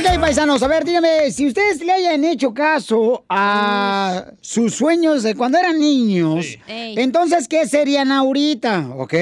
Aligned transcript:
Ok, 0.00 0.18
paisanos, 0.18 0.62
a 0.62 0.66
ver, 0.68 0.84
dígame, 0.84 1.30
si 1.30 1.46
ustedes 1.46 1.82
le 1.84 1.92
hayan 1.92 2.24
hecho 2.24 2.54
caso 2.54 3.24
a 3.28 4.24
sus 4.40 4.74
sueños 4.74 5.22
de 5.22 5.34
cuando 5.34 5.58
eran 5.58 5.78
niños, 5.78 6.46
entonces, 6.66 7.46
¿qué 7.46 7.66
serían 7.66 8.10
ahorita? 8.10 8.88
¿Ok? 8.96 9.12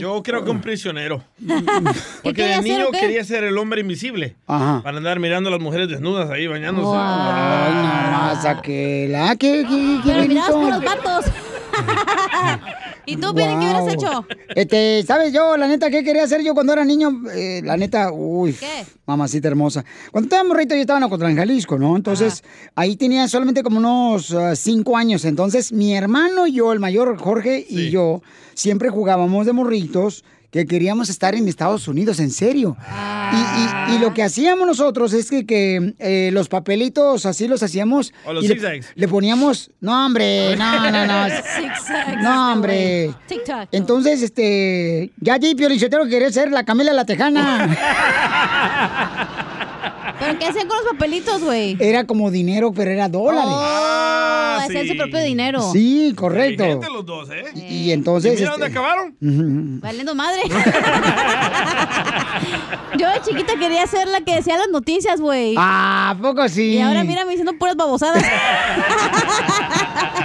Yo 0.00 0.22
creo 0.22 0.42
que 0.42 0.50
un 0.50 0.62
prisionero. 0.62 1.22
Porque 2.22 2.42
de 2.44 2.62
niño 2.62 2.90
quería 2.92 3.22
ser 3.24 3.44
el 3.44 3.58
hombre 3.58 3.82
invisible. 3.82 4.36
Ajá. 4.46 4.80
Para 4.82 4.96
andar 4.96 5.20
mirando 5.20 5.48
a 5.48 5.52
las 5.52 5.60
mujeres 5.60 5.88
desnudas 5.88 6.30
ahí 6.30 6.46
bañándose. 6.46 6.96
Ay, 6.98 7.74
no 7.74 7.82
más 7.82 8.44
aquel. 8.46 9.14
¿ah? 9.14 9.36
¿Qué, 9.38 9.66
qué, 9.68 10.00
qué 10.02 10.12
Pero 10.12 10.28
mirabas 10.28 10.52
bonito? 10.52 10.80
por 10.80 10.82
los 10.82 11.04
vatos. 11.04 11.24
¿Y 13.06 13.16
tú, 13.16 13.34
Piolín, 13.34 13.60
qué 13.60 13.66
hubieras 13.66 13.92
hecho? 13.92 14.26
Este, 14.54 15.02
¿sabes 15.06 15.32
yo, 15.32 15.56
la 15.56 15.66
neta, 15.66 15.90
qué 15.90 16.04
quería 16.04 16.24
hacer 16.24 16.42
yo 16.42 16.54
cuando 16.54 16.72
era 16.72 16.84
niño? 16.84 17.22
Eh, 17.34 17.60
la 17.64 17.76
neta, 17.76 18.12
uy. 18.12 18.52
¿Qué? 18.52 18.84
Mamacita 19.06 19.48
hermosa. 19.48 19.84
Cuando 20.10 20.26
estaba 20.26 20.44
morrito 20.44 20.74
yo 20.74 20.80
estaba 20.82 20.98
en 20.98 21.04
Ocotlán, 21.04 21.36
Jalisco, 21.36 21.78
¿no? 21.78 21.96
Entonces, 21.96 22.44
ahí 22.74 22.96
tenía 22.96 23.26
solamente 23.28 23.62
como 23.62 23.78
unos 23.78 24.32
ah, 24.32 24.54
cinco 24.54 24.96
años. 24.96 25.24
Entonces, 25.24 25.72
mi 25.72 25.94
hermano 25.94 26.46
y 26.46 26.52
yo, 26.52 26.72
el 26.72 26.80
mayor 26.80 27.18
Jorge 27.18 27.64
y 27.68 27.90
yo, 27.90 28.22
siempre 28.54 28.90
jugábamos 28.90 29.46
de 29.46 29.52
morritos 29.52 30.24
que 30.50 30.66
queríamos 30.66 31.08
estar 31.08 31.34
en 31.34 31.46
Estados 31.48 31.86
Unidos, 31.88 32.18
en 32.20 32.30
serio. 32.30 32.76
Y, 33.32 33.92
y- 33.92 33.96
y 33.96 33.98
lo 34.00 34.12
que 34.12 34.22
hacíamos 34.22 34.66
nosotros 34.66 35.12
es 35.12 35.30
que, 35.30 35.46
que, 35.46 35.94
eh, 35.98 36.30
los 36.32 36.48
papelitos 36.48 37.24
así 37.26 37.46
los 37.48 37.62
hacíamos. 37.62 38.12
O 38.26 38.32
los 38.32 38.44
y 38.44 38.48
le- 38.48 38.80
le 38.94 39.08
poníamos, 39.08 39.70
no 39.80 40.06
hombre, 40.06 40.56
no, 40.56 40.90
no, 40.90 41.06
no. 41.06 41.26
No, 42.22 42.52
hombre. 42.52 43.10
TikTok. 43.28 43.68
Entonces, 43.72 44.22
este, 44.22 45.10
ya 45.20 45.34
allí 45.34 45.54
Pio 45.54 45.68
quería 46.08 46.30
ser 46.32 46.50
la 46.50 46.64
Camila 46.64 46.92
la 46.92 47.04
Tejana. 47.04 47.76
¿Pero 50.20 50.38
qué 50.38 50.46
hacían 50.46 50.68
con 50.68 50.76
los 50.76 50.86
papelitos, 50.92 51.42
güey? 51.42 51.76
Era 51.80 52.06
como 52.06 52.30
dinero, 52.30 52.72
pero 52.72 52.90
era 52.90 53.08
dólares. 53.08 53.50
Oh, 53.50 54.58
hacían 54.60 54.86
su 54.86 54.94
propio 54.96 55.20
dinero. 55.20 55.62
Sí, 55.72 56.12
correcto. 56.14 56.62
Inteligentes 56.62 56.90
los 56.90 57.06
dos, 57.06 57.30
¿eh? 57.30 57.44
Y, 57.54 57.60
y 57.60 57.92
entonces. 57.92 58.34
¿Y 58.34 58.36
mira 58.36 58.50
dónde 58.50 58.66
este, 58.66 58.78
acabaron? 58.78 59.16
Valiendo 59.80 60.14
madre. 60.14 60.42
Yo 62.98 63.08
de 63.08 63.20
chiquita 63.22 63.56
quería 63.58 63.86
ser 63.86 64.08
la 64.08 64.20
que 64.20 64.34
decía 64.36 64.58
las 64.58 64.68
noticias, 64.68 65.20
güey. 65.20 65.54
Ah, 65.56 66.10
¿a 66.10 66.18
poco 66.20 66.46
sí? 66.48 66.74
Y 66.74 66.80
ahora 66.80 67.02
mírame 67.04 67.30
diciendo 67.30 67.54
puras 67.58 67.76
babosadas. 67.76 68.22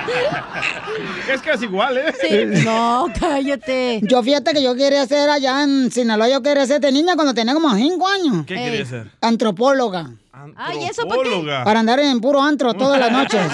Es 1.32 1.42
casi 1.42 1.66
igual, 1.66 1.98
¿eh? 1.98 2.14
Sí. 2.22 2.64
No, 2.64 3.08
cállate. 3.20 4.00
Yo 4.04 4.22
fíjate 4.24 4.54
que 4.54 4.62
yo 4.64 4.76
quería 4.76 5.06
ser 5.08 5.30
allá 5.30 5.64
en 5.64 5.92
Sinaloa, 5.92 6.30
yo 6.30 6.42
quería 6.42 6.66
ser 6.66 6.80
de 6.82 6.92
niña 6.92 7.16
cuando 7.16 7.34
tenía 7.34 7.54
como 7.54 7.74
5 7.74 8.08
años. 8.08 8.46
¿Qué 8.46 8.56
quería 8.56 8.86
ser? 8.86 9.12
Antropóloga. 9.22 10.12
Ay, 10.58 10.84
¿eso 10.86 11.08
para 11.08 11.22
qué? 11.24 11.28
Antropóloga. 11.30 11.64
Para 11.64 11.80
andar 11.80 12.00
en 12.00 12.20
puro 12.22 12.42
antro 12.42 12.74
todas 12.74 13.00
las 13.00 13.12
noches. 13.12 13.42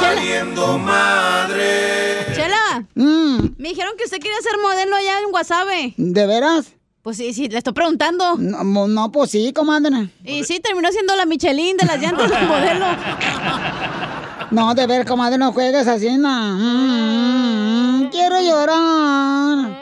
Valiendo 0.00 0.78
madre. 0.78 2.26
Chela, 2.34 2.84
Mm, 2.94 3.54
me 3.58 3.68
dijeron 3.70 3.92
que 3.96 4.04
usted 4.04 4.18
quería 4.18 4.36
ser 4.42 4.52
modelo 4.62 4.96
allá 4.96 5.20
en 5.20 5.30
Guasave. 5.30 5.94
¿De 5.96 6.26
veras? 6.26 6.72
Pues 7.06 7.18
sí, 7.18 7.32
sí, 7.32 7.48
le 7.48 7.58
estoy 7.58 7.72
preguntando. 7.72 8.34
No, 8.36 8.88
no, 8.88 9.12
pues 9.12 9.30
sí, 9.30 9.52
comadre. 9.52 10.08
Y 10.24 10.42
sí, 10.42 10.58
terminó 10.58 10.90
siendo 10.90 11.14
la 11.14 11.24
Michelin 11.24 11.76
de 11.76 11.86
las 11.86 12.02
llantas 12.02 12.28
del 12.28 12.48
modelo. 12.48 12.84
No, 14.50 14.74
de 14.74 14.88
ver, 14.88 15.06
comadre, 15.06 15.38
no 15.38 15.52
juegues 15.52 15.86
así, 15.86 16.16
no. 16.16 16.28
Mm, 16.28 18.06
mm, 18.06 18.10
quiero 18.10 18.40
llorar. 18.40 19.78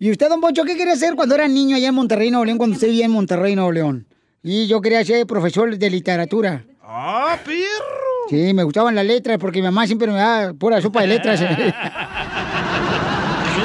¿Y 0.00 0.10
usted, 0.10 0.28
don 0.28 0.40
Poncho, 0.40 0.64
qué 0.64 0.76
quería 0.76 0.96
ser 0.96 1.14
cuando 1.14 1.36
era 1.36 1.46
niño 1.46 1.76
allá 1.76 1.88
en 1.88 1.94
Monterrey, 1.94 2.32
Nuevo 2.32 2.44
León, 2.44 2.58
cuando 2.58 2.74
usted 2.74 2.88
vivía 2.88 3.04
en 3.04 3.12
Monterrey, 3.12 3.54
Nuevo 3.54 3.70
León? 3.70 4.06
Y 4.42 4.66
yo 4.66 4.80
quería 4.80 5.04
ser 5.04 5.24
profesor 5.28 5.78
de 5.78 5.90
literatura. 5.90 6.64
¡Ah, 6.82 7.38
perro! 7.44 8.28
Sí, 8.30 8.52
me 8.52 8.64
gustaban 8.64 8.96
las 8.96 9.06
letras 9.06 9.38
porque 9.38 9.60
mi 9.60 9.66
mamá 9.66 9.86
siempre 9.86 10.08
me 10.08 10.18
daba 10.18 10.54
pura 10.54 10.80
sopa 10.80 11.02
de 11.02 11.06
letras. 11.06 11.40
Mira 11.40 11.54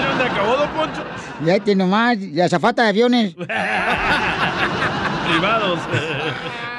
dónde 0.10 0.24
acabó, 0.26 0.58
don 0.58 0.70
Poncho. 0.70 1.04
Ya 1.46 1.60
tiene 1.60 1.84
nomás, 1.84 2.18
la 2.20 2.46
azafata 2.46 2.84
de 2.84 2.90
aviones. 2.90 3.36
Privados. 5.30 5.80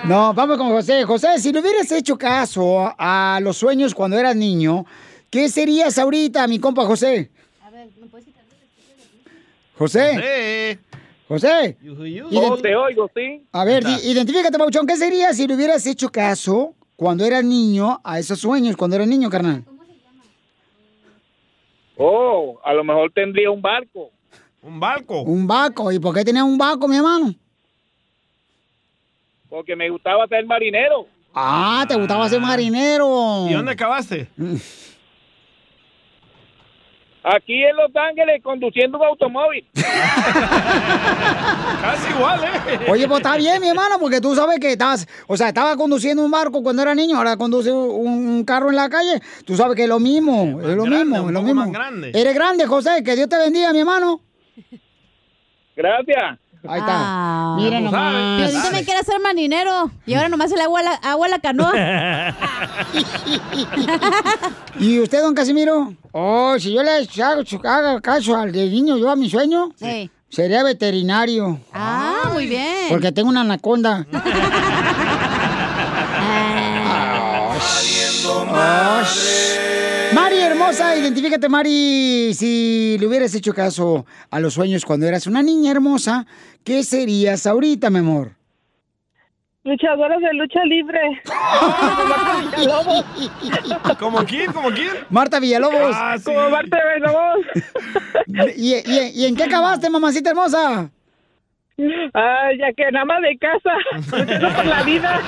No, 0.05 0.33
vamos 0.33 0.57
con 0.57 0.69
José. 0.71 1.05
José, 1.05 1.39
si 1.39 1.53
le 1.53 1.61
hubieras 1.61 1.91
hecho 1.93 2.17
caso 2.17 2.95
a 2.99 3.39
los 3.43 3.57
sueños 3.57 3.95
cuando 3.95 4.19
eras 4.19 4.35
niño, 4.37 4.87
¿qué 5.31 5.49
serías 5.49 5.99
ahorita, 5.99 6.47
mi 6.47 6.59
compa 6.59 6.85
José? 6.85 7.31
José. 9.77 10.79
José. 11.29 11.77
Oh, 12.33 12.57
te 12.57 12.75
oigo, 12.75 13.11
sí. 13.15 13.47
A 13.53 13.65
ver, 13.65 13.85
identifícate, 14.03 14.59
Pauchón. 14.59 14.87
¿Qué 14.87 14.97
sería 14.97 15.33
si 15.35 15.47
le 15.47 15.55
hubieras 15.55 15.87
hecho 15.87 16.09
caso 16.09 16.75
cuando 16.97 17.25
eras 17.25 17.45
niño 17.45 18.01
a 18.03 18.19
esos 18.19 18.41
sueños, 18.41 18.77
cuando 18.77 18.97
eras 18.97 19.09
niño, 19.09 19.29
carnal? 19.29 19.63
Oh, 21.97 22.59
a 22.65 22.73
lo 22.73 22.83
mejor 22.83 23.13
tendría 23.13 23.51
un 23.51 23.61
barco. 23.61 24.11
¿Un 24.63 24.81
barco? 24.81 25.23
Un 25.23 25.47
barco. 25.47 25.93
¿Y 25.93 25.99
por 25.99 26.15
qué 26.15 26.25
tenías 26.25 26.45
un 26.45 26.59
barco, 26.59 26.89
mi 26.89 26.97
hermano? 26.97 27.35
Porque 29.49 29.77
me 29.77 29.89
gustaba 29.89 30.27
ser 30.27 30.45
marinero. 30.47 31.07
Ah, 31.35 31.85
te 31.89 31.95
gustaba 31.95 32.29
ser 32.29 32.41
marinero. 32.41 33.47
¿Y 33.49 33.53
dónde 33.53 33.73
acabaste? 33.73 34.29
Aquí 37.25 37.63
en 37.63 37.77
Los 37.77 37.91
Ángeles 37.95 38.43
conduciendo 38.43 38.97
un 38.99 39.05
automóvil. 39.05 39.65
Casi 39.75 39.91
igual, 42.17 42.41
¿eh? 42.45 42.87
Oye, 42.89 43.07
pues 43.07 43.21
está 43.21 43.37
bien, 43.37 43.61
mi 43.61 43.69
hermano, 43.69 43.99
porque 44.01 44.21
tú 44.21 44.35
sabes 44.35 44.59
que 44.59 44.73
estabas, 44.73 45.07
o 45.27 45.37
sea, 45.37 45.49
estaba 45.49 45.77
conduciendo 45.77 46.25
un 46.25 46.31
barco 46.31 46.63
cuando 46.63 46.81
era 46.81 46.95
niño, 46.95 47.19
ahora 47.19 47.37
conduce 47.37 47.71
un, 47.71 48.07
un 48.07 48.45
carro 48.45 48.71
en 48.71 48.77
la 48.77 48.89
calle. 48.89 49.21
Tú 49.45 49.57
sabes 49.57 49.77
que 49.77 49.83
es 49.83 49.89
lo 49.89 50.01
mismo, 50.01 50.59
es 50.61 50.75
lo 50.75 50.85
grande, 50.85 51.05
mismo, 51.05 51.27
es 51.29 51.33
lo 51.35 51.43
mismo. 51.43 51.61
más 51.63 51.71
grande. 51.73 52.13
Eres 52.15 52.35
grande, 52.35 52.67
José, 52.67 53.03
que 53.05 53.15
Dios 53.15 53.29
te 53.29 53.37
bendiga, 53.37 53.73
mi 53.75 53.81
hermano. 53.81 54.23
Gracias. 55.79 56.39
Ahí 56.67 56.81
está. 56.81 56.93
Ah. 56.93 57.55
Mira 57.57 57.71
Pero 57.79 57.85
nomás. 57.85 58.43
ahorita 58.53 58.71
me 58.73 58.85
quiere 58.85 58.99
hacer 59.01 59.21
marinero. 59.21 59.93
Y 60.07 60.15
ahora 60.15 60.29
nomás 60.29 60.51
se 60.51 60.57
le 60.57 60.63
agua 60.65 60.81
a 60.81 60.83
la, 60.83 60.93
agua 60.95 61.27
a 61.27 61.31
la 61.31 61.39
canoa. 61.39 61.73
¿Y 64.81 64.99
usted, 64.99 65.23
don 65.23 65.37
Casimiro? 65.37 65.95
Oh, 66.11 66.57
si 66.59 66.75
yo 66.75 66.83
le 66.83 66.91
hago, 67.23 67.43
haga 67.63 68.01
caso 68.01 68.37
al 68.37 68.51
de 68.51 68.67
niño, 68.69 68.97
yo 68.97 69.09
a 69.09 69.15
mi 69.15 69.31
sueño, 69.31 69.71
Sí. 69.77 70.11
sería 70.29 70.65
veterinario. 70.65 71.61
Ah, 71.73 72.31
muy 72.33 72.49
bien. 72.49 72.89
Porque 72.89 73.13
tengo 73.13 73.29
una 73.29 73.43
anaconda. 73.43 74.05
Mari 78.51 79.48
hermosa, 80.69 80.97
identifícate 80.97 81.49
Mari, 81.49 82.35
si 82.35 82.99
le 83.01 83.07
hubieras 83.07 83.35
hecho 83.35 83.55
caso 83.55 84.05
a 84.31 84.39
los 84.39 84.53
sueños 84.53 84.85
cuando 84.85 85.07
eras 85.07 85.27
una 85.27 85.43
niña 85.43 85.71
hermosa, 85.71 86.27
¿qué 86.63 86.85
serías 86.85 87.47
ahorita, 87.47 87.89
mi 87.89 88.01
amor? 88.01 88.33
luchadoras 89.65 90.21
de 90.21 90.33
lucha 90.33 90.65
libre. 90.65 90.99
¿Como 93.99 94.25
quién? 94.25 94.53
¿Como 94.53 94.71
quién? 94.71 94.93
Marta 95.11 95.41
Villalobos. 95.41 95.95
Ah, 95.95 96.17
sí. 96.17 96.25
Como 96.25 96.49
Marta 96.49 96.79
Villalobos. 96.97 97.45
¿Y, 98.57 98.77
y, 98.77 99.11
y 99.15 99.27
en 99.27 99.37
qué 99.37 99.45
acabaste, 99.45 99.91
mamacita 99.91 100.31
hermosa? 100.31 100.91
Ah, 102.15 102.49
ya 102.59 102.73
que 102.73 102.91
nada 102.91 103.05
más 103.05 103.21
de 103.23 103.39
casa. 103.39 103.71
Luchando 104.17 104.57
por 104.57 104.67
la 104.67 104.83
vida. 104.83 105.21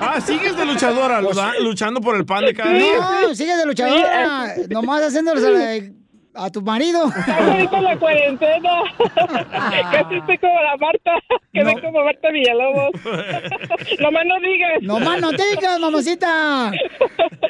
Ah, 0.00 0.20
sigues 0.20 0.56
de 0.56 0.66
luchadora, 0.66 1.20
luchando 1.60 2.00
por 2.00 2.16
el 2.16 2.24
pan 2.24 2.44
de 2.44 2.54
cada 2.54 2.72
día. 2.72 2.98
No, 3.22 3.34
sigue 3.34 3.56
de 3.56 3.66
luchadora. 3.66 4.54
Nomás 4.68 5.02
haciéndoles 5.02 5.92
a, 6.34 6.50
tu 6.50 6.62
marido. 6.62 7.04
Ahorita 7.26 7.78
en 7.78 7.84
la 7.84 7.98
cuarentena. 7.98 8.70
Casi 9.92 10.14
estoy 10.16 10.38
como 10.38 10.54
la 10.60 10.76
Marta. 10.76 11.12
Quedé 11.52 11.80
como 11.80 12.04
Marta 12.04 12.30
Villalobos. 12.30 12.90
Nomás 14.00 14.26
no 14.26 14.40
digas. 14.40 14.82
No 14.82 14.98
más 15.00 15.20
no 15.20 15.30
digas, 15.30 15.78
mamacita. 15.80 16.72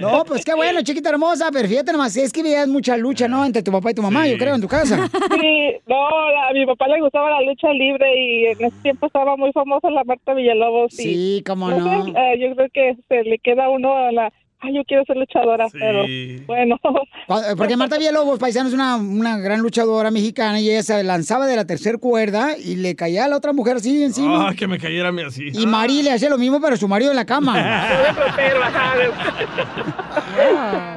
No, 0.00 0.24
pues 0.24 0.44
qué 0.44 0.54
bueno, 0.54 0.82
chiquita 0.82 1.10
hermosa. 1.10 1.50
Pero 1.52 1.68
fíjate 1.68 1.92
nomás, 1.92 2.16
es 2.16 2.32
que 2.32 2.42
veías 2.42 2.68
mucha 2.68 2.96
lucha, 2.96 3.28
¿no? 3.28 3.44
Entre 3.44 3.62
tu 3.62 3.70
papá 3.70 3.90
y 3.90 3.94
tu 3.94 4.02
mamá, 4.02 4.26
yo 4.26 4.36
creo, 4.36 4.54
en 4.54 4.60
tu 4.60 4.68
casa. 4.68 5.08
Sí, 5.40 5.76
no, 5.86 6.08
a 6.08 6.52
mi 6.52 6.66
papá 6.66 6.88
le 6.88 7.00
gustaba 7.00 7.30
la 7.30 7.42
lucha 7.42 7.68
libre 7.72 8.06
y 8.16 8.46
en 8.46 8.64
ese 8.64 8.76
tiempo 8.82 9.06
estaba 9.06 9.36
muy 9.36 9.52
famosa 9.52 9.90
la 9.90 10.04
Marta 10.04 10.34
Villalobos. 10.34 10.92
y, 10.94 11.02
Sí, 11.02 11.44
cómo 11.46 11.70
no. 11.70 12.06
eh, 12.08 12.38
yo 12.38 12.54
creo 12.56 12.68
que 12.72 12.96
se 13.08 13.22
le 13.22 13.38
queda 13.38 13.68
uno 13.68 13.94
a 13.96 14.12
la, 14.12 14.32
ay, 14.62 14.74
yo 14.74 14.82
quiero 14.86 15.04
ser 15.04 15.16
luchadora, 15.16 15.66
pero 15.72 16.04
bueno. 16.46 16.78
Cuando- 17.26 17.56
Porque 17.56 17.76
Marta 17.76 17.98
Villalobos, 17.98 18.38
paisano, 18.38 18.68
es 18.68 18.74
una, 18.74 18.96
una 18.96 19.38
gran 19.38 19.60
luchadora 19.60 20.10
mexicana 20.10 20.60
y 20.60 20.70
ella 20.70 20.82
se 20.82 21.02
lanzaba 21.04 21.46
de 21.46 21.56
la 21.56 21.66
tercera 21.66 21.98
cuerda 21.98 22.56
y 22.56 22.76
le 22.76 22.94
caía 22.96 23.24
a 23.24 23.28
la 23.28 23.36
otra 23.36 23.52
mujer 23.52 23.76
así 23.76 24.02
encima. 24.02 24.48
Ah, 24.48 24.54
que 24.56 24.66
me 24.66 24.78
cayera 24.78 25.08
a 25.08 25.12
mí 25.12 25.22
así. 25.22 25.48
Y 25.52 25.66
Mari 25.66 26.02
le 26.02 26.12
hacía 26.12 26.30
lo 26.30 26.38
mismo, 26.38 26.60
pero 26.60 26.76
su 26.76 26.88
marido 26.88 27.10
en 27.10 27.16
la 27.16 27.26
cama. 27.26 27.52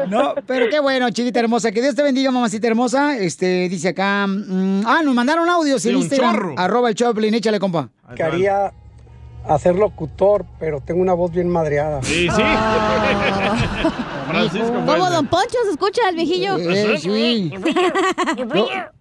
No, 0.07 0.35
pero 0.45 0.69
qué 0.69 0.79
bueno, 0.79 1.09
chiquita 1.09 1.39
hermosa. 1.39 1.71
Que 1.71 1.81
Dios 1.81 1.95
te 1.95 2.03
bendiga, 2.03 2.31
mamacita 2.31 2.67
hermosa. 2.67 3.17
Este, 3.17 3.67
dice 3.69 3.89
acá. 3.89 4.27
mm, 4.27 4.83
ah, 4.85 5.01
nos 5.03 5.15
mandaron 5.15 5.49
audios 5.49 5.81
Sí, 5.81 5.89
en 5.89 5.95
un 5.95 6.01
Instagram. 6.03 6.33
chorro. 6.35 6.55
Arroba 6.57 6.89
el 6.89 6.95
Choplin, 6.95 7.33
échale, 7.33 7.59
compa. 7.59 7.89
Quería 9.45 9.55
hacer 9.55 9.75
locutor, 9.75 10.45
pero 10.59 10.81
tengo 10.81 11.01
una 11.01 11.13
voz 11.13 11.31
bien 11.31 11.49
madreada. 11.49 12.01
Sí, 12.03 12.27
sí. 12.29 12.41
Francisco 14.27 14.73
Como. 14.73 15.09
Don 15.09 15.27
Poncho 15.27 15.57
se 15.65 15.71
escucha 15.71 16.09
el 16.09 16.15
viejillo. 16.15 16.57
Eh, 16.57 16.97
sí. 16.99 17.51
Yo, 18.37 18.45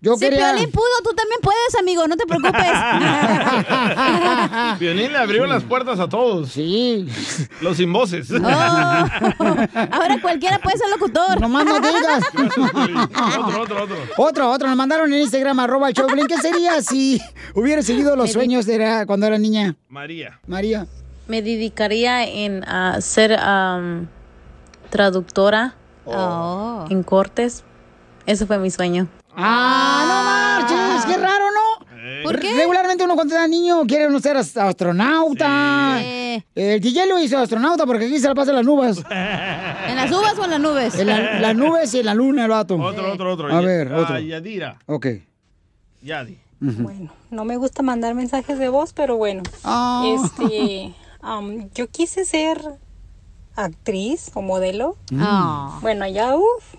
yo 0.01 0.15
si 0.17 0.25
quería. 0.27 0.53
Piolín 0.53 0.71
pudo, 0.71 0.85
tú 1.03 1.11
también 1.15 1.41
puedes, 1.43 1.75
amigo, 1.79 2.07
no 2.07 2.17
te 2.17 2.27
preocupes. 2.27 2.55
Violín 4.79 5.13
le 5.13 5.19
abrió 5.19 5.47
las 5.47 5.63
puertas 5.65 5.99
a 6.01 6.09
todos. 6.09 6.51
Sí. 6.51 7.07
Los 7.61 7.77
sin 7.77 7.93
voces. 7.93 8.31
Oh, 8.31 8.37
ahora 9.93 10.19
cualquiera 10.21 10.59
puede 10.59 10.79
ser 10.79 10.89
locutor. 10.91 11.41
No 11.41 11.49
más 11.49 11.65
no 11.65 11.81
digas. 11.81 12.25
otro, 12.35 13.63
otro, 13.63 13.83
otro. 13.85 13.97
Otro, 14.17 14.51
otro, 14.51 14.69
nos 14.69 14.77
mandaron 14.77 15.13
en 15.13 15.21
Instagram, 15.21 15.61
arroba 15.61 15.89
el. 15.89 15.95
¿Qué 16.29 16.37
sería 16.39 16.81
si 16.83 17.21
hubiera 17.55 17.83
seguido 17.83 18.17
los 18.17 18.33
sueños 18.33 18.67
de 18.67 18.79
la- 18.79 19.07
cuando 19.07 19.27
era 19.27 19.39
niña? 19.39 19.77
María. 19.89 20.41
María. 20.47 20.87
Me 21.29 21.41
dedicaría 21.43 22.25
en 22.27 22.65
a 22.65 23.01
ser 23.01 23.35
am, 23.39 24.09
traductora 24.99 25.75
Oh. 26.07 26.85
en 26.89 27.03
cortes. 27.03 27.65
Ese 28.27 28.47
fue 28.47 28.59
mi 28.59 28.71
sueño. 28.71 29.09
Ah, 29.37 30.05
no 30.07 30.71
marches, 30.71 31.05
qué 31.07 31.17
raro, 31.21 31.45
¿no? 31.51 32.23
¿Por 32.23 32.39
qué? 32.39 32.55
Regularmente 32.55 33.03
uno 33.03 33.17
cuando 33.17 33.35
era 33.35 33.49
niño 33.49 33.83
quiere 33.89 34.07
uno 34.07 34.21
ser 34.21 34.37
ast- 34.37 34.57
astronauta. 34.57 36.01
El 36.01 36.81
DJ 36.81 37.07
lo 37.07 37.19
hizo 37.19 37.37
astronauta 37.39 37.87
porque 37.87 38.05
aquí 38.07 38.19
se 38.21 38.29
la 38.29 38.35
pasa 38.37 38.51
en 38.53 38.57
las 38.59 38.65
nubes. 38.67 38.99
¿En 39.11 39.97
las 39.97 40.13
uvas 40.13 40.39
o 40.39 40.45
en 40.45 40.51
las 40.53 40.61
nubes? 40.61 40.95
En 40.99 41.07
la- 41.09 41.41
las 41.41 41.57
nubes 41.57 41.93
y 41.95 41.99
en 42.01 42.07
la 42.07 42.15
luna 42.15 42.45
el 42.45 42.51
vato. 42.51 42.77
Otro, 42.77 43.13
otro, 43.13 43.33
otro. 43.33 43.53
A 43.53 43.61
ver, 43.61 43.93
Ah, 43.93 43.99
otro. 43.99 44.19
Yadira. 44.21 44.79
Ok. 44.87 45.07
Yadi. 46.03 46.39
Bueno, 46.61 47.13
no 47.31 47.45
me 47.45 47.57
gusta 47.57 47.83
mandar 47.83 48.15
mensajes 48.15 48.59
de 48.61 48.69
voz, 48.69 48.93
pero 48.93 49.17
bueno. 49.17 49.43
Ah. 49.65 50.05
Este, 50.07 50.95
yo 51.75 51.89
quise 51.91 52.25
ser 52.25 52.79
actriz 53.57 54.31
o 54.35 54.43
modelo. 54.43 54.97
Ah. 55.19 55.79
Bueno, 55.83 56.07
ya 56.07 56.35
uff, 56.37 56.75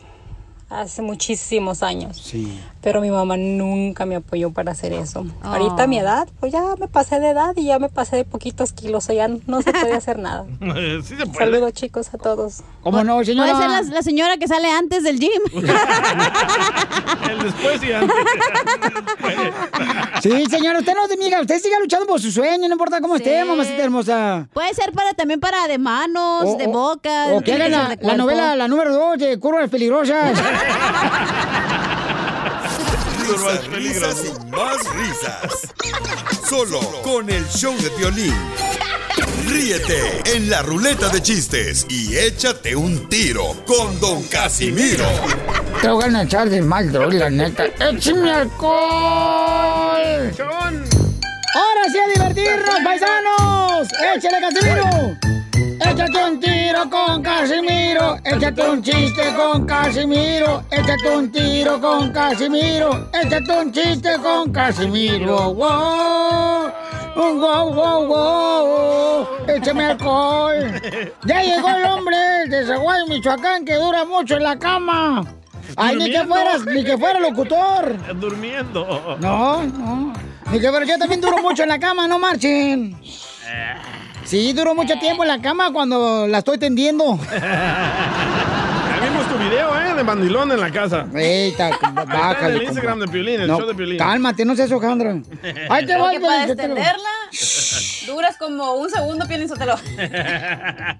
hace 0.69 1.01
muchísimos 1.01 1.83
años. 1.83 2.17
Sí. 2.17 2.59
Pero 2.85 3.01
mi 3.01 3.09
mamá 3.09 3.35
nunca 3.35 4.05
me 4.05 4.15
apoyó 4.15 4.51
para 4.53 4.73
hacer 4.73 4.93
eso. 4.93 5.25
Ahorita 5.41 5.83
a 5.83 5.87
mi 5.87 5.97
edad, 5.97 6.27
pues 6.39 6.51
ya 6.53 6.61
me 6.79 6.87
pasé 6.87 7.19
de 7.19 7.29
edad 7.31 7.53
y 7.55 7.65
ya 7.65 7.79
me 7.79 7.89
pasé 7.89 8.15
de 8.15 8.25
poquitos 8.25 8.73
kilos, 8.73 9.09
o 9.09 9.13
ya 9.13 9.27
no 9.27 9.63
se 9.63 9.71
puede 9.73 9.93
hacer 9.93 10.19
nada. 10.19 10.45
sí 11.03 11.15
se 11.17 11.25
puede. 11.25 11.33
Saludos 11.51 11.73
chicos 11.73 12.13
a 12.13 12.19
todos. 12.19 12.61
¿Cómo 12.83 13.03
no, 13.03 13.23
señora? 13.23 13.53
Puede 13.53 13.63
ser 13.63 13.71
la, 13.87 13.95
la 13.95 14.01
señora 14.03 14.37
que 14.37 14.47
sale 14.47 14.69
antes 14.69 15.01
del 15.03 15.19
gym. 15.19 15.31
El 17.31 17.39
después 17.41 17.83
y 17.83 17.91
antes. 17.91 18.15
Sí, 20.21 20.45
señora, 20.45 20.77
usted 20.77 20.93
no, 20.93 21.01
mira, 21.17 21.41
usted 21.41 21.59
siga 21.59 21.79
luchando 21.79 22.05
por 22.05 22.21
su 22.21 22.31
sueño, 22.31 22.67
no 22.67 22.73
importa 22.75 23.01
cómo 23.01 23.15
esté, 23.15 23.43
mamacita 23.45 23.81
hermosa. 23.83 24.47
Puede 24.53 24.71
ser 24.75 24.91
para 24.91 25.15
también 25.15 25.39
para 25.39 25.67
de 25.67 25.79
manos, 25.79 26.43
O- 26.45 26.55
de 26.57 26.67
boca. 26.67 27.29
O 27.33 27.41
que 27.41 27.57
la, 27.57 27.97
la 27.99 28.15
novela, 28.15 28.55
la 28.55 28.67
número 28.67 28.93
dos 28.93 29.17
de 29.17 29.39
Curvas 29.39 29.71
Peligrosas. 29.71 30.37
Risas, 33.27 33.67
risas 33.71 34.17
y 34.23 34.49
más 34.51 34.77
risas. 34.93 35.73
Solo 36.47 36.79
con 37.01 37.27
el 37.27 37.43
show 37.49 37.75
de 37.81 37.89
violín. 37.97 38.35
Ríete 39.47 40.21
en 40.35 40.47
la 40.47 40.61
ruleta 40.61 41.09
de 41.09 41.23
chistes 41.23 41.87
y 41.89 42.15
échate 42.15 42.75
un 42.75 43.09
tiro 43.09 43.55
con 43.65 43.99
Don 43.99 44.21
Casimiro. 44.23 45.05
Te 45.81 45.89
voy 45.89 46.03
a 46.03 46.21
echar 46.21 46.49
de 46.51 46.61
mal, 46.61 46.91
droga, 46.91 47.15
la 47.15 47.29
neta. 47.31 47.65
¡Échame 47.65 48.31
alcohol! 48.31 48.75
¡Ahora 51.55 51.89
sí 51.91 51.97
a 51.97 52.07
divertirnos, 52.13 52.75
paisanos! 52.83 53.87
¡Échale, 54.15 54.39
Casimiro! 54.39 55.24
Échate 55.79 56.23
un 56.23 56.39
tiro 56.39 56.89
con 56.89 57.21
Casimiro, 57.21 58.17
échate 58.23 58.61
un 58.61 58.81
chiste 58.81 59.33
con 59.35 59.65
Casimiro, 59.65 60.63
échate 60.71 61.09
un 61.09 61.31
tiro 61.31 61.81
con 61.81 62.11
Casimiro, 62.11 63.09
échate 63.13 63.51
un 63.51 63.71
chiste 63.71 64.17
con 64.21 64.51
Casimiro. 64.51 65.53
¡Wow! 65.53 66.71
¡Wow, 67.15 67.73
wow, 67.73 68.07
wow! 68.07 69.27
¡Échame 69.47 69.85
alcohol! 69.85 70.81
Ya 71.25 71.41
llegó 71.41 71.69
el 71.69 71.85
hombre 71.85 72.17
de 72.49 72.65
Zaguay, 72.65 73.07
Michoacán, 73.07 73.65
que 73.65 73.75
dura 73.75 74.05
mucho 74.05 74.37
en 74.37 74.43
la 74.43 74.57
cama. 74.57 75.23
Ay, 75.75 75.97
ni 75.97 76.11
que 76.11 76.23
fueras, 76.25 76.65
ni 76.65 76.83
que 76.83 76.97
fuera 76.97 77.19
locutor. 77.19 77.97
Durmiendo. 78.15 79.17
No, 79.19 79.63
no. 79.63 80.13
Ni 80.51 80.59
que 80.59 80.69
fuera, 80.69 80.85
yo 80.85 80.97
también 80.97 81.21
duro 81.21 81.37
mucho 81.41 81.63
en 81.63 81.69
la 81.69 81.79
cama, 81.79 82.07
no 82.07 82.19
marchen. 82.19 82.97
Sí, 84.25 84.53
duro 84.53 84.73
mucho 84.75 84.95
tiempo 84.99 85.23
en 85.23 85.29
la 85.29 85.39
cama 85.41 85.71
cuando 85.71 86.27
la 86.27 86.39
estoy 86.39 86.57
tendiendo. 86.57 87.19
Ya 88.95 89.09
vimos 89.11 89.27
tu 89.27 89.37
video, 89.37 89.77
¿eh? 89.81 89.93
De 89.93 90.03
mandilón 90.05 90.51
en 90.53 90.59
la 90.61 90.71
casa. 90.71 91.05
Ey, 91.13 91.51
ta- 91.51 91.69
en 92.41 92.45
el 92.55 92.63
Instagram 92.63 92.99
de 93.01 93.07
Piolín, 93.09 93.41
el 93.41 93.47
No, 93.47 93.57
show 93.59 93.67
de 93.67 93.75
Piolín. 93.75 93.97
Cálmate, 93.97 94.45
no 94.45 94.55
seas 94.55 94.71
Alejandra. 94.71 95.17
Ahí 95.69 95.85
te 95.85 95.97
voy, 95.97 96.17
para 96.19 96.45
extenderla, 96.45 97.09
duras 98.07 98.37
como 98.37 98.75
un 98.75 98.89
segundo, 98.89 99.27
Piolín 99.27 99.49
Sotelo. 99.49 99.75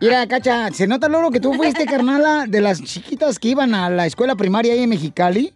Mira, 0.01 0.27
Cacha, 0.27 0.69
se 0.71 0.87
nota 0.87 1.07
luego 1.07 1.31
que 1.31 1.39
tú 1.39 1.53
fuiste, 1.53 1.85
carnala, 1.85 2.45
de 2.47 2.59
las 2.61 2.83
chiquitas 2.83 3.39
que 3.39 3.47
iban 3.49 3.73
a 3.73 3.89
la 3.89 4.05
escuela 4.05 4.35
primaria 4.35 4.73
ahí 4.73 4.83
en 4.83 4.89
Mexicali. 4.89 5.53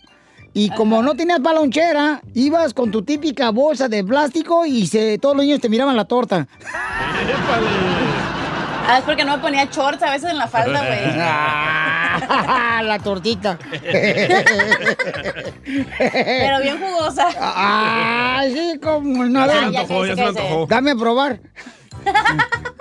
Y 0.59 0.69
como 0.71 1.01
no 1.01 1.15
tenías 1.15 1.41
balonchera, 1.41 2.21
ibas 2.33 2.73
con 2.73 2.91
tu 2.91 3.01
típica 3.01 3.49
bolsa 3.51 3.87
de 3.87 4.03
plástico 4.03 4.65
y 4.65 4.87
se, 4.87 5.17
todos 5.17 5.37
los 5.37 5.45
niños 5.45 5.61
te 5.61 5.69
miraban 5.69 5.95
la 5.95 6.03
torta. 6.03 6.49
Ah, 8.85 8.97
es 8.97 9.05
porque 9.05 9.23
no 9.23 9.37
me 9.37 9.41
ponía 9.41 9.69
shorts 9.71 10.03
a 10.03 10.11
veces 10.11 10.31
en 10.31 10.37
la 10.37 10.49
falda, 10.49 10.85
güey. 10.85 10.99
la 12.87 12.99
tortita. 13.01 13.57
Pero 15.97 16.59
bien 16.61 16.77
jugosa. 16.77 17.27
Ay, 17.39 18.53
sí, 18.53 18.79
como 18.79 19.23
no. 19.23 19.45
Ya 19.45 19.53
se 19.53 19.59
antojó, 19.59 20.05
ya 20.07 20.15
se 20.15 20.23
antojó. 20.23 20.65
Dame 20.67 20.91
a 20.91 20.95
probar. 20.95 21.39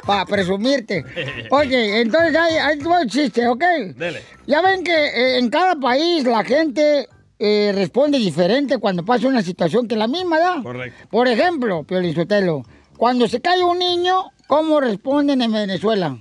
Para 0.04 0.26
presumirte. 0.26 1.04
Oye, 1.50 2.00
entonces 2.00 2.36
hay 2.36 2.76
todo 2.80 2.98
el 3.02 3.08
chiste, 3.08 3.46
¿ok? 3.46 3.62
Dele. 3.94 4.24
Ya 4.48 4.62
ven 4.62 4.82
que 4.82 4.92
eh, 4.92 5.38
en 5.38 5.48
cada 5.48 5.76
país 5.76 6.24
la 6.24 6.42
gente 6.42 7.08
eh, 7.38 7.72
responde 7.74 8.18
diferente 8.18 8.78
cuando 8.78 9.04
pasa 9.04 9.28
una 9.28 9.42
situación 9.42 9.86
que 9.86 9.96
la 9.96 10.08
misma, 10.08 10.36
¿verdad? 10.36 10.62
Correcto. 10.62 11.08
Por 11.10 11.28
ejemplo, 11.28 11.84
Piolizotelo, 11.84 12.62
cuando 12.96 13.28
se 13.28 13.40
cae 13.40 13.62
un 13.62 13.78
niño, 13.78 14.24
¿cómo 14.46 14.80
responden 14.80 15.42
en 15.42 15.52
Venezuela? 15.52 16.18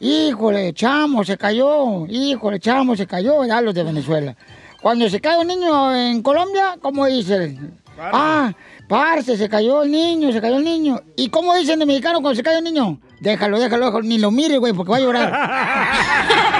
Híjole, 0.00 0.72
chamo, 0.72 1.24
se 1.24 1.36
cayó. 1.36 2.06
Híjole, 2.06 2.58
chamo, 2.58 2.96
se 2.96 3.06
cayó. 3.06 3.44
Ya 3.44 3.60
los 3.60 3.74
de 3.74 3.84
Venezuela. 3.84 4.36
Cuando 4.80 5.08
se 5.10 5.20
cae 5.20 5.38
un 5.38 5.46
niño 5.46 5.94
en 5.94 6.22
Colombia, 6.22 6.76
¿cómo 6.80 7.04
dicen? 7.06 7.78
Ah, 7.98 8.52
parce, 8.88 9.36
se 9.36 9.48
cayó 9.48 9.82
el 9.82 9.90
niño, 9.90 10.32
se 10.32 10.40
cayó 10.40 10.56
el 10.56 10.64
niño. 10.64 11.00
¿Y 11.16 11.28
cómo 11.28 11.54
dicen 11.54 11.78
de 11.78 11.86
mexicano 11.86 12.22
cuando 12.22 12.36
se 12.36 12.42
cae 12.42 12.58
el 12.58 12.64
niño? 12.64 12.98
Déjalo, 13.20 13.58
déjalo, 13.58 13.86
déjalo, 13.86 14.02
ni 14.02 14.16
lo 14.16 14.30
mire, 14.30 14.56
güey, 14.56 14.72
porque 14.72 14.90
va 14.90 14.96
a 14.96 15.00
llorar. 15.00 16.59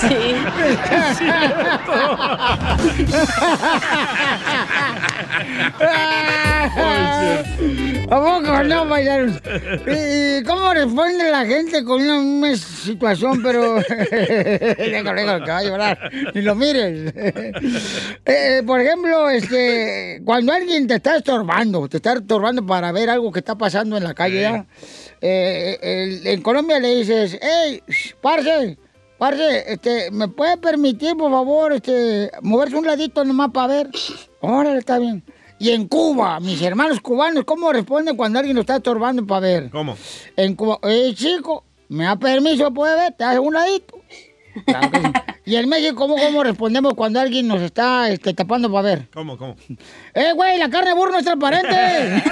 Sí. 0.00 0.34
¿A 8.10 8.16
poco 8.20 8.62
no, 8.64 8.88
paisanos? 8.88 9.40
¿Y 9.86 10.42
cómo 10.44 10.72
responde 10.72 11.30
la 11.30 11.44
gente 11.44 11.84
con 11.84 12.00
una 12.02 12.18
misma 12.20 12.56
situación, 12.56 13.42
pero... 13.42 13.74
déjalo, 14.10 15.12
déjalo, 15.14 15.44
que 15.44 15.50
va 15.50 15.58
a 15.58 15.62
llorar. 15.62 16.10
Ni 16.34 16.42
lo 16.42 16.54
mires. 16.54 17.12
Eh, 18.30 18.62
por 18.66 18.78
ejemplo, 18.80 19.30
este, 19.30 20.20
cuando 20.24 20.52
alguien 20.52 20.86
te 20.86 20.96
está 20.96 21.16
estorbando, 21.16 21.88
te 21.88 21.96
está 21.96 22.12
estorbando 22.14 22.64
para 22.66 22.92
ver 22.92 23.08
algo 23.08 23.32
que 23.32 23.38
está 23.38 23.56
pasando 23.56 23.96
en 23.96 24.04
la 24.04 24.12
calle, 24.14 24.42
¿ya? 24.42 24.66
Eh, 25.20 25.78
el- 25.80 26.26
en 26.26 26.42
Colombia 26.42 26.78
le 26.78 26.94
dices, 26.96 27.38
hey, 27.40 27.82
parce, 28.20 28.76
parce, 29.18 29.72
este, 29.72 30.10
¿me 30.10 30.28
puede 30.28 30.56
permitir, 30.56 31.16
por 31.16 31.30
favor, 31.30 31.72
este, 31.72 32.30
moverse 32.42 32.76
un 32.76 32.86
ladito 32.86 33.24
nomás 33.24 33.50
para 33.50 33.74
ver? 33.74 33.90
Órale, 34.40 34.78
está 34.78 34.98
bien. 34.98 35.22
Y 35.58 35.70
en 35.70 35.88
Cuba, 35.88 36.38
mis 36.38 36.62
hermanos 36.62 37.00
cubanos, 37.00 37.44
¿cómo 37.44 37.72
responden 37.72 38.16
cuando 38.16 38.38
alguien 38.38 38.54
lo 38.54 38.60
está 38.60 38.76
estorbando 38.76 39.26
para 39.26 39.40
ver? 39.40 39.70
¿Cómo? 39.70 39.96
En 40.36 40.54
Cuba, 40.54 40.78
eh, 40.84 41.12
chico, 41.14 41.64
¿me 41.88 42.04
da 42.04 42.16
permiso? 42.16 42.72
¿Puede 42.72 42.94
ver? 42.94 43.14
¿Te 43.14 43.24
hace 43.24 43.40
un 43.40 43.54
ladito? 43.54 43.98
Claro 44.64 44.90
que 44.90 45.00
sí. 45.00 45.12
Y 45.48 45.56
en 45.56 45.66
México, 45.66 45.96
¿cómo, 45.96 46.16
cómo 46.16 46.44
respondemos 46.44 46.92
cuando 46.92 47.20
alguien 47.20 47.48
nos 47.48 47.62
está 47.62 48.10
este, 48.10 48.34
tapando 48.34 48.70
para 48.70 48.82
ver? 48.82 49.08
¿Cómo, 49.14 49.38
cómo? 49.38 49.56
¡Eh, 50.14 50.32
güey, 50.34 50.58
la 50.58 50.68
carne 50.68 50.90
de 50.90 50.94
burro 50.94 51.12
no 51.12 51.18
es 51.18 51.24
transparente! 51.24 51.70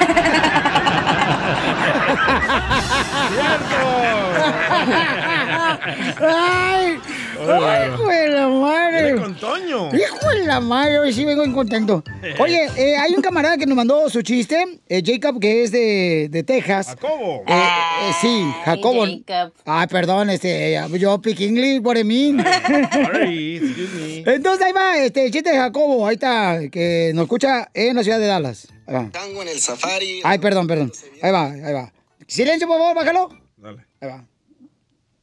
¡Ay! 6.21 6.99
¡Ay, 6.99 6.99
hijo 7.43 8.09
de 8.09 8.29
la 8.29 8.49
madre! 8.49 9.03
Viene 9.03 9.21
con 9.21 9.35
Toño. 9.37 9.89
¡Hijo 9.95 10.29
de 10.31 10.45
la 10.45 10.61
madre! 10.61 10.99
Hoy 10.99 11.13
sí 11.13 11.25
vengo 11.25 11.43
bien 11.43 11.55
contento. 11.55 12.03
Oye, 12.39 12.69
eh, 12.77 12.97
hay 12.97 13.15
un 13.15 13.23
camarada 13.23 13.57
que 13.57 13.67
nos 13.67 13.77
mandó 13.77 14.09
su 14.11 14.23
chiste, 14.23 14.81
eh, 14.89 15.03
Jacob, 15.05 15.41
que 15.41 15.65
es 15.65 15.73
de, 15.73 16.29
de 16.31 16.43
Texas. 16.43 16.89
Jacobo. 16.89 17.45
Eh, 17.47 17.53
eh, 17.53 18.13
sí, 18.21 18.53
Jacobo. 18.65 19.07
Jacob. 19.07 19.53
Ay, 19.65 19.87
perdón, 19.89 20.31
este, 20.31 20.81
yo 20.99 21.21
pick 21.21 21.41
English, 21.41 21.81
what 21.83 21.97
I 21.97 22.05
mean. 22.05 22.45
Sorry, 22.93 23.57
excuse 23.57 24.25
me. 24.25 24.35
Entonces 24.35 24.67
ahí 24.67 24.73
va, 24.73 24.99
este, 24.99 25.27
el 25.27 25.33
chiste 25.33 25.51
de 25.51 25.57
Jacobo, 25.57 26.07
ahí 26.07 26.15
está, 26.15 26.61
que 26.71 27.13
nos 27.15 27.25
escucha 27.25 27.69
en 27.75 27.97
la 27.97 28.03
ciudad 28.03 28.19
de 28.19 28.27
Dallas. 28.27 28.69
Ahí 28.87 28.95
va. 28.95 29.11
Tango 29.11 29.43
en 29.43 29.49
el 29.49 29.59
safari. 29.59 30.21
Ay, 30.25 30.39
perdón, 30.39 30.67
perdón. 30.67 30.93
Ahí 31.23 31.33
va, 31.33 31.51
ahí 31.51 31.73
va. 31.73 31.93
Silencio, 32.27 32.67
por 32.67 32.79
favor, 32.79 32.97
bájalo. 32.97 33.29
Dale. 33.57 33.87
Ahí 34.01 34.09
va. 34.09 34.25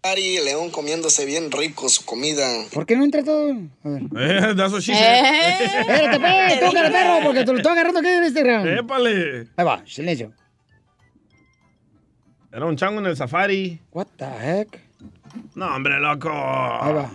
Safari, 0.03 0.37
el 0.37 0.45
león 0.45 0.69
comiéndose 0.69 1.25
bien 1.25 1.51
rico 1.51 1.87
su 1.87 2.03
comida. 2.03 2.45
¿Por 2.73 2.85
qué 2.85 2.95
no 2.95 3.03
entra 3.03 3.23
todo? 3.23 3.51
A 3.83 3.89
ver. 3.89 4.01
Eh, 4.17 4.53
that's 4.55 4.73
what 4.73 4.81
she 4.81 4.93
said. 4.93 5.61
Espérate, 5.79 6.19
pues, 6.19 6.59
tócale, 6.59 6.91
perro, 6.91 7.19
porque 7.23 7.45
te 7.45 7.51
lo 7.51 7.57
estoy 7.57 7.71
agarrando 7.71 7.99
aquí 7.99 8.09
en 8.09 8.23
Instagram. 8.25 8.67
Épale. 8.67 9.47
Ahí 9.55 9.65
va, 9.65 9.83
silencio. 9.85 10.33
Era 12.51 12.65
un 12.65 12.75
chango 12.75 12.99
en 12.99 13.07
el 13.07 13.17
safari. 13.17 13.79
What 13.91 14.07
the 14.17 14.25
heck? 14.25 14.79
No, 15.55 15.73
hombre, 15.75 15.99
loco. 15.99 16.29
Ahí 16.29 16.93
va. 16.93 17.11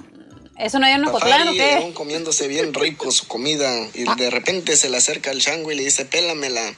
¿Eso 0.58 0.80
no 0.80 0.86
hay 0.86 0.94
en 0.94 1.04
Ocotlán 1.04 1.46
o 1.46 1.50
el 1.52 1.56
león 1.56 1.88
qué? 1.88 1.94
comiéndose 1.94 2.48
bien 2.48 2.74
rico 2.74 3.12
su 3.12 3.28
comida. 3.28 3.70
Y 3.94 4.04
de 4.16 4.30
repente 4.30 4.74
se 4.76 4.90
le 4.90 4.96
acerca 4.96 5.30
el 5.30 5.40
chango 5.40 5.70
y 5.70 5.76
le 5.76 5.84
dice, 5.84 6.04
pélamela. 6.04 6.74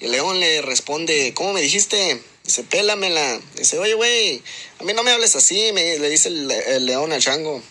Y 0.00 0.06
el 0.06 0.12
león 0.12 0.40
le 0.40 0.62
responde, 0.62 1.32
¿cómo 1.34 1.52
me 1.52 1.60
dijiste? 1.60 2.20
Dice, 2.48 2.64
pélamela. 2.64 3.38
Dice, 3.56 3.78
oye, 3.78 3.92
güey, 3.92 4.42
a 4.80 4.84
mí 4.84 4.94
no 4.94 5.02
me 5.02 5.10
hables 5.10 5.36
así, 5.36 5.70
me, 5.74 5.98
le 5.98 6.08
dice 6.08 6.28
el, 6.28 6.50
el 6.50 6.86
león 6.86 7.12
al 7.12 7.20
chango. 7.20 7.62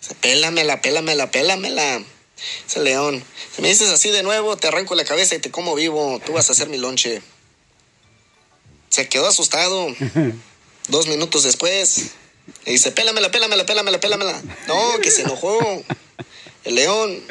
Dice, 0.00 0.16
pélamela, 0.16 0.82
pélamela, 0.82 1.30
pélamela. 1.30 2.02
Dice 2.64 2.78
el 2.80 2.84
león, 2.84 3.24
si 3.54 3.62
me 3.62 3.68
dices 3.68 3.90
así 3.90 4.10
de 4.10 4.24
nuevo, 4.24 4.56
te 4.56 4.66
arranco 4.66 4.96
la 4.96 5.04
cabeza 5.04 5.36
y 5.36 5.38
te 5.38 5.52
como 5.52 5.76
vivo. 5.76 6.20
Tú 6.26 6.32
vas 6.32 6.48
a 6.48 6.52
hacer 6.54 6.68
mi 6.68 6.76
lonche. 6.76 7.22
Se 8.88 9.08
quedó 9.08 9.28
asustado. 9.28 9.86
Dos 10.88 11.06
minutos 11.06 11.44
después, 11.44 12.06
le 12.64 12.72
dice, 12.72 12.90
pélamela, 12.90 13.30
pélamela, 13.30 13.64
pélamela, 13.64 14.00
pélamela. 14.00 14.42
No, 14.66 14.98
que 15.00 15.12
se 15.12 15.22
enojó 15.22 15.84
el 16.64 16.74
león 16.74 17.22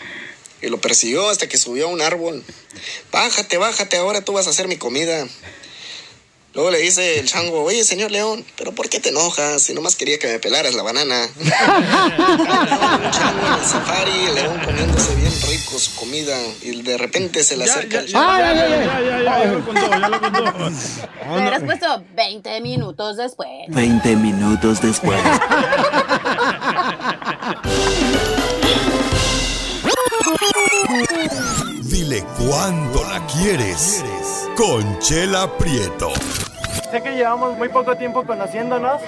y 0.62 0.68
lo 0.68 0.80
persiguió 0.80 1.30
hasta 1.30 1.50
que 1.50 1.58
subió 1.58 1.88
a 1.88 1.90
un 1.90 2.02
árbol. 2.02 2.42
Bájate, 3.12 3.58
bájate, 3.58 3.98
ahora 3.98 4.24
tú 4.24 4.32
vas 4.32 4.48
a 4.48 4.52
hacer 4.52 4.70
mi 4.70 4.78
comida. 4.78 5.28
Luego 6.58 6.72
le 6.72 6.80
dice 6.80 7.20
el 7.20 7.28
chango, 7.28 7.64
oye, 7.64 7.84
señor 7.84 8.10
león, 8.10 8.44
¿pero 8.58 8.72
por 8.72 8.90
qué 8.90 9.00
te 9.00 9.10
enojas? 9.10 9.62
Si 9.62 9.76
nomás 9.76 9.96
quería 9.96 10.18
que 10.18 10.26
me 10.26 10.40
pelaras 10.40 10.74
la 10.74 10.82
banana. 10.82 11.28
un 11.38 11.46
chango 13.12 13.46
en 13.46 13.54
el 13.54 13.64
safari, 13.64 14.26
el 14.26 14.34
león 14.34 14.60
comiéndose 14.66 15.16
bien 15.18 15.32
rico 15.48 15.78
su 15.78 15.94
comida 15.94 16.36
y 16.64 16.82
de 16.82 16.98
repente 16.98 17.44
se 17.44 17.58
le 17.58 17.66
acerca 17.66 18.00
el 18.00 18.12
chango. 18.12 18.40
Ya, 18.40 18.56
ya, 18.56 18.70
ya, 18.70 18.80
ya, 18.80 19.02
ya, 19.02 19.24
ya, 19.24 19.44
ya 19.44 19.52
lo 19.52 19.64
contó, 19.64 19.88
ya 19.88 20.10
lo 20.10 20.20
contó. 20.20 20.42
Me 21.30 21.38
hubieras 21.38 21.62
puesto 21.62 22.04
20 22.16 22.62
minutos 22.62 23.18
después. 23.18 23.50
20 23.68 24.16
minutos 24.16 24.82
después. 24.82 25.22
Dile 31.84 32.24
cuándo 32.40 33.04
la 33.04 33.24
quieres. 33.28 34.04
Conchela 34.56 35.56
Prieto. 35.56 36.14
Sé 36.92 37.02
que 37.02 37.16
llevamos 37.16 37.58
muy 37.58 37.70
poco 37.70 37.96
tiempo 37.98 38.24
conociéndonos. 38.26 39.02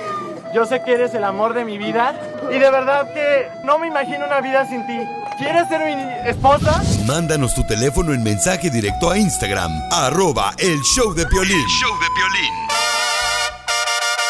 Yo 0.53 0.65
sé 0.65 0.81
que 0.83 0.93
eres 0.93 1.13
el 1.13 1.23
amor 1.23 1.53
de 1.53 1.63
mi 1.63 1.77
vida. 1.77 2.13
Y 2.49 2.59
de 2.59 2.71
verdad 2.71 3.13
que 3.13 3.47
no 3.63 3.79
me 3.79 3.87
imagino 3.87 4.25
una 4.25 4.41
vida 4.41 4.65
sin 4.67 4.85
ti. 4.85 4.99
¿Quieres 5.37 5.69
ser 5.69 5.85
mi 5.85 6.29
esposa? 6.29 6.81
Mándanos 7.05 7.55
tu 7.55 7.65
teléfono 7.65 8.13
en 8.13 8.21
mensaje 8.21 8.69
directo 8.69 9.09
a 9.09 9.17
Instagram, 9.17 9.71
arroba 9.89 10.53
el 10.57 10.81
show 10.81 11.13
de 11.13 11.25
Piolín. 11.25 11.65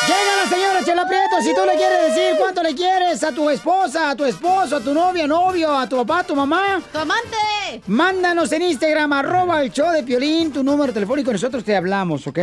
Llega 0.06 0.44
la 0.44 0.50
señora 0.50 0.84
Chela 0.86 1.08
Prieto, 1.08 1.42
si 1.42 1.54
tú 1.56 1.62
le 1.66 1.76
quieres 1.78 2.14
decir 2.14 2.36
cuánto 2.38 2.62
le 2.62 2.76
quieres 2.76 3.24
a 3.24 3.32
tu 3.32 3.50
esposa, 3.50 4.12
a 4.12 4.16
tu 4.16 4.26
esposo, 4.26 4.76
a 4.76 4.80
tu 4.82 4.94
novia, 4.94 5.26
novio, 5.26 5.76
a 5.76 5.90
tu 5.90 5.98
papá, 5.98 6.20
a 6.20 6.24
tu 6.24 6.36
mamá. 6.36 6.80
¡Tu 6.92 7.00
amante! 7.00 7.82
Mándanos 7.88 8.52
en 8.52 8.62
Instagram, 8.62 9.12
arroba 9.14 9.62
el 9.64 9.72
show 9.72 9.92
de 9.92 10.04
Piolín, 10.04 10.54
tu 10.54 10.64
número 10.64 10.94
telefónico 10.94 11.32
y 11.32 11.34
nosotros 11.34 11.64
te 11.64 11.76
hablamos, 11.76 12.28
¿ok? 12.28 12.40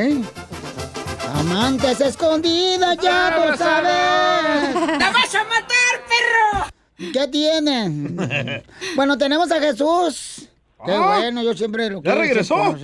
Amantes 1.35 2.01
escondidas, 2.01 2.97
ya 3.03 3.35
tú 3.37 3.57
sabes. 3.59 4.99
¡Te 4.99 5.05
vas 5.05 5.35
a 5.35 5.45
matar, 5.45 5.95
perro! 6.09 6.67
¿Qué 7.13 7.29
tienen? 7.29 8.17
Bueno, 8.97 9.19
tenemos 9.19 9.51
a 9.51 9.61
Jesús. 9.61 10.36
Qué 10.85 10.93
Ah. 10.93 11.17
bueno, 11.17 11.43
yo 11.43 11.55
siempre 11.55 11.89
lo 11.89 12.03
¿Ya 12.03 12.13
quise 12.13 12.23
regresó? 12.23 12.77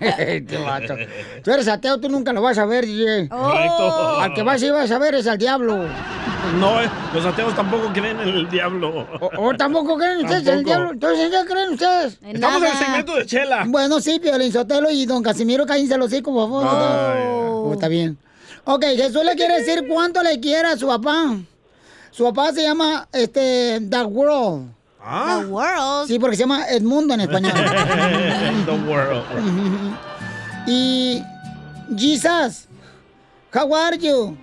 Este 0.00 0.56
vato. 0.64 0.94
Tú 1.44 1.50
eres 1.50 1.68
ateo, 1.68 2.00
tú 2.00 2.08
nunca 2.08 2.32
lo 2.32 2.40
vas 2.42 2.56
a 2.58 2.64
ver, 2.64 2.86
DJ. 2.86 3.28
Correcto. 3.28 4.20
Al 4.20 4.32
que 4.34 4.42
vas 4.42 4.62
y 4.62 4.70
vas 4.70 4.90
a 4.90 4.98
ver 4.98 5.14
es 5.16 5.26
al 5.26 5.36
diablo. 5.38 5.84
No, 6.58 6.80
eh, 6.80 6.88
los 7.12 7.24
ateos 7.26 7.54
tampoco 7.54 7.92
creen 7.92 8.20
en 8.20 8.28
el 8.28 8.48
diablo. 8.48 9.06
¿O 9.36 9.54
tampoco 9.56 9.96
creen 9.98 10.18
ustedes 10.24 10.46
en 10.46 10.54
el 10.58 10.64
diablo? 10.64 10.92
Entonces, 10.92 11.24
¿en 11.26 11.30
qué 11.30 11.52
creen 11.52 11.70
ustedes? 11.74 12.18
Estamos 12.22 12.62
en 12.62 12.68
el 12.70 12.78
segmento 12.78 13.14
de 13.16 13.26
Chela. 13.26 13.64
Bueno, 13.66 14.00
sí, 14.00 14.18
Piolín 14.18 14.52
Sotelo 14.52 14.90
y 14.90 15.04
don 15.06 15.22
Casimiro, 15.22 15.66
cállense 15.66 15.98
los 15.98 16.12
hijos, 16.12 16.32
por 16.32 16.48
favor. 16.48 16.66
Oh, 16.66 17.72
está 17.74 17.88
bien. 17.88 18.16
Ok, 18.64 18.82
Jesús 18.96 19.24
le 19.24 19.34
quiere 19.34 19.58
decir 19.58 19.84
cuánto 19.88 20.22
le 20.22 20.40
quiere 20.40 20.68
a 20.68 20.76
su 20.76 20.86
papá. 20.86 21.36
Su 22.12 22.24
papá 22.24 22.52
se 22.52 22.62
llama, 22.62 23.06
este, 23.12 23.80
The 23.90 24.04
World. 24.04 24.70
Ah. 25.08 25.38
The 25.40 25.46
World. 25.46 26.08
Sí, 26.08 26.18
porque 26.18 26.34
se 26.36 26.42
llama 26.42 26.66
Edmundo 26.68 27.14
en 27.14 27.20
español. 27.20 27.52
The 28.66 28.72
world. 28.88 29.22
y 30.66 31.22
Jesus, 31.96 32.66
how 33.54 33.72
are 33.72 33.96
you? 33.96 34.36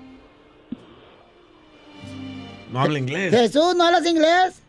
No 2.71 2.79
habla 2.79 2.97
inglés. 2.97 3.31
Jesús, 3.31 3.75
¿no 3.75 3.83
hablas 3.83 4.05
inglés? 4.05 4.61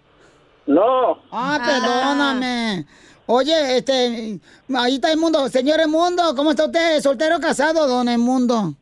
No. 0.67 1.21
Ah, 1.31 1.61
perdóname. 1.65 2.87
Oye, 3.27 3.77
este, 3.79 4.41
ahí 4.75 4.97
está 4.97 5.13
Edmundo. 5.13 5.49
Señor 5.49 5.79
Edmundo, 5.81 6.35
¿cómo 6.35 6.51
está 6.51 6.67
usted? 6.67 7.01
¿Soltero 7.01 7.37
o 7.37 7.41
casado, 7.41 7.87
don 7.87 8.09
Edmundo? 8.09 8.75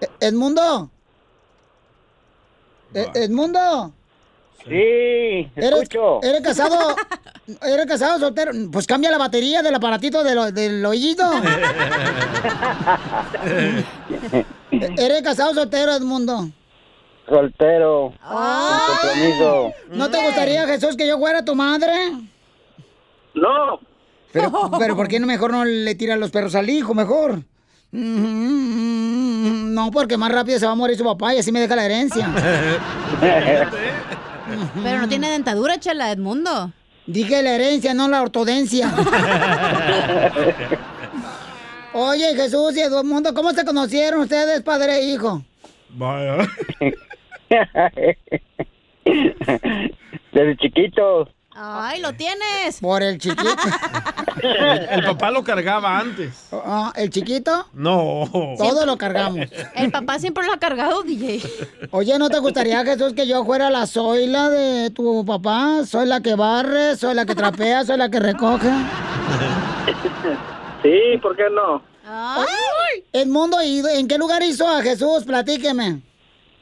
E- 0.00 0.26
¿Edmundo? 0.26 0.90
E- 2.94 3.10
¿Edmundo? 3.14 3.92
Sí, 4.64 5.48
¿Eres, 5.54 5.72
escucho. 5.82 6.20
¿Eres 6.22 6.40
casado? 6.40 6.96
¿Eres 7.62 7.86
casado 7.86 8.18
soltero? 8.18 8.50
Pues 8.72 8.86
cambia 8.86 9.10
la 9.10 9.18
batería 9.18 9.62
del 9.62 9.74
aparatito 9.74 10.24
de 10.24 10.34
lo- 10.34 10.50
del 10.50 10.84
oído. 10.84 11.24
¿Eres 14.70 15.22
casado 15.22 15.54
soltero, 15.54 15.92
Edmundo? 15.94 16.48
soltero, 17.28 18.12
sin 18.12 18.78
compromiso. 18.86 19.72
¿No 19.90 20.08
te 20.10 20.24
gustaría, 20.24 20.64
Jesús, 20.66 20.96
que 20.96 21.08
yo 21.08 21.18
fuera 21.18 21.44
tu 21.44 21.54
madre? 21.56 21.92
No. 23.34 23.80
Pero, 24.32 24.52
pero 24.78 24.94
¿por 24.96 25.08
qué 25.08 25.18
no 25.18 25.26
mejor 25.26 25.50
no 25.52 25.64
le 25.64 25.94
tiran 25.96 26.20
los 26.20 26.30
perros 26.30 26.54
al 26.54 26.70
hijo, 26.70 26.94
mejor? 26.94 27.40
No, 27.92 29.90
porque 29.90 30.16
más 30.16 30.30
rápido 30.32 30.58
se 30.58 30.66
va 30.66 30.72
a 30.72 30.76
morir 30.76 30.96
su 30.96 31.04
papá 31.04 31.34
y 31.34 31.38
así 31.38 31.50
me 31.52 31.60
deja 31.60 31.74
la 31.76 31.84
herencia. 31.86 32.28
Pero 34.82 35.00
no 35.00 35.08
tiene 35.08 35.30
dentadura, 35.30 35.78
chela, 35.78 36.10
Edmundo. 36.10 36.72
Dije 37.06 37.42
la 37.42 37.54
herencia, 37.54 37.94
no 37.94 38.08
la 38.08 38.22
ortodencia. 38.22 38.92
Oye, 41.92 42.34
Jesús 42.34 42.76
y 42.76 42.80
Edmundo, 42.80 43.32
¿cómo 43.32 43.52
se 43.52 43.64
conocieron 43.64 44.20
ustedes, 44.20 44.62
padre 44.62 44.98
e 44.98 45.12
hijo? 45.12 45.42
Vaya. 45.90 46.48
Desde 50.32 50.56
chiquito. 50.58 51.28
Ay, 51.58 52.00
lo 52.00 52.12
tienes. 52.12 52.80
Por 52.80 53.02
el 53.02 53.18
chiquito. 53.18 53.48
El, 54.42 54.88
el 54.90 55.04
papá 55.04 55.30
lo 55.30 55.42
cargaba 55.42 55.98
antes. 55.98 56.48
Ah, 56.52 56.92
¿El 56.94 57.08
chiquito? 57.08 57.66
No. 57.72 58.28
Todo 58.58 58.84
lo 58.84 58.98
cargamos. 58.98 59.46
El 59.74 59.90
papá 59.90 60.18
siempre 60.18 60.44
lo 60.46 60.52
ha 60.52 60.58
cargado, 60.58 61.02
DJ. 61.02 61.42
Oye, 61.92 62.18
¿no 62.18 62.28
te 62.28 62.38
gustaría, 62.40 62.84
Jesús, 62.84 63.14
que 63.14 63.26
yo 63.26 63.44
fuera 63.44 63.70
la 63.70 63.86
zoila 63.86 64.50
de 64.50 64.90
tu 64.90 65.24
papá? 65.24 65.84
Soy 65.86 66.06
la 66.06 66.20
que 66.20 66.34
barre, 66.34 66.96
soy 66.96 67.14
la 67.14 67.24
que 67.24 67.34
trapea, 67.34 67.84
soy 67.84 67.96
la 67.96 68.10
que 68.10 68.20
recoge. 68.20 68.70
Sí, 70.82 71.18
¿por 71.22 71.34
qué 71.36 71.44
no? 71.50 71.82
Edmundo, 73.12 73.62
¿y 73.62 73.82
en 73.94 74.06
qué 74.06 74.18
lugar 74.18 74.42
hizo 74.42 74.68
a 74.68 74.82
Jesús? 74.82 75.24
Platíqueme. 75.24 76.02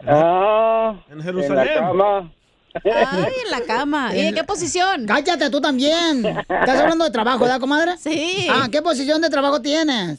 Ah, 0.06 0.94
en 1.10 1.22
Jerusalén. 1.22 1.68
En 1.68 1.74
la 1.74 1.88
cama. 1.88 2.30
Ay, 2.82 3.32
en 3.44 3.50
la 3.50 3.60
cama. 3.62 4.14
¿Y 4.14 4.20
en 4.20 4.34
qué 4.34 4.44
posición? 4.44 5.06
Cállate 5.06 5.48
tú 5.50 5.60
también. 5.60 6.24
Estás 6.26 6.80
hablando 6.80 7.04
de 7.04 7.10
trabajo, 7.10 7.40
¿verdad, 7.40 7.60
comadre? 7.60 7.96
Sí. 7.98 8.48
Ah, 8.50 8.68
¿qué 8.70 8.82
posición 8.82 9.20
de 9.20 9.30
trabajo 9.30 9.60
tienes? 9.62 10.18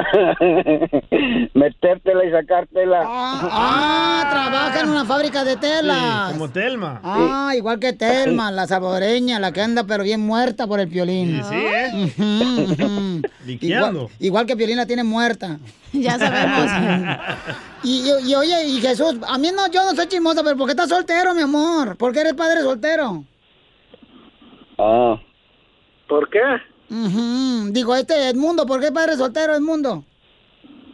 Metértela 1.54 2.24
y 2.24 2.30
sacártela. 2.30 3.02
Ah, 3.06 4.26
trabaja 4.30 4.80
en 4.80 4.88
una 4.90 5.04
fábrica 5.04 5.44
de 5.44 5.56
telas. 5.56 6.26
Sí, 6.28 6.32
como 6.32 6.48
Telma. 6.50 7.00
Ah, 7.02 7.52
igual 7.56 7.78
que 7.78 7.92
Telma, 7.92 8.50
la 8.52 8.66
salvadoreña, 8.66 9.38
la 9.40 9.52
que 9.52 9.60
anda 9.60 9.84
pero 9.84 10.02
bien 10.04 10.20
muerta 10.20 10.66
por 10.66 10.80
el 10.80 10.88
piolín. 10.88 11.42
Sí, 11.44 12.10
sí, 12.16 12.16
¿eh? 12.16 13.22
Igual, 13.60 14.08
igual 14.20 14.46
que 14.46 14.56
Piolín 14.56 14.76
la 14.76 14.86
tiene 14.86 15.04
muerta. 15.04 15.58
Ya 15.92 16.16
sabemos. 16.18 16.70
Y, 17.82 18.02
y- 18.08 18.30
y 18.30 18.34
oye, 18.36 18.64
y 18.68 18.80
Jesús, 18.80 19.16
a 19.26 19.36
mí 19.38 19.50
no, 19.52 19.66
yo 19.72 19.82
no 19.82 19.90
soy 19.96 20.06
chismosa, 20.06 20.44
pero 20.44 20.56
¿por 20.56 20.66
qué 20.66 20.70
estás 20.72 20.88
soltero, 20.88 21.34
mi 21.34 21.42
amor? 21.42 21.96
¿Por 21.96 22.12
qué 22.12 22.20
eres 22.20 22.34
padre 22.34 22.60
soltero? 22.60 23.24
Ah, 24.78 25.16
¿Por 26.08 26.30
qué? 26.30 26.38
Ujú. 26.90 27.70
Digo, 27.72 27.94
este 27.94 28.28
Edmundo, 28.28 28.66
¿por 28.66 28.80
qué 28.80 28.90
padre 28.92 29.16
soltero, 29.16 29.54
Edmundo? 29.54 30.04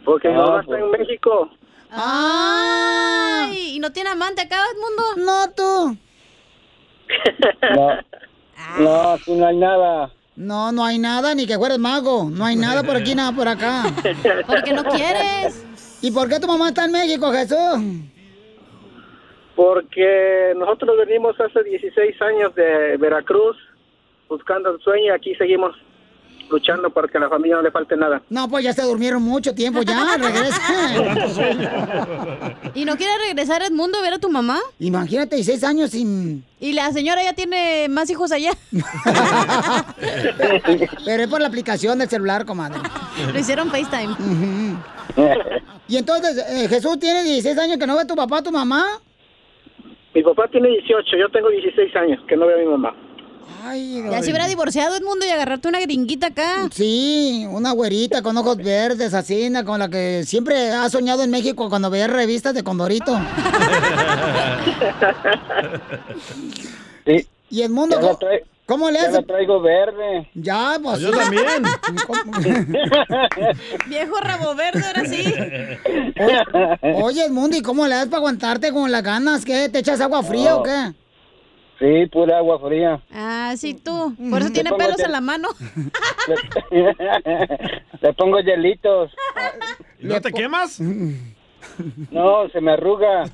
Porque 0.05 0.29
mi 0.29 0.35
Ah, 0.35 0.37
mamá 0.45 0.61
está 0.61 0.77
en 0.79 0.91
México. 0.91 1.49
Ay, 1.91 3.75
¿y 3.75 3.79
no 3.79 3.91
tiene 3.91 4.09
amante 4.11 4.41
acá, 4.41 4.57
Edmundo? 4.73 5.25
No, 5.25 5.51
tú. 5.55 5.97
no. 7.75 8.83
No, 8.83 9.11
aquí 9.13 9.33
no 9.33 9.47
hay 9.47 9.55
nada. 9.57 10.11
No, 10.35 10.71
no 10.71 10.83
hay 10.85 10.99
nada, 10.99 11.33
ni 11.33 11.47
que 11.47 11.57
fueres 11.57 11.79
mago. 11.79 12.29
No 12.29 12.45
hay 12.45 12.55
nada 12.55 12.83
por 12.83 12.95
aquí, 12.95 13.15
nada 13.15 13.31
por 13.31 13.47
acá. 13.47 13.83
Porque 14.47 14.73
no 14.73 14.83
quieres. 14.83 15.65
¿Y 16.01 16.11
por 16.11 16.29
qué 16.29 16.39
tu 16.39 16.47
mamá 16.47 16.69
está 16.69 16.85
en 16.85 16.91
México, 16.91 17.31
Jesús? 17.31 17.57
Porque 19.55 20.53
nosotros 20.55 20.95
venimos 21.07 21.35
hace 21.39 21.63
16 21.63 22.21
años 22.21 22.53
de 22.53 22.97
Veracruz 22.97 23.57
buscando 24.29 24.69
el 24.71 24.79
sueño 24.81 25.05
y 25.05 25.09
aquí 25.09 25.33
seguimos 25.35 25.75
luchando 26.49 26.89
para 26.89 27.07
que 27.07 27.17
a 27.17 27.21
la 27.21 27.29
familia 27.29 27.57
no 27.57 27.61
le 27.61 27.71
falte 27.71 27.95
nada. 27.95 28.21
No, 28.29 28.47
pues 28.49 28.63
ya 28.63 28.73
se 28.73 28.83
durmieron 28.83 29.21
mucho 29.21 29.53
tiempo, 29.53 29.81
ya, 29.81 30.17
regresen. 30.17 31.69
¿Y 32.73 32.85
no 32.85 32.95
quieres 32.95 33.17
regresar 33.27 33.61
a 33.61 33.67
Edmundo 33.67 33.97
a 33.97 34.01
ver 34.01 34.13
a 34.13 34.19
tu 34.19 34.29
mamá? 34.29 34.59
Imagínate, 34.79 35.35
16 35.35 35.63
años 35.63 35.91
sin... 35.91 36.43
Y 36.59 36.73
la 36.73 36.91
señora 36.91 37.23
ya 37.23 37.33
tiene 37.33 37.87
más 37.89 38.09
hijos 38.09 38.31
allá. 38.31 38.51
Pero 41.05 41.23
es 41.23 41.29
por 41.29 41.39
la 41.39 41.47
aplicación 41.47 41.99
del 41.99 42.09
celular, 42.09 42.45
comadre. 42.45 42.79
Lo 43.31 43.39
hicieron 43.39 43.69
FaceTime. 43.69 44.15
Y 45.87 45.97
entonces, 45.97 46.37
eh, 46.49 46.67
Jesús 46.67 46.99
tiene 46.99 47.23
16 47.23 47.57
años 47.59 47.77
que 47.77 47.87
no 47.87 47.95
ve 47.95 48.01
a 48.01 48.07
tu 48.07 48.15
papá, 48.15 48.39
a 48.39 48.43
tu 48.43 48.51
mamá. 48.51 48.85
Mi 50.13 50.23
papá 50.23 50.47
tiene 50.47 50.69
18, 50.69 51.17
yo 51.17 51.29
tengo 51.29 51.49
16 51.49 51.95
años 51.95 52.19
que 52.27 52.35
no 52.35 52.47
veo 52.47 52.57
a 52.57 52.59
mi 52.59 52.65
mamá. 52.65 52.95
Ay, 53.63 54.03
Ya 54.11 54.21
se 54.21 54.29
hubiera 54.29 54.47
divorciado 54.47 54.95
Edmundo 54.95 55.25
y 55.25 55.29
agarrarte 55.29 55.67
una 55.67 55.79
gringuita 55.79 56.27
acá. 56.27 56.69
Sí, 56.71 57.45
una 57.49 57.71
güerita 57.71 58.21
con 58.21 58.37
ojos 58.37 58.57
verdes, 58.57 59.13
así, 59.13 59.49
na, 59.49 59.63
con 59.65 59.79
la 59.79 59.89
que 59.89 60.23
siempre 60.25 60.71
ha 60.71 60.89
soñado 60.89 61.23
en 61.23 61.31
México 61.31 61.67
cuando 61.69 61.89
veía 61.89 62.07
revistas 62.07 62.53
de 62.53 62.63
Condorito. 62.63 63.17
Sí. 67.05 67.27
Y 67.49 67.61
Edmundo, 67.61 67.95
Ya 67.95 68.01
¿cómo, 68.01 68.19
cómo 68.65 68.91
le 68.91 68.99
Ya 68.99 69.03
hace? 69.07 69.11
la 69.13 69.23
traigo 69.23 69.61
verde. 69.61 70.29
Ya, 70.35 70.77
pues. 70.83 70.99
Yo 70.99 71.11
también. 71.11 71.63
Viejo 73.87 74.17
rabo 74.19 74.53
verde, 74.55 74.83
ahora 74.85 75.05
sí. 75.05 75.33
Oye, 77.01 77.25
Edmundo, 77.25 77.55
¿y 77.57 77.61
cómo 77.61 77.87
le 77.87 77.95
das 77.95 78.05
para 78.07 78.17
aguantarte 78.17 78.71
con 78.73 78.91
las 78.91 79.01
ganas? 79.03 79.45
¿Qué? 79.45 79.69
¿Te 79.69 79.79
echas 79.79 80.01
agua 80.01 80.21
fría 80.23 80.57
o 80.57 80.63
qué? 80.63 80.91
Sí, 81.79 82.07
pura 82.11 82.39
agua 82.39 82.59
fría. 82.59 82.99
Ah, 83.13 83.53
sí, 83.55 83.75
tú. 83.75 84.15
Por 84.29 84.41
eso 84.41 84.51
tiene 84.51 84.71
pelos 84.73 84.99
en 84.99 85.11
la 85.11 85.21
mano. 85.21 85.49
Le 88.01 88.13
pongo 88.13 88.39
hielitos. 88.39 89.11
¿Y 89.99 90.07
¿No 90.07 90.19
te 90.19 90.31
quemas? 90.31 90.79
No, 92.11 92.49
se 92.49 92.61
me 92.61 92.71
arruga. 92.71 93.25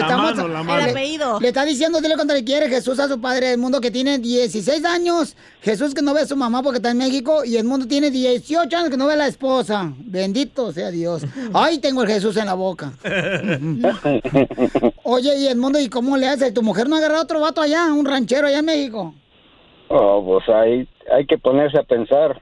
Estamos- 0.00 0.36
mano, 0.36 0.48
la 0.48 0.82
El 0.82 0.90
apellido. 0.90 1.40
Le 1.40 1.48
está 1.48 1.64
diciendo, 1.64 2.00
dile 2.00 2.14
cuando 2.14 2.34
le 2.34 2.44
quiere 2.44 2.68
Jesús 2.68 2.98
a 2.98 3.08
su 3.08 3.20
padre 3.20 3.48
del 3.48 3.58
mundo 3.58 3.80
que 3.80 3.90
tiene 3.90 4.18
16 4.18 4.84
años. 4.84 5.36
Jesús 5.62 5.94
que 5.94 6.02
no 6.02 6.14
ve 6.14 6.22
a 6.22 6.26
su 6.26 6.36
mamá 6.36 6.62
porque 6.62 6.78
está 6.78 6.90
en 6.90 6.98
México. 6.98 7.44
Y 7.44 7.56
el 7.56 7.64
mundo 7.64 7.86
tiene 7.86 8.10
18 8.10 8.76
años 8.76 8.90
que 8.90 8.96
no 8.96 9.06
ve 9.06 9.14
a 9.14 9.16
la 9.16 9.26
esposa. 9.26 9.92
Bendito 9.98 10.72
sea 10.72 10.90
Dios. 10.90 11.22
Ay, 11.52 11.78
tengo 11.78 12.02
el 12.02 12.08
Jesús 12.08 12.36
en 12.36 12.46
la 12.46 12.54
boca. 12.54 12.92
Oye, 15.04 15.38
y 15.38 15.46
Edmundo, 15.48 15.78
¿y 15.80 15.88
cómo 15.88 16.16
le 16.16 16.28
hace? 16.28 16.52
¿Tu 16.52 16.62
mujer 16.62 16.88
no 16.88 16.96
ha 16.96 16.98
agarrado 16.98 17.22
otro 17.22 17.40
vato 17.40 17.60
allá, 17.60 17.92
un 17.92 18.04
ranchero 18.04 18.46
allá 18.46 18.58
en 18.58 18.64
México? 18.64 19.14
Oh, 19.88 20.24
pues 20.24 20.48
ahí 20.48 20.88
hay 21.12 21.26
que 21.26 21.38
ponerse 21.38 21.78
a 21.78 21.82
pensar. 21.82 22.40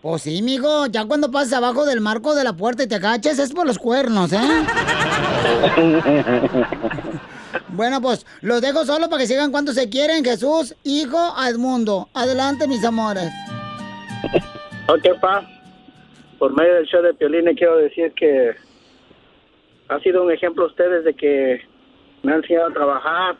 Pues 0.00 0.22
sí, 0.22 0.42
mijo, 0.42 0.86
ya 0.86 1.04
cuando 1.06 1.30
pases 1.30 1.52
abajo 1.52 1.84
del 1.84 2.00
marco 2.00 2.34
de 2.34 2.44
la 2.44 2.52
puerta 2.52 2.84
y 2.84 2.86
te 2.86 2.94
agaches 2.94 3.38
es 3.38 3.52
por 3.52 3.66
los 3.66 3.78
cuernos, 3.78 4.32
¿eh? 4.32 4.38
Bueno, 7.68 8.00
pues 8.00 8.26
los 8.42 8.60
dejo 8.60 8.84
solo 8.84 9.08
para 9.08 9.22
que 9.22 9.26
sigan 9.26 9.50
cuando 9.50 9.72
se 9.72 9.88
quieren. 9.88 10.24
Jesús, 10.24 10.74
hijo, 10.84 11.18
Edmundo. 11.48 12.08
Adelante, 12.14 12.68
mis 12.68 12.84
amores. 12.84 13.30
Ok, 14.88 15.20
pa. 15.20 15.46
Por 16.38 16.54
medio 16.54 16.74
del 16.74 16.86
show 16.86 17.02
de 17.02 17.14
Piolín 17.14 17.44
le 17.44 17.54
quiero 17.54 17.76
decir 17.76 18.12
que 18.12 18.54
ha 19.88 19.98
sido 20.00 20.24
un 20.24 20.32
ejemplo 20.32 20.66
ustedes 20.66 21.04
de 21.04 21.14
que 21.14 21.62
me 22.22 22.32
han 22.32 22.38
enseñado 22.38 22.68
a 22.68 22.72
trabajar. 22.72 23.36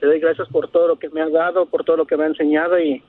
Le 0.00 0.08
doy 0.08 0.20
gracias 0.20 0.48
por 0.48 0.70
todo 0.70 0.88
lo 0.88 0.98
que 0.98 1.10
me 1.10 1.20
ha 1.20 1.28
dado, 1.28 1.66
por 1.66 1.84
todo 1.84 1.96
lo 1.96 2.06
que 2.06 2.16
me 2.16 2.24
ha 2.24 2.28
enseñado 2.28 2.78
y 2.78 3.02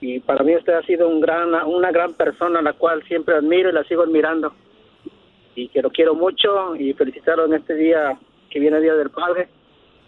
y 0.00 0.20
para 0.20 0.42
mí 0.42 0.56
usted 0.56 0.72
ha 0.72 0.82
sido 0.82 1.08
un 1.08 1.20
gran, 1.20 1.54
una 1.66 1.92
gran 1.92 2.14
persona, 2.14 2.62
la 2.62 2.72
cual 2.72 3.02
siempre 3.04 3.34
admiro 3.34 3.68
y 3.68 3.72
la 3.72 3.84
sigo 3.84 4.02
admirando. 4.02 4.52
Y 5.54 5.68
que 5.68 5.82
lo 5.82 5.90
quiero 5.90 6.14
mucho 6.14 6.74
y 6.76 6.94
felicitarlo 6.94 7.44
en 7.44 7.54
este 7.54 7.74
día 7.74 8.18
que 8.48 8.60
viene 8.60 8.78
el 8.78 8.82
Día 8.82 8.94
del 8.94 9.10
Padre, 9.10 9.48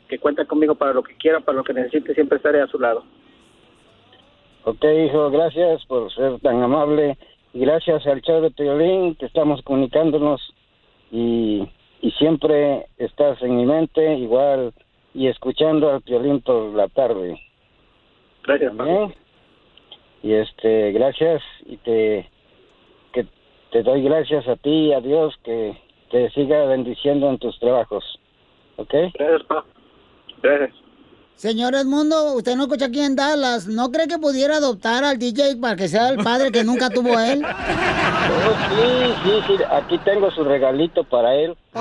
que 0.08 0.18
cuenta 0.18 0.46
conmigo 0.46 0.74
para 0.74 0.94
lo 0.94 1.02
que 1.02 1.14
quiera, 1.16 1.40
para 1.40 1.58
lo 1.58 1.64
que 1.64 1.74
necesite, 1.74 2.14
siempre 2.14 2.36
estaré 2.36 2.62
a 2.62 2.66
su 2.66 2.78
lado. 2.78 3.04
Ok, 4.64 4.84
hijo, 4.84 5.30
gracias 5.30 5.84
por 5.86 6.12
ser 6.14 6.38
tan 6.40 6.62
amable. 6.62 7.18
Y 7.52 7.60
gracias 7.60 8.06
al 8.06 8.22
show 8.22 8.40
de 8.40 8.50
Piolín 8.50 9.14
que 9.16 9.26
estamos 9.26 9.60
comunicándonos. 9.62 10.40
Y, 11.10 11.68
y 12.00 12.10
siempre 12.12 12.86
estás 12.96 13.42
en 13.42 13.56
mi 13.56 13.66
mente, 13.66 14.14
igual, 14.14 14.72
y 15.12 15.26
escuchando 15.26 15.90
al 15.90 16.00
Piolín 16.00 16.40
por 16.40 16.72
la 16.72 16.88
tarde. 16.88 17.38
Gracias, 18.44 18.74
También. 18.74 19.14
Y 20.22 20.34
este, 20.34 20.92
gracias 20.92 21.42
y 21.66 21.76
te 21.78 22.30
que 23.12 23.26
te 23.70 23.82
doy 23.82 24.02
gracias 24.02 24.46
a 24.48 24.56
ti 24.56 24.70
y 24.70 24.92
a 24.92 25.00
Dios 25.00 25.34
que 25.44 25.76
te 26.10 26.30
siga 26.30 26.64
bendiciendo 26.66 27.28
en 27.28 27.38
tus 27.38 27.58
trabajos. 27.58 28.04
¿Ok? 28.76 28.94
Gracias, 29.14 29.42
pa. 29.48 29.64
Gracias. 30.42 30.82
Señor 31.34 31.74
Edmundo, 31.74 32.34
usted 32.34 32.54
no 32.54 32.64
escucha 32.64 32.86
aquí 32.86 33.00
en 33.00 33.16
Dallas. 33.16 33.66
¿No 33.66 33.90
cree 33.90 34.06
que 34.06 34.18
pudiera 34.18 34.58
adoptar 34.58 35.02
al 35.02 35.18
DJ 35.18 35.56
para 35.56 35.74
que 35.74 35.88
sea 35.88 36.10
el 36.10 36.18
padre 36.18 36.52
que 36.52 36.62
nunca 36.62 36.90
tuvo 36.90 37.18
él? 37.18 37.44
Oh, 38.24 38.54
sí, 38.70 39.14
sí, 39.24 39.30
sí, 39.48 39.62
aquí 39.68 39.98
tengo 40.04 40.30
su 40.30 40.44
regalito 40.44 41.02
para 41.04 41.34
él. 41.34 41.56
Lo 41.74 41.80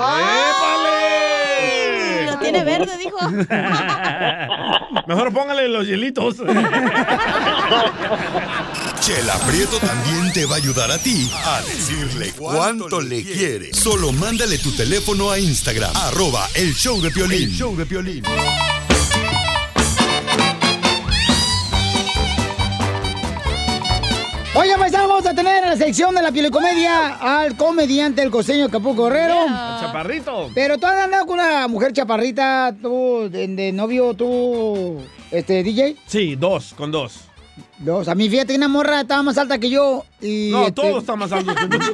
tiene 2.52 2.64
verde, 2.64 2.98
dijo. 2.98 3.18
Mejor 5.06 5.32
póngale 5.32 5.68
los 5.68 5.86
hielitos. 5.86 6.36
Chela 9.00 9.38
Prieto 9.46 9.78
también 9.78 10.32
te 10.32 10.46
va 10.46 10.54
a 10.54 10.58
ayudar 10.58 10.90
a 10.92 10.98
ti 10.98 11.30
a 11.44 11.60
decirle 11.62 12.32
cuánto 12.36 13.00
le 13.00 13.24
quiere. 13.24 13.72
Solo 13.74 14.12
mándale 14.12 14.58
tu 14.58 14.70
teléfono 14.72 15.30
a 15.30 15.38
Instagram, 15.38 15.90
arroba 15.94 16.48
el 16.54 16.74
show 16.74 17.00
de 17.00 17.10
Piolín. 17.10 17.44
El 17.44 17.52
show 17.52 17.74
de 17.76 17.86
Piolín. 17.86 18.22
Oye, 24.54 24.76
paisanos, 24.78 25.08
vamos 25.08 25.24
a 25.26 25.34
tener 25.34 25.64
en 25.64 25.70
la 25.70 25.76
sección 25.76 26.14
de 26.14 26.20
la 26.20 26.30
piolicomedia 26.30 27.14
al 27.14 27.56
comediante, 27.56 28.22
el 28.22 28.30
costeño 28.30 28.68
Capuco 28.68 29.04
Guerrero. 29.04 29.46
Chaparrito. 29.80 30.50
Pero 30.54 30.76
tú 30.76 30.84
has 30.86 31.04
andado 31.04 31.24
con 31.24 31.40
una 31.40 31.66
mujer 31.68 31.94
chaparrita, 31.94 32.74
tú, 32.82 33.30
de, 33.30 33.48
de 33.48 33.72
novio, 33.72 34.12
tú, 34.12 35.00
este, 35.30 35.62
DJ. 35.62 35.96
Sí, 36.06 36.36
dos, 36.36 36.74
con 36.74 36.90
dos. 36.90 37.20
Dos. 37.82 38.06
A 38.08 38.14
mí, 38.14 38.28
fíjate, 38.28 38.54
una 38.54 38.68
morra 38.68 39.00
estaba 39.00 39.22
más 39.22 39.36
alta 39.38 39.58
que 39.58 39.68
yo 39.68 40.04
y... 40.20 40.50
No, 40.52 40.60
este, 40.68 40.72
todo 40.72 40.98
está 40.98 41.16
más 41.16 41.32
alto 41.32 41.54
que 41.54 41.66
tú. 41.66 41.78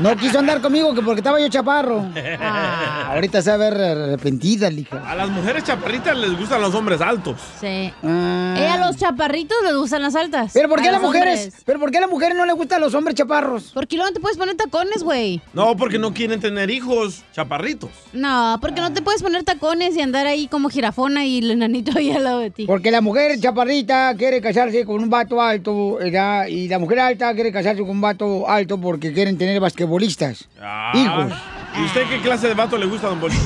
No 0.00 0.14
quiso 0.14 0.38
andar 0.38 0.60
conmigo 0.60 0.94
que 0.94 1.00
porque 1.00 1.20
estaba 1.20 1.40
yo 1.40 1.48
chaparro. 1.48 2.04
Ah, 2.38 3.12
ahorita 3.14 3.40
se 3.40 3.48
va 3.48 3.54
a 3.54 3.58
ver 3.70 3.80
arrepentida, 3.80 4.68
lija. 4.68 5.02
A 5.10 5.14
las 5.14 5.30
mujeres 5.30 5.64
chaparritas 5.64 6.14
les 6.16 6.38
gustan 6.38 6.60
los 6.60 6.74
hombres 6.74 7.00
altos. 7.00 7.40
Sí. 7.58 7.90
Y 8.02 8.06
a 8.06 8.76
los 8.86 8.96
chaparritos 8.96 9.56
les 9.64 9.74
gustan 9.74 10.02
las 10.02 10.14
altas. 10.14 10.48
Ah. 10.48 10.52
¿Pero 10.52 10.68
por 10.68 10.82
qué 10.82 10.88
a 10.88 10.92
las 10.92 11.00
mujeres? 11.00 11.40
hombres. 11.40 11.62
¿Pero 11.64 11.80
por 11.80 11.90
qué 11.90 11.96
a 11.96 12.00
las 12.02 12.10
mujeres 12.10 12.36
no 12.36 12.44
les 12.44 12.54
gustan 12.54 12.82
los 12.82 12.92
hombres 12.94 13.16
chaparros? 13.16 13.70
Porque 13.72 13.96
luego 13.96 14.10
no 14.10 14.14
te 14.14 14.20
puedes 14.20 14.36
poner 14.36 14.54
tacones, 14.54 15.02
güey. 15.02 15.40
No, 15.54 15.76
porque 15.78 15.98
no 15.98 16.12
quieren 16.12 16.40
tener 16.40 16.70
hijos 16.70 17.24
chaparritos. 17.32 17.90
No, 18.12 18.58
porque 18.60 18.82
no 18.82 18.92
te 18.92 19.00
puedes 19.00 19.22
poner 19.22 19.44
tacones 19.44 19.96
y 19.96 20.02
andar 20.02 20.26
ahí 20.26 20.46
como 20.46 20.68
jirafona 20.68 21.24
y 21.24 21.38
el 21.38 21.52
enanito 21.52 21.96
ahí 21.96 22.10
al 22.10 22.24
lado 22.24 22.40
de 22.40 22.50
ti. 22.50 22.66
Porque 22.66 22.90
la 22.90 23.00
mujer 23.00 23.40
chaparrita 23.40 24.14
quiere 24.16 24.42
casarse 24.42 24.84
con 24.84 25.02
un 25.02 25.08
vato 25.16 25.40
alto, 25.40 25.96
¿verdad? 25.96 26.46
Y 26.46 26.68
la 26.68 26.78
mujer 26.78 27.00
alta 27.00 27.32
quiere 27.34 27.50
casarse 27.52 27.80
con 27.80 27.90
un 27.90 28.00
vato 28.00 28.48
alto 28.48 28.78
porque 28.80 29.12
quieren 29.12 29.36
tener 29.38 29.58
basquetbolistas. 29.60 30.48
Ah. 30.60 30.92
Hijos. 30.94 31.32
¿Y 31.78 31.84
usted 31.84 32.02
qué 32.08 32.20
clase 32.22 32.48
de 32.48 32.54
vato 32.54 32.78
le 32.78 32.86
gusta, 32.86 33.08
don 33.08 33.20
Bolívar? 33.20 33.42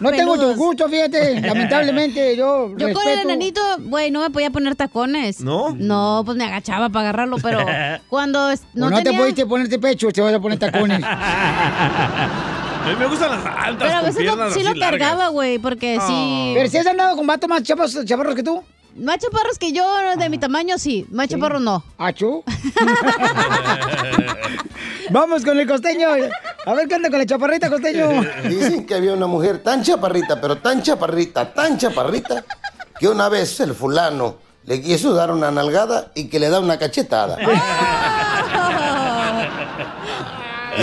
No 0.00 0.10
tengo 0.10 0.36
tu 0.38 0.54
gusto, 0.54 0.88
fíjate. 0.88 1.40
Lamentablemente, 1.40 2.36
yo. 2.36 2.76
Yo 2.76 2.92
con 2.92 3.08
el 3.08 3.20
enanito, 3.20 3.60
güey, 3.80 4.10
no 4.10 4.20
me 4.20 4.30
podía 4.30 4.50
poner 4.50 4.74
tacones. 4.76 5.40
¿No? 5.40 5.74
No, 5.78 6.22
pues 6.26 6.36
me 6.36 6.44
agachaba 6.44 6.88
para 6.90 7.08
agarrarlo, 7.08 7.36
pero 7.42 7.64
cuando 8.08 8.50
es- 8.50 8.62
No, 8.74 8.90
no, 8.90 9.02
te 9.02 9.12
pudiste 9.12 9.46
ponerte 9.46 9.78
pecho, 9.78 10.10
te 10.10 10.20
vas 10.20 10.34
a 10.34 10.40
poner 10.40 10.58
tacones. 10.58 11.02
A 12.82 12.86
mí 12.88 12.96
me 12.98 13.06
gustan 13.06 13.30
las 13.30 13.46
altas, 13.46 13.76
Pero 13.78 13.92
a 13.92 14.00
con 14.00 14.06
veces 14.08 14.24
lo- 14.24 14.32
piernas 14.34 14.54
sí 14.54 14.62
lo 14.64 14.74
largas. 14.74 14.90
cargaba, 14.90 15.28
güey, 15.28 15.58
porque 15.60 16.00
sí... 16.04 16.52
Pero 16.54 16.68
si 16.68 16.78
has 16.78 16.86
andado 16.86 17.14
con 17.16 17.26
vatos 17.28 17.48
más 17.48 17.62
chaparros, 17.62 18.04
chaparros 18.04 18.34
que 18.34 18.42
tú. 18.42 18.60
Más 18.96 19.18
chaparros 19.18 19.58
que 19.58 19.72
yo, 19.72 19.84
de 20.16 20.28
mi 20.28 20.38
tamaño, 20.38 20.78
sí. 20.78 21.06
Más 21.10 21.28
chaparros 21.28 21.62
no. 21.62 21.84
¿Achú? 21.98 22.44
Vamos 25.10 25.44
con 25.44 25.58
el 25.58 25.66
costeño. 25.66 26.08
A 26.64 26.74
ver 26.74 26.88
qué 26.88 26.94
anda 26.94 27.10
con 27.10 27.18
la 27.18 27.26
chaparrita, 27.26 27.70
costeño. 27.70 28.22
Dicen 28.48 28.86
que 28.86 28.94
había 28.94 29.12
una 29.12 29.26
mujer 29.26 29.62
tan 29.62 29.82
chaparrita, 29.82 30.40
pero 30.40 30.58
tan 30.58 30.82
chaparrita, 30.82 31.52
tan 31.52 31.78
chaparrita, 31.78 32.44
que 32.98 33.08
una 33.08 33.28
vez 33.28 33.60
el 33.60 33.74
fulano 33.74 34.36
le 34.64 34.80
quiso 34.80 35.12
dar 35.12 35.30
una 35.30 35.50
nalgada 35.50 36.12
y 36.14 36.28
que 36.28 36.38
le 36.38 36.48
da 36.48 36.60
una 36.60 36.78
cachetada. 36.78 37.36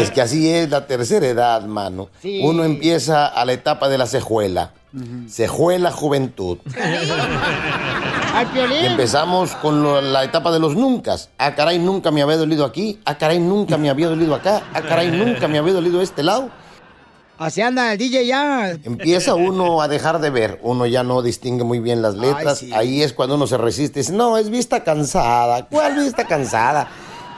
Es 0.01 0.11
que 0.11 0.21
así 0.21 0.49
es 0.49 0.69
la 0.69 0.87
tercera 0.87 1.27
edad, 1.27 1.63
mano. 1.65 2.09
Sí. 2.21 2.41
Uno 2.43 2.63
empieza 2.63 3.25
a 3.27 3.45
la 3.45 3.53
etapa 3.53 3.89
de 3.89 3.97
la 3.97 4.05
cejuela. 4.07 4.71
Cejuela 5.29 5.91
juventud. 5.91 6.57
Y 8.81 8.85
empezamos 8.85 9.55
con 9.55 9.81
lo- 9.83 10.01
la 10.01 10.23
etapa 10.23 10.51
de 10.51 10.59
los 10.59 10.75
nuncas. 10.75 11.29
Ah, 11.37 11.55
caray, 11.55 11.79
nunca 11.79 12.11
me 12.11 12.21
había 12.21 12.37
dolido 12.37 12.63
aquí. 12.63 12.99
Ah, 13.05 13.17
caray, 13.17 13.39
nunca 13.39 13.77
me 13.77 13.89
había 13.89 14.07
dolido 14.07 14.35
acá. 14.35 14.61
Ah, 14.73 14.81
caray, 14.81 15.11
nunca 15.11 15.47
me 15.47 15.57
había 15.57 15.73
dolido 15.73 16.01
este 16.01 16.23
lado. 16.23 16.49
Así 17.37 17.61
anda 17.61 17.91
el 17.93 17.97
DJ 17.97 18.25
ya. 18.27 18.69
Empieza 18.83 19.33
uno 19.33 19.81
a 19.81 19.87
dejar 19.87 20.19
de 20.19 20.29
ver, 20.29 20.59
uno 20.61 20.85
ya 20.85 21.03
no 21.03 21.21
distingue 21.21 21.63
muy 21.63 21.79
bien 21.79 22.01
las 22.01 22.15
letras, 22.15 22.63
ahí 22.73 23.01
es 23.01 23.13
cuando 23.13 23.35
uno 23.35 23.47
se 23.47 23.57
resiste, 23.57 23.99
dice, 24.01 24.11
no, 24.13 24.37
es 24.37 24.49
vista 24.49 24.83
cansada, 24.83 25.65
¿cuál 25.67 25.95
vista 25.95 26.25
cansada? 26.25 26.87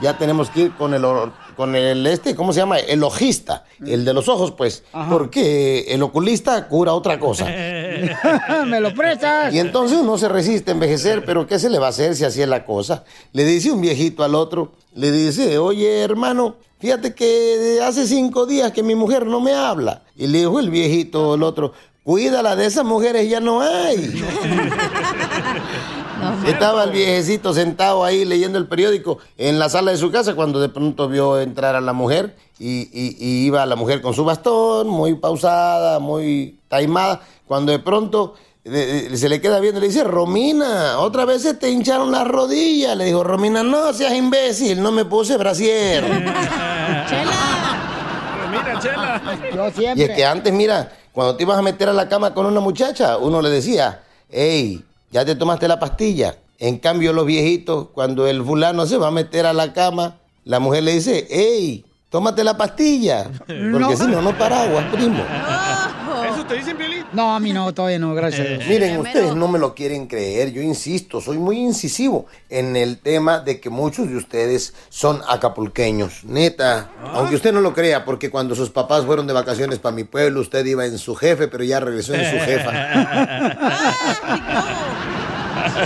Ya 0.00 0.18
tenemos 0.18 0.50
que 0.50 0.62
ir 0.62 0.72
con 0.72 0.92
el, 0.94 1.04
or- 1.04 1.32
con 1.56 1.76
el 1.76 2.06
este, 2.06 2.34
¿cómo 2.34 2.52
se 2.52 2.60
llama? 2.60 2.78
El 2.78 3.02
ojista, 3.02 3.64
el 3.84 4.04
de 4.04 4.12
los 4.12 4.28
ojos, 4.28 4.52
pues, 4.52 4.84
porque 5.10 5.86
el 5.88 6.02
oculista 6.02 6.68
cura 6.68 6.94
otra 6.94 7.18
cosa. 7.18 7.46
Me 8.66 8.80
lo 8.80 8.94
prestas. 8.94 9.52
Y 9.52 9.58
entonces 9.58 9.98
uno 9.98 10.18
se 10.18 10.28
resiste 10.28 10.70
a 10.70 10.74
envejecer, 10.74 11.24
pero 11.24 11.46
¿qué 11.46 11.58
se 11.58 11.70
le 11.70 11.78
va 11.78 11.86
a 11.86 11.90
hacer 11.90 12.14
si 12.16 12.24
así 12.24 12.42
es 12.42 12.48
la 12.48 12.64
cosa? 12.64 13.04
Le 13.32 13.44
dice 13.44 13.70
un 13.70 13.80
viejito 13.80 14.24
al 14.24 14.34
otro, 14.34 14.72
le 14.94 15.12
dice, 15.12 15.58
oye 15.58 16.00
hermano, 16.00 16.56
fíjate 16.80 17.14
que 17.14 17.80
hace 17.82 18.06
cinco 18.06 18.46
días 18.46 18.72
que 18.72 18.82
mi 18.82 18.94
mujer 18.94 19.26
no 19.26 19.40
me 19.40 19.54
habla. 19.54 20.02
Y 20.16 20.26
le 20.26 20.38
dijo 20.38 20.58
el 20.60 20.70
viejito 20.70 21.34
al 21.34 21.42
otro, 21.42 21.72
cuídala, 22.04 22.56
de 22.56 22.66
esas 22.66 22.84
mujeres 22.84 23.28
ya 23.28 23.40
no 23.40 23.60
hay. 23.60 24.22
Estaba 26.46 26.84
el 26.84 26.90
viejecito 26.90 27.52
sentado 27.54 28.04
ahí 28.04 28.24
leyendo 28.24 28.58
el 28.58 28.66
periódico 28.66 29.18
en 29.38 29.58
la 29.58 29.68
sala 29.68 29.90
de 29.92 29.96
su 29.96 30.10
casa 30.10 30.34
cuando 30.34 30.60
de 30.60 30.68
pronto 30.68 31.08
vio 31.08 31.40
entrar 31.40 31.74
a 31.76 31.80
la 31.80 31.92
mujer 31.92 32.36
y, 32.58 32.82
y- 32.92 33.16
y 33.18 33.46
iba 33.46 33.64
la 33.66 33.76
mujer 33.76 34.00
con 34.02 34.14
su 34.14 34.24
bastón, 34.24 34.88
muy 34.88 35.14
pausada, 35.14 35.98
muy 35.98 36.58
taimada, 36.68 37.20
cuando 37.46 37.72
de 37.72 37.78
pronto 37.78 38.34
se 38.64 39.28
le 39.28 39.40
queda 39.40 39.58
viendo 39.58 39.78
y 39.78 39.82
le 39.82 39.88
dice, 39.88 40.04
Romina, 40.04 40.98
otra 41.00 41.24
vez 41.24 41.42
se 41.42 41.54
te 41.54 41.68
hincharon 41.70 42.12
las 42.12 42.26
rodillas. 42.28 42.96
Le 42.96 43.06
dijo, 43.06 43.24
Romina, 43.24 43.64
no 43.64 43.92
seas 43.92 44.14
imbécil, 44.14 44.80
no 44.80 44.92
me 44.92 45.04
puse 45.04 45.36
brasier. 45.36 46.04
Mira, 48.50 48.78
chela. 48.80 49.20
Yo 49.54 49.70
siempre. 49.70 50.04
Y 50.04 50.08
es 50.10 50.16
que 50.16 50.24
antes, 50.24 50.52
mira, 50.52 50.92
cuando 51.12 51.36
te 51.36 51.42
ibas 51.42 51.58
a 51.58 51.62
meter 51.62 51.88
a 51.88 51.92
la 51.92 52.08
cama 52.08 52.34
con 52.34 52.46
una 52.46 52.60
muchacha, 52.60 53.16
uno 53.18 53.40
le 53.42 53.50
decía, 53.50 54.02
hey, 54.30 54.84
ya 55.12 55.24
te 55.24 55.34
tomaste 55.36 55.68
la 55.68 55.78
pastilla. 55.78 56.36
En 56.58 56.78
cambio, 56.78 57.12
los 57.12 57.26
viejitos, 57.26 57.88
cuando 57.92 58.26
el 58.26 58.42
fulano 58.44 58.86
se 58.86 58.96
va 58.96 59.08
a 59.08 59.10
meter 59.12 59.46
a 59.46 59.52
la 59.52 59.72
cama, 59.72 60.16
la 60.44 60.58
mujer 60.58 60.82
le 60.84 60.92
dice, 60.94 61.26
hey, 61.30 61.84
tómate 62.08 62.42
la 62.44 62.56
pastilla. 62.56 63.24
Porque 63.46 63.78
No. 63.78 63.96
si 63.96 64.06
no, 64.06 64.22
no 64.22 64.36
paraguas, 64.36 64.84
primo. 64.92 65.22
¿Eso 66.52 66.64
te 66.66 66.72
dicen, 66.72 66.76
Piolín? 66.76 67.06
No, 67.12 67.34
a 67.34 67.40
mí 67.40 67.52
no, 67.52 67.72
todavía 67.72 67.98
no, 67.98 68.14
gracias. 68.14 68.66
Miren, 68.68 68.98
ustedes 68.98 69.34
no 69.34 69.48
me 69.48 69.58
lo 69.58 69.74
quieren 69.74 70.06
creer, 70.06 70.52
yo 70.52 70.60
insisto, 70.62 71.20
soy 71.20 71.38
muy 71.38 71.58
incisivo 71.58 72.26
en 72.48 72.76
el 72.76 72.98
tema 72.98 73.40
de 73.40 73.60
que 73.60 73.70
muchos 73.70 74.08
de 74.08 74.16
ustedes 74.16 74.74
son 74.88 75.22
acapulqueños, 75.28 76.24
neta, 76.24 76.90
aunque 77.12 77.36
usted 77.36 77.52
no 77.52 77.60
lo 77.60 77.72
crea, 77.72 78.04
porque 78.04 78.30
cuando 78.30 78.54
sus 78.54 78.70
papás 78.70 79.04
fueron 79.04 79.26
de 79.26 79.32
vacaciones 79.32 79.78
para 79.78 79.94
mi 79.94 80.04
pueblo, 80.04 80.40
usted 80.40 80.64
iba 80.66 80.84
en 80.84 80.98
su 80.98 81.14
jefe, 81.14 81.48
pero 81.48 81.64
ya 81.64 81.80
regresó 81.80 82.14
en 82.14 82.30
su 82.30 82.38
jefa. 82.44 82.72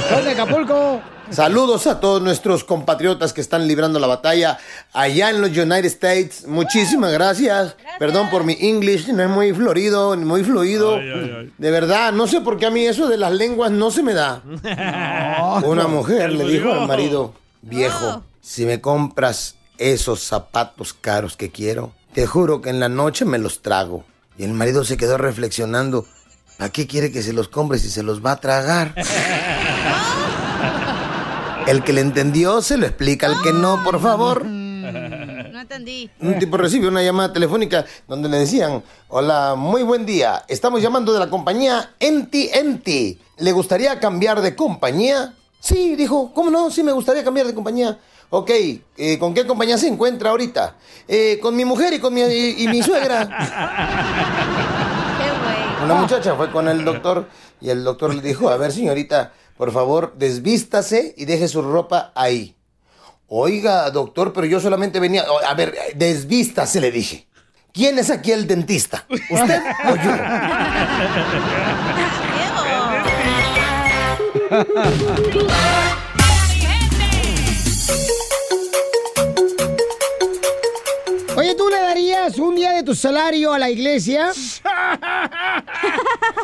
Soy 0.08 0.24
de 0.24 0.30
Acapulco. 0.30 1.00
Saludos 1.30 1.88
a 1.88 1.98
todos 1.98 2.22
nuestros 2.22 2.62
compatriotas 2.62 3.32
que 3.32 3.40
están 3.40 3.66
librando 3.66 3.98
la 3.98 4.06
batalla 4.06 4.58
allá 4.92 5.30
en 5.30 5.40
los 5.40 5.50
United 5.50 5.86
States. 5.86 6.46
Muchísimas 6.46 7.12
gracias. 7.12 7.74
Perdón 7.98 8.30
por 8.30 8.44
mi 8.44 8.56
English, 8.60 9.08
no 9.08 9.22
es 9.24 9.28
muy 9.28 9.52
florido, 9.52 10.14
ni 10.14 10.24
muy 10.24 10.44
fluido. 10.44 10.98
De 10.98 11.70
verdad, 11.70 12.12
no 12.12 12.26
sé 12.26 12.40
por 12.40 12.58
qué 12.58 12.66
a 12.66 12.70
mí 12.70 12.86
eso 12.86 13.08
de 13.08 13.16
las 13.16 13.32
lenguas 13.32 13.72
no 13.72 13.90
se 13.90 14.02
me 14.04 14.14
da. 14.14 14.42
Una 15.64 15.88
mujer 15.88 16.32
le 16.32 16.44
dijo 16.46 16.72
al 16.72 16.86
marido, 16.86 17.34
viejo, 17.62 18.22
si 18.40 18.64
me 18.64 18.80
compras 18.80 19.56
esos 19.78 20.22
zapatos 20.22 20.94
caros 20.94 21.36
que 21.36 21.50
quiero, 21.50 21.92
te 22.14 22.26
juro 22.26 22.62
que 22.62 22.70
en 22.70 22.78
la 22.78 22.88
noche 22.88 23.24
me 23.24 23.38
los 23.38 23.62
trago. 23.62 24.04
Y 24.38 24.44
el 24.44 24.52
marido 24.52 24.84
se 24.84 24.96
quedó 24.96 25.18
reflexionando, 25.18 26.06
¿a 26.58 26.68
qué 26.68 26.86
quiere 26.86 27.10
que 27.10 27.22
se 27.22 27.32
los 27.32 27.48
compre 27.48 27.78
si 27.78 27.90
se 27.90 28.02
los 28.02 28.24
va 28.24 28.32
a 28.32 28.40
tragar? 28.40 28.94
El 31.66 31.82
que 31.82 31.92
le 31.92 32.00
entendió 32.00 32.62
se 32.62 32.76
lo 32.76 32.86
explica, 32.86 33.26
al 33.26 33.42
que 33.42 33.52
no, 33.52 33.82
por 33.82 34.00
favor. 34.00 34.44
No 34.44 35.60
entendí. 35.60 36.08
Un 36.20 36.38
tipo 36.38 36.56
recibe 36.56 36.86
una 36.86 37.02
llamada 37.02 37.32
telefónica 37.32 37.84
donde 38.06 38.28
le 38.28 38.38
decían, 38.38 38.84
hola, 39.08 39.54
muy 39.56 39.82
buen 39.82 40.06
día, 40.06 40.44
estamos 40.48 40.80
llamando 40.80 41.12
de 41.12 41.18
la 41.18 41.28
compañía 41.28 41.90
Enti 41.98 42.50
Enti. 42.52 43.18
¿Le 43.38 43.52
gustaría 43.52 43.98
cambiar 43.98 44.40
de 44.42 44.54
compañía? 44.54 45.34
Sí, 45.58 45.96
dijo, 45.96 46.32
¿cómo 46.32 46.50
no? 46.50 46.70
Sí, 46.70 46.82
me 46.84 46.92
gustaría 46.92 47.24
cambiar 47.24 47.46
de 47.48 47.54
compañía. 47.54 47.98
Ok, 48.30 48.50
eh, 48.50 49.18
¿con 49.18 49.34
qué 49.34 49.46
compañía 49.46 49.78
se 49.78 49.88
encuentra 49.88 50.30
ahorita? 50.30 50.76
"Eh, 51.08 51.38
con 51.40 51.56
mi 51.56 51.64
mujer 51.64 51.92
y 51.94 51.98
con 52.00 52.12
mi, 52.14 52.20
y- 52.22 52.62
y 52.64 52.68
mi 52.68 52.82
suegra. 52.82 53.26
Qué 55.18 55.30
güey. 55.30 55.84
Una 55.84 55.94
muchacha 55.94 56.34
fue 56.34 56.50
con 56.50 56.68
el 56.68 56.84
doctor 56.84 57.28
y 57.60 57.70
el 57.70 57.82
doctor 57.84 58.14
le 58.14 58.22
dijo, 58.22 58.48
a 58.50 58.56
ver 58.56 58.72
señorita, 58.72 59.32
por 59.56 59.72
favor, 59.72 60.14
desvístase 60.16 61.14
y 61.16 61.24
deje 61.24 61.48
su 61.48 61.62
ropa 61.62 62.12
ahí. 62.14 62.54
Oiga, 63.28 63.90
doctor, 63.90 64.32
pero 64.32 64.46
yo 64.46 64.60
solamente 64.60 65.00
venía... 65.00 65.24
A 65.48 65.54
ver, 65.54 65.74
desvístase, 65.94 66.80
le 66.80 66.90
dije. 66.92 67.26
¿Quién 67.72 67.98
es 67.98 68.10
aquí 68.10 68.32
el 68.32 68.46
dentista? 68.46 69.04
¿Usted 69.08 69.62
o 69.90 69.96
yo? 69.96 70.12
¿tú 81.56 81.68
le 81.68 81.80
darías 81.80 82.38
un 82.38 82.54
día 82.54 82.72
de 82.72 82.82
tu 82.82 82.94
salario 82.94 83.52
a 83.52 83.58
la 83.58 83.70
iglesia? 83.70 84.30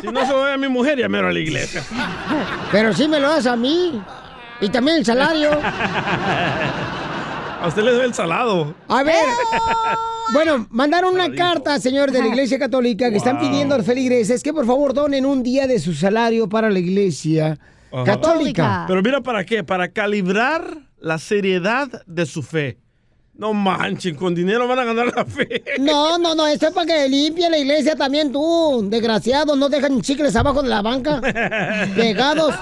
Si 0.01 0.07
no 0.07 0.25
se 0.25 0.31
lo 0.33 0.39
doy 0.39 0.51
a 0.51 0.57
mi 0.57 0.67
mujer, 0.67 0.97
ya 0.99 1.07
mero 1.07 1.29
a 1.29 1.31
la 1.31 1.39
iglesia. 1.39 1.81
Pero 2.71 2.93
sí 2.93 3.07
me 3.07 3.19
lo 3.21 3.29
das 3.29 3.45
a 3.45 3.55
mí. 3.55 4.01
Y 4.59 4.69
también 4.69 4.97
el 4.97 5.05
salario. 5.05 5.51
A 7.61 7.67
usted 7.67 7.83
le 7.83 7.91
doy 7.91 8.05
el 8.05 8.13
salado. 8.13 8.75
A 8.87 9.03
ver. 9.03 9.15
Bueno, 10.31 10.65
mandaron 10.71 11.13
una 11.13 11.31
carta, 11.35 11.79
señor, 11.79 12.11
de 12.11 12.19
la 12.19 12.27
Iglesia 12.27 12.57
Católica 12.57 13.09
que 13.11 13.17
están 13.17 13.39
pidiendo 13.39 13.75
a 13.75 13.77
los 13.79 13.85
feligreses 13.85 14.41
que 14.41 14.53
por 14.53 14.65
favor 14.65 14.93
donen 14.93 15.25
un 15.25 15.43
día 15.43 15.67
de 15.67 15.79
su 15.79 15.93
salario 15.93 16.47
para 16.47 16.69
la 16.69 16.79
Iglesia 16.79 17.59
Ajá. 17.91 18.03
Católica. 18.05 18.85
Pero 18.87 19.01
mira, 19.03 19.21
¿para 19.21 19.45
qué? 19.45 19.63
Para 19.65 19.89
calibrar 19.91 20.77
la 20.97 21.19
seriedad 21.19 21.89
de 22.07 22.25
su 22.25 22.41
fe. 22.41 22.79
No 23.35 23.51
manchen, 23.51 24.15
con 24.15 24.35
dinero 24.35 24.67
van 24.67 24.77
a 24.77 24.83
ganar 24.85 25.11
la 25.15 25.25
fe. 25.25 25.63
No, 25.79 26.19
no, 26.19 26.35
no, 26.35 26.45
esto 26.45 26.67
es 26.67 26.73
para 26.73 26.85
que 26.85 27.09
limpie 27.09 27.49
la 27.49 27.57
iglesia 27.57 27.95
también 27.95 28.31
tú, 28.31 28.85
desgraciado, 28.91 29.55
no 29.55 29.69
dejan 29.69 30.01
chicles 30.01 30.35
abajo 30.35 30.61
de 30.61 30.69
la 30.69 30.83
banca, 30.83 31.19
pegados. 31.95 32.53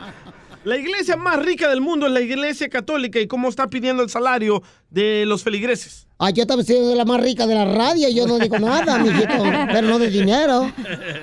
La 0.64 0.78
iglesia 0.78 1.16
más 1.16 1.44
rica 1.44 1.68
del 1.68 1.82
mundo 1.82 2.06
es 2.06 2.12
la 2.12 2.22
iglesia 2.22 2.70
católica 2.70 3.20
y 3.20 3.26
cómo 3.26 3.50
está 3.50 3.68
pidiendo 3.68 4.02
el 4.02 4.08
salario 4.08 4.62
de 4.88 5.26
los 5.26 5.42
feligreses. 5.42 6.06
Ah, 6.18 6.30
yo 6.30 6.46
también 6.46 6.66
soy 6.66 6.96
la 6.96 7.04
más 7.04 7.20
rica 7.20 7.46
de 7.46 7.54
la 7.54 7.66
radio, 7.66 8.08
yo 8.08 8.26
no 8.26 8.38
digo 8.38 8.58
nada, 8.58 8.98
mijito, 9.02 9.42
pero 9.70 9.82
no 9.86 9.98
de 9.98 10.08
dinero. 10.08 10.72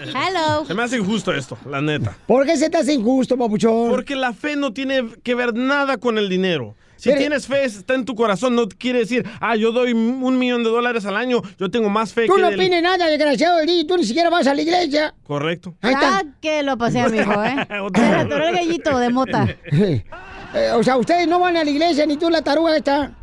Hello. 0.06 0.64
Se 0.68 0.76
me 0.76 0.84
hace 0.84 0.98
injusto 0.98 1.34
esto, 1.34 1.58
la 1.68 1.82
neta. 1.82 2.16
¿Por 2.28 2.46
qué 2.46 2.56
se 2.56 2.70
te 2.70 2.78
hace 2.78 2.94
injusto, 2.94 3.36
papuchón? 3.36 3.90
Porque 3.90 4.16
la 4.16 4.32
fe 4.32 4.56
no 4.56 4.74
tiene 4.74 5.10
que 5.24 5.34
ver 5.34 5.56
nada 5.56 5.98
con 5.98 6.20
el 6.20 6.30
dinero. 6.30 6.76
Si 7.02 7.10
Pero- 7.10 7.18
tienes 7.20 7.48
fe, 7.48 7.64
está 7.66 7.96
en 7.96 8.06
tu 8.06 8.14
corazón, 8.14 8.54
no 8.54 8.68
quiere 8.70 9.00
decir, 9.00 9.28
ah, 9.40 9.56
yo 9.56 9.72
doy 9.72 9.92
un 9.94 10.38
millón 10.38 10.64
de 10.64 10.70
dólares 10.70 11.04
al 11.08 11.16
año, 11.18 11.42
yo 11.58 11.72
tengo 11.72 11.90
más 11.90 12.14
fe 12.14 12.28
Tú 12.28 12.36
que 12.36 12.42
no 12.42 12.50
el-". 12.50 12.54
opines 12.54 12.84
nada, 12.84 13.08
desgraciado, 13.08 13.58
y 13.66 13.86
tú 13.86 13.98
ni 13.98 14.04
siquiera 14.04 14.30
vas 14.30 14.46
a 14.46 14.54
la 14.54 14.62
iglesia. 14.62 15.12
Correcto. 15.24 15.74
Ahí 15.82 15.94
está. 15.94 16.20
Ah, 16.20 16.24
que 16.40 16.62
lo 16.62 16.78
pasé, 16.78 17.10
mijo, 17.10 17.44
¿eh? 17.44 17.56
Se 17.96 18.04
atoró 18.04 18.48
el 18.50 18.54
gallito 18.56 19.00
de 19.00 19.10
mota. 19.10 19.48
Eh, 20.54 20.70
o 20.76 20.84
sea, 20.84 20.98
ustedes 20.98 21.30
no 21.30 21.40
van 21.40 21.56
a 21.56 21.64
la 21.64 21.70
iglesia, 21.70 22.06
ni 22.06 22.18
tú 22.18 22.30
la 22.30 22.42
taruga 22.42 22.76
esta. 22.76 23.14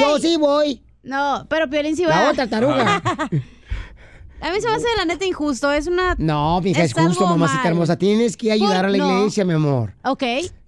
Yo 0.00 0.18
sí 0.18 0.38
voy. 0.38 0.80
No, 1.02 1.44
pero 1.48 1.68
Piolín 1.68 1.94
sí 1.94 2.02
La 2.04 2.22
va. 2.22 2.30
otra 2.30 2.46
taruga. 2.48 3.02
A 4.40 4.52
mí 4.52 4.60
se 4.60 4.68
me 4.68 4.74
hace 4.76 4.86
la 4.96 5.04
neta 5.04 5.24
injusto. 5.24 5.72
Es 5.72 5.86
una. 5.88 6.14
No, 6.18 6.60
mija, 6.60 6.82
es, 6.84 6.92
justo, 6.94 7.26
mamacita 7.26 7.62
mal. 7.64 7.72
hermosa. 7.72 7.96
Tienes 7.98 8.36
que 8.36 8.52
ayudar 8.52 8.84
a 8.84 8.88
la 8.88 8.96
no. 8.98 9.18
iglesia, 9.18 9.44
mi 9.44 9.54
amor. 9.54 9.94
Ok, 10.04 10.22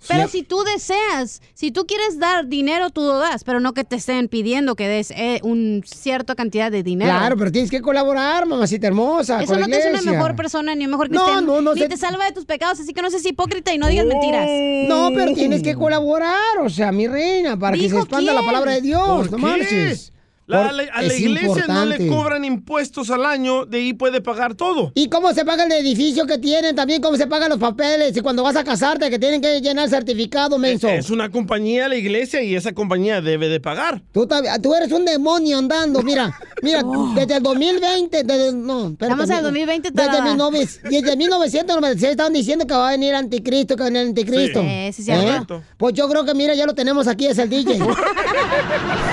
pero 0.09 0.25
Sí. 0.27 0.39
si 0.39 0.43
tú 0.43 0.65
deseas, 0.65 1.41
si 1.55 1.71
tú 1.71 1.87
quieres 1.87 2.19
dar 2.19 2.49
dinero, 2.49 2.91
tú 2.91 3.03
lo 3.03 3.19
das, 3.19 3.45
pero 3.45 3.61
no 3.61 3.73
que 3.73 3.85
te 3.85 3.97
estén 3.97 4.29
pidiendo 4.29 4.75
que 4.75 4.89
des 4.89 5.13
eh, 5.13 5.41
un 5.45 5.83
cierta 5.87 6.35
cantidad 6.35 6.71
de 6.73 6.83
dinero. 6.83 7.11
Claro, 7.11 7.37
pero 7.37 7.53
tienes 7.53 7.71
que 7.71 7.81
colaborar, 7.81 8.45
mamacita 8.47 8.89
hermosa. 8.89 9.37
Eso 9.43 9.53
con 9.53 9.61
no 9.61 9.67
la 9.69 9.73
te 9.77 9.83
hace 9.89 10.03
una 10.03 10.13
mejor 10.13 10.35
persona 10.35 10.75
ni 10.75 10.85
un 10.87 10.91
mejor 10.91 11.09
No, 11.11 11.21
cristiano. 11.23 11.47
no, 11.55 11.61
no 11.61 11.75
ni 11.75 11.81
sé- 11.83 11.89
te 11.89 11.97
salva 11.97 12.25
de 12.25 12.33
tus 12.33 12.47
pecados, 12.47 12.81
así 12.81 12.93
que 12.93 13.03
no 13.03 13.11
seas 13.11 13.25
hipócrita 13.25 13.73
y 13.73 13.79
no 13.79 13.87
digas 13.87 14.07
mentiras. 14.07 14.49
No, 14.89 15.11
pero 15.15 15.33
tienes 15.33 15.63
que 15.63 15.75
colaborar, 15.75 16.59
o 16.65 16.69
sea, 16.69 16.91
mi 16.91 17.07
reina, 17.07 17.57
para 17.57 17.77
que 17.77 17.83
se 17.83 17.89
¿Dijo 17.89 18.01
expanda 18.01 18.33
la 18.35 18.43
palabra 18.45 18.73
de 18.73 18.81
Dios. 18.81 19.01
¿Por 19.07 19.31
No 19.31 19.37
qué? 19.37 19.43
marches. 19.43 20.13
La- 20.51 20.69
a 20.69 20.73
la 20.73 20.83
es 21.09 21.21
iglesia 21.21 21.65
no 21.69 21.85
le 21.87 21.97
importante. 21.97 22.09
cobran 22.09 22.45
impuestos 22.45 23.11
al 23.11 23.25
año, 23.25 23.67
de 23.67 23.79
ahí 23.79 23.93
puede 23.93 24.21
pagar 24.21 24.55
todo. 24.55 24.93
¿Y 24.95 25.09
cómo 25.09 25.33
se 25.33 25.45
paga 25.45 25.65
el 25.65 25.73
edificio 25.73 26.27
que 26.27 26.39
tienen? 26.39 26.75
También 26.77 27.01
cómo 27.03 27.17
se 27.17 27.27
pagan 27.27 27.51
los 27.51 27.59
papeles. 27.59 28.17
Y 28.17 28.21
cuando 28.21 28.43
vas 28.43 28.57
a 28.57 28.65
casarte, 28.65 29.09
que 29.11 29.19
tienen 29.19 29.41
que 29.41 29.61
llenar 29.61 29.89
certificado, 29.89 30.59
menso. 30.59 30.89
Es 30.89 31.11
una 31.11 31.31
compañía 31.31 31.89
la 31.89 31.97
iglesia 31.97 32.43
y 32.43 32.55
esa 32.55 32.73
compañía 32.73 33.21
debe 33.21 33.49
de 33.49 33.61
pagar. 33.61 34.03
Tú, 34.13 34.29
tú 34.63 34.75
eres 34.75 34.93
un 34.93 35.05
demonio 35.05 35.59
andando, 35.59 36.03
mira, 36.03 36.37
mira, 36.63 36.83
desde 37.15 37.37
el 37.37 37.43
2020, 37.43 38.25
desde, 38.25 38.53
no, 38.53 38.89
espérate, 38.89 39.05
Estamos 39.23 39.31
en 39.31 39.37
el 39.37 39.43
mi- 39.53 39.61
2020 39.61 39.91
desde, 39.91 40.07
tarada. 40.11 40.25
19 40.25 40.59
desde 40.91 41.17
1996 41.17 42.11
estaban 42.11 42.33
diciendo 42.33 42.67
que 42.67 42.75
va 42.75 42.89
a 42.89 42.93
venir 42.93 43.15
anticristo, 43.15 43.77
que 43.77 43.83
va 43.83 43.87
a 43.89 43.91
venir 43.91 44.09
anticristo. 44.09 44.61
Sí. 44.61 44.67
Eh, 44.69 44.91
sí, 44.95 45.03
sí, 45.03 45.13
cierto. 45.13 45.63
Pues 45.77 45.95
yo 45.95 46.09
creo 46.09 46.25
que, 46.25 46.35
mira, 46.35 46.55
ya 46.55 46.67
lo 46.67 46.75
tenemos 46.75 47.07
aquí, 47.09 47.27
es 47.27 47.39
el 47.39 47.49
DJ. 47.49 47.79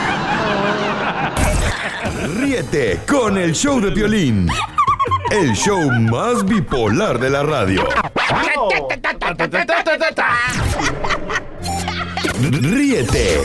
Ríete 2.47 3.01
con 3.05 3.37
el 3.37 3.53
show 3.53 3.81
de 3.81 3.89
violín. 3.89 4.47
El 5.29 5.51
show 5.53 5.91
más 5.91 6.45
bipolar 6.45 7.19
de 7.19 7.29
la 7.29 7.43
radio. 7.43 7.85
Ríete 12.39 13.41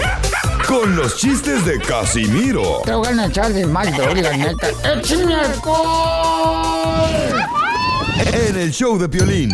con 0.68 0.94
los 0.94 1.16
chistes 1.16 1.64
de 1.64 1.80
Casimiro 1.80 2.82
Te 2.84 2.94
voy 2.94 3.08
a 3.08 3.26
echar 3.26 3.52
de 3.52 3.66
mal, 3.66 3.90
la 3.90 4.36
neta. 4.36 4.68
¡Échame 4.94 5.34
alcohol! 5.34 7.10
en 8.32 8.56
el 8.56 8.70
show 8.70 8.96
de 8.96 9.08
violín. 9.08 9.50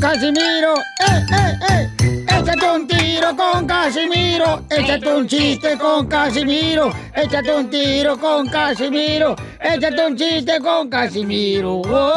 ¡Casimiro! 0.00 0.74
¡Eh, 1.00 1.24
eh, 1.32 1.58
eh! 1.70 2.24
¡Échate 2.26 2.70
un 2.70 2.86
tiro 2.86 3.36
con 3.36 3.66
Casimiro! 3.66 4.64
¡Échate 4.70 5.14
un 5.14 5.26
chiste 5.26 5.76
con 5.76 6.06
Casimiro! 6.06 6.90
¡Échate 7.14 7.54
un 7.54 7.68
tiro 7.68 8.18
con 8.18 8.48
Casimiro! 8.48 9.36
¡Échate 9.60 10.06
un 10.06 10.16
chiste 10.16 10.58
con 10.60 10.88
Casimiro! 10.88 11.82
¡Wow! 11.82 12.12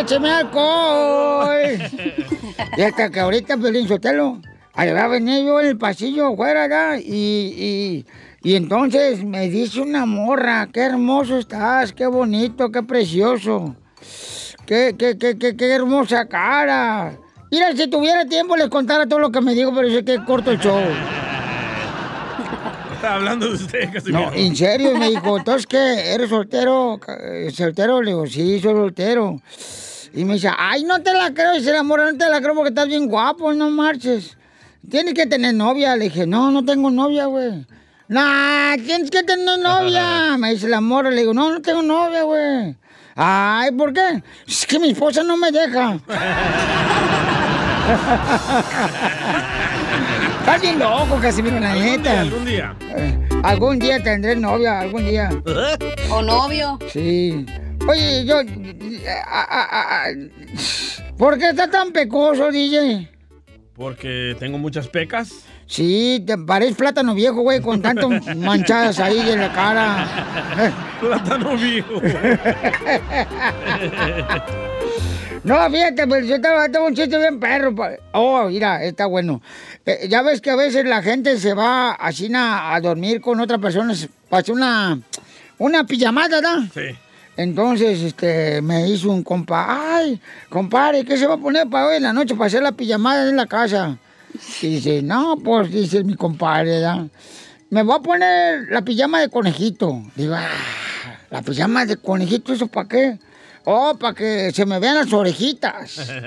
¡Écheme 0.00 0.30
alcohol! 0.30 1.78
Y 2.76 2.82
hasta 2.82 3.10
que 3.10 3.20
ahorita, 3.20 3.58
Pelín 3.58 3.86
Sotelo, 3.86 4.40
ahí 4.72 4.90
va 4.92 5.04
a 5.04 5.08
venir 5.08 5.44
yo 5.44 5.60
en 5.60 5.66
el 5.66 5.76
pasillo 5.76 6.28
afuera, 6.28 6.62
¿verdad? 6.62 6.98
Y, 7.04 8.04
y, 8.04 8.06
y 8.42 8.56
entonces 8.56 9.22
me 9.22 9.50
dice 9.50 9.82
una 9.82 10.06
morra, 10.06 10.68
qué 10.72 10.80
hermoso 10.80 11.36
estás, 11.36 11.92
qué 11.92 12.06
bonito, 12.06 12.70
qué 12.70 12.82
precioso. 12.82 13.76
Qué, 14.66 14.94
qué, 14.98 15.18
qué, 15.18 15.38
qué, 15.38 15.56
qué 15.56 15.70
hermosa 15.72 16.26
cara. 16.26 17.12
Mira, 17.50 17.72
si 17.76 17.88
tuviera 17.88 18.24
tiempo 18.24 18.56
les 18.56 18.68
contara 18.68 19.06
todo 19.06 19.18
lo 19.18 19.30
que 19.30 19.40
me 19.40 19.54
dijo, 19.54 19.74
pero 19.74 19.88
sé 19.90 20.04
que 20.04 20.24
corto 20.24 20.50
el 20.50 20.58
show. 20.58 20.80
Está 22.94 23.14
hablando 23.14 23.48
de 23.48 23.54
usted. 23.54 23.88
No, 24.06 24.32
en 24.32 24.54
serio, 24.56 24.96
me 24.96 25.10
dijo, 25.10 25.36
entonces 25.38 25.66
qué, 25.66 26.14
¿eres 26.14 26.30
soltero? 26.30 27.00
eh, 27.08 27.50
¿Soltero? 27.52 28.00
Le 28.00 28.12
digo, 28.12 28.26
sí, 28.26 28.60
soy 28.60 28.72
soltero. 28.74 29.40
Y 30.14 30.24
me 30.24 30.34
dice, 30.34 30.50
ay, 30.56 30.84
no 30.84 31.02
te 31.02 31.12
la 31.12 31.32
creo, 31.34 31.54
dice 31.54 31.72
la 31.72 31.82
morra, 31.82 32.12
no 32.12 32.18
te 32.18 32.28
la 32.28 32.40
creo 32.40 32.54
porque 32.54 32.68
estás 32.68 32.86
bien 32.86 33.08
guapo, 33.08 33.52
no 33.52 33.70
marches. 33.70 34.36
Tienes 34.88 35.14
que 35.14 35.26
tener 35.26 35.54
novia. 35.54 35.96
Le 35.96 36.04
dije, 36.04 36.26
no, 36.26 36.50
no 36.50 36.64
tengo 36.64 36.90
novia, 36.90 37.26
güey. 37.26 37.66
Nah, 38.08 38.76
tienes 38.76 39.10
que 39.10 39.22
tener 39.22 39.58
novia. 39.58 40.36
Me 40.38 40.52
dice 40.52 40.68
la 40.68 40.80
morra, 40.80 41.10
le 41.10 41.22
digo, 41.22 41.34
no, 41.34 41.50
no 41.50 41.62
tengo 41.62 41.82
novia, 41.82 42.22
güey. 42.24 42.76
Ay, 43.14 43.70
¿por 43.72 43.92
qué? 43.92 44.22
Es 44.46 44.66
que 44.66 44.78
mi 44.78 44.90
esposa 44.90 45.22
no 45.22 45.36
me 45.36 45.50
deja. 45.50 45.98
Estás 50.40 50.60
bien 50.60 50.78
loco, 50.78 51.18
Casimiro, 51.20 51.60
la 51.60 51.74
neta. 51.74 52.20
Algún 52.22 52.44
día. 52.44 52.74
Eh, 52.80 53.28
algún 53.42 53.78
día 53.78 54.02
tendré 54.02 54.36
novia, 54.36 54.80
algún 54.80 55.04
día. 55.04 55.30
O 56.10 56.22
novio. 56.22 56.78
Sí. 56.92 57.46
Oye, 57.88 58.24
yo... 58.24 58.36
¿Por 61.16 61.38
qué 61.38 61.50
está 61.50 61.70
tan 61.70 61.92
pecoso, 61.92 62.50
DJ? 62.50 63.08
Porque 63.74 64.36
tengo 64.38 64.58
muchas 64.58 64.88
pecas. 64.88 65.44
Sí, 65.66 66.22
te 66.26 66.36
pareces 66.36 66.76
plátano 66.76 67.14
viejo, 67.14 67.40
güey, 67.42 67.60
con 67.60 67.80
tanto 67.80 68.10
manchadas 68.36 68.98
ahí 69.00 69.18
en 69.20 69.40
la 69.40 69.52
cara. 69.52 70.06
Plátano 71.00 71.56
viejo. 71.56 72.00
No, 75.44 75.68
fíjate, 75.70 76.06
pues 76.06 76.26
yo 76.28 76.36
estaba, 76.36 76.66
un 76.86 76.94
chiste 76.94 77.18
bien 77.18 77.40
perro. 77.40 77.74
Oh, 78.12 78.44
mira, 78.48 78.84
está 78.84 79.06
bueno. 79.06 79.42
Eh, 79.84 80.06
ya 80.08 80.22
ves 80.22 80.40
que 80.40 80.50
a 80.50 80.56
veces 80.56 80.84
la 80.84 81.02
gente 81.02 81.36
se 81.36 81.52
va 81.52 81.92
así 81.94 82.28
na- 82.28 82.72
a 82.72 82.80
dormir 82.80 83.20
con 83.20 83.40
otra 83.40 83.58
persona, 83.58 83.92
pasa 84.28 84.52
una, 84.52 85.00
una 85.58 85.84
pijamada, 85.84 86.36
¿verdad? 86.40 86.58
Sí. 86.72 86.96
Entonces, 87.36 88.02
este, 88.02 88.62
me 88.62 88.86
hizo 88.88 89.10
un 89.10 89.24
compa, 89.24 89.96
ay, 89.96 90.20
compadre, 90.48 91.04
¿qué 91.04 91.16
se 91.16 91.26
va 91.26 91.34
a 91.34 91.38
poner 91.38 91.68
para 91.68 91.88
hoy 91.88 91.96
en 91.96 92.04
la 92.04 92.12
noche 92.12 92.36
para 92.36 92.46
hacer 92.46 92.62
la 92.62 92.70
pijamada 92.70 93.28
en 93.28 93.36
la 93.36 93.46
casa? 93.46 93.96
Y 94.60 94.66
dice, 94.66 95.02
no, 95.02 95.36
pues, 95.42 95.70
dice 95.70 96.04
mi 96.04 96.14
compadre. 96.14 96.82
Me 97.70 97.82
voy 97.82 97.96
a 97.96 98.00
poner 98.00 98.68
la 98.70 98.82
pijama 98.82 99.20
de 99.20 99.28
conejito. 99.28 100.02
Digo, 100.14 100.34
ah, 100.34 100.48
la 101.30 101.42
pijama 101.42 101.86
de 101.86 101.96
conejito, 101.96 102.52
¿eso 102.52 102.66
para 102.66 102.88
qué? 102.88 103.18
Oh, 103.64 103.96
para 103.98 104.14
que 104.14 104.50
se 104.52 104.66
me 104.66 104.78
vean 104.78 104.96
las 104.96 105.12
orejitas. 105.12 106.10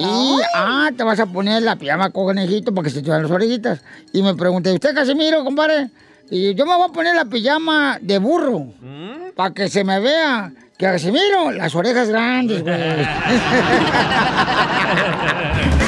Y, 0.00 0.38
ah, 0.54 0.90
te 0.96 1.02
vas 1.02 1.18
a 1.18 1.26
poner 1.26 1.64
la 1.64 1.74
pijama 1.74 2.10
con 2.10 2.26
conejito 2.26 2.72
para 2.72 2.84
que 2.84 2.90
se 2.90 3.02
te 3.02 3.10
vean 3.10 3.22
las 3.22 3.32
orejitas. 3.32 3.80
Y 4.12 4.22
me 4.22 4.32
pregunté, 4.36 4.72
¿usted 4.72 4.94
Casimiro, 4.94 5.42
compadre? 5.42 5.90
Y 6.30 6.54
yo 6.54 6.66
me 6.66 6.76
voy 6.76 6.88
a 6.88 6.92
poner 6.92 7.16
la 7.16 7.24
pijama 7.24 7.98
de 8.00 8.18
burro. 8.18 8.68
Para 9.34 9.52
que 9.52 9.68
se 9.68 9.82
me 9.82 9.98
vea 9.98 10.52
que 10.76 10.86
Casimiro, 10.86 11.50
las 11.50 11.74
orejas 11.74 12.10
grandes, 12.10 12.62
güey. 12.62 12.76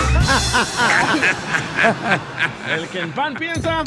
El 2.74 2.88
que 2.88 3.00
en 3.00 3.12
pan 3.12 3.34
piensa. 3.34 3.82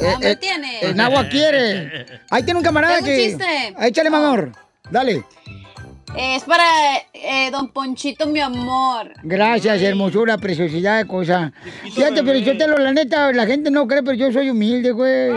Eh, 0.00 0.12
Hambre 0.14 0.30
eh, 0.30 0.36
tiene. 0.36 0.80
En 0.82 1.00
agua 1.00 1.28
quiere. 1.28 2.06
Ahí 2.30 2.42
tiene 2.42 2.58
un 2.58 2.64
camarada 2.64 2.96
Tengo 2.96 3.10
un 3.10 3.16
que. 3.16 3.24
chiste. 3.26 3.74
Échale, 3.80 4.10
mi 4.10 4.16
amor. 4.16 4.52
Dale. 4.90 5.24
Es 6.16 6.44
para 6.44 6.64
eh, 7.12 7.50
don 7.50 7.68
Ponchito, 7.70 8.26
mi 8.28 8.38
amor. 8.40 9.12
Gracias, 9.24 9.82
hermosura, 9.82 10.38
preciosidad 10.38 10.98
de 10.98 11.06
cosa. 11.08 11.52
Fíjate, 11.82 12.22
pero 12.22 12.38
yo 12.38 12.56
te 12.56 12.68
lo, 12.68 12.76
la 12.78 12.92
neta, 12.92 13.32
la 13.32 13.46
gente 13.46 13.68
no 13.70 13.88
cree, 13.88 14.02
pero 14.02 14.16
yo 14.16 14.30
soy 14.30 14.50
humilde, 14.50 14.92
güey. 14.92 15.32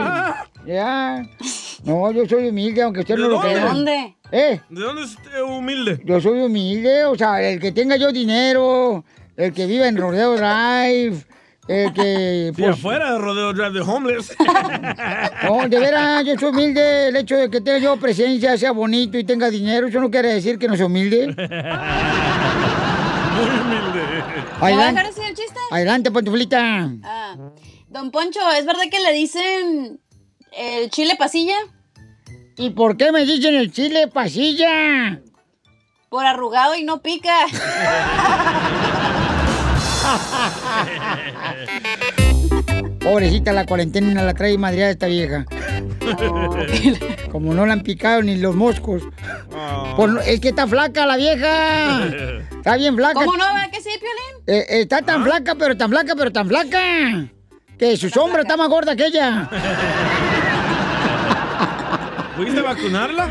Ya. 0.67 1.23
No, 1.83 2.11
yo 2.11 2.27
soy 2.27 2.49
humilde, 2.49 2.83
aunque 2.83 2.99
usted 2.99 3.15
¿De 3.15 3.21
no 3.21 3.29
lo 3.29 3.39
crea. 3.41 3.55
¿De 3.55 3.61
dónde? 3.61 4.15
¿Eh? 4.31 4.59
¿De 4.69 4.81
dónde 4.81 5.03
es 5.03 5.11
usted 5.15 5.41
humilde? 5.41 5.99
Yo 6.03 6.21
soy 6.21 6.41
humilde, 6.41 7.05
o 7.05 7.15
sea, 7.15 7.41
el 7.41 7.59
que 7.59 7.71
tenga 7.71 7.95
yo 7.95 8.11
dinero, 8.11 9.03
el 9.37 9.53
que 9.53 9.65
vive 9.65 9.87
en 9.87 9.95
Rodeo 9.97 10.35
Drive, 10.35 11.25
el 11.67 11.93
que... 11.93 12.51
Sí, 12.55 12.61
pues, 12.61 12.75
afuera 12.77 13.13
de 13.13 13.19
Rodeo 13.19 13.53
Drive 13.53 13.71
de 13.71 13.81
Homeless. 13.81 14.35
No, 15.43 15.67
de 15.67 15.79
veras, 15.79 16.25
yo 16.25 16.35
soy 16.39 16.49
humilde. 16.49 17.07
El 17.09 17.15
hecho 17.17 17.37
de 17.37 17.49
que 17.49 17.61
tenga 17.61 17.77
yo 17.79 17.97
presencia, 17.97 18.57
sea 18.57 18.71
bonito 18.71 19.17
y 19.17 19.23
tenga 19.23 19.49
dinero, 19.49 19.87
eso 19.87 19.99
no 19.99 20.09
quiere 20.11 20.33
decir 20.33 20.57
que 20.57 20.67
no 20.67 20.75
sea 20.75 20.87
humilde. 20.87 21.27
Muy 23.35 23.49
humilde. 23.59 24.01
¿Me 24.03 24.59
va 24.59 24.59
a 24.59 24.65
Adelante, 24.65 24.91
dejar 25.01 25.07
decir 25.07 25.23
el 25.29 25.35
chiste? 25.35 25.59
adelante 25.71 26.11
pantuflita. 26.11 26.89
Ah. 27.03 27.35
Don 27.89 28.09
Poncho, 28.11 28.39
¿es 28.57 28.65
verdad 28.65 28.83
que 28.91 28.99
le 28.99 29.13
dicen 29.13 29.99
el 30.51 30.89
chile 30.89 31.15
pasilla? 31.17 31.55
¿Y 32.57 32.71
por 32.71 32.97
qué 32.97 33.11
me 33.11 33.23
dicen 33.25 33.53
el 33.55 33.71
chile 33.71 34.07
pasilla? 34.07 35.21
Por 36.09 36.25
arrugado 36.25 36.73
y 36.75 36.83
no 36.83 37.01
pica. 37.03 37.35
Pobrecita, 42.99 43.53
la 43.53 43.65
cuarentena 43.65 44.23
la 44.23 44.33
trae 44.33 44.57
madreada 44.57 44.91
esta 44.91 45.07
vieja. 45.07 45.45
Como 47.31 47.53
no 47.53 47.65
la 47.65 47.73
han 47.73 47.83
picado 47.83 48.21
ni 48.21 48.37
los 48.37 48.55
moscos. 48.55 49.03
Por 49.95 50.09
no- 50.09 50.21
es 50.21 50.39
que 50.39 50.49
está 50.49 50.67
flaca 50.67 51.05
la 51.05 51.17
vieja. 51.17 52.05
Está 52.51 52.75
bien 52.77 52.95
flaca. 52.95 53.13
¿Cómo 53.13 53.37
no? 53.37 53.43
¿Va 53.45 53.67
que 53.71 53.81
sí, 53.81 53.89
Piolín? 53.99 54.43
Eh, 54.47 54.65
eh, 54.69 54.81
está 54.81 55.01
tan 55.01 55.23
flaca, 55.23 55.55
pero 55.55 55.77
tan 55.77 55.89
flaca, 55.89 56.13
pero 56.17 56.31
tan 56.31 56.47
flaca. 56.47 56.79
Que 57.77 57.95
su 57.97 58.09
sombra 58.09 58.41
está 58.41 58.57
más 58.57 58.69
gorda 58.69 58.95
que 58.95 59.05
ella. 59.05 59.49
¿Fuiste 62.35 62.59
a 62.59 62.63
vacunarla? 62.63 63.29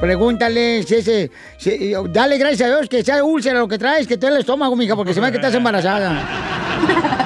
Pregúntale 0.00 0.82
si 0.82 0.96
ese. 0.96 1.30
si- 1.56 1.92
dale 2.10 2.36
gracias 2.38 2.68
a 2.70 2.74
Dios 2.76 2.88
que 2.88 3.02
sea 3.04 3.22
úlcera 3.24 3.58
lo 3.60 3.68
que 3.68 3.78
traes, 3.78 4.06
que 4.06 4.16
te 4.16 4.26
el 4.26 4.36
estómago, 4.38 4.74
mija, 4.76 4.96
porque 4.96 5.14
se 5.14 5.20
ve 5.20 5.30
que 5.30 5.36
estás 5.36 5.54
embarazada. 5.54 6.20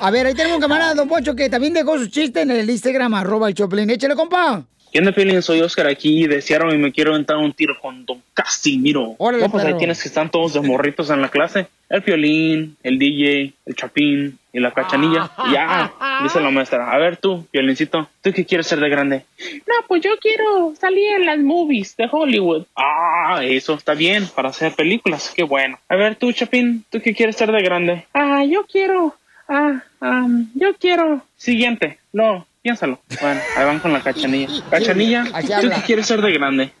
A 0.00 0.10
ver, 0.10 0.26
ahí 0.26 0.34
tenemos 0.34 0.56
un 0.56 0.60
camarada, 0.62 0.92
don 0.92 1.08
Poncho, 1.08 1.34
que 1.34 1.48
también 1.48 1.72
dejó 1.72 1.96
su 1.98 2.08
chiste 2.08 2.42
en 2.42 2.50
el 2.50 2.68
Instagram, 2.68 3.14
arroba 3.14 3.48
el 3.48 3.54
Choplin. 3.54 3.88
Échale, 3.88 4.14
compa. 4.14 4.66
¿Qué 4.94 5.00
onda, 5.00 5.10
Piolín? 5.10 5.42
Soy 5.42 5.60
Oscar 5.60 5.88
aquí 5.88 6.28
de 6.28 6.40
Seattle 6.40 6.72
y 6.72 6.78
me 6.78 6.92
quiero 6.92 7.10
aventar 7.10 7.36
un 7.36 7.52
tiro 7.52 7.74
con 7.82 8.06
Don 8.06 8.22
Casimiro. 8.32 9.16
Órale, 9.18 9.42
no, 9.42 9.50
pues 9.50 9.64
ahí 9.64 9.76
tienes 9.76 10.00
que 10.00 10.06
están 10.06 10.30
todos 10.30 10.52
de 10.52 10.60
morritos 10.60 11.10
en 11.10 11.20
la 11.20 11.30
clase. 11.30 11.66
El 11.88 12.04
Piolín, 12.04 12.76
el 12.84 12.96
DJ, 13.00 13.54
el 13.66 13.74
Chapín 13.74 14.38
y 14.52 14.60
la 14.60 14.70
Cachanilla. 14.70 15.32
Y 15.48 15.52
ya, 15.52 15.92
dice 16.22 16.40
la 16.40 16.50
maestra. 16.52 16.92
A 16.92 16.98
ver 16.98 17.16
tú, 17.16 17.44
Piolincito, 17.50 18.08
¿tú 18.22 18.32
qué 18.32 18.44
quieres 18.46 18.68
ser 18.68 18.78
de 18.78 18.88
grande? 18.88 19.24
No, 19.66 19.74
pues 19.88 20.00
yo 20.00 20.16
quiero 20.20 20.76
salir 20.78 21.14
en 21.14 21.26
las 21.26 21.40
movies 21.40 21.96
de 21.96 22.08
Hollywood. 22.08 22.66
Ah, 22.76 23.40
eso 23.42 23.74
está 23.74 23.94
bien 23.94 24.28
para 24.28 24.50
hacer 24.50 24.74
películas. 24.74 25.32
Qué 25.34 25.42
bueno. 25.42 25.76
A 25.88 25.96
ver 25.96 26.14
tú, 26.14 26.30
Chapín, 26.30 26.84
¿tú 26.88 27.00
qué 27.00 27.14
quieres 27.14 27.34
ser 27.34 27.50
de 27.50 27.62
grande? 27.62 28.06
Ah, 28.14 28.44
yo 28.44 28.64
quiero... 28.70 29.16
Ah, 29.48 29.82
um, 30.00 30.48
yo 30.54 30.76
quiero... 30.76 31.20
Siguiente. 31.36 31.98
No, 32.12 32.46
piénsalo. 32.64 32.98
Bueno, 33.20 33.40
ahí 33.56 33.64
van 33.66 33.78
con 33.78 33.92
la 33.92 34.00
Cachanilla. 34.00 34.48
Cachanilla, 34.70 35.24
¿tú 35.60 35.68
qué 35.68 35.82
quieres 35.84 36.06
ser 36.06 36.22
de 36.22 36.32
grande? 36.32 36.72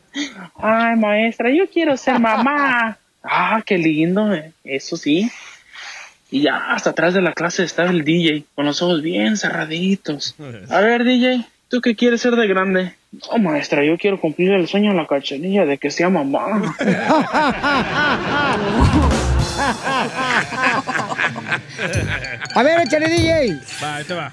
Ay, 0.56 0.96
maestra, 0.96 1.50
yo 1.50 1.68
quiero 1.70 1.94
ser 1.98 2.18
mamá. 2.18 2.96
Ah, 3.22 3.62
qué 3.64 3.76
lindo, 3.76 4.34
eh. 4.34 4.52
eso 4.64 4.96
sí. 4.96 5.30
Y 6.30 6.42
ya 6.42 6.72
hasta 6.72 6.90
atrás 6.90 7.12
de 7.12 7.20
la 7.20 7.34
clase 7.34 7.64
estaba 7.64 7.90
el 7.90 8.02
DJ, 8.02 8.44
con 8.54 8.64
los 8.64 8.80
ojos 8.80 9.02
bien 9.02 9.36
cerraditos. 9.36 10.34
A 10.70 10.80
ver, 10.80 11.04
DJ, 11.04 11.44
¿tú 11.68 11.82
qué 11.82 11.94
quieres 11.94 12.22
ser 12.22 12.34
de 12.34 12.48
grande? 12.48 12.94
Oh, 13.28 13.38
maestra, 13.38 13.84
yo 13.84 13.98
quiero 13.98 14.18
cumplir 14.18 14.52
el 14.52 14.66
sueño 14.66 14.90
de 14.90 14.96
la 14.96 15.06
cachanilla 15.06 15.66
de 15.66 15.76
que 15.76 15.90
sea 15.90 16.08
mamá. 16.08 16.74
A 22.54 22.62
ver, 22.62 22.80
échale, 22.80 23.08
DJ. 23.08 23.60
Va, 23.82 23.96
ahí 23.96 24.04
te 24.04 24.14
va. 24.14 24.32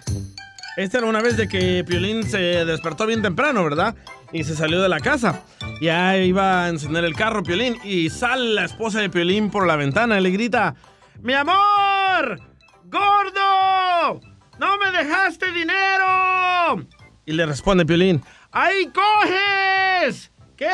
Esta 0.77 0.99
era 0.99 1.07
una 1.07 1.21
vez 1.21 1.35
de 1.35 1.49
que 1.49 1.83
Piolín 1.85 2.23
se 2.23 2.39
despertó 2.65 3.05
bien 3.05 3.21
temprano, 3.21 3.63
¿verdad? 3.63 3.95
Y 4.31 4.45
se 4.45 4.55
salió 4.55 4.81
de 4.81 4.87
la 4.87 5.01
casa. 5.01 5.41
Ya 5.81 6.17
iba 6.17 6.63
a 6.63 6.69
encender 6.69 7.03
el 7.03 7.13
carro, 7.13 7.43
Piolín, 7.43 7.77
y 7.83 8.09
sale 8.09 8.53
la 8.53 8.65
esposa 8.65 9.01
de 9.01 9.09
Piolín 9.09 9.51
por 9.51 9.67
la 9.67 9.75
ventana 9.75 10.17
y 10.17 10.23
le 10.23 10.29
grita, 10.29 10.75
¡Mi 11.19 11.33
amor! 11.33 12.39
¡Gordo! 12.85 14.21
¡No 14.59 14.77
me 14.77 14.91
dejaste 14.97 15.51
dinero! 15.51 16.87
Y 17.25 17.33
le 17.33 17.45
responde 17.45 17.85
Piolín, 17.85 18.23
¡Ahí 18.51 18.89
coges! 18.93 20.31
¿Qué? 20.55 20.69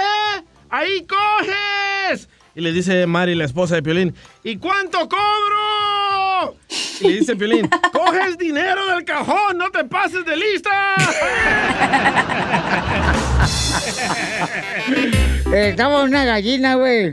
¡Ahí 0.69 1.07
coges! 1.07 2.29
Y 2.53 2.61
le 2.61 2.71
dice 2.71 3.07
Mari, 3.07 3.33
la 3.33 3.45
esposa 3.45 3.75
de 3.75 3.83
Piolín, 3.83 4.15
¿y 4.43 4.57
cuánto 4.57 5.09
cobro? 5.09 5.86
Y 6.99 7.07
le 7.07 7.19
dice 7.19 7.35
Piolín, 7.35 7.69
¡coges 7.91 8.37
dinero 8.37 8.87
del 8.87 9.05
cajón! 9.05 9.57
¡No 9.57 9.69
te 9.69 9.83
pases 9.85 10.25
de 10.25 10.35
lista! 10.35 10.95
Estaba 15.53 16.03
una 16.03 16.25
gallina, 16.25 16.75
güey. 16.75 17.11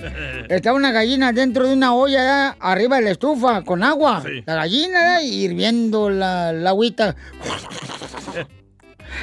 Estaba 0.48 0.76
una 0.76 0.90
gallina 0.90 1.32
dentro 1.32 1.66
de 1.66 1.74
una 1.74 1.94
olla 1.94 2.48
¿eh? 2.48 2.54
arriba 2.60 2.96
de 2.96 3.02
la 3.02 3.10
estufa 3.10 3.62
con 3.62 3.82
agua. 3.82 4.22
La 4.46 4.54
gallina 4.54 5.20
¿eh? 5.20 5.26
hirviendo 5.26 6.10
la, 6.10 6.52
la 6.52 6.70
agüita. 6.70 7.14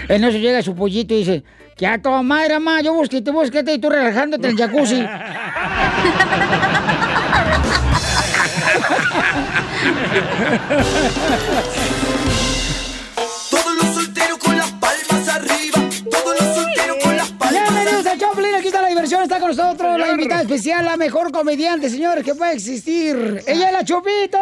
En 0.07 0.23
eso 0.23 0.37
llega 0.37 0.61
su 0.61 0.75
pollito 0.75 1.13
y 1.13 1.17
dice, 1.17 1.43
que 1.75 1.87
a 1.87 2.01
toda 2.01 2.21
madre, 2.21 2.59
mamá, 2.59 2.81
yo 2.81 2.93
busqué, 2.93 3.21
te 3.21 3.31
busqué 3.31 3.63
y 3.67 3.79
tú 3.79 3.89
relajándote 3.89 4.47
en 4.47 4.53
el 4.53 4.57
jacuzzi. 4.57 5.03
Todos 13.49 13.75
los 13.75 13.95
solteros 13.95 14.37
con 14.37 14.57
las 14.57 14.71
palmas 14.71 15.27
arriba. 15.27 15.89
Todos 16.09 16.39
los 16.39 16.55
solteros 16.55 16.97
con 17.03 17.17
las 17.17 17.31
palmas 17.31 17.71
nosotros 19.51 19.99
la 19.99 20.11
invitada 20.11 20.41
especial, 20.41 20.85
la 20.85 20.95
mejor 20.95 21.31
comediante, 21.31 21.89
señores, 21.89 22.23
que 22.23 22.33
puede 22.35 22.53
existir. 22.53 23.43
Ella 23.45 23.67
es 23.67 23.73
la 23.73 23.83
Chupito. 23.83 24.37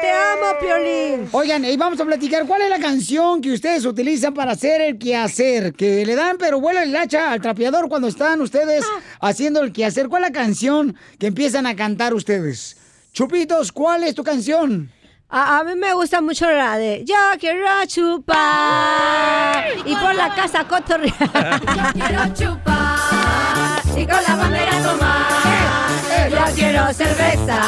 ¡Te 0.00 0.10
amo, 0.10 0.58
Piolín! 0.60 1.28
Oigan, 1.32 1.64
y 1.64 1.76
vamos 1.76 1.98
a 2.00 2.04
platicar 2.04 2.46
cuál 2.46 2.62
es 2.62 2.70
la 2.70 2.78
canción 2.78 3.40
que 3.40 3.52
ustedes 3.52 3.84
utilizan 3.86 4.32
para 4.32 4.52
hacer 4.52 4.80
el 4.82 4.98
quehacer. 4.98 5.74
Que 5.74 6.06
le 6.06 6.14
dan, 6.14 6.36
pero 6.38 6.60
vuela 6.60 6.84
el 6.84 6.94
hacha 6.94 7.32
al 7.32 7.40
trapeador 7.40 7.88
cuando 7.88 8.06
están 8.06 8.40
ustedes 8.40 8.84
haciendo 9.20 9.62
el 9.62 9.72
quehacer. 9.72 10.08
¿Cuál 10.08 10.24
es 10.24 10.30
la 10.30 10.32
canción 10.32 10.94
que 11.18 11.26
empiezan 11.26 11.66
a 11.66 11.74
cantar 11.74 12.14
ustedes? 12.14 12.76
Chupitos, 13.14 13.70
¿cuál 13.70 14.02
es 14.02 14.12
tu 14.12 14.24
canción? 14.24 14.90
A, 15.28 15.58
a 15.58 15.64
mí 15.64 15.76
me 15.76 15.94
gusta 15.94 16.20
mucho 16.20 16.50
la 16.50 16.76
de 16.76 17.04
Yo 17.06 17.14
quiero 17.38 17.64
chupar 17.86 19.66
y 19.86 19.94
por 19.94 20.16
la 20.16 20.34
casa 20.34 20.64
cotorrear. 20.66 21.14
Yo 21.94 22.06
quiero 22.06 22.34
chupar 22.34 23.82
y 23.96 24.04
con 24.04 24.20
la 24.20 24.34
bandera 24.34 24.82
tomar. 24.82 26.28
Yo 26.28 26.54
quiero 26.56 26.92
cerveza 26.92 27.60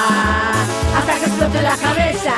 hasta 0.96 1.14
que 1.14 1.26
explote 1.26 1.62
la 1.62 1.76
cabeza. 1.76 2.34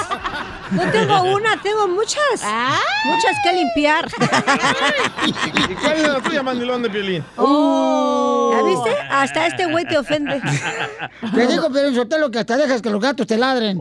No 0.73 0.83
tengo 0.93 1.23
una, 1.35 1.57
tengo 1.63 1.89
muchas. 1.89 2.43
Muchas 3.07 3.37
que 3.43 3.55
limpiar. 3.55 4.07
¿Y 5.71 5.75
cuál 5.77 5.97
es 5.97 6.09
la 6.09 6.21
tuya, 6.21 6.43
mandilón 6.43 6.83
de 6.83 6.91
Piolín? 6.91 7.25
¿Ya 7.39 8.63
viste? 8.63 8.91
Hasta 9.11 9.47
este 9.47 9.65
güey 9.65 9.87
te 9.87 9.97
ofende. 9.97 10.43
Te 11.35 11.47
digo, 11.47 11.71
pero 11.73 11.89
en 11.89 12.21
lo 12.21 12.31
que 12.31 12.39
hasta 12.39 12.59
dejas 12.59 12.83
que 12.83 12.91
los 12.91 13.01
gatos 13.01 13.27
te 13.27 13.39
ladren. 13.39 13.81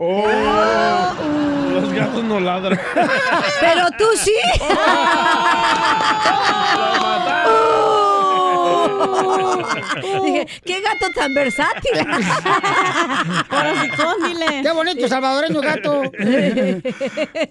Los 1.74 1.92
gatos 1.92 2.24
no 2.24 2.40
ladran. 2.40 2.80
Pero 3.60 3.88
tú 3.98 4.06
sí. 4.16 4.34
Dije, 10.24 10.48
qué 10.66 10.82
gato 10.82 11.06
tan 11.16 11.34
versátil. 11.34 11.92
Qué 14.62 14.72
bonito 14.72 15.08
salvadoreño 15.08 15.62
gato. 15.62 16.02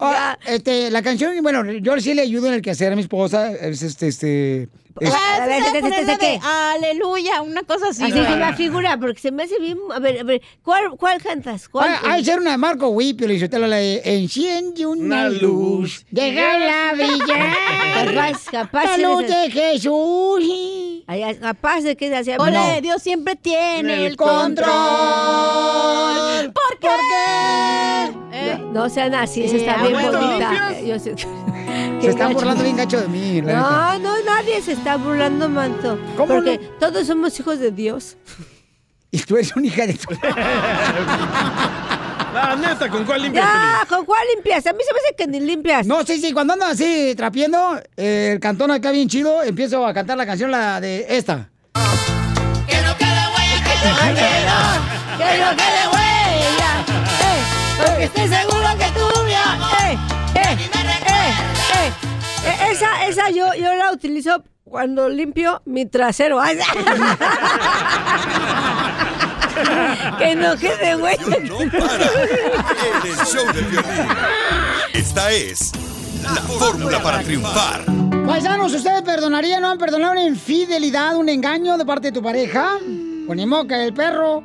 Ah, 0.00 0.38
este, 0.46 0.90
la 0.90 1.02
canción, 1.02 1.34
bueno, 1.42 1.70
yo 1.72 1.98
sí 2.00 2.14
le 2.14 2.22
ayudo 2.22 2.48
en 2.48 2.54
el 2.54 2.62
quehacer 2.62 2.92
a 2.92 2.96
mi 2.96 3.02
esposa. 3.02 3.52
Es 3.52 3.82
este, 3.82 4.08
este. 4.08 4.68
Es- 5.00 5.12
Ah, 5.12 5.42
A 5.42 5.46
ver, 5.46 5.62
¿sí 5.62 5.68
sabes 5.68 5.82
¿de- 5.82 5.90
de- 5.90 5.92
de- 5.96 5.96
de 5.96 6.02
poner 6.02 6.06
la 6.06 6.12
de 6.12 6.18
qué? 6.18 6.40
Aleluya, 6.42 7.42
una 7.42 7.62
cosa 7.62 7.88
así. 7.90 8.02
Así 8.04 8.12
se 8.12 8.36
me 8.36 8.52
figura, 8.54 8.96
porque 8.98 9.20
se 9.20 9.32
me 9.32 9.42
hace 9.44 9.58
bien. 9.58 9.78
A 9.94 9.98
ver, 9.98 10.20
a 10.20 10.24
ver, 10.24 10.40
¿cuál, 10.62 10.90
cuál 10.98 11.20
cantas? 11.22 11.68
¿Cuál? 11.68 11.90
Ah, 11.90 12.00
Hay 12.12 12.20
que 12.22 12.30
ser 12.30 12.40
una 12.40 12.52
de 12.52 12.58
Marco 12.58 12.88
Whipio, 12.88 13.26
le 13.26 13.34
la 13.68 13.76
de 13.76 14.00
Enciende 14.04 14.86
una 14.86 15.26
Una 15.26 15.28
luz, 15.28 16.04
deja 16.10 16.58
la 16.58 16.92
brillar. 16.94 17.56
Capaz, 18.06 18.44
capaz. 18.50 18.96
La 18.96 19.08
luz 19.08 19.26
de 19.26 19.50
Jesús. 19.50 20.44
Ay, 21.06 21.36
capaz 21.40 21.80
de 21.80 21.96
que 21.96 22.14
hacía. 22.14 22.36
Ole, 22.38 22.52
No. 22.52 22.80
Dios 22.80 23.02
siempre 23.02 23.36
tiene 23.36 24.06
el 24.06 24.16
control. 24.16 24.66
¿Por 26.52 26.78
qué? 26.78 26.88
No, 28.72 28.72
no 28.72 28.88
sean 28.88 29.14
así, 29.14 29.44
esa 29.44 29.52
Sí, 29.52 29.58
está 29.64 29.76
bien 29.82 29.96
abuelo, 29.96 30.20
bonita. 30.20 30.80
Yo 30.80 30.98
sé- 30.98 31.14
Se 32.00 32.08
están 32.10 32.28
gacho. 32.28 32.34
burlando 32.34 32.64
bien 32.64 32.76
gacho 32.76 33.00
de 33.00 33.08
mí, 33.08 33.40
neta. 33.42 33.98
No, 33.98 33.98
no, 33.98 34.24
nadie 34.24 34.60
se 34.62 34.72
está 34.72 34.96
burlando, 34.96 35.48
manto. 35.48 35.98
porque 36.16 36.58
todos 36.80 37.06
somos 37.06 37.38
hijos 37.38 37.58
de 37.58 37.70
Dios. 37.70 38.16
Y 39.14 39.18
tú 39.18 39.36
eres 39.36 39.54
una 39.54 39.66
hija 39.66 39.86
de 39.86 39.92
tu... 39.92 40.08
La 42.32 42.56
neta, 42.56 42.88
¿con 42.88 43.04
cuál 43.04 43.20
limpias, 43.20 43.44
Ya, 43.44 43.84
¿con 43.86 44.06
cuál 44.06 44.22
limpias? 44.34 44.66
A 44.66 44.72
mí 44.72 44.78
se 44.82 44.92
me 44.94 44.98
hace 45.00 45.14
que 45.18 45.26
ni 45.26 45.38
limpias. 45.40 45.86
No, 45.86 46.02
sí, 46.02 46.18
sí, 46.18 46.32
cuando 46.32 46.54
ando 46.54 46.64
así 46.64 47.14
trapiendo, 47.14 47.78
eh, 47.94 48.30
el 48.32 48.40
cantón 48.40 48.70
acá 48.70 48.90
bien 48.90 49.10
chido, 49.10 49.42
empiezo 49.42 49.86
a 49.86 49.92
cantar 49.92 50.16
la 50.16 50.24
canción 50.24 50.50
la 50.50 50.80
de 50.80 51.04
esta. 51.10 51.50
Que 52.66 52.76
no 52.80 52.96
quede 55.56 55.88
huella. 55.92 56.84
Eh, 57.24 57.84
porque 57.84 58.04
estoy 58.04 58.28
seguro 58.28 58.51
Esa, 62.70 63.06
esa 63.06 63.30
yo, 63.30 63.54
yo 63.54 63.74
la 63.74 63.92
utilizo 63.92 64.42
cuando 64.64 65.08
limpio 65.08 65.62
mi 65.64 65.86
trasero. 65.86 66.40
Ay, 66.40 66.58
que 70.18 70.34
no 70.34 70.56
quede 70.56 70.96
huella. 70.96 71.36
En 71.36 71.42
el 71.42 71.48
show 73.26 73.52
de 73.52 73.62
violín. 73.62 74.08
Esta 74.92 75.30
es 75.30 75.72
la 76.22 76.42
fórmula 76.42 77.02
para 77.02 77.22
triunfar. 77.22 77.84
Paisanos, 78.26 78.72
¿ustedes 78.72 79.02
perdonarían 79.02 79.62
o 79.64 79.70
han 79.70 79.78
perdonado 79.78 80.12
una 80.12 80.24
infidelidad, 80.24 81.16
un 81.16 81.28
engaño 81.28 81.76
de 81.76 81.84
parte 81.84 82.08
de 82.08 82.12
tu 82.12 82.22
pareja? 82.22 82.78
Con 83.26 83.36
ni 83.36 83.46
moca, 83.46 83.84
el 83.84 83.94
perro. 83.94 84.42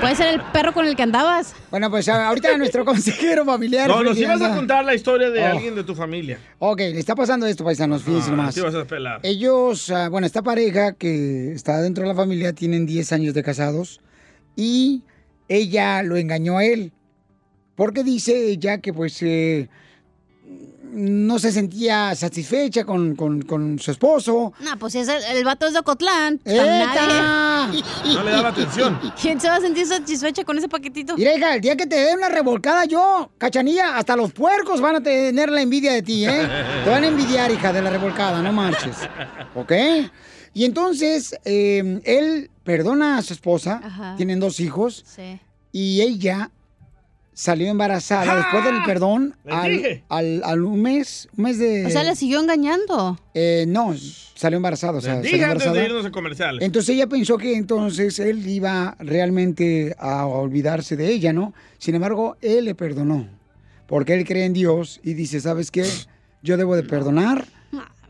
Puede 0.00 0.14
ser 0.16 0.34
el 0.34 0.40
perro 0.52 0.72
con 0.72 0.86
el 0.86 0.96
que 0.96 1.02
andabas. 1.02 1.54
Bueno, 1.70 1.90
pues 1.90 2.08
ahorita 2.08 2.56
nuestro 2.58 2.84
consejero 2.86 3.44
familiar. 3.44 3.88
No, 3.88 4.02
nos 4.02 4.18
ibas 4.18 4.40
a 4.42 4.54
contar 4.54 4.84
la 4.84 4.94
historia 4.94 5.30
de 5.30 5.40
Oh. 5.42 5.46
alguien 5.46 5.74
de 5.74 5.84
tu 5.84 5.94
familia. 5.94 6.38
Ok, 6.58 6.78
le 6.80 6.98
está 6.98 7.14
pasando 7.14 7.46
esto, 7.46 7.64
paisanos, 7.64 8.02
fíjense 8.02 8.28
Ah, 8.28 8.36
nomás. 8.36 8.54
te 8.54 8.60
ibas 8.60 8.74
a 8.74 8.84
pelar. 8.84 9.20
Ellos, 9.22 9.90
ah, 9.90 10.08
bueno, 10.08 10.26
esta 10.26 10.42
pareja 10.42 10.92
que 10.94 11.52
está 11.52 11.80
dentro 11.80 12.02
de 12.02 12.08
la 12.08 12.14
familia 12.14 12.52
tienen 12.52 12.86
10 12.86 13.12
años 13.12 13.34
de 13.34 13.42
casados 13.42 14.00
y 14.56 15.02
ella 15.48 16.02
lo 16.02 16.16
engañó 16.16 16.58
a 16.58 16.64
él. 16.64 16.92
Porque 17.76 18.04
dice 18.04 18.48
ella 18.50 18.78
que 18.78 18.92
pues 18.92 19.22
eh, 19.22 19.68
no 20.92 21.38
se 21.38 21.52
sentía 21.52 22.14
satisfecha 22.14 22.84
con, 22.84 23.14
con- 23.16 23.42
con 23.42 23.78
su 23.78 23.90
esposo. 23.90 24.52
No, 24.60 24.78
pues 24.78 24.94
es 24.94 25.08
el, 25.08 25.22
el 25.36 25.44
vato 25.44 25.66
es 25.66 25.72
de 25.72 25.78
Ocotlán. 25.80 26.40
¡Eta! 26.44 27.70
No 28.06 28.22
le 28.24 28.30
daba 28.30 28.48
atención. 28.48 28.98
¿Quién 29.20 29.40
se 29.40 29.48
va 29.48 29.56
a 29.56 29.60
sentir 29.60 29.86
satisfecha 29.86 30.44
con 30.44 30.56
ese 30.58 30.68
paquetito? 30.68 31.16
Mira, 31.16 31.36
hija, 31.36 31.54
el 31.54 31.60
día 31.60 31.76
que 31.76 31.86
te 31.86 31.96
dé 31.96 32.14
una 32.14 32.28
revolcada 32.28 32.84
yo, 32.86 33.30
cachanilla, 33.38 33.96
hasta 33.96 34.16
los 34.16 34.32
puercos 34.32 34.80
van 34.80 34.96
a 34.96 35.02
tener 35.02 35.50
la 35.50 35.60
envidia 35.60 35.92
de 35.92 36.02
ti, 36.02 36.24
¿eh? 36.26 36.48
Te 36.84 36.90
van 36.90 37.04
a 37.04 37.06
envidiar, 37.06 37.50
hija, 37.50 37.72
de 37.72 37.82
la 37.82 37.90
revolcada, 37.90 38.42
no 38.42 38.52
marches. 38.52 38.96
¿Ok? 39.54 39.72
Y 40.54 40.64
entonces, 40.64 41.36
eh, 41.44 42.00
él 42.04 42.50
perdona 42.64 43.18
a 43.18 43.22
su 43.22 43.32
esposa, 43.34 43.80
Ajá. 43.84 44.14
tienen 44.16 44.40
dos 44.40 44.58
hijos, 44.60 45.04
Sí. 45.06 45.38
y 45.70 46.00
ella 46.00 46.50
salió 47.32 47.70
embarazada 47.70 48.36
después 48.36 48.64
del 48.64 48.82
perdón 48.84 49.34
al, 49.48 50.02
al- 50.08 50.42
al 50.44 50.62
un 50.64 50.82
mes, 50.82 51.28
un 51.36 51.44
mes 51.44 51.58
de... 51.58 51.86
O 51.86 51.90
sea, 51.90 52.04
le 52.04 52.14
siguió 52.16 52.40
engañando. 52.40 53.18
Eh, 53.34 53.64
no, 53.66 53.94
salió 54.34 54.56
embarazada, 54.56 54.98
o 54.98 55.00
sea, 55.00 55.20
Les 55.20 55.30
salió 55.40 55.72
de 55.72 55.84
irnos 55.84 56.04
a 56.04 56.10
comerciales. 56.10 56.62
Entonces 56.62 56.94
ella 56.94 57.06
pensó 57.06 57.38
que 57.38 57.56
entonces 57.56 58.18
él 58.18 58.46
iba 58.46 58.96
realmente 58.98 59.94
a 59.98 60.26
olvidarse 60.26 60.96
de 60.96 61.08
ella, 61.10 61.32
¿no? 61.32 61.54
Sin 61.78 61.94
embargo, 61.94 62.36
él 62.42 62.66
le 62.66 62.74
perdonó, 62.74 63.26
porque 63.86 64.14
él 64.14 64.26
cree 64.26 64.44
en 64.44 64.52
Dios 64.52 65.00
y 65.02 65.14
dice, 65.14 65.40
¿sabes 65.40 65.70
qué? 65.70 65.84
Yo 66.42 66.56
debo 66.56 66.76
de 66.76 66.82
perdonar 66.82 67.46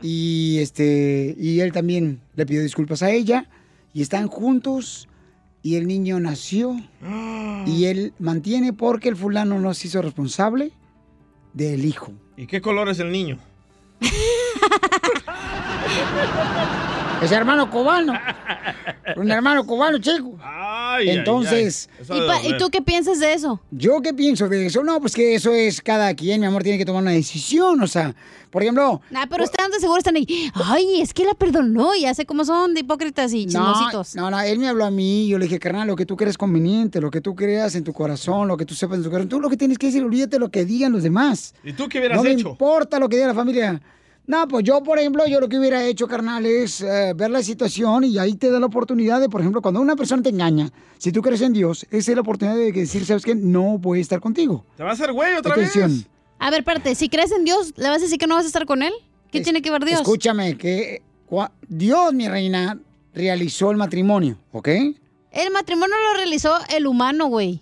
y 0.01 0.57
este 0.59 1.35
y 1.37 1.59
él 1.59 1.71
también 1.71 2.21
le 2.35 2.45
pidió 2.45 2.61
disculpas 2.63 3.03
a 3.03 3.11
ella 3.11 3.47
y 3.93 4.01
están 4.01 4.27
juntos 4.27 5.07
y 5.63 5.75
el 5.75 5.87
niño 5.87 6.19
nació 6.19 6.75
y 7.65 7.85
él 7.85 8.13
mantiene 8.19 8.73
porque 8.73 9.09
el 9.09 9.15
fulano 9.15 9.59
no 9.59 9.73
se 9.73 9.87
hizo 9.87 10.01
responsable 10.01 10.71
del 11.53 11.85
hijo. 11.85 12.11
¿Y 12.37 12.47
qué 12.47 12.61
color 12.61 12.89
es 12.89 12.99
el 12.99 13.11
niño? 13.11 13.37
Es 17.21 17.31
hermano 17.31 17.69
cubano. 17.69 18.13
Un 19.15 19.29
hermano 19.31 19.65
cubano, 19.65 19.97
chico. 19.99 20.37
Ay, 20.41 21.09
Entonces, 21.09 21.89
ay, 21.99 22.05
ay. 22.09 22.17
¿Y, 22.17 22.27
pa-. 22.27 22.47
¿Y 22.47 22.57
tú 22.57 22.69
qué 22.69 22.81
piensas 22.81 23.19
de 23.19 23.33
eso? 23.33 23.59
¿Yo 23.71 24.01
qué 24.01 24.13
pienso 24.13 24.47
de 24.49 24.65
eso? 24.65 24.83
No, 24.83 24.99
pues 24.99 25.13
que 25.13 25.35
eso 25.35 25.53
es 25.53 25.81
cada 25.81 26.13
quien, 26.15 26.39
mi 26.39 26.47
amor, 26.47 26.63
tiene 26.63 26.77
que 26.77 26.85
tomar 26.85 27.01
una 27.01 27.11
decisión. 27.11 27.81
O 27.81 27.87
sea, 27.87 28.15
por 28.49 28.63
ejemplo. 28.63 29.01
Nah, 29.11 29.25
pero 29.29 29.43
están 29.43 29.69
de 29.71 29.79
seguro 29.79 29.99
están 29.99 30.15
ahí. 30.15 30.49
Ay, 30.53 31.01
es 31.01 31.13
que 31.13 31.23
la 31.25 31.33
perdonó. 31.33 31.95
Ya 31.95 32.13
sé 32.13 32.25
cómo 32.25 32.43
son 32.45 32.73
de 32.73 32.81
hipócritas 32.81 33.33
y 33.33 33.45
No, 33.45 33.51
chismositos. 33.73 34.15
no, 34.15 34.31
no, 34.31 34.39
él 34.41 34.57
me 34.59 34.67
habló 34.67 34.85
a 34.85 34.91
mí, 34.91 35.27
yo 35.27 35.37
le 35.37 35.45
dije, 35.45 35.59
carnal, 35.59 35.87
lo 35.87 35.95
que 35.95 36.05
tú 36.05 36.15
crees 36.17 36.37
conveniente, 36.37 37.01
lo 37.01 37.11
que 37.11 37.21
tú 37.21 37.35
creas 37.35 37.75
en 37.75 37.83
tu 37.83 37.93
corazón, 37.93 38.47
lo 38.47 38.57
que 38.57 38.65
tú 38.65 38.73
sepas 38.73 38.97
en 38.97 39.03
tu 39.03 39.09
corazón, 39.09 39.29
tú 39.29 39.39
lo 39.39 39.49
que 39.49 39.57
tienes 39.57 39.77
que 39.77 39.87
decir, 39.87 40.03
olvídate 40.03 40.39
lo 40.39 40.49
que 40.49 40.65
digan 40.65 40.91
los 40.91 41.03
demás. 41.03 41.53
¿Y 41.63 41.73
tú 41.73 41.87
qué 41.87 41.99
hubieras 41.99 42.17
no 42.17 42.23
me 42.23 42.31
hecho? 42.31 42.49
importa 42.49 42.99
lo 42.99 43.07
que 43.09 43.17
diga 43.17 43.27
la 43.27 43.35
familia. 43.35 43.81
No, 44.27 44.47
pues 44.47 44.63
yo, 44.63 44.81
por 44.83 44.97
ejemplo, 44.99 45.25
yo 45.27 45.39
lo 45.41 45.49
que 45.49 45.57
hubiera 45.59 45.83
hecho, 45.85 46.07
carnal, 46.07 46.45
es 46.45 46.81
eh, 46.81 47.13
ver 47.15 47.31
la 47.31 47.43
situación 47.43 48.03
y 48.03 48.17
ahí 48.17 48.35
te 48.35 48.49
da 48.51 48.59
la 48.59 48.67
oportunidad 48.67 49.19
de, 49.19 49.27
por 49.27 49.41
ejemplo, 49.41 49.61
cuando 49.61 49.81
una 49.81 49.95
persona 49.95 50.21
te 50.23 50.29
engaña, 50.29 50.69
si 50.99 51.11
tú 51.11 51.21
crees 51.21 51.41
en 51.41 51.53
Dios, 51.53 51.85
esa 51.91 52.11
es 52.11 52.15
la 52.15 52.21
oportunidad 52.21 52.55
de 52.55 52.71
decir, 52.71 53.05
¿sabes 53.05 53.25
qué? 53.25 53.35
No 53.35 53.77
voy 53.77 53.99
a 53.99 54.01
estar 54.01 54.19
contigo. 54.21 54.63
¿Te 54.77 54.83
va 54.83 54.91
a 54.91 54.93
hacer 54.93 55.11
güey 55.11 55.33
otra 55.35 55.53
Atención. 55.53 55.91
vez? 55.97 56.07
A 56.39 56.49
ver, 56.49 56.59
espérate. 56.59 56.95
Si 56.95 57.09
crees 57.09 57.31
en 57.31 57.43
Dios, 57.45 57.73
¿le 57.77 57.89
vas 57.89 57.97
a 57.99 58.03
decir 58.03 58.17
que 58.17 58.27
no 58.27 58.35
vas 58.35 58.45
a 58.45 58.47
estar 58.47 58.65
con 58.65 58.83
él? 58.83 58.93
¿Qué 59.31 59.39
Es- 59.39 59.43
tiene 59.43 59.61
que 59.61 59.71
ver 59.71 59.83
Dios? 59.85 60.01
Escúchame, 60.01 60.57
que 60.57 61.01
Dios, 61.67 62.13
mi 62.13 62.27
reina, 62.27 62.79
realizó 63.13 63.71
el 63.71 63.77
matrimonio, 63.77 64.37
¿ok? 64.51 64.67
El 65.31 65.51
matrimonio 65.51 65.95
lo 66.09 66.17
realizó 66.17 66.53
el 66.75 66.87
humano, 66.87 67.27
güey. 67.27 67.61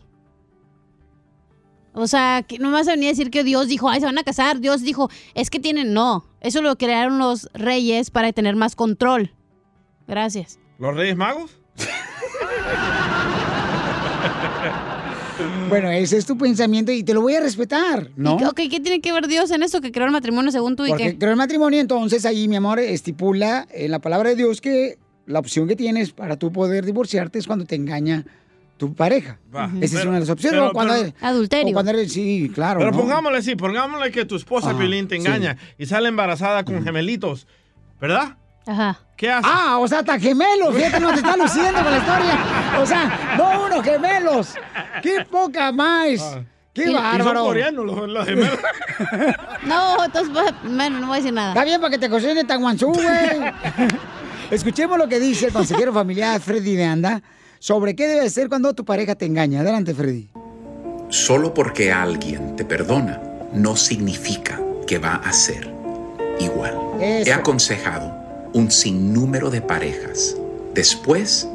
O 1.94 2.08
sea, 2.08 2.44
que 2.48 2.60
no 2.60 2.68
me 2.70 2.74
vas 2.76 2.88
a 2.88 2.92
venir 2.92 3.08
a 3.08 3.12
decir 3.12 3.30
que 3.32 3.44
Dios 3.44 3.68
dijo, 3.68 3.90
ay, 3.90 4.00
se 4.00 4.06
van 4.06 4.18
a 4.18 4.24
casar. 4.24 4.60
Dios 4.60 4.82
dijo, 4.84 5.10
es 5.34 5.50
que 5.50 5.60
tienen. 5.60 5.94
No, 5.94 6.26
eso 6.42 6.62
lo 6.62 6.78
crearon 6.78 7.18
los 7.18 7.50
reyes 7.54 8.12
para 8.12 8.32
tener 8.32 8.56
más 8.56 8.76
control. 8.76 9.34
Gracias. 10.08 10.60
¿Los 10.78 10.96
Reyes 10.96 11.16
Magos? 11.18 11.52
Bueno, 15.70 15.90
ese 15.92 16.18
es 16.18 16.26
tu 16.26 16.38
pensamiento 16.38 16.92
y 16.92 17.04
te 17.04 17.14
lo 17.14 17.22
voy 17.22 17.36
a 17.36 17.40
respetar, 17.40 18.10
¿no? 18.18 18.38
Y- 18.42 18.44
ok, 18.44 18.56
¿qué 18.70 18.80
tiene 18.80 19.00
que 19.02 19.14
ver 19.14 19.28
Dios 19.28 19.52
en 19.52 19.64
eso 19.64 19.80
que 19.82 19.92
creó 19.92 20.06
el 20.08 20.12
matrimonio 20.12 20.52
según 20.52 20.76
tú 20.76 20.86
y 20.86 20.90
Porque 20.90 21.12
qué? 21.12 21.18
creó 21.18 21.32
el 21.32 21.38
matrimonio, 21.38 21.80
entonces 21.80 22.26
ahí, 22.26 22.48
mi 22.48 22.56
amor, 22.58 22.80
estipula 22.80 23.68
en 23.72 23.92
la 23.92 24.00
palabra 24.00 24.30
de 24.30 24.36
Dios 24.36 24.60
que 24.62 24.98
la 25.28 25.40
opción 25.40 25.68
que 25.68 25.76
tienes 25.76 26.12
para 26.12 26.38
tú 26.38 26.52
poder 26.52 26.86
divorciarte 26.86 27.40
es 27.40 27.48
cuando 27.48 27.66
te 27.66 27.76
engaña 27.76 28.26
tu 28.80 28.96
pareja. 28.96 29.38
Va. 29.56 29.70
Esa 29.82 30.00
es 30.00 30.06
una 30.06 30.16
de 30.16 30.20
las 30.22 30.30
opciones. 30.30 30.58
pero- 30.60 30.70
o 30.70 30.74
cuando 30.74 30.94
pero- 30.94 31.06
eres- 31.06 31.70
o 31.70 31.74
cuando 31.74 31.92
eres- 31.92 32.12
sí, 32.14 32.50
claro. 32.56 32.80
Pero 32.80 32.92
¿no? 32.92 32.98
pongámosle 32.98 33.38
así, 33.38 33.56
pongámosle 33.56 34.10
que 34.12 34.26
tu 34.26 34.36
esposa 34.38 34.72
Ah, 34.72 34.78
Piolín 34.78 35.08
te 35.08 35.16
sí. 35.20 35.22
engaña 35.28 35.58
y 35.78 35.86
sale 35.86 36.08
embarazada 36.10 36.64
con 36.64 36.82
gemelitos, 36.84 37.46
¿verdad? 38.02 38.38
Ajá. 38.66 38.98
¿Qué 39.18 39.30
haces? 39.30 39.52
Ah, 39.54 39.78
o 39.80 39.88
sea, 39.88 40.00
hasta 40.00 40.18
gemelos. 40.20 40.74
Fíjate, 40.76 41.00
no 41.00 41.10
te 41.10 41.16
está 41.18 41.36
luciendo 41.36 41.82
con 41.84 41.92
la 41.92 41.98
historia. 41.98 42.38
O 42.82 42.86
sea, 42.86 43.36
no 43.38 43.66
unos 43.66 43.84
gemelos. 43.84 44.54
¡Qué 45.04 45.26
poca 45.30 45.72
más! 45.74 46.38
¡Qué 46.74 46.84
Y- 46.86 46.90
y 46.92 46.94
son 46.94 47.04
bárbaro! 47.04 47.44
coreanos 47.46 47.86
los, 47.86 48.08
los 48.10 48.26
gemelos. 48.26 48.58
No, 49.66 50.06
entonces, 50.06 50.34
bueno, 50.64 51.00
no 51.02 51.08
voy 51.08 51.16
a 51.16 51.18
decir 51.18 51.34
nada. 51.34 51.50
Está 51.50 51.66
bien 51.66 51.82
para 51.82 51.92
que 51.92 51.98
te 51.98 52.10
cocine 52.10 52.44
tan 52.46 52.62
guanzú, 52.62 52.94
güey. 52.94 53.08
Escuchemos 54.52 54.98
lo 54.98 55.08
que 55.08 55.20
dice 55.20 55.48
el 55.48 55.54
consejero 55.54 55.94
familiar 55.94 56.40
Freddy 56.42 56.76
de 56.76 56.86
Anda 56.86 57.22
sobre 57.60 57.96
qué 57.96 58.08
debe 58.08 58.26
hacer 58.26 58.50
cuando 58.50 58.74
tu 58.74 58.86
pareja 58.86 59.16
te 59.16 59.26
engaña. 59.26 59.62
Adelante, 59.62 59.94
Freddy. 59.94 60.30
Solo 61.10 61.54
porque 61.54 61.92
alguien 61.92 62.56
te 62.56 62.66
perdona 62.66 63.22
no 63.54 63.76
significa 63.76 64.62
que 64.88 64.98
va 64.98 65.16
a 65.16 65.34
ser 65.34 65.72
igual. 66.40 66.78
Eso. 67.02 67.30
He 67.30 67.34
aconsejado 67.34 68.14
un 68.54 68.72
sinnúmero 68.72 69.50
de 69.50 69.62
parejas 69.62 70.36
después 70.74 71.48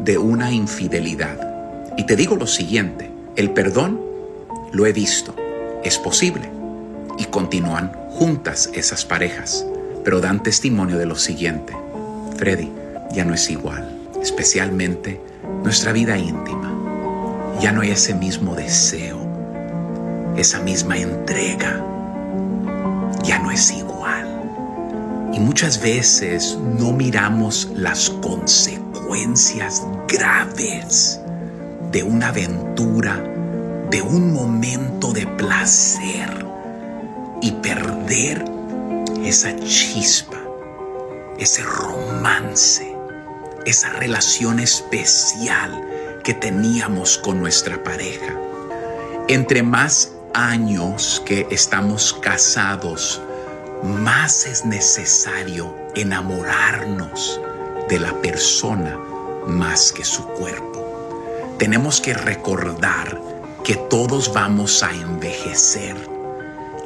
de 0.00 0.18
una 0.18 0.52
infidelidad. 0.52 1.94
Y 1.96 2.06
te 2.06 2.16
digo 2.16 2.36
lo 2.36 2.46
siguiente, 2.46 3.10
el 3.36 3.50
perdón 3.50 4.00
lo 4.72 4.86
he 4.86 4.92
visto, 4.92 5.34
es 5.84 5.98
posible. 5.98 6.48
Y 7.18 7.26
continúan 7.26 7.92
juntas 8.10 8.70
esas 8.72 9.04
parejas, 9.04 9.66
pero 10.04 10.20
dan 10.20 10.42
testimonio 10.42 10.96
de 10.96 11.06
lo 11.06 11.16
siguiente. 11.16 11.74
Freddy, 12.36 12.70
ya 13.12 13.24
no 13.24 13.34
es 13.34 13.50
igual, 13.50 13.98
especialmente 14.22 15.20
nuestra 15.62 15.92
vida 15.92 16.18
íntima. 16.18 16.72
Ya 17.60 17.72
no 17.72 17.82
hay 17.82 17.90
ese 17.90 18.14
mismo 18.14 18.54
deseo, 18.54 19.18
esa 20.36 20.60
misma 20.60 20.98
entrega. 20.98 21.84
Ya 23.22 23.38
no 23.38 23.50
es 23.50 23.70
igual. 23.70 24.26
Y 25.32 25.40
muchas 25.40 25.80
veces 25.80 26.58
no 26.78 26.92
miramos 26.92 27.70
las 27.74 28.10
consecuencias 28.10 29.82
graves 30.08 31.20
de 31.92 32.02
una 32.02 32.28
aventura, 32.28 33.22
de 33.90 34.02
un 34.02 34.32
momento 34.32 35.12
de 35.12 35.26
placer 35.26 36.46
y 37.40 37.52
perder 37.52 38.44
esa 39.24 39.54
chispa, 39.56 40.38
ese 41.38 41.62
romance, 41.62 42.91
esa 43.66 43.90
relación 43.90 44.58
especial 44.60 46.20
que 46.24 46.34
teníamos 46.34 47.18
con 47.18 47.40
nuestra 47.40 47.82
pareja. 47.82 48.34
Entre 49.28 49.62
más 49.62 50.12
años 50.34 51.22
que 51.24 51.46
estamos 51.50 52.12
casados, 52.12 53.20
más 53.82 54.46
es 54.46 54.64
necesario 54.64 55.74
enamorarnos 55.94 57.40
de 57.88 57.98
la 58.00 58.12
persona 58.20 58.98
más 59.46 59.92
que 59.92 60.04
su 60.04 60.24
cuerpo. 60.24 61.56
Tenemos 61.58 62.00
que 62.00 62.14
recordar 62.14 63.20
que 63.64 63.76
todos 63.76 64.32
vamos 64.32 64.82
a 64.82 64.90
envejecer. 64.90 65.96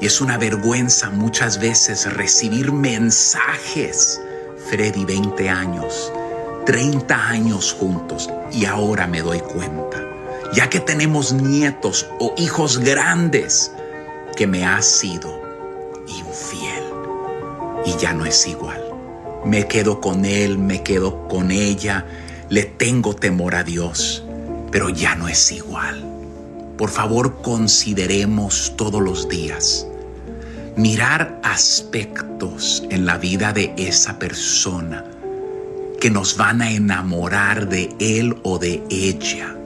Y 0.01 0.07
es 0.07 0.21
una 0.21 0.37
vergüenza 0.37 1.11
muchas 1.11 1.59
veces 1.59 2.13
recibir 2.13 2.73
mensajes. 2.73 4.21
Freddy, 4.69 5.05
20 5.05 5.49
años, 5.49 6.13
30 6.67 7.29
años 7.29 7.73
juntos 7.73 8.29
y 8.51 8.65
ahora 8.65 9.07
me 9.07 9.23
doy 9.23 9.39
cuenta, 9.39 10.05
ya 10.53 10.69
que 10.69 10.81
tenemos 10.81 11.33
nietos 11.33 12.09
o 12.19 12.35
hijos 12.37 12.79
grandes, 12.81 13.73
que 14.35 14.49
me 14.49 14.67
has 14.67 14.85
sido 14.85 15.41
infiel 16.09 16.85
y 17.87 17.97
ya 18.01 18.13
no 18.13 18.27
es 18.27 18.47
igual. 18.49 18.83
Me 19.45 19.69
quedo 19.69 20.01
con 20.01 20.25
él, 20.25 20.59
me 20.59 20.83
quedo 20.83 21.29
con 21.29 21.53
ella, 21.53 22.05
le 22.49 22.65
tengo 22.65 23.15
temor 23.15 23.55
a 23.55 23.63
Dios, 23.63 24.25
pero 24.73 24.89
ya 24.89 25.15
no 25.15 25.29
es 25.29 25.53
igual. 25.53 26.05
Por 26.77 26.91
favor, 26.91 27.43
consideremos 27.43 28.75
todos 28.77 29.01
los 29.01 29.29
días 29.29 29.87
mirar 30.77 31.41
aspectos 31.43 32.83
en 32.91 33.07
la 33.07 33.17
vida 33.17 33.53
de 33.53 33.73
esa 33.79 34.19
persona 34.19 35.05
que 36.01 36.11
nos 36.11 36.37
van 36.37 36.63
a 36.63 36.71
enamorar 36.71 37.69
de 37.69 37.95
él 37.99 38.37
o 38.43 38.59
de 38.59 38.83
ella 38.91 39.57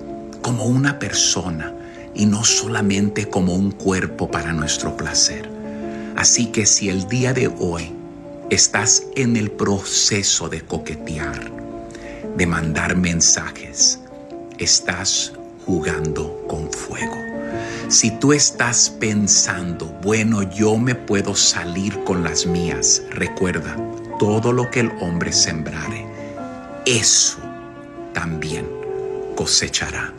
como 0.43 0.64
una 0.64 0.99
persona 0.99 1.74
y 2.14 2.26
no 2.26 2.45
solamente 2.45 3.28
como 3.28 3.55
un 3.55 3.70
cuerpo 3.70 4.31
para 4.31 4.53
nuestro 4.53 4.97
placer. 4.97 5.49
Así 6.16 6.47
que 6.47 6.66
si 6.66 6.89
el 6.89 7.09
día 7.09 7.33
de 7.33 7.49
hoy 7.49 7.93
estás 8.51 9.05
en 9.16 9.37
el 9.37 9.51
proceso 9.51 10.49
de 10.49 10.62
coquetear, 10.62 11.51
de 12.37 12.47
mandar 12.47 12.97
mensajes, 12.97 14.01
estás 14.59 15.33
jugando 15.64 16.45
con 16.49 16.70
fuego. 16.72 17.16
Si 17.89 18.11
tú 18.11 18.33
estás 18.33 18.91
pensando, 18.91 19.87
bueno, 20.03 20.43
yo 20.43 20.76
me 20.76 20.95
puedo 20.95 21.35
salir 21.35 22.03
con 22.05 22.22
las 22.22 22.47
mías, 22.47 23.03
recuerda, 23.11 23.76
todo 24.18 24.53
lo 24.53 24.70
que 24.70 24.81
el 24.81 24.93
hombre 25.01 25.33
sembrare, 25.33 26.10
eso 26.91 27.38
también 28.12 28.66
cosechará. 29.36 30.12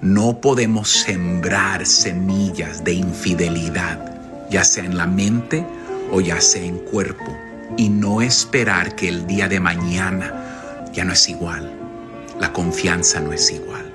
No 0.00 0.40
podemos 0.40 0.88
sembrar 0.88 1.84
semillas 1.84 2.82
de 2.82 2.94
infidelidad, 2.94 4.48
ya 4.50 4.64
sea 4.64 4.84
en 4.84 4.96
la 4.96 5.06
mente 5.06 5.66
o 6.10 6.20
ya 6.20 6.40
sea 6.40 6.64
en 6.64 6.78
cuerpo, 6.78 7.36
y 7.76 7.90
no 7.90 8.22
esperar 8.22 8.96
que 8.96 9.08
el 9.08 9.26
día 9.26 9.48
de 9.48 9.60
mañana 9.60 10.88
ya 10.94 11.04
no 11.04 11.12
es 11.12 11.28
igual. 11.28 11.70
La 12.40 12.52
confianza 12.52 13.20
no 13.20 13.32
es 13.32 13.50
igual. 13.50 13.92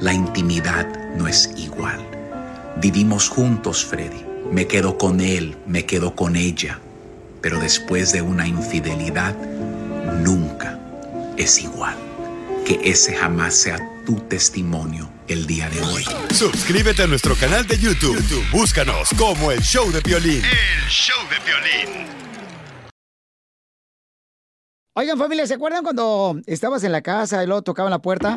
La 0.00 0.12
intimidad 0.12 0.86
no 1.16 1.28
es 1.28 1.50
igual. 1.56 1.98
Vivimos 2.76 3.28
juntos, 3.28 3.84
Freddy. 3.84 4.24
Me 4.52 4.66
quedo 4.66 4.98
con 4.98 5.20
él, 5.20 5.56
me 5.66 5.86
quedo 5.86 6.14
con 6.14 6.36
ella. 6.36 6.78
Pero 7.40 7.58
después 7.58 8.12
de 8.12 8.22
una 8.22 8.46
infidelidad, 8.46 9.34
nunca 10.22 10.78
es 11.38 11.60
igual. 11.62 11.96
Que 12.66 12.78
ese 12.84 13.14
jamás 13.14 13.54
sea 13.54 13.78
tu 14.04 14.16
testimonio 14.16 15.10
el 15.28 15.46
día 15.46 15.70
de 15.70 15.80
hoy. 15.80 16.04
Suscríbete 16.34 17.04
a 17.04 17.06
nuestro 17.06 17.34
canal 17.36 17.66
de 17.66 17.78
YouTube. 17.78 18.16
YouTube, 18.16 18.44
Búscanos 18.50 19.10
como 19.16 19.50
el 19.50 19.60
show 19.60 19.90
de 19.90 20.00
violín. 20.00 20.42
El 20.44 20.88
show 20.90 21.16
de 21.30 21.36
violín. 21.46 22.08
Oigan, 24.94 25.16
familia, 25.16 25.46
¿se 25.46 25.54
acuerdan 25.54 25.84
cuando 25.84 26.40
estabas 26.46 26.82
en 26.82 26.90
la 26.90 27.02
casa 27.02 27.42
y 27.44 27.46
luego 27.46 27.62
tocaban 27.62 27.90
la 27.90 28.00
puerta 28.00 28.36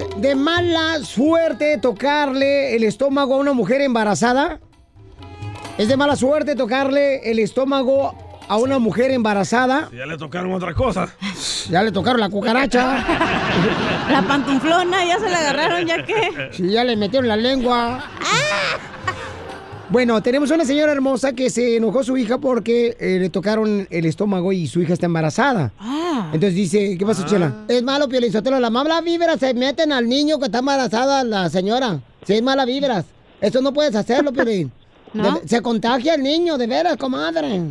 ¿Es 0.00 0.20
de 0.20 0.34
mala 0.34 0.98
suerte 1.04 1.78
tocarle 1.78 2.76
el 2.76 2.84
estómago 2.84 3.34
a 3.34 3.38
una 3.38 3.52
mujer 3.52 3.80
embarazada? 3.80 4.60
¿Es 5.76 5.88
de 5.88 5.96
mala 5.96 6.16
suerte 6.16 6.54
tocarle 6.54 7.30
el 7.30 7.38
estómago 7.38 8.14
a 8.48 8.56
una 8.56 8.78
mujer 8.78 9.10
embarazada? 9.10 9.88
Ya 9.92 10.06
le 10.06 10.16
tocaron 10.16 10.52
otra 10.52 10.74
cosa. 10.74 11.08
Ya 11.68 11.82
le 11.82 11.92
tocaron 11.92 12.18
la 12.18 12.30
cucaracha. 12.30 13.04
La 14.10 14.22
pantuflona, 14.22 15.04
ya 15.04 15.18
se 15.18 15.28
la 15.28 15.38
agarraron, 15.38 15.86
¿ya 15.86 16.02
qué? 16.02 16.48
Sí, 16.52 16.70
ya 16.70 16.82
le 16.82 16.96
metieron 16.96 17.28
la 17.28 17.36
lengua. 17.36 18.02
Bueno, 19.90 20.22
tenemos 20.22 20.50
una 20.50 20.66
señora 20.66 20.92
hermosa 20.92 21.32
que 21.32 21.48
se 21.48 21.76
enojó 21.76 22.04
su 22.04 22.18
hija 22.18 22.36
porque 22.36 22.94
eh, 23.00 23.18
le 23.20 23.30
tocaron 23.30 23.88
el 23.90 24.04
estómago 24.04 24.52
y 24.52 24.66
su 24.66 24.82
hija 24.82 24.92
está 24.92 25.06
embarazada. 25.06 25.72
Entonces 26.26 26.54
dice, 26.54 26.98
¿qué 26.98 27.06
pasa, 27.06 27.24
Chela? 27.24 27.64
Es 27.68 27.82
malo, 27.82 28.06
Piolizotelo, 28.06 28.60
las 28.60 28.70
malas 28.70 29.02
vibras 29.02 29.40
se 29.40 29.54
meten 29.54 29.92
al 29.92 30.06
niño 30.06 30.38
que 30.38 30.46
está 30.46 30.58
embarazada 30.58 31.24
la 31.24 31.48
señora. 31.48 32.00
Si 32.26 32.34
es 32.34 32.42
malas. 32.42 32.66
Eso 33.40 33.62
no 33.62 33.72
puedes 33.72 33.94
hacerlo, 33.94 34.30
Piolín. 34.34 34.70
¿No? 35.14 35.40
Se 35.46 35.62
contagia 35.62 36.14
el 36.16 36.22
niño, 36.22 36.58
de 36.58 36.66
veras, 36.66 36.98
comadre. 36.98 37.62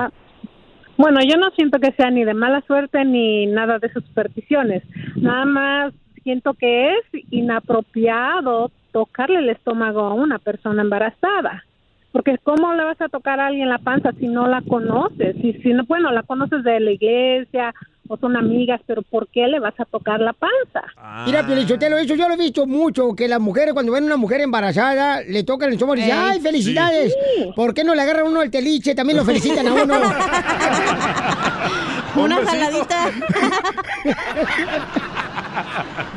Bueno, 0.97 1.21
yo 1.23 1.37
no 1.39 1.51
siento 1.53 1.79
que 1.79 1.93
sea 1.93 2.11
ni 2.11 2.25
de 2.25 2.35
mala 2.35 2.61
suerte 2.67 3.05
ni 3.05 3.47
nada 3.47 3.79
de 3.79 3.93
supersticiones. 3.93 4.83
Nada 5.17 5.45
más 5.45 5.95
siento 6.25 6.55
que 6.55 6.91
es 6.91 7.05
inapropiado 7.31 8.73
tocarle 8.93 9.39
el 9.39 9.49
estómago 9.49 10.01
a 10.01 10.15
una 10.15 10.39
persona 10.39 10.83
embarazada. 10.83 11.65
Porque 12.13 12.37
¿cómo 12.43 12.75
le 12.75 12.85
vas 12.85 13.01
a 13.01 13.09
tocar 13.09 13.39
a 13.41 13.47
alguien 13.47 13.69
la 13.69 13.79
panza 13.79 14.11
si 14.19 14.27
no 14.27 14.49
la 14.49 14.63
conoces? 14.63 15.37
Si, 15.41 15.53
si 15.63 15.73
no, 15.73 15.85
bueno, 15.85 16.11
la 16.11 16.25
conoces 16.25 16.65
de 16.65 16.81
la 16.81 16.91
iglesia 16.91 17.73
o 18.09 18.17
son 18.17 18.37
amigas, 18.37 18.81
pero 18.89 19.03
¿por 19.03 19.29
qué 19.29 19.47
le 19.47 19.61
vas 19.61 19.79
a 19.79 19.85
tocar 19.85 20.19
la 20.21 20.33
panza? 20.33 20.83
Mira, 21.25 21.47
Piolichotelo, 21.47 21.97
eso 21.97 22.17
yo 22.17 22.27
lo 22.27 22.35
he 22.35 22.39
visto 22.39 22.67
mucho, 22.67 23.15
que 23.15 23.29
las 23.29 23.39
mujeres 23.39 23.73
cuando 23.73 23.93
ven 23.93 24.03
a 24.03 24.07
una 24.07 24.17
mujer 24.17 24.41
embarazada, 24.41 25.23
le 25.23 25.45
tocan 25.45 25.69
el 25.69 25.75
estómago 25.75 25.97
y 25.97 26.01
dicen, 26.03 26.19
Ey, 26.19 26.25
¡ay, 26.33 26.41
felicidades! 26.41 27.15
sí. 27.37 27.53
¿Por 27.55 27.73
qué 27.73 27.85
no 27.85 27.95
le 27.95 28.03
agarran 28.03 28.27
uno 28.27 28.43
el 28.43 28.51
teliche? 28.51 28.97
También 28.97 29.17
lo 29.17 29.25
felicitan 29.25 29.69
a 29.69 29.75
uno. 29.75 29.95
Una 32.17 32.45
jaladita. 32.45 33.05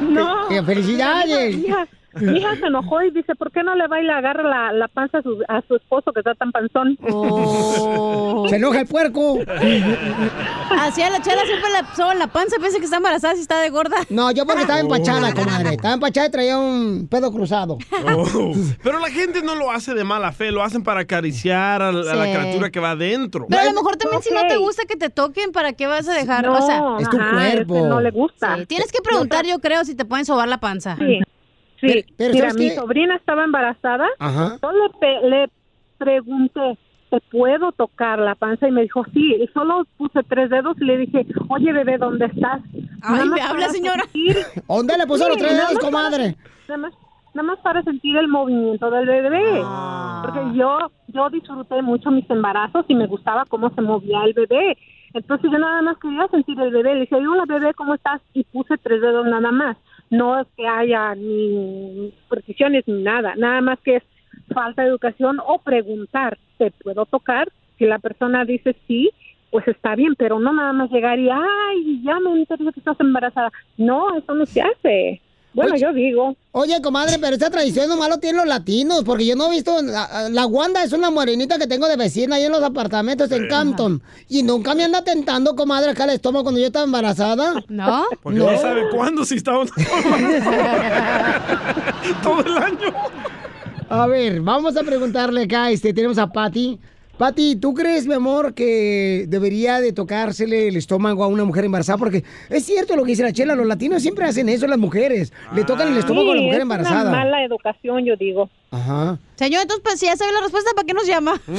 No. 0.10 0.50
Eh, 0.52 0.64
felicidades. 0.64 1.56
Mi 1.58 1.64
hija, 1.68 1.88
mi 2.16 2.38
hija 2.38 2.56
se 2.58 2.66
enojó 2.68 3.02
y 3.02 3.10
dice, 3.12 3.34
¿por 3.36 3.52
qué 3.52 3.64
no 3.64 3.74
le 3.76 3.88
va 3.88 4.00
y 4.00 4.04
le 4.04 4.12
agarra 4.14 4.44
la, 4.44 4.72
la 4.72 4.88
panza 4.88 5.18
a 5.18 5.22
su, 5.24 5.42
a 5.48 5.62
su 5.68 5.76
esposo 5.76 6.12
que 6.14 6.20
está 6.20 6.36
tan 6.36 6.52
panzón? 6.52 6.98
Se 8.50 8.56
enoja 8.58 8.82
el 8.82 8.88
puerco. 8.88 9.40
Así 10.80 11.02
a 11.02 11.10
la 11.10 11.22
chela 11.22 11.44
siempre 11.46 11.70
le 11.72 11.96
soban 11.96 12.20
la 12.20 12.28
panza, 12.28 12.58
piensa 12.60 12.78
que 12.78 12.86
está 12.86 12.98
embarazada 12.98 13.36
si 13.36 13.42
está 13.42 13.60
de 13.62 13.70
gorda. 13.70 13.96
No, 14.10 14.32
yo 14.32 14.46
porque 14.46 14.62
estaba 14.62 14.80
empachada, 14.80 15.30
Oh. 15.30 15.34
comadre. 15.34 15.70
Estaba 15.72 15.94
empachada 15.96 16.28
y 16.28 16.32
traía 16.32 16.58
un 16.58 17.08
pedo 17.10 17.32
cruzado. 17.32 17.78
Oh. 18.16 18.52
Pero 18.84 19.00
la 19.00 19.10
gente 19.10 19.42
no 19.42 19.56
lo 19.56 19.72
hace 19.72 19.94
de 19.94 20.04
mala 20.04 20.32
fe, 20.34 20.52
lo 20.52 20.62
hacen 20.64 20.84
para 20.84 21.02
acariciar 21.02 21.82
a, 21.82 21.92
la- 21.92 22.12
a 22.12 22.16
la 22.16 22.26
Sí. 22.26 22.32
criatura 22.34 22.70
que 22.70 22.80
va 22.80 22.92
adentro. 22.92 23.46
Pero 23.50 23.62
a 23.62 23.66
lo 23.66 23.74
mejor 23.74 23.96
también 23.96 24.22
si 24.22 24.32
no 24.34 24.42
te 24.48 24.58
gusta 24.58 24.84
que 24.86 24.96
te 24.98 25.10
toquen, 25.10 25.52
¿para 25.52 25.74
qué 25.74 25.88
vas 25.88 26.08
a 26.08 26.14
dejar? 26.14 26.46
No, 26.46 26.58
o 26.58 26.66
sea, 26.66 26.82
Es 27.00 27.10
tu 27.10 27.18
ajá, 27.20 27.32
cuerpo. 27.32 27.76
es 27.76 27.82
que 27.84 27.88
no 27.90 28.02
le 28.02 28.12
gusta. 28.12 28.58
Sí, 28.58 28.66
Tienes 28.68 28.92
que 28.92 29.02
preguntar, 29.02 29.46
yo 29.46 29.60
creo, 29.60 29.84
si 29.86 29.93
te 29.96 30.06
pueden 30.06 30.26
sobar 30.26 30.48
la 30.48 30.58
panza. 30.60 30.96
Sí. 30.98 31.20
Sí, 31.82 31.88
Pero- 31.88 32.08
pero 32.18 32.34
mira, 32.34 32.50
¿sabes 32.50 32.64
mi 32.64 32.70
qué? 32.70 32.76
sobrina 32.76 33.16
estaba 33.16 33.44
embarazada. 33.44 34.08
Ajá. 34.20 34.58
Yo 34.62 34.72
le, 34.72 34.90
pe- 35.00 35.28
le 35.30 35.50
pregunté, 35.98 36.78
¿te 37.10 37.20
puedo 37.32 37.72
tocar 37.74 38.20
la 38.20 38.36
panza? 38.36 38.68
Y 38.68 38.72
me 38.72 38.84
dijo, 38.84 39.04
sí. 39.14 39.36
Y 39.36 39.48
solo 39.54 39.86
puse 39.98 40.22
tres 40.24 40.50
dedos 40.50 40.78
y 40.80 40.86
le 40.86 40.98
dije, 40.98 41.26
oye, 41.50 41.74
bebé, 41.74 41.98
¿dónde 41.98 42.26
estás? 42.26 42.62
Ay, 43.02 43.18
Nada 43.20 43.26
me 43.26 43.42
habla, 43.42 43.70
señora. 43.70 44.04
sentir- 44.04 44.38
¿Dónde 44.68 44.98
le 44.98 45.08
puso 45.08 45.28
los 45.28 45.38
tres 45.38 45.52
dedos, 45.58 45.74
para- 45.74 45.80
comadre? 45.86 46.36
Nada 46.70 46.78
más, 46.78 46.94
nada 47.34 47.48
más 47.48 47.60
para 47.60 47.84
sentir 47.84 48.16
el 48.16 48.28
movimiento 48.30 48.90
del 48.90 49.06
bebé. 49.06 49.62
Ah. 49.64 50.22
Porque 50.26 50.58
yo, 50.58 50.78
yo 51.10 51.30
disfruté 51.30 51.82
mucho 51.82 52.12
mis 52.12 52.30
embarazos 52.30 52.86
y 52.88 52.96
me 52.96 53.08
gustaba 53.08 53.44
cómo 53.50 53.70
se 53.76 53.82
movía 53.82 54.24
el 54.24 54.34
bebé. 54.34 54.78
Entonces 55.14 55.52
yo 55.52 55.58
nada 55.60 55.82
más 55.82 55.98
quería 56.00 56.28
sentir 56.28 56.60
el 56.60 56.72
bebé. 56.72 56.96
Le 56.96 57.02
dije, 57.02 57.16
hola 57.16 57.46
bebé, 57.48 57.74
¿cómo 57.74 57.96
estás? 57.96 58.22
Y 58.34 58.44
puse 58.46 58.78
tres 58.78 59.02
dedos 59.02 59.26
nada 59.26 59.52
más. 59.52 59.78
No 60.10 60.40
es 60.40 60.48
que 60.56 60.68
haya 60.68 61.16
ni 61.16 62.14
supersticiones 62.24 62.88
ni 62.88 63.04
nada. 63.04 63.36
Nada 63.36 63.62
más 63.62 63.80
que 63.80 63.98
es 63.98 64.04
falta 64.54 64.82
de 64.82 64.90
educación 64.90 65.40
o 65.46 65.60
preguntar, 65.60 66.38
¿te 66.58 66.72
puedo 66.72 67.06
tocar? 67.06 67.52
Si 67.78 67.86
la 67.86 68.00
persona 68.00 68.46
dice 68.46 68.76
sí, 68.88 69.12
pues 69.52 69.68
está 69.68 69.96
bien, 69.96 70.16
pero 70.16 70.40
no 70.40 70.52
nada 70.52 70.74
más 70.74 70.92
llegar 70.92 71.20
y, 71.20 71.30
ay, 71.30 72.02
ya 72.04 72.20
me 72.20 72.32
enteré 72.34 72.64
que 72.74 72.80
estás 72.80 73.00
embarazada. 73.00 73.52
No, 73.78 74.18
eso 74.18 74.34
no 74.34 74.46
se 74.46 74.62
hace. 74.62 75.22
Bueno, 75.54 75.76
yo 75.76 75.94
digo. 75.94 76.36
Oye, 76.52 76.82
comadre, 76.82 77.18
pero 77.20 77.34
esta 77.34 77.50
tradición 77.50 77.90
nomás 77.90 78.10
lo 78.10 78.18
tienen 78.18 78.38
los 78.38 78.48
latinos, 78.48 79.04
porque 79.04 79.26
yo 79.26 79.36
no 79.36 79.48
he 79.48 79.52
visto. 79.52 79.82
La, 79.82 80.30
la 80.30 80.46
Wanda 80.46 80.84
es 80.84 80.94
una 80.94 81.12
morenita 81.12 81.58
que 81.58 81.68
tengo 81.68 81.88
de 81.88 81.96
vecina 81.96 82.38
ahí 82.38 82.44
en 82.44 82.52
los 82.52 82.64
apartamentos 82.64 83.32
en 83.32 83.48
Campton. 83.48 84.02
Y 84.30 84.44
nunca 84.44 84.76
me 84.76 84.84
anda 84.84 85.04
tentando, 85.04 85.56
comadre, 85.56 85.92
acá 85.92 86.06
el 86.06 86.12
estómago 86.12 86.44
cuando 86.44 86.60
yo 86.60 86.68
estaba 86.68 86.86
embarazada. 86.86 87.64
¿No? 87.68 88.06
Porque 88.22 88.40
no, 88.40 88.58
sabe 88.60 88.84
cuándo 88.92 89.26
si 89.26 89.36
está 89.36 89.54
todo 92.24 92.42
el 92.42 92.58
año. 92.58 92.94
A 93.90 94.08
ver, 94.08 94.42
vamos 94.42 94.76
a 94.76 94.84
preguntarle 94.84 95.44
acá, 95.44 95.70
este, 95.70 95.94
tenemos 95.94 96.18
a 96.18 96.28
Patty. 96.28 96.80
Patty, 97.24 97.56
¿tú 97.56 97.74
crees, 97.74 98.06
mi 98.06 98.16
amor, 98.16 98.54
que 98.54 99.24
debería 99.30 99.80
de 99.80 99.94
tocársele 99.94 100.68
el 100.68 100.76
estómago 100.76 101.24
a 101.24 101.28
una 101.28 101.46
mujer 101.46 101.64
embarazada? 101.64 101.98
Porque 101.98 102.26
es 102.50 102.66
cierto 102.66 102.98
lo 102.98 103.04
que 103.04 103.12
dice 103.12 103.24
la 103.24 103.32
chela, 103.32 103.56
los 103.56 103.66
latinos 103.66 104.02
siempre 104.02 104.26
hacen 104.26 104.50
eso, 104.50 104.68
las 104.68 104.78
mujeres. 104.78 105.32
Le 105.56 105.64
tocan 105.64 105.88
el 105.88 105.98
estómago 105.98 106.32
a 106.32 106.36
la 106.36 106.42
Sí, 106.42 106.46
mujer 106.48 106.60
es 106.60 106.64
embarazada. 106.64 107.12
Una 107.12 107.20
mala 107.20 107.46
educación, 107.46 108.04
yo 108.04 108.18
digo. 108.18 108.50
Ajá. 108.72 109.18
Señor, 109.36 109.62
entonces, 109.62 109.84
pues 109.86 110.02
si 110.02 110.08
ya 110.08 110.18
sabe 110.18 110.34
la 110.34 110.42
respuesta, 110.42 110.72
¿para 110.76 110.86
qué 110.86 110.94
nos 110.94 111.08
llama? 111.08 111.40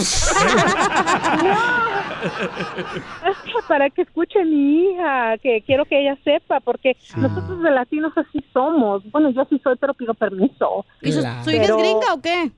Para 3.66 3.88
que 3.88 4.02
escuche 4.02 4.44
mi 4.44 4.90
hija, 4.90 5.38
que 5.38 5.62
quiero 5.64 5.86
que 5.86 5.98
ella 5.98 6.18
sepa, 6.24 6.60
porque 6.60 6.94
nosotros 7.16 7.62
de 7.62 7.70
latinos 7.70 8.12
así 8.16 8.44
somos. 8.52 9.02
Bueno, 9.10 9.30
yo 9.30 9.46
sí 9.48 9.58
soy, 9.64 9.76
pero 9.80 9.94
pido 9.94 10.12
permiso. 10.12 10.84
¿Y 11.00 11.10
su, 11.10 11.22
su 11.22 11.50
hija 11.50 11.62
es 11.62 11.74
gringa 11.74 12.12
o 12.12 12.20
qué? 12.20 12.52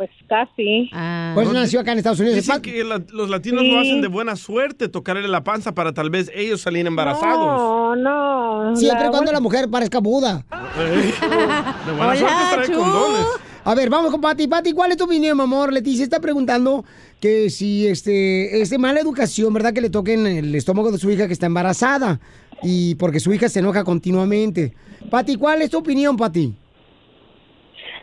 Pues 0.00 0.08
casi. 0.30 0.88
Pues 1.34 1.52
nació 1.52 1.78
acá 1.80 1.92
en 1.92 1.98
Estados 1.98 2.18
Unidos. 2.20 2.36
Dicen 2.36 2.62
que 2.62 2.82
la- 2.84 3.02
los 3.12 3.28
latinos 3.28 3.60
Sí. 3.60 3.70
lo 3.70 3.80
hacen 3.80 4.00
de 4.00 4.08
buena 4.08 4.34
suerte, 4.34 4.88
tocarle 4.88 5.28
la 5.28 5.44
panza 5.44 5.74
para 5.74 5.92
tal 5.92 6.08
vez 6.08 6.30
ellos 6.34 6.62
salir 6.62 6.86
embarazados. 6.86 7.46
No, 7.46 7.96
no. 7.96 8.76
Siempre 8.76 9.04
la- 9.04 9.10
cuando 9.10 9.30
la 9.30 9.40
mujer 9.40 9.68
parezca 9.68 9.98
Buda. 9.98 10.46
De 10.78 11.92
buena 11.92 12.16
suerte 12.16 12.34
trae 12.54 12.72
condones. 12.72 13.26
A 13.62 13.74
ver, 13.74 13.90
vamos 13.90 14.10
con 14.10 14.22
Pati. 14.22 14.48
Pati, 14.48 14.72
¿cuál 14.72 14.92
es 14.92 14.96
tu 14.96 15.04
opinión, 15.04 15.36
mi 15.36 15.42
amor? 15.42 15.70
Leticia 15.70 16.02
está 16.02 16.18
preguntando 16.18 16.82
que 17.20 17.50
si 17.50 17.86
este 17.86 18.62
es 18.62 18.70
de 18.70 18.78
mala 18.78 19.00
educación, 19.00 19.52
¿verdad? 19.52 19.74
Que 19.74 19.82
le 19.82 19.90
toquen 19.90 20.26
el 20.26 20.54
estómago 20.54 20.90
de 20.90 20.96
su 20.96 21.10
hija 21.10 21.26
que 21.26 21.34
está 21.34 21.44
embarazada. 21.44 22.20
Y 22.62 22.94
porque 22.94 23.20
su 23.20 23.34
hija 23.34 23.50
se 23.50 23.58
enoja 23.58 23.84
continuamente. 23.84 24.72
Pati, 25.10 25.36
¿cuál 25.36 25.60
es 25.60 25.68
tu 25.68 25.76
opinión, 25.76 26.16
Pati? 26.16 26.54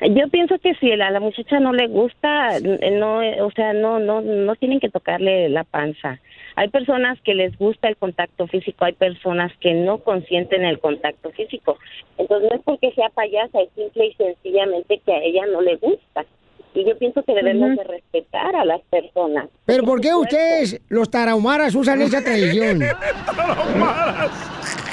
Yo 0.02 0.28
pienso 0.30 0.60
que 0.60 0.76
si 0.76 0.92
a 0.92 0.98
la 0.98 1.20
muchacha 1.20 1.60
no 1.60 1.74
le 1.74 1.88
gusta, 1.88 2.60
no, 2.60 3.20
o 3.46 3.52
sea, 3.52 3.74
no, 3.74 4.00
no, 4.00 4.22
no 4.22 4.56
tienen 4.56 4.80
que 4.80 4.90
tocarle 4.90 5.50
la 5.50 5.64
panza. 5.64 6.20
Hay 6.56 6.70
personas 6.70 7.20
que 7.22 7.34
les 7.34 7.58
gusta 7.58 7.88
el 7.88 7.98
contacto 7.98 8.48
físico, 8.48 8.86
hay 8.86 8.94
personas 8.94 9.52
que 9.60 9.74
no 9.74 10.00
consienten 10.00 10.66
el 10.66 10.80
contacto 10.80 11.32
físico. 11.32 11.78
Entonces 12.18 12.50
no 12.50 12.58
es 12.58 12.64
porque 12.64 12.92
sea 12.92 13.10
payasa, 13.10 13.62
es 13.62 13.70
simple 13.76 14.08
y 14.08 14.14
sencillamente 14.14 15.02
que 15.06 15.14
a 15.14 15.22
ella 15.22 15.46
no 15.52 15.62
le 15.62 15.76
gusta. 15.78 16.26
Y 16.74 16.86
yo 16.86 16.96
pienso 16.98 17.24
que 17.24 17.34
debemos 17.34 17.76
de 17.76 17.84
respetar 17.84 18.56
a 18.56 18.66
las 18.66 18.82
personas. 18.82 19.50
Pero 19.66 19.84
¿por 19.84 20.00
qué 20.00 20.14
ustedes, 20.14 20.80
los 20.90 21.10
tarahumaras, 21.10 21.74
usan 21.74 22.02
esa 22.02 22.24
tradición? 22.24 22.82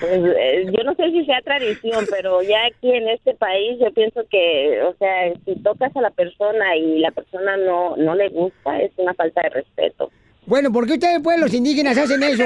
pues 0.00 0.20
eh, 0.36 0.66
yo 0.66 0.84
no 0.84 0.94
sé 0.94 1.10
si 1.10 1.24
sea 1.24 1.40
tradición, 1.42 2.06
pero 2.10 2.42
ya 2.42 2.58
aquí 2.66 2.92
en 2.92 3.08
este 3.08 3.34
país 3.34 3.78
yo 3.80 3.92
pienso 3.92 4.22
que, 4.30 4.82
o 4.82 4.94
sea, 4.98 5.32
si 5.44 5.56
tocas 5.62 5.94
a 5.96 6.00
la 6.00 6.10
persona 6.10 6.76
y 6.76 6.98
la 6.98 7.10
persona 7.10 7.56
no 7.56 7.96
no 7.96 8.14
le 8.14 8.28
gusta, 8.28 8.80
es 8.80 8.92
una 8.96 9.14
falta 9.14 9.42
de 9.42 9.50
respeto. 9.50 10.10
Bueno, 10.46 10.72
¿por 10.72 10.86
qué 10.86 10.94
ustedes, 10.94 11.20
pues, 11.22 11.38
los 11.38 11.52
indígenas 11.52 11.98
hacen 11.98 12.22
eso? 12.22 12.44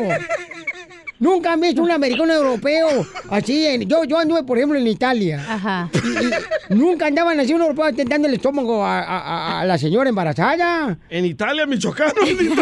Nunca 1.23 1.53
han 1.53 1.61
visto 1.61 1.81
un 1.83 1.91
americano 1.93 2.33
europeo 2.33 3.07
así. 3.31 3.65
En, 3.65 3.83
yo, 3.89 4.03
yo 4.03 4.19
anduve, 4.19 4.43
por 4.43 4.59
ejemplo, 4.59 4.77
en 4.77 4.89
Italia. 4.89 5.45
Ajá. 5.49 5.89
Y, 5.95 6.73
y 6.73 6.77
nunca 6.77 7.07
andaban 7.07 7.39
así 7.39 7.55
un 7.55 7.61
europeo 7.63 7.95
tentando 7.95 8.27
el 8.27 8.35
estómago 8.35 8.85
a, 8.85 9.61
a- 9.61 9.65
la 9.65 9.79
señora 9.79 10.09
embarazada. 10.09 10.99
En 11.09 11.25
Italia, 11.25 11.65
Michoacán. 11.65 12.11
en 12.27 12.47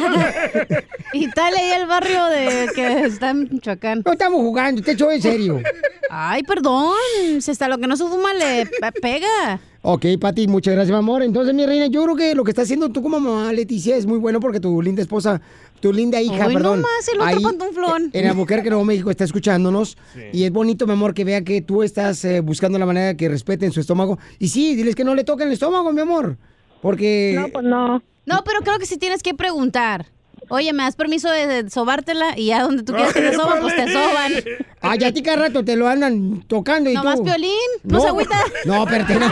Italia. 1.14 1.64
Y 1.70 1.72
el 1.72 1.86
barrio 1.86 2.26
de 2.26 2.68
que 2.74 3.04
está 3.06 3.30
en 3.30 3.48
Michoacán. 3.50 4.02
No 4.04 4.12
estamos 4.12 4.40
jugando, 4.40 4.82
te 4.82 4.92
echo 4.92 5.10
en 5.10 5.22
serio. 5.22 5.62
Ay, 6.10 6.42
perdón. 6.42 6.92
Si 7.40 7.50
hasta 7.50 7.66
lo 7.66 7.78
que 7.78 7.86
no 7.86 7.96
se 7.96 8.04
fuma 8.04 8.34
le 8.34 8.66
pe- 8.66 8.92
pega. 9.00 9.58
Ok, 9.82 10.04
Pati, 10.20 10.46
muchas 10.46 10.74
gracias, 10.74 10.92
mi 10.92 10.98
amor. 10.98 11.22
Entonces, 11.22 11.54
mi 11.54 11.64
reina, 11.64 11.86
yo 11.86 12.02
creo 12.04 12.14
que 12.14 12.34
lo 12.34 12.44
que 12.44 12.50
está 12.50 12.62
haciendo 12.62 12.90
tú 12.90 13.02
como 13.02 13.18
mamá, 13.18 13.50
Leticia, 13.50 13.96
es 13.96 14.04
muy 14.04 14.18
bueno 14.18 14.38
porque 14.38 14.60
tu 14.60 14.82
linda 14.82 15.00
esposa, 15.00 15.40
tu 15.80 15.90
linda 15.90 16.20
hija, 16.20 16.48
Hoy 16.48 16.54
perdón. 16.54 16.82
nomás, 16.82 17.08
el 17.08 17.20
otro 17.20 17.36
ahí, 17.36 17.42
pantuflón. 17.42 18.10
En 18.12 18.26
Albuquerque, 18.26 18.68
Nuevo 18.68 18.84
México, 18.84 19.10
está 19.10 19.24
escuchándonos. 19.24 19.96
Y 20.34 20.44
es 20.44 20.52
bonito, 20.52 20.86
mi 20.86 20.92
amor, 20.92 21.14
que 21.14 21.24
vea 21.24 21.42
que 21.44 21.62
tú 21.62 21.82
estás 21.82 22.22
eh, 22.26 22.40
buscando 22.40 22.78
la 22.78 22.84
manera 22.84 23.06
de 23.06 23.16
que 23.16 23.30
respeten 23.30 23.72
su 23.72 23.80
estómago. 23.80 24.18
Y 24.38 24.48
sí, 24.48 24.76
diles 24.76 24.94
que 24.94 25.04
no 25.04 25.14
le 25.14 25.24
toquen 25.24 25.46
el 25.46 25.54
estómago, 25.54 25.90
mi 25.92 26.00
amor. 26.02 26.36
Porque... 26.82 27.34
No, 27.34 27.48
pues 27.48 27.64
no. 27.64 28.02
No, 28.26 28.42
pero 28.44 28.60
creo 28.60 28.78
que 28.78 28.86
sí 28.86 28.98
tienes 28.98 29.22
que 29.22 29.32
preguntar. 29.32 30.08
Oye, 30.50 30.72
¿me 30.72 30.82
das 30.82 30.96
permiso 30.96 31.30
de, 31.30 31.70
sobártela? 31.70 32.36
Y 32.36 32.46
ya 32.46 32.62
donde 32.62 32.82
tú 32.82 32.92
quieras 32.92 33.12
que 33.12 33.20
te 33.20 33.34
soban, 33.34 33.60
pues 33.60 33.76
te 33.76 33.92
soban. 33.92 34.32
Ay, 34.80 34.98
ya 34.98 35.08
a 35.08 35.12
ti 35.12 35.22
cada 35.22 35.44
rato 35.44 35.64
te 35.64 35.76
lo 35.76 35.86
andan 35.86 36.42
tocando 36.48 36.90
y 36.90 36.94
Nomás 36.94 37.16
tú... 37.16 37.24
Piolín, 37.24 37.50
no 37.84 38.00
se 38.00 38.08
agüita. 38.08 38.36
No, 38.64 38.82
espérate, 38.82 39.14
no. 39.14 39.28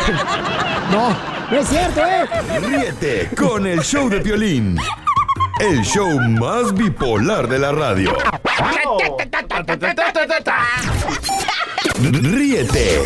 No, 0.92 1.16
no 1.50 1.58
es 1.58 1.68
cierto, 1.68 2.06
¿eh? 2.06 2.24
Ríete 2.60 3.30
con 3.36 3.66
el 3.66 3.80
show 3.80 4.08
de 4.08 4.20
Piolín. 4.20 4.78
El 5.60 5.82
show 5.82 6.08
más 6.20 6.72
bipolar 6.72 7.48
de 7.48 7.58
la 7.58 7.72
radio. 7.72 8.16
Ríete 12.00 13.02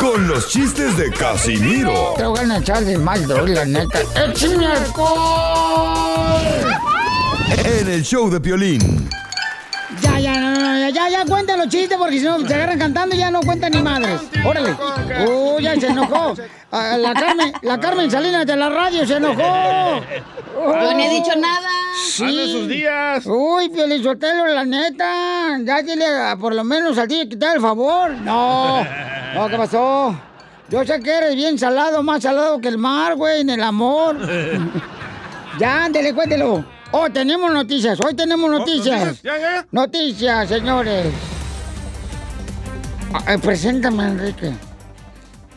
con 0.00 0.26
los 0.26 0.48
chistes 0.48 0.96
de 0.96 1.10
Casimiro 1.12 2.14
Te 2.16 2.24
voy 2.24 2.38
a 2.38 2.56
echar 2.58 2.84
de 2.84 2.96
mal, 2.96 3.28
la 3.28 3.64
neta. 3.66 4.00
¡Échame 4.16 4.66
alcohol! 4.66 6.40
En 7.62 7.88
el 7.90 8.02
show 8.02 8.28
de 8.30 8.40
Piolín. 8.40 9.08
Ya, 10.02 10.18
ya, 10.18 10.40
no, 10.40 10.50
no, 10.54 10.78
ya, 10.78 10.90
ya, 10.90 11.08
ya, 11.08 11.24
cuentan 11.24 11.58
los 11.58 11.68
chistes 11.68 11.96
porque 11.96 12.18
si 12.18 12.24
no 12.24 12.40
se 12.40 12.52
agarran 12.54 12.78
cantando 12.78 13.14
y 13.14 13.18
ya 13.18 13.30
no 13.30 13.40
cuentan 13.40 13.70
ni 13.72 13.80
madres. 13.82 14.20
Órale. 14.44 14.74
Uy, 15.28 15.62
ya 15.62 15.78
se 15.78 15.86
enojó. 15.86 16.34
Ah, 16.72 16.96
La 16.98 17.14
Carmen, 17.14 17.52
la 17.62 17.78
Carmen 17.78 18.10
Salinas 18.10 18.44
de 18.44 18.56
la 18.56 18.68
radio 18.70 19.06
se 19.06 19.16
enojó. 19.16 20.00
Yo 20.56 20.94
ni 20.94 21.04
he 21.04 21.10
dicho 21.10 21.36
nada. 21.38 21.68
Sí. 22.10 22.52
Sus 22.52 22.68
días. 22.68 23.24
Uy, 23.26 23.68
Pielizotelo, 23.68 24.46
la 24.48 24.64
neta. 24.64 25.58
Ya 25.62 25.80
dile 25.82 26.06
a- 26.06 26.36
por 26.36 26.54
lo 26.54 26.64
menos 26.64 26.98
a 26.98 27.06
ti 27.06 27.18
de 27.18 27.28
quitar 27.28 27.54
el 27.56 27.62
favor. 27.62 28.10
No. 28.14 28.84
No, 29.34 29.48
¿qué 29.48 29.56
pasó? 29.56 30.18
Yo 30.70 30.84
sé 30.84 30.98
que 31.00 31.10
eres 31.12 31.36
bien 31.36 31.56
salado, 31.58 32.02
más 32.02 32.22
salado 32.22 32.60
que 32.60 32.68
el 32.68 32.78
mar, 32.78 33.14
güey, 33.14 33.42
en 33.42 33.50
el 33.50 33.62
amor. 33.62 34.16
Ya, 35.56 35.84
ándele, 35.84 36.12
cuéntelo. 36.12 36.64
Oh, 36.96 37.10
tenemos 37.10 37.52
noticias, 37.52 37.98
hoy 38.06 38.14
tenemos 38.14 38.48
noticias. 38.48 39.00
noticias, 39.00 39.22
ya, 39.24 39.36
ya. 39.36 39.66
Noticias, 39.72 40.48
señores. 40.48 41.06
Ah, 43.12 43.34
eh, 43.34 43.38
preséntame, 43.38 44.04
Enrique. 44.04 44.52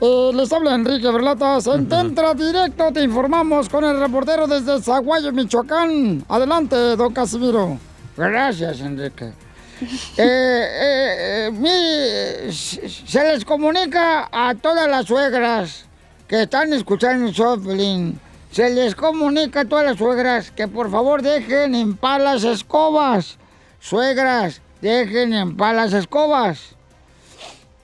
Eh, 0.02 0.32
les 0.34 0.52
habla 0.52 0.74
Enrique 0.74 1.12
Berlatas. 1.12 1.68
En 1.68 1.88
Tentra 1.88 2.34
Directo 2.34 2.92
te 2.92 3.04
informamos 3.04 3.70
con 3.70 3.84
el 3.84 4.00
reportero 4.00 4.48
desde 4.48 4.82
Zaguayo, 4.82 5.32
Michoacán. 5.32 6.26
Adelante, 6.28 6.76
don 6.76 7.14
Casimiro. 7.14 7.78
Gracias, 8.18 8.80
Enrique. 8.80 9.32
Eh, 10.18 10.68
eh, 10.82 11.52
mire, 11.54 12.52
se 12.52 13.24
les 13.24 13.46
comunica 13.46 14.28
a 14.32 14.56
todas 14.56 14.90
las 14.90 15.06
suegras 15.06 15.86
que 16.28 16.42
están 16.42 16.74
escuchando 16.74 17.28
el 17.28 17.32
show, 17.32 17.62
Piolín. 17.62 18.20
Se 18.52 18.70
les 18.70 18.96
comunica 18.96 19.62
a 19.62 19.66
todas 19.66 19.86
las 19.86 19.98
suegras 19.98 20.52
que 20.52 20.68
por 20.68 20.90
favor 20.90 21.22
dejen 21.22 21.76
en 21.76 21.96
paz 21.96 22.22
las 22.22 22.44
escobas. 22.44 23.38
Suegras, 23.80 24.62
dejen 24.82 25.34
en 25.34 25.56
paz 25.56 25.76
las 25.76 25.94
escobas. 25.94 26.76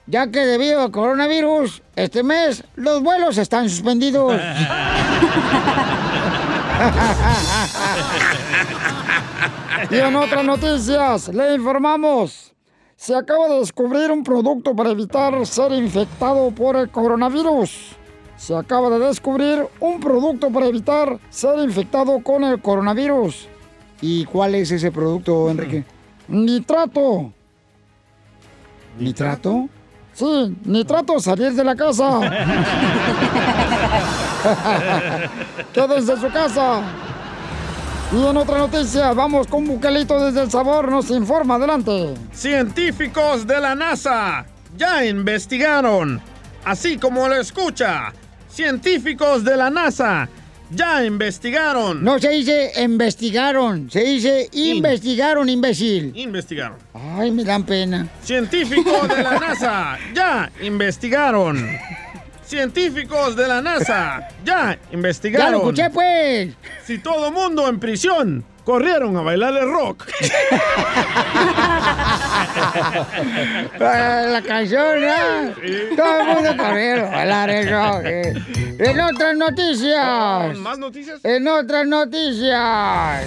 Ya 0.06 0.30
que 0.30 0.40
debido 0.40 0.82
al 0.82 0.90
coronavirus, 0.90 1.82
este 1.96 2.22
mes 2.22 2.64
los 2.76 3.02
vuelos 3.02 3.38
están 3.38 3.68
suspendidos. 3.68 4.40
Y 9.90 9.96
en 9.96 10.16
otras 10.16 10.44
noticias, 10.44 11.28
le 11.28 11.54
informamos. 11.54 12.52
Se 12.96 13.14
acaba 13.14 13.48
de 13.48 13.58
descubrir 13.60 14.10
un 14.10 14.24
producto 14.24 14.74
para 14.74 14.90
evitar 14.90 15.46
ser 15.46 15.72
infectado 15.72 16.50
por 16.50 16.76
el 16.76 16.88
coronavirus. 16.90 17.96
Se 18.36 18.54
acaba 18.54 18.90
de 18.90 19.06
descubrir 19.06 19.66
un 19.80 20.00
producto 20.00 20.50
para 20.50 20.66
evitar 20.66 21.18
ser 21.30 21.58
infectado 21.60 22.20
con 22.20 22.44
el 22.44 22.60
coronavirus. 22.60 23.48
¿Y 24.00 24.24
cuál 24.26 24.54
es 24.54 24.70
ese 24.70 24.90
producto, 24.90 25.50
Enrique? 25.50 25.84
Nitrato. 26.28 27.32
¿Nitrato? 28.98 29.68
Sí, 30.12 30.56
nitrato, 30.64 31.18
salir 31.18 31.52
de 31.52 31.64
la 31.64 31.74
casa. 31.74 32.20
Quédense 35.72 36.12
en 36.12 36.20
su 36.20 36.30
casa. 36.30 36.82
Y 38.12 38.24
en 38.24 38.36
otra 38.36 38.58
noticia, 38.58 39.12
vamos 39.12 39.48
con 39.48 39.66
Buquelito 39.66 40.24
desde 40.24 40.42
El 40.42 40.50
Sabor, 40.50 40.88
nos 40.88 41.10
informa, 41.10 41.56
adelante. 41.56 42.14
Científicos 42.32 43.44
de 43.44 43.60
la 43.60 43.74
NASA 43.74 44.46
ya 44.76 45.04
investigaron, 45.04 46.20
así 46.64 46.96
como 46.96 47.26
lo 47.26 47.34
escucha. 47.34 48.12
Científicos 48.54 49.42
de 49.42 49.56
la 49.56 49.68
NASA 49.68 50.28
ya 50.70 51.04
investigaron. 51.04 52.04
No 52.04 52.20
se 52.20 52.28
dice 52.28 52.70
investigaron, 52.80 53.90
se 53.90 54.04
dice 54.04 54.48
investigaron, 54.52 55.48
imbécil. 55.48 56.12
Investigaron. 56.14 56.78
Ay, 56.94 57.32
me 57.32 57.42
dan 57.42 57.64
pena. 57.64 58.06
Científicos 58.22 59.08
de 59.08 59.22
la 59.24 59.40
NASA 59.40 59.98
ya 60.14 60.52
investigaron. 60.62 61.68
Científicos 62.46 63.34
de 63.34 63.48
la 63.48 63.60
NASA 63.60 64.28
ya 64.44 64.78
investigaron. 64.92 65.46
Ya 65.46 65.50
lo 65.50 65.58
escuché, 65.58 65.90
pues. 65.90 66.54
Si 66.86 66.98
todo 66.98 67.32
mundo 67.32 67.68
en 67.68 67.80
prisión 67.80 68.44
corrieron 68.64 69.16
a 69.16 69.22
bailar 69.22 69.54
el 69.56 69.70
rock. 69.70 70.04
La 73.78 74.42
canción, 74.46 75.00
¿no? 75.00 75.96
Todo 75.96 76.20
el 76.20 76.26
mundo 76.26 76.56
corriendo 76.56 77.06
a 77.06 77.10
bailar 77.10 77.50
el 77.50 77.70
rock. 77.70 78.00
eh. 78.04 78.34
En 78.78 79.00
otras 79.00 79.36
noticias. 79.36 80.56
¿Más 80.58 80.78
noticias? 80.78 81.20
En 81.24 81.46
otras 81.48 81.86
noticias. 81.86 83.24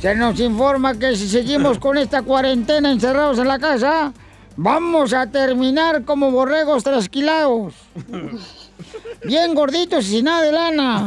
Se 0.00 0.14
nos 0.14 0.38
informa 0.40 0.94
que 0.98 1.16
si 1.16 1.28
seguimos 1.28 1.78
con 1.78 1.96
esta 1.96 2.22
cuarentena 2.22 2.90
encerrados 2.90 3.38
en 3.38 3.48
la 3.48 3.58
casa, 3.58 4.12
vamos 4.56 5.12
a 5.14 5.26
terminar 5.30 6.04
como 6.04 6.30
borregos 6.30 6.84
trasquilados. 6.84 7.74
Bien 9.24 9.54
gorditos 9.54 10.04
y 10.06 10.10
sin 10.16 10.24
nada 10.26 10.42
de 10.42 10.52
lana. 10.52 11.06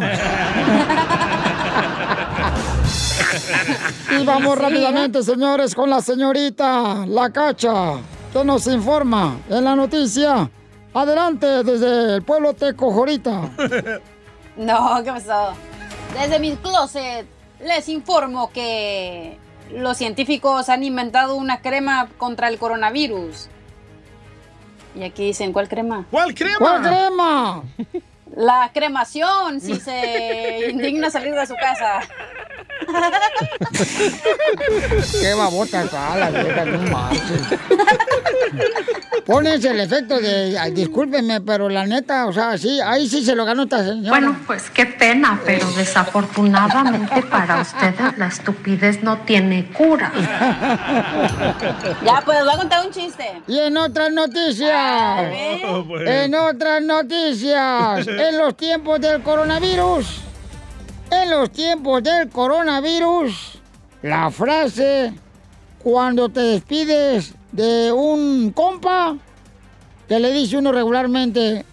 Y 4.11 4.26
vamos 4.26 4.57
rápidamente, 4.57 5.24
señores, 5.24 5.76
con 5.76 5.89
la 5.89 6.01
señorita 6.01 7.05
La 7.07 7.30
Cacha, 7.30 7.95
que 8.32 8.43
nos 8.43 8.68
informa 8.68 9.38
en 9.49 9.63
la 9.63 9.76
noticia. 9.76 10.49
Adelante, 10.93 11.63
desde 11.63 12.15
el 12.15 12.24
pueblo 12.24 12.53
Tecojorita. 12.53 13.49
No, 14.57 15.03
¿qué 15.03 15.11
pasó? 15.11 15.53
Desde 16.20 16.39
mi 16.39 16.55
closet 16.55 17.28
les 17.63 17.88
informo 17.89 18.49
que 18.51 19.38
los 19.72 19.97
científicos 19.97 20.70
han 20.70 20.84
inventado 20.84 21.36
una 21.36 21.61
crema 21.61 22.09
contra 22.18 22.47
el 22.47 22.57
coronavirus. 22.57 23.49
Y 24.95 25.03
aquí 25.03 25.26
dicen, 25.26 25.53
¿cuál 25.53 25.70
crema? 25.70 26.07
¿Cuál 26.09 26.34
crema? 26.34 26.57
¿Cuál 26.57 26.82
crema? 26.82 27.63
La 28.38 28.70
cremación, 28.72 29.60
si 29.60 29.80
se 29.80 30.70
indigna 30.70 31.10
salir 31.10 31.34
de 31.34 31.48
su 31.48 31.56
casa. 31.56 32.02
Qué 35.20 35.34
babota 35.34 35.84
está 35.84 36.16
la 36.18 36.30
vieja, 36.30 36.66
no 36.66 36.92
marches. 36.92 37.42
Pones 39.26 39.66
el 39.66 39.80
efecto 39.80 40.20
de, 40.20 40.58
ay, 40.58 40.72
discúlpeme, 40.72 41.42
pero 41.42 41.68
la 41.68 41.86
neta, 41.86 42.28
o 42.28 42.34
sea, 42.34 42.58
sí, 42.58 42.80
ahí 42.80 43.10
sí 43.10 43.26
se 43.26 43.36
lo 43.36 43.44
ganó 43.44 43.64
esta 43.64 43.84
señora. 43.84 44.10
Bueno, 44.10 44.40
pues 44.48 44.70
qué 44.70 44.86
pena, 44.86 45.42
pero 45.46 45.70
desafortunadamente 45.72 47.24
para 47.24 47.62
ustedes 47.62 48.18
la 48.18 48.28
estupidez 48.28 49.04
no 49.04 49.18
tiene 49.20 49.70
cura. 49.74 50.12
Ya, 52.06 52.22
pues, 52.24 52.40
voy 52.44 52.54
a 52.54 52.58
contar 52.58 52.86
un 52.86 52.92
chiste. 52.94 53.42
Y 53.48 53.60
en 53.60 53.76
otras 53.76 54.12
noticias, 54.12 55.34
en 56.06 56.36
otras 56.36 56.82
noticias, 56.84 58.08
en 58.28 58.38
los 58.38 58.58
tiempos 58.58 59.00
del 59.00 59.22
coronavirus, 59.22 60.22
en 61.12 61.30
los 61.30 61.52
tiempos 61.52 62.04
del 62.04 62.30
coronavirus, 62.30 63.60
la 64.02 64.30
frase 64.32 65.14
cuando 65.80 66.30
te 66.30 66.42
despides 66.42 67.34
de 67.52 67.92
un 67.92 68.52
compa, 68.52 69.16
que 70.08 70.20
le 70.20 70.32
dice 70.34 70.58
uno 70.58 70.72
regularmente, 70.72 71.66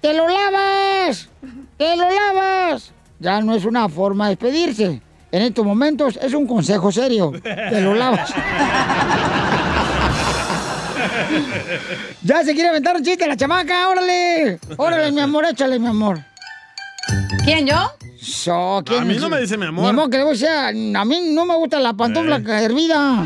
¡te 0.00 0.12
lo 0.12 0.28
lavas! 0.28 1.28
¡te 1.76 1.96
lo 1.96 2.08
lavas! 2.10 2.92
Ya 3.18 3.40
no 3.40 3.54
es 3.54 3.64
una 3.64 3.88
forma 3.88 4.26
de 4.26 4.36
despedirse. 4.36 5.02
En 5.32 5.42
estos 5.42 5.64
momentos 5.64 6.18
es 6.20 6.34
un 6.34 6.46
consejo 6.46 6.90
serio. 6.90 7.32
¡Te 7.42 7.80
lo 7.80 7.94
lavas! 7.94 8.34
Ya 12.22 12.44
se 12.44 12.52
quiere 12.54 12.68
aventar 12.68 12.96
un 12.96 13.02
chiste 13.02 13.26
la 13.26 13.36
chamaca, 13.36 13.88
órale. 13.88 14.60
Órale, 14.76 15.10
mi 15.10 15.20
amor, 15.20 15.46
échale, 15.46 15.78
mi 15.78 15.86
amor. 15.86 16.20
¿Quién, 17.44 17.66
yo? 17.66 17.76
So, 18.20 18.82
¿quién 18.84 19.02
A 19.02 19.04
mí 19.06 19.16
no 19.16 19.30
me 19.30 19.40
dice 19.40 19.56
mi 19.56 19.66
amor. 19.66 19.84
Mi 19.84 19.90
amor, 19.90 20.10
que 20.10 20.18
le 20.18 20.24
voy 20.24 20.38
a 20.44 21.04
mí 21.04 21.32
no 21.32 21.46
me 21.46 21.56
gusta 21.56 21.78
la 21.80 21.94
pantufla 21.94 22.36
hervida. 22.60 23.20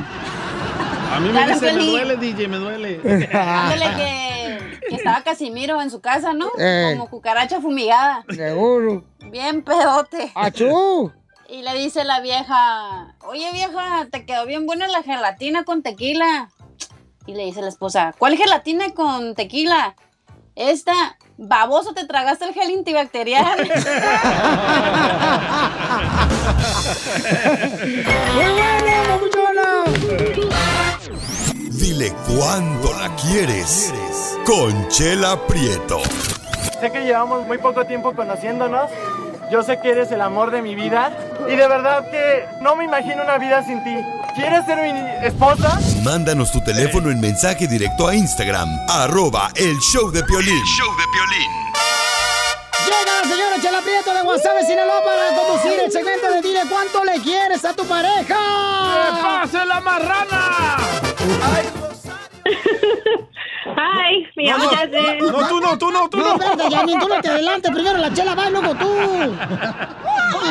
A 1.12 1.20
mí 1.20 1.28
me 1.28 1.40
Dale, 1.40 1.54
dice, 1.54 1.72
me 1.72 1.86
duele, 1.86 2.16
DJ, 2.16 2.48
me 2.48 2.56
duele. 2.58 3.00
Ándale 3.32 3.86
que, 3.96 4.80
que 4.88 4.94
estaba 4.94 5.22
Casimiro 5.22 5.82
en 5.82 5.90
su 5.90 6.00
casa, 6.00 6.32
¿no? 6.32 6.50
Eh. 6.58 6.94
Como 6.96 7.10
cucaracha 7.10 7.60
fumigada. 7.60 8.24
Seguro. 8.28 9.04
Bien 9.30 9.62
pedote. 9.62 10.30
¡Achú! 10.36 11.12
Y 11.48 11.62
le 11.62 11.74
dice 11.74 12.04
la 12.04 12.20
vieja, 12.20 13.14
oye 13.20 13.50
vieja, 13.52 14.06
te 14.10 14.24
quedó 14.24 14.46
bien 14.46 14.66
buena 14.66 14.88
la 14.88 15.02
gelatina 15.02 15.64
con 15.64 15.82
tequila. 15.82 16.48
Y 17.26 17.34
le 17.34 17.44
dice 17.44 17.62
la 17.62 17.68
esposa, 17.68 18.14
¿cuál 18.18 18.36
gelatina 18.36 18.92
con 18.92 19.34
tequila? 19.34 19.96
Esta, 20.56 21.16
baboso, 21.36 21.94
te 21.94 22.06
tragaste 22.06 22.44
el 22.44 22.54
gel 22.54 22.78
antibacterial. 22.78 23.58
¡Muy 28.34 28.50
bueno, 28.52 28.92
papuchona! 29.08 29.84
Dile 31.70 32.12
cuándo 32.28 32.92
la 32.92 33.16
quieres. 33.16 33.92
Conchela 34.46 35.44
Prieto. 35.46 36.00
Sé 36.80 36.92
que 36.92 37.00
llevamos 37.04 37.46
muy 37.46 37.58
poco 37.58 37.84
tiempo 37.86 38.14
conociéndonos. 38.14 38.90
Yo 39.54 39.62
sé 39.62 39.78
que 39.78 39.90
eres 39.90 40.10
el 40.10 40.20
amor 40.20 40.50
de 40.50 40.62
mi 40.62 40.74
vida. 40.74 41.16
Y 41.46 41.54
de 41.54 41.68
verdad 41.68 42.10
que 42.10 42.44
no 42.60 42.74
me 42.74 42.86
imagino 42.86 43.22
una 43.22 43.38
vida 43.38 43.62
sin 43.64 43.84
ti. 43.84 43.94
¿Quieres 44.34 44.66
ser 44.66 44.82
mi 44.82 44.90
esposa? 45.24 45.78
Mándanos 46.02 46.50
tu 46.50 46.60
teléfono 46.64 47.08
en 47.08 47.20
mensaje 47.20 47.68
directo 47.68 48.08
a 48.08 48.16
Instagram, 48.16 48.68
arroba 48.88 49.52
el 49.54 49.78
show 49.78 50.10
de 50.10 50.24
Piolín. 50.24 50.60
show 50.76 50.90
de 50.96 51.04
Piolín. 51.12 51.52
Llega 52.84 53.22
la 53.22 53.28
señora 53.28 53.60
Chela 53.62 53.80
Prieto 53.80 54.12
de 54.12 54.22
Guasave, 54.22 54.66
Sinaloa, 54.66 55.04
para 55.04 55.36
conducir 55.36 55.78
el 55.84 55.92
segmento 55.92 56.28
de 56.32 56.42
Dile 56.42 56.62
cuánto 56.68 57.04
le 57.04 57.20
quieres 57.22 57.64
a 57.64 57.72
tu 57.74 57.86
pareja. 57.86 58.34
¡Que 58.34 59.22
pase 59.22 59.64
la 59.64 59.80
marrana! 59.80 60.78
Hi, 63.66 64.26
me 64.36 64.44
llamo 64.44 64.64
no, 64.64 64.70
Jasmine. 64.70 65.18
no, 65.20 65.48
tú 65.48 65.60
no, 65.60 65.78
tú 65.78 65.90
no, 65.90 66.08
tú 66.10 66.18
No, 66.18 66.24
no. 66.24 66.32
espérate, 66.34 66.74
Janine, 66.76 67.00
tú 67.00 67.08
no 67.08 67.20
te 67.20 67.28
adelantes. 67.28 67.70
Primero 67.72 67.98
la 67.98 68.12
Chela 68.12 68.34
va 68.34 68.48
y 68.48 68.50
luego 68.50 68.74
tú. 68.74 68.88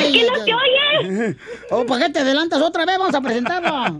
¿Es 0.01 0.11
que 0.11 0.25
no 0.25 0.43
te 0.43 0.53
oyes? 0.53 1.35
Oh, 1.69 1.85
¿para 1.85 2.05
qué 2.07 2.13
te 2.13 2.19
adelantas 2.19 2.61
otra 2.61 2.85
vez? 2.85 2.97
Vamos 2.97 3.13
a 3.13 3.21
presentarlo. 3.21 3.99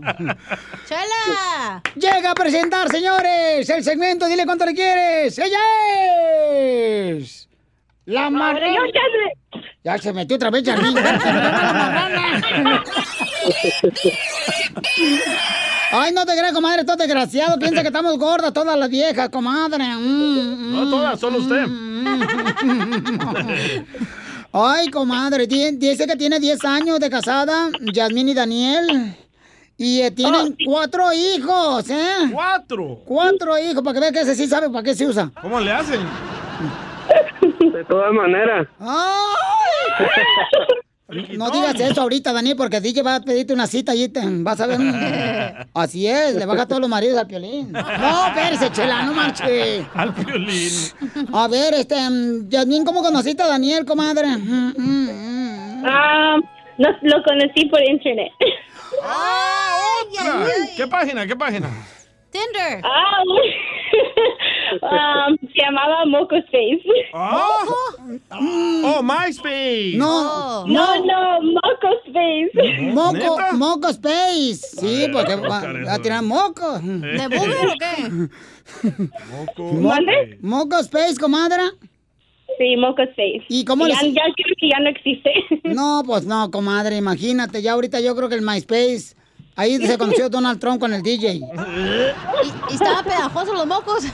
¡Chela! 0.88 1.82
Llega 1.94 2.30
a 2.32 2.34
presentar, 2.34 2.88
señores, 2.88 3.68
el 3.70 3.84
segmento 3.84 4.26
Dile 4.26 4.44
cuánto 4.44 4.66
le 4.66 4.74
quieres. 4.74 5.38
¡Ella 5.38 5.60
es! 5.92 7.48
La 8.06 8.28
marrana. 8.30 8.80
Jasmine. 8.80 9.32
Ya 9.84 9.98
se 9.98 10.12
metió 10.12 10.36
otra 10.36 10.50
vez, 10.50 10.64
ganó 10.64 10.90
la 10.90 10.90
marrana. 10.92 12.82
Ay, 15.96 16.12
no 16.12 16.26
te 16.26 16.32
creas, 16.36 16.52
comadre, 16.52 16.84
todo 16.84 16.96
desgraciado. 16.96 17.56
Piensa 17.58 17.82
que 17.82 17.86
estamos 17.88 18.18
gordas 18.18 18.52
todas 18.52 18.76
las 18.76 18.88
viejas, 18.88 19.28
comadre. 19.28 19.84
Mm, 19.96 20.72
No 20.72 20.90
todas, 20.90 21.20
solo 21.20 21.38
usted. 21.38 21.66
Ay, 24.52 24.88
comadre, 24.90 25.46
dice 25.46 26.06
que 26.06 26.16
tiene 26.16 26.38
10 26.40 26.64
años 26.64 26.98
de 27.00 27.10
casada, 27.10 27.70
Yasmín 27.92 28.28
y 28.28 28.34
Daniel. 28.34 29.16
Y 29.76 30.00
eh, 30.02 30.10
tienen 30.12 30.56
cuatro 30.64 31.12
hijos, 31.12 31.90
¿eh? 31.90 32.30
¿Cuatro? 32.32 33.00
Cuatro 33.04 33.58
hijos, 33.58 33.82
para 33.82 33.94
que 33.94 34.00
vean 34.00 34.14
que 34.14 34.20
ese 34.20 34.36
sí 34.36 34.46
sabe 34.46 34.70
para 34.70 34.84
qué 34.84 34.94
se 34.94 35.06
usa. 35.06 35.30
¿Cómo 35.42 35.58
le 35.60 35.72
hacen? 35.72 36.00
De 37.72 37.84
todas 37.84 38.12
maneras. 38.12 38.68
¡Ay! 38.78 40.06
No 41.06 41.50
digas 41.50 41.78
eso 41.78 42.00
ahorita, 42.00 42.32
Daniel, 42.32 42.56
porque 42.56 42.80
DJ 42.80 43.02
va 43.02 43.16
a 43.16 43.20
pedirte 43.20 43.52
una 43.52 43.66
cita 43.66 43.94
y 43.94 44.08
te 44.08 44.20
vas 44.24 44.58
a 44.60 44.66
ver. 44.66 44.78
Así 45.74 46.06
es, 46.06 46.34
le 46.34 46.46
baja 46.46 46.66
todos 46.66 46.80
los 46.80 46.88
maridos 46.88 47.18
al 47.18 47.26
piolín. 47.26 47.72
No, 47.72 48.26
espérese, 48.28 48.72
chela, 48.72 49.02
no 49.02 49.12
marche. 49.12 49.84
Al 49.94 50.12
violín. 50.12 50.70
A 51.32 51.46
ver, 51.48 51.74
este, 51.74 51.96
mm, 52.08 52.48
Yasmín, 52.48 52.84
¿cómo 52.86 53.02
conociste 53.02 53.42
a 53.42 53.48
Daniel, 53.48 53.84
comadre? 53.84 54.28
Ah, 55.86 56.36
no, 56.78 56.88
lo 57.02 57.22
conocí 57.22 57.66
por 57.66 57.82
internet. 57.82 58.32
¡Ah, 59.02 59.76
otra! 60.06 60.46
¿Qué 60.74 60.86
página? 60.86 61.26
¿Qué 61.26 61.36
página? 61.36 61.68
Tinder. 62.34 62.82
Ah, 62.82 63.22
um, 65.30 65.38
se 65.38 65.54
llamaba 65.62 66.04
Moco 66.06 66.34
Space. 66.36 66.82
Oh, 67.14 69.00
MySpace. 69.02 69.96
No, 69.96 70.66
No, 70.66 71.04
no, 71.04 71.42
Moco 71.42 71.88
Space. 72.06 72.50
Moco. 72.92 73.38
Moco 73.52 73.88
Space. 73.90 74.54
Sí, 74.80 75.06
porque 75.12 75.36
va, 75.36 75.62
va 75.86 75.94
a 75.94 75.98
tirar 76.02 76.22
moco. 76.22 76.78
¿De 76.80 77.28
booger 77.28 77.68
o 77.68 77.74
qué? 77.78 78.10
Mo- 79.62 79.72
¿Mande? 79.90 80.38
Moco 80.40 80.78
Space, 80.80 81.16
comadre. 81.20 81.62
Sí, 82.58 82.76
Moco 82.76 83.02
Space. 83.02 83.44
¿Y 83.48 83.64
cómo 83.64 83.86
ya, 83.86 84.00
les- 84.02 84.14
ya 84.14 84.22
creo 84.34 84.54
que 84.58 84.68
ya 84.70 84.80
no 84.80 84.88
existe. 84.90 85.30
No, 85.64 86.02
pues 86.04 86.26
no, 86.26 86.50
comadre, 86.50 86.96
imagínate, 86.96 87.62
ya 87.62 87.72
ahorita 87.72 88.00
yo 88.00 88.14
creo 88.16 88.28
que 88.28 88.34
el 88.36 88.42
MySpace, 88.42 89.14
ahí 89.56 89.78
se 89.86 89.98
conoció 89.98 90.28
Donald 90.28 90.58
Trump 90.60 90.80
con 90.80 90.92
el 90.94 91.02
DJ. 91.02 91.34
¿Y, 91.34 91.42
y 92.70 92.74
estaba 92.74 93.02
pegajoso 93.02 93.52
los 93.54 93.66
mocos? 93.66 94.04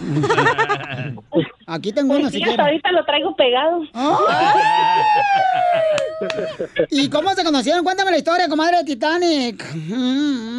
Aquí 1.67 1.93
tengo 1.93 2.15
uno 2.17 2.29
si 2.31 2.39
Sí, 2.39 2.43
hasta 2.43 2.55
quieres. 2.57 2.67
ahorita 2.67 2.93
lo 2.93 3.05
traigo 3.05 3.37
pegado. 3.37 3.83
¿Y 6.91 7.09
cómo 7.09 7.31
se 7.31 7.45
conocieron? 7.45 7.85
Cuéntame 7.85 8.11
la 8.11 8.19
historia, 8.19 8.49
comadre 8.49 8.79
de 8.79 8.85
Titanic. 8.85 9.65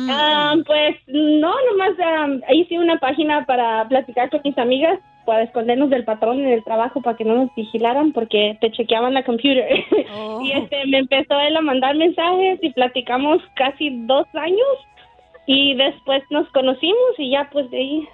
Ah, 0.09 0.55
pues 0.65 0.95
no, 1.07 1.51
nomás 1.71 1.91
ah, 2.03 2.27
hice 2.53 2.79
una 2.79 2.97
página 2.99 3.45
para 3.45 3.87
platicar 3.87 4.29
con 4.29 4.41
mis 4.43 4.57
amigas, 4.57 4.99
para 5.25 5.43
escondernos 5.43 5.89
del 5.89 6.03
patrón 6.03 6.39
en 6.39 6.47
el 6.47 6.63
trabajo 6.63 7.01
para 7.01 7.17
que 7.17 7.25
no 7.25 7.35
nos 7.35 7.55
vigilaran 7.55 8.11
porque 8.11 8.57
te 8.61 8.71
chequeaban 8.71 9.13
la 9.13 9.23
computer. 9.23 9.67
y 10.43 10.51
este 10.51 10.85
me 10.87 10.99
empezó 10.99 11.39
él 11.39 11.55
a 11.55 11.61
mandar 11.61 11.95
mensajes 11.95 12.59
y 12.61 12.71
platicamos 12.71 13.41
casi 13.55 13.89
dos 14.05 14.27
años 14.33 14.67
y 15.45 15.75
después 15.75 16.23
nos 16.29 16.47
conocimos 16.49 17.17
y 17.17 17.31
ya 17.31 17.49
pues 17.51 17.69
de 17.71 17.77
ahí 17.77 18.07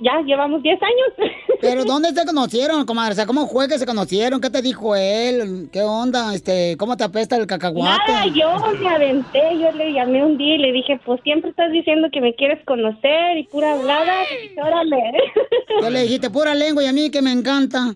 ya 0.00 0.20
llevamos 0.22 0.62
10 0.62 0.80
años. 0.82 1.30
Pero 1.60 1.84
¿dónde 1.84 2.10
se 2.12 2.26
conocieron, 2.26 2.84
comadre? 2.84 3.12
O 3.12 3.14
sea, 3.14 3.26
¿cómo 3.26 3.46
fue 3.46 3.68
que 3.68 3.78
se 3.78 3.86
conocieron? 3.86 4.40
¿Qué 4.40 4.50
te 4.50 4.62
dijo 4.62 4.96
él? 4.96 5.68
¿Qué 5.72 5.82
onda? 5.82 6.34
Este, 6.34 6.76
¿cómo 6.76 6.96
te 6.96 7.04
apesta 7.04 7.36
el 7.36 7.46
cacahuate? 7.46 8.12
Nada, 8.12 8.26
yo 8.26 8.56
me 8.80 8.88
aventé, 8.88 9.58
yo 9.60 9.70
le 9.70 9.92
llamé 9.92 10.24
un 10.24 10.36
día 10.36 10.56
y 10.56 10.58
le 10.58 10.72
dije, 10.72 11.00
pues 11.04 11.20
siempre 11.22 11.50
estás 11.50 11.70
diciendo 11.70 12.08
que 12.12 12.20
me 12.20 12.34
quieres 12.34 12.64
conocer 12.66 13.38
y 13.38 13.44
pura 13.44 13.74
hablada, 13.74 14.24
pues, 14.28 14.66
órale. 14.66 14.96
¿Qué 15.80 15.90
le 15.90 16.02
dijiste? 16.02 16.30
Pura 16.30 16.52
lengua 16.54 16.82
y 16.82 16.86
a 16.86 16.92
mí 16.92 17.08
que 17.10 17.22
me 17.22 17.30
encanta. 17.30 17.94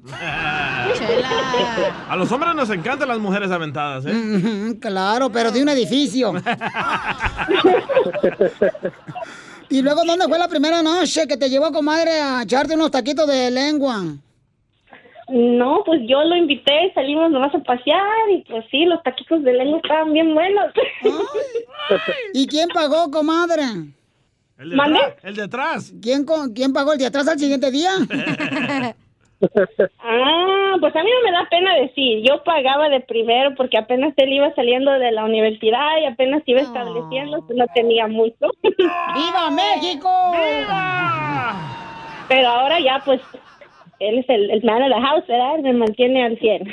A 2.08 2.16
los 2.16 2.30
hombres 2.30 2.54
nos 2.54 2.70
encantan 2.70 3.08
las 3.08 3.18
mujeres 3.18 3.50
aventadas, 3.50 4.04
¿eh? 4.06 4.76
Claro, 4.80 5.30
pero 5.32 5.50
de 5.50 5.60
un 5.62 5.68
edificio. 5.70 6.34
¿Y 9.68 9.82
luego 9.82 10.04
dónde 10.04 10.26
fue 10.26 10.38
la 10.38 10.48
primera 10.48 10.82
noche 10.82 11.26
que 11.26 11.36
te 11.36 11.48
llevó, 11.48 11.72
comadre, 11.72 12.20
a 12.20 12.42
echarte 12.42 12.74
unos 12.74 12.90
taquitos 12.90 13.26
de 13.26 13.50
lengua? 13.50 14.02
No, 15.28 15.82
pues 15.84 16.00
yo 16.06 16.22
lo 16.22 16.36
invité, 16.36 16.92
salimos 16.94 17.30
nomás 17.32 17.52
a 17.52 17.58
pasear 17.58 18.30
y 18.30 18.44
pues 18.48 18.64
sí, 18.70 18.84
los 18.84 19.02
taquitos 19.02 19.42
de 19.42 19.54
lengua 19.54 19.80
estaban 19.82 20.12
bien 20.12 20.32
buenos. 20.34 20.72
¿Y 22.32 22.46
quién 22.46 22.68
pagó, 22.68 23.10
comadre? 23.10 23.64
El 24.58 24.70
de 24.70 24.76
¿Mande? 24.76 24.98
atrás. 25.00 25.24
El 25.24 25.34
de 25.36 25.42
atrás. 25.42 25.92
¿Quién, 26.00 26.24
¿Quién 26.54 26.72
pagó 26.72 26.92
el 26.92 26.98
de 26.98 27.06
atrás 27.06 27.26
al 27.26 27.38
siguiente 27.38 27.70
día? 27.72 27.90
Ah, 30.00 30.76
pues 30.80 30.94
a 30.96 31.02
mí 31.02 31.10
no 31.10 31.30
me 31.30 31.36
da 31.36 31.48
pena 31.48 31.74
decir, 31.74 32.22
yo 32.26 32.42
pagaba 32.42 32.88
de 32.88 33.00
primero 33.00 33.54
porque 33.54 33.78
apenas 33.78 34.14
él 34.16 34.32
iba 34.32 34.54
saliendo 34.54 34.92
de 34.92 35.12
la 35.12 35.24
universidad 35.24 35.98
y 36.00 36.06
apenas 36.06 36.42
iba 36.46 36.60
estableciendo, 36.60 37.42
pues 37.42 37.58
no 37.58 37.66
tenía 37.74 38.06
mucho. 38.06 38.50
¡Viva 38.62 39.50
México! 39.50 40.10
Pero 42.28 42.48
ahora 42.48 42.80
ya 42.80 43.02
pues 43.04 43.20
él 43.98 44.18
es 44.18 44.26
el, 44.28 44.50
el 44.50 44.62
man 44.64 44.82
of 44.82 44.88
the 44.94 45.00
house, 45.00 45.24
¿verdad? 45.26 45.58
Me 45.62 45.72
mantiene 45.72 46.24
al 46.24 46.38
100. 46.38 46.68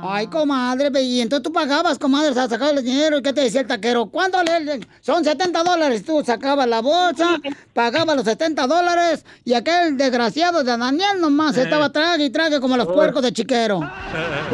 Ay, 0.00 0.28
comadre, 0.28 0.90
y 1.02 1.20
entonces 1.20 1.42
tú 1.42 1.52
pagabas, 1.52 1.98
comadre, 1.98 2.30
o 2.30 2.34
sea, 2.34 2.46
sacabas 2.48 2.74
el 2.76 2.84
dinero 2.84 3.18
y 3.18 3.22
¿qué 3.22 3.32
te 3.32 3.40
decía 3.40 3.62
el 3.62 3.66
taquero? 3.66 4.06
¿Cuánto 4.06 4.38
le, 4.44 4.80
son 5.00 5.24
70 5.24 5.62
dólares? 5.64 6.04
Tú 6.04 6.22
sacabas 6.24 6.68
la 6.68 6.80
bolsa, 6.80 7.36
pagabas 7.74 8.14
los 8.16 8.24
70 8.24 8.66
dólares 8.68 9.24
y 9.44 9.54
aquel 9.54 9.96
desgraciado 9.96 10.62
de 10.62 10.76
Daniel 10.76 11.20
nomás 11.20 11.56
Eh. 11.58 11.62
estaba 11.62 11.90
trague 11.90 12.26
y 12.26 12.30
trague 12.30 12.60
como 12.60 12.76
los 12.76 12.86
puercos 12.86 13.22
de 13.22 13.32
chiquero. 13.32 13.80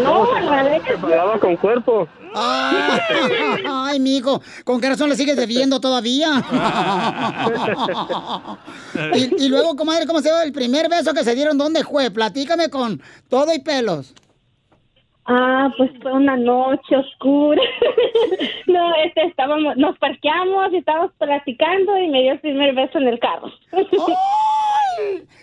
No, 0.03 0.29
Que 0.87 0.97
pagaba 0.97 1.39
con 1.39 1.57
cuerpo. 1.57 2.09
Ay, 2.35 3.63
ay, 3.67 4.01
mijo, 4.01 4.41
¿con 4.65 4.81
qué 4.81 4.89
razón 4.89 5.09
le 5.09 5.17
sigues 5.17 5.37
debiendo 5.37 5.81
todavía? 5.81 6.31
y, 9.15 9.45
y 9.45 9.49
luego, 9.49 9.77
comadre, 9.77 10.07
¿cómo 10.07 10.21
se 10.21 10.29
llama 10.29 10.45
el 10.45 10.53
primer 10.53 10.89
beso 10.89 11.13
que 11.15 11.25
se 11.25 11.35
dieron? 11.35 11.59
¿Dónde 11.59 11.85
fue? 11.85 12.11
Platícame 12.11 12.71
con 12.71 13.01
todo 13.29 13.53
y 13.55 13.61
pelos. 13.61 14.15
Ah, 15.27 15.69
pues 15.79 15.91
fue 16.03 16.13
una 16.13 16.37
noche 16.37 16.97
oscura. 16.97 17.63
no, 18.67 18.95
este, 19.07 19.25
estábamos, 19.27 19.77
nos 19.77 19.97
parqueamos 19.99 20.73
y 20.73 20.77
estábamos 20.79 21.13
platicando 21.19 21.97
y 21.99 22.09
me 22.09 22.23
dio 22.23 22.33
el 22.33 22.41
primer 22.41 22.75
beso 22.75 22.99
en 22.99 23.09
el 23.09 23.19
carro. 23.19 23.51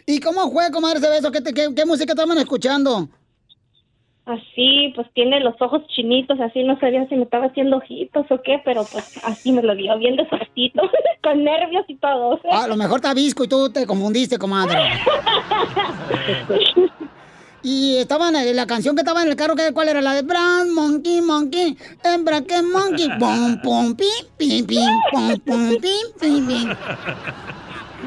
¿Y 0.06 0.20
cómo 0.20 0.52
fue, 0.52 0.70
comadre, 0.72 1.00
ese 1.00 1.10
beso? 1.10 1.32
¿Qué, 1.32 1.42
te- 1.42 1.54
qué, 1.54 1.70
qué 1.76 1.86
música 1.86 2.14
estaban 2.14 2.38
escuchando? 2.38 3.10
Así, 4.26 4.94
pues 4.96 5.08
tiene 5.14 5.40
los 5.40 5.56
ojos 5.62 5.82
chinitos, 5.88 6.40
así 6.40 6.64
no 6.64 6.80
sabía 6.80 7.08
si 7.10 7.16
me 7.16 7.24
estaba 7.24 7.48
haciendo 7.48 7.78
ojitos 7.78 8.26
o 8.30 8.42
qué, 8.44 8.62
pero 8.64 8.86
pues 8.92 9.20
así 9.26 9.52
me 9.52 9.64
lo 9.64 9.74
dio, 9.76 9.98
bien 9.98 10.16
despacito, 10.16 10.84
con 11.24 11.44
nervios 11.44 11.84
y 11.88 11.96
todo. 11.98 12.40
Ah, 12.52 12.66
a 12.66 12.68
lo 12.68 12.76
mejor 12.78 12.98
está 13.00 13.14
visco 13.16 13.44
y 13.44 13.48
tú 13.48 13.72
te 13.72 13.86
confundiste, 13.88 14.38
comadre. 14.38 14.78
Y 17.64 17.98
estaban, 17.98 18.36
eh, 18.36 18.56
la 18.56 18.66
canción 18.66 18.96
que 18.96 19.02
estaba 19.02 19.22
en 19.22 19.28
el 19.30 19.36
carro, 19.36 19.56
¿qué- 19.56 19.72
¿cuál 19.72 19.88
era? 19.88 20.02
La 20.02 20.16
de 20.16 20.24
Brand 20.24 20.72
Monkey 20.72 21.22
Monkey, 21.22 21.78
hembra 22.04 22.42
que 22.42 22.60
monkey, 22.64 23.08
pom 23.20 23.62
pom 23.62 23.96
pim 23.96 24.08
pim 24.36 24.66
pim 24.66 24.80
pom 25.12 25.40
pom 25.46 25.70
pim 25.80 26.08
pim 26.20 26.48
pim. 26.48 26.70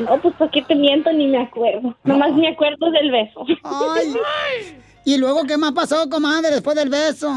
No, 0.04 0.20
pues 0.20 0.34
¿por 0.34 0.50
qué 0.50 0.60
te 0.62 0.74
miento? 0.74 1.12
Ni 1.12 1.28
me 1.28 1.38
acuerdo. 1.38 1.94
Nomás 2.02 2.32
me 2.32 2.48
acuerdo 2.48 2.90
del 2.90 3.12
beso. 3.12 3.46
Ay. 3.62 4.12
¿Y 5.04 5.18
luego 5.18 5.44
qué 5.44 5.56
más 5.56 5.72
pasó, 5.72 6.08
comadre, 6.08 6.50
después 6.50 6.76
del 6.76 6.88
beso? 6.88 7.30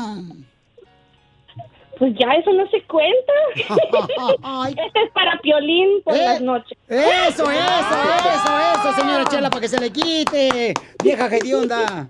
Pues 1.99 2.13
ya 2.19 2.31
eso 2.33 2.53
no 2.53 2.67
se 2.69 2.81
cuenta. 2.83 3.33
este 4.69 5.03
es 5.03 5.11
para 5.13 5.37
Piolín 5.39 6.01
por 6.03 6.15
Eh, 6.15 6.19
las 6.23 6.41
noches. 6.41 6.77
Eso, 6.87 7.43
eso, 7.49 7.49
eso, 7.51 8.59
eso, 8.75 8.93
señora 9.01 9.25
Chela, 9.25 9.49
para 9.49 9.61
que 9.61 9.67
se 9.67 9.79
le 9.79 9.91
quite. 9.91 10.73
Vieja 11.03 11.27
hedionda. 11.27 12.07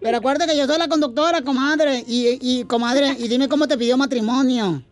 Pero 0.00 0.16
acuérdate 0.18 0.52
que 0.52 0.58
yo 0.58 0.66
soy 0.66 0.78
la 0.78 0.88
conductora, 0.88 1.40
comadre. 1.42 2.04
Y, 2.06 2.38
y, 2.40 2.64
comadre, 2.64 3.12
y 3.18 3.28
dime 3.28 3.48
cómo 3.48 3.66
te 3.66 3.78
pidió 3.78 3.96
matrimonio. 3.96 4.82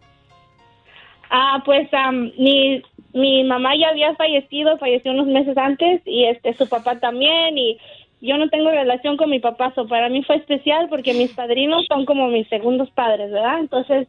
Ah, 1.30 1.62
pues 1.64 1.88
am, 1.92 2.32
mi, 2.38 2.82
mi 3.12 3.44
mamá 3.44 3.76
ya 3.78 3.88
había 3.90 4.14
fallecido, 4.16 4.78
falleció 4.78 5.12
unos 5.12 5.26
meses 5.26 5.56
antes 5.56 6.00
y 6.06 6.24
este 6.24 6.54
su 6.54 6.68
papá 6.68 6.98
también 7.00 7.56
y 7.56 7.78
yo 8.22 8.38
no 8.38 8.48
tengo 8.48 8.70
relación 8.70 9.16
con 9.16 9.28
mi 9.30 9.40
papá, 9.40 9.72
so 9.74 9.86
para 9.86 10.08
mí 10.08 10.22
fue 10.22 10.36
especial 10.36 10.88
porque 10.88 11.12
mis 11.12 11.32
padrinos 11.34 11.84
son 11.88 12.04
como 12.06 12.28
mis 12.28 12.48
segundos 12.48 12.88
padres, 12.92 13.30
¿verdad? 13.30 13.58
Entonces 13.60 14.08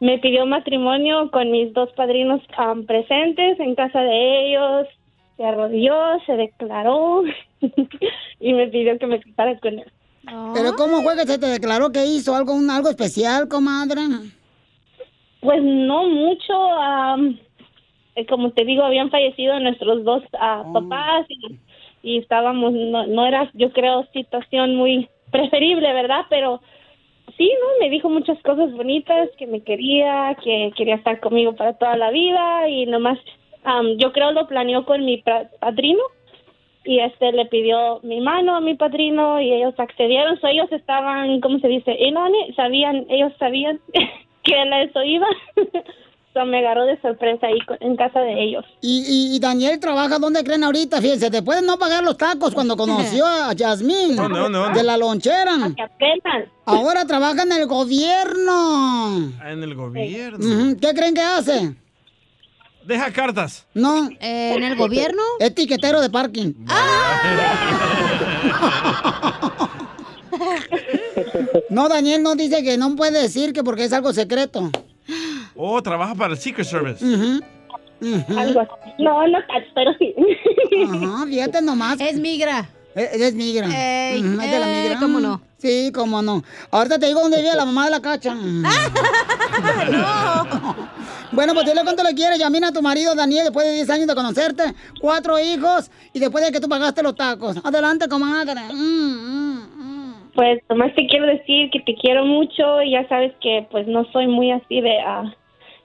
me 0.00 0.18
pidió 0.18 0.46
matrimonio 0.46 1.30
con 1.30 1.50
mis 1.50 1.72
dos 1.74 1.90
padrinos 1.92 2.40
am, 2.56 2.86
presentes 2.86 3.60
en 3.60 3.74
casa 3.74 4.00
de 4.00 4.48
ellos, 4.48 4.86
se 5.36 5.44
arrodilló, 5.44 5.94
se 6.26 6.36
declaró 6.36 7.22
y 8.40 8.52
me 8.54 8.68
pidió 8.68 8.98
que 8.98 9.06
me 9.06 9.20
casara 9.20 9.58
con 9.58 9.78
él. 9.78 9.92
Pero 10.54 10.72
¿cómo 10.76 11.02
fue 11.02 11.16
que 11.16 11.26
se 11.26 11.38
te 11.38 11.46
declaró 11.46 11.90
que 11.90 12.04
hizo 12.06 12.34
algo, 12.34 12.54
un- 12.54 12.70
algo 12.70 12.88
especial, 12.88 13.48
comadre? 13.48 14.02
Pues 15.40 15.62
no 15.62 16.06
mucho, 16.06 16.54
am, 16.74 17.38
eh, 18.14 18.26
como 18.26 18.50
te 18.52 18.64
digo, 18.64 18.84
habían 18.84 19.10
fallecido 19.10 19.58
nuestros 19.60 20.04
dos 20.04 20.22
ah, 20.38 20.64
papás 20.72 21.26
y, 21.28 21.56
y 22.02 22.18
estábamos, 22.18 22.72
no, 22.72 23.06
no 23.06 23.26
era, 23.26 23.50
yo 23.54 23.72
creo, 23.72 24.06
situación 24.12 24.76
muy 24.76 25.08
preferible, 25.30 25.92
¿verdad? 25.92 26.26
Pero 26.28 26.60
sí, 27.36 27.50
¿no? 27.60 27.84
Me 27.84 27.90
dijo 27.90 28.08
muchas 28.08 28.40
cosas 28.42 28.72
bonitas, 28.72 29.28
que 29.38 29.46
me 29.46 29.62
quería, 29.62 30.36
que 30.42 30.72
quería 30.76 30.96
estar 30.96 31.20
conmigo 31.20 31.54
para 31.54 31.74
toda 31.74 31.96
la 31.96 32.10
vida 32.10 32.68
y 32.68 32.86
nomás, 32.86 33.18
am, 33.64 33.96
yo 33.98 34.12
creo 34.12 34.32
lo 34.32 34.46
planeó 34.46 34.84
con 34.84 35.04
mi 35.04 35.22
padrino 35.60 36.02
y 36.84 37.00
este 37.00 37.32
le 37.32 37.46
pidió 37.46 38.00
mi 38.02 38.20
mano 38.20 38.56
a 38.56 38.60
mi 38.60 38.74
padrino 38.74 39.40
y 39.40 39.52
ellos 39.52 39.74
accedieron, 39.78 40.40
so 40.40 40.46
ellos 40.46 40.70
estaban, 40.72 41.40
¿cómo 41.40 41.58
se 41.58 41.68
dice? 41.68 41.96
Sabían, 42.56 43.06
ellos 43.08 43.32
sabían 43.38 43.80
que 44.42 44.54
a 44.54 44.82
eso 44.82 45.02
iba. 45.02 45.28
so 46.32 46.44
me 46.46 46.58
agarró 46.58 46.84
de 46.86 47.00
sorpresa 47.00 47.46
ahí 47.46 47.58
en 47.80 47.96
casa 47.96 48.20
de 48.20 48.42
ellos. 48.44 48.64
Y, 48.80 49.04
y, 49.32 49.36
y 49.36 49.40
Daniel 49.40 49.80
trabaja 49.80 50.18
donde 50.18 50.44
creen 50.44 50.62
ahorita, 50.64 51.00
fíjense, 51.00 51.28
después 51.30 51.60
de 51.60 51.66
no 51.66 51.76
pagar 51.78 52.04
los 52.04 52.16
tacos 52.16 52.54
cuando 52.54 52.76
conoció 52.76 53.26
a 53.26 53.52
Yasmín 53.52 54.16
¿Dónde, 54.16 54.38
dónde, 54.38 54.58
dónde? 54.58 54.78
de 54.78 54.84
la 54.84 54.96
lonchera. 54.96 55.56
Ahora 56.66 57.04
trabaja 57.04 57.42
en 57.42 57.52
el 57.52 57.66
gobierno. 57.66 59.32
Ah, 59.40 59.50
En 59.50 59.62
el 59.62 59.74
gobierno. 59.74 60.76
¿Qué 60.80 60.94
creen 60.94 61.14
que 61.14 61.20
hace? 61.22 61.74
Deja 62.84 63.12
cartas. 63.12 63.66
No. 63.74 64.08
¿En 64.20 64.62
el 64.62 64.76
gobierno? 64.76 65.22
Es 65.38 65.54
tiquetero 65.54 66.00
de 66.00 66.10
parking. 66.10 66.54
No, 71.68 71.88
Daniel 71.88 72.22
no 72.22 72.34
dice 72.34 72.62
que 72.64 72.76
no 72.78 72.96
puede 72.96 73.20
decir 73.22 73.52
que 73.52 73.62
porque 73.62 73.84
es 73.84 73.92
algo 73.92 74.12
secreto. 74.12 74.70
Oh, 75.54 75.82
trabaja 75.82 76.14
para 76.14 76.32
el 76.34 76.38
Secret 76.38 76.66
Service. 76.66 77.04
Ujú. 77.04 77.40
Algo 78.38 78.60
así. 78.60 78.70
No, 78.98 79.26
no 79.26 79.38
tanto, 79.46 79.68
pero 79.74 79.92
sí. 79.98 80.14
Ajá, 80.88 81.26
fíjate 81.26 81.62
nomás. 81.62 82.00
Es 82.00 82.18
migra. 82.18 82.68
Es, 82.94 83.12
es 83.20 83.34
migra. 83.34 83.66
Ey, 83.66 84.20
es 84.20 84.50
de 84.50 84.58
la 84.58 84.68
eh, 84.70 84.82
migra. 84.82 84.98
¿cómo 85.00 85.20
no? 85.20 85.40
Sí, 85.58 85.92
cómo 85.94 86.22
no. 86.22 86.42
Ahorita 86.70 86.98
te 86.98 87.06
digo 87.06 87.20
dónde 87.20 87.36
vive 87.42 87.54
la 87.54 87.64
mamá 87.66 87.84
de 87.84 87.90
la 87.90 88.00
cacha. 88.00 88.34
Bueno, 91.32 91.54
pues 91.54 91.64
dile 91.66 91.82
cuánto 91.84 92.02
le 92.02 92.12
quieres. 92.14 92.40
Yamina 92.40 92.68
a 92.68 92.72
tu 92.72 92.82
marido 92.82 93.14
Daniel 93.14 93.44
después 93.44 93.64
de 93.64 93.74
10 93.74 93.90
años 93.90 94.06
de 94.08 94.14
conocerte. 94.16 94.64
Cuatro 95.00 95.38
hijos 95.38 95.88
y 96.12 96.18
después 96.18 96.44
de 96.44 96.50
que 96.50 96.58
tú 96.60 96.68
pagaste 96.68 97.04
los 97.04 97.14
tacos. 97.14 97.56
Adelante, 97.64 98.08
comadre. 98.08 98.60
Mm, 98.72 100.32
Pues 100.34 100.60
nomás 100.68 100.92
te 100.96 101.06
quiero 101.06 101.26
decir 101.26 101.70
que 101.70 101.78
te 101.86 101.94
quiero 101.94 102.24
mucho 102.24 102.82
y 102.82 102.92
ya 102.92 103.06
sabes 103.08 103.32
que 103.40 103.64
pues 103.70 103.86
no 103.86 104.04
soy 104.12 104.26
muy 104.26 104.50
así 104.50 104.80
de 104.80 104.98
ah, 105.06 105.32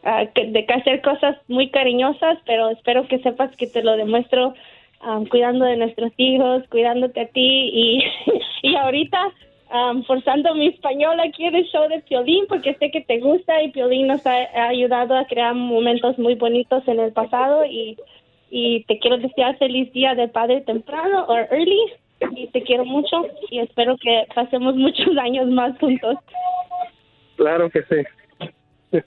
ah, 0.06 0.26
que- 0.34 0.46
de 0.48 0.66
hacer 0.70 1.02
cosas 1.02 1.36
muy 1.48 1.70
cariñosas, 1.70 2.38
pero 2.46 2.70
espero 2.70 3.08
que 3.08 3.20
sepas 3.20 3.54
que 3.58 3.68
te 3.68 3.84
lo 3.84 3.98
demuestro 3.98 4.54
ah, 5.02 5.20
cuidando 5.30 5.66
de 5.66 5.78
nuestros 5.78 6.12
hijos, 6.18 6.64
cuidándote 6.70 7.22
a 7.22 7.28
ti 7.28 7.70
y, 7.74 8.04
y 8.64 8.76
ahorita 8.76 9.20
ah, 9.72 9.94
forzando 10.08 10.56
mi 10.56 10.68
español 10.68 11.20
aquí 11.20 11.46
en 11.46 11.56
el 11.56 11.66
show 11.66 11.88
de 11.90 12.00
Piolín 12.02 12.46
porque 12.48 12.76
sé 12.76 12.92
que 12.92 13.02
te 13.02 13.20
gusta 13.20 13.62
y 13.62 13.72
Piolín 13.72 14.08
nos 14.08 14.26
ha, 14.26 14.36
ha 14.56 14.68
ayudado 14.70 15.18
a 15.18 15.26
crear 15.26 15.54
momentos 15.54 16.18
muy 16.18 16.36
bonitos 16.36 16.88
en 16.88 17.00
el 17.00 17.12
pasado 17.12 17.66
y, 17.66 17.98
y 18.50 18.84
te 18.86 19.00
quiero 19.00 19.18
desear 19.18 19.58
feliz 19.58 19.92
día 19.92 20.16
de 20.16 20.28
padre 20.28 20.62
temprano 20.62 21.26
o 21.28 21.36
early 21.36 21.82
y 22.36 22.48
te 22.48 22.64
quiero 22.64 22.86
mucho 22.86 23.28
y 23.50 23.60
espero 23.60 23.98
que 23.98 24.26
pasemos 24.34 24.76
muchos 24.86 25.18
años 25.18 25.48
más 25.48 25.78
juntos. 25.80 26.18
Claro 27.36 27.70
que 27.70 27.82
sí. 27.84 29.02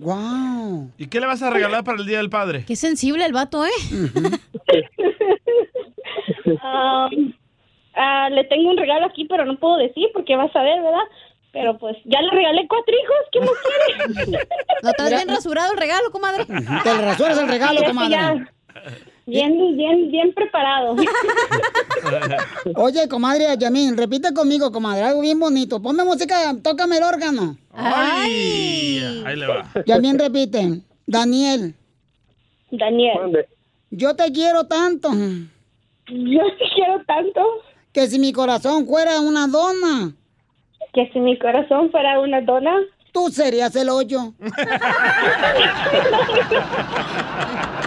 Wow. 0.00 0.90
¿Y 0.98 1.06
qué 1.06 1.20
le 1.20 1.26
vas 1.26 1.42
a 1.42 1.50
regalar 1.50 1.84
para 1.84 1.98
el 1.98 2.06
Día 2.06 2.18
del 2.18 2.30
Padre? 2.30 2.64
Qué 2.66 2.76
sensible 2.76 3.24
el 3.24 3.32
vato, 3.32 3.64
¿eh? 3.64 3.70
Um, 6.46 7.32
ah, 7.94 8.28
le 8.30 8.44
tengo 8.44 8.70
un 8.70 8.76
regalo 8.76 9.06
aquí, 9.06 9.24
pero 9.24 9.44
no 9.44 9.58
puedo 9.58 9.76
decir 9.78 10.08
porque 10.12 10.36
vas 10.36 10.54
a 10.54 10.62
ver, 10.62 10.82
¿verdad? 10.82 11.04
Pero 11.52 11.78
pues 11.78 11.96
ya 12.04 12.20
le 12.20 12.30
regalé 12.30 12.66
cuatro 12.68 12.94
hijos, 12.94 13.16
¿qué 13.32 13.40
más 13.40 13.50
quiere? 14.26 14.44
¿No 14.82 14.90
estás 14.90 15.10
bien 15.10 15.28
rasurado 15.28 15.72
el 15.72 15.78
regalo, 15.78 16.10
comadre? 16.10 16.44
Te 16.44 16.94
rasuras 16.94 17.38
el 17.38 17.48
regalo, 17.48 17.82
comadre. 17.84 18.46
Bien, 19.26 19.76
bien, 19.76 20.08
bien 20.08 20.32
preparado. 20.32 20.94
Oye, 22.76 23.08
comadre 23.08 23.46
Yamín, 23.58 23.96
repite 23.96 24.32
conmigo, 24.32 24.70
comadre, 24.70 25.02
algo 25.02 25.20
bien 25.20 25.40
bonito. 25.40 25.82
Ponme 25.82 26.04
música, 26.04 26.54
tócame 26.62 26.98
el 26.98 27.02
órgano. 27.02 27.56
Ay, 27.72 29.22
ahí 29.26 29.36
le 29.36 29.46
va. 29.48 29.68
Yamín 29.84 30.16
repite. 30.16 30.80
Daniel. 31.06 31.74
Daniel. 32.70 33.46
Yo 33.90 34.14
te 34.14 34.30
quiero 34.30 34.68
tanto. 34.68 35.10
Yo 35.12 36.42
te 36.58 36.64
quiero 36.74 37.02
tanto. 37.04 37.42
Que 37.92 38.06
si 38.06 38.20
mi 38.20 38.32
corazón 38.32 38.86
fuera 38.86 39.20
una 39.20 39.48
dona. 39.48 40.12
Que 40.92 41.10
si 41.12 41.18
mi 41.18 41.36
corazón 41.36 41.90
fuera 41.90 42.20
una 42.20 42.42
dona. 42.42 42.76
Tú 43.10 43.28
serías 43.30 43.74
el 43.74 43.88
hoyo. 43.88 44.34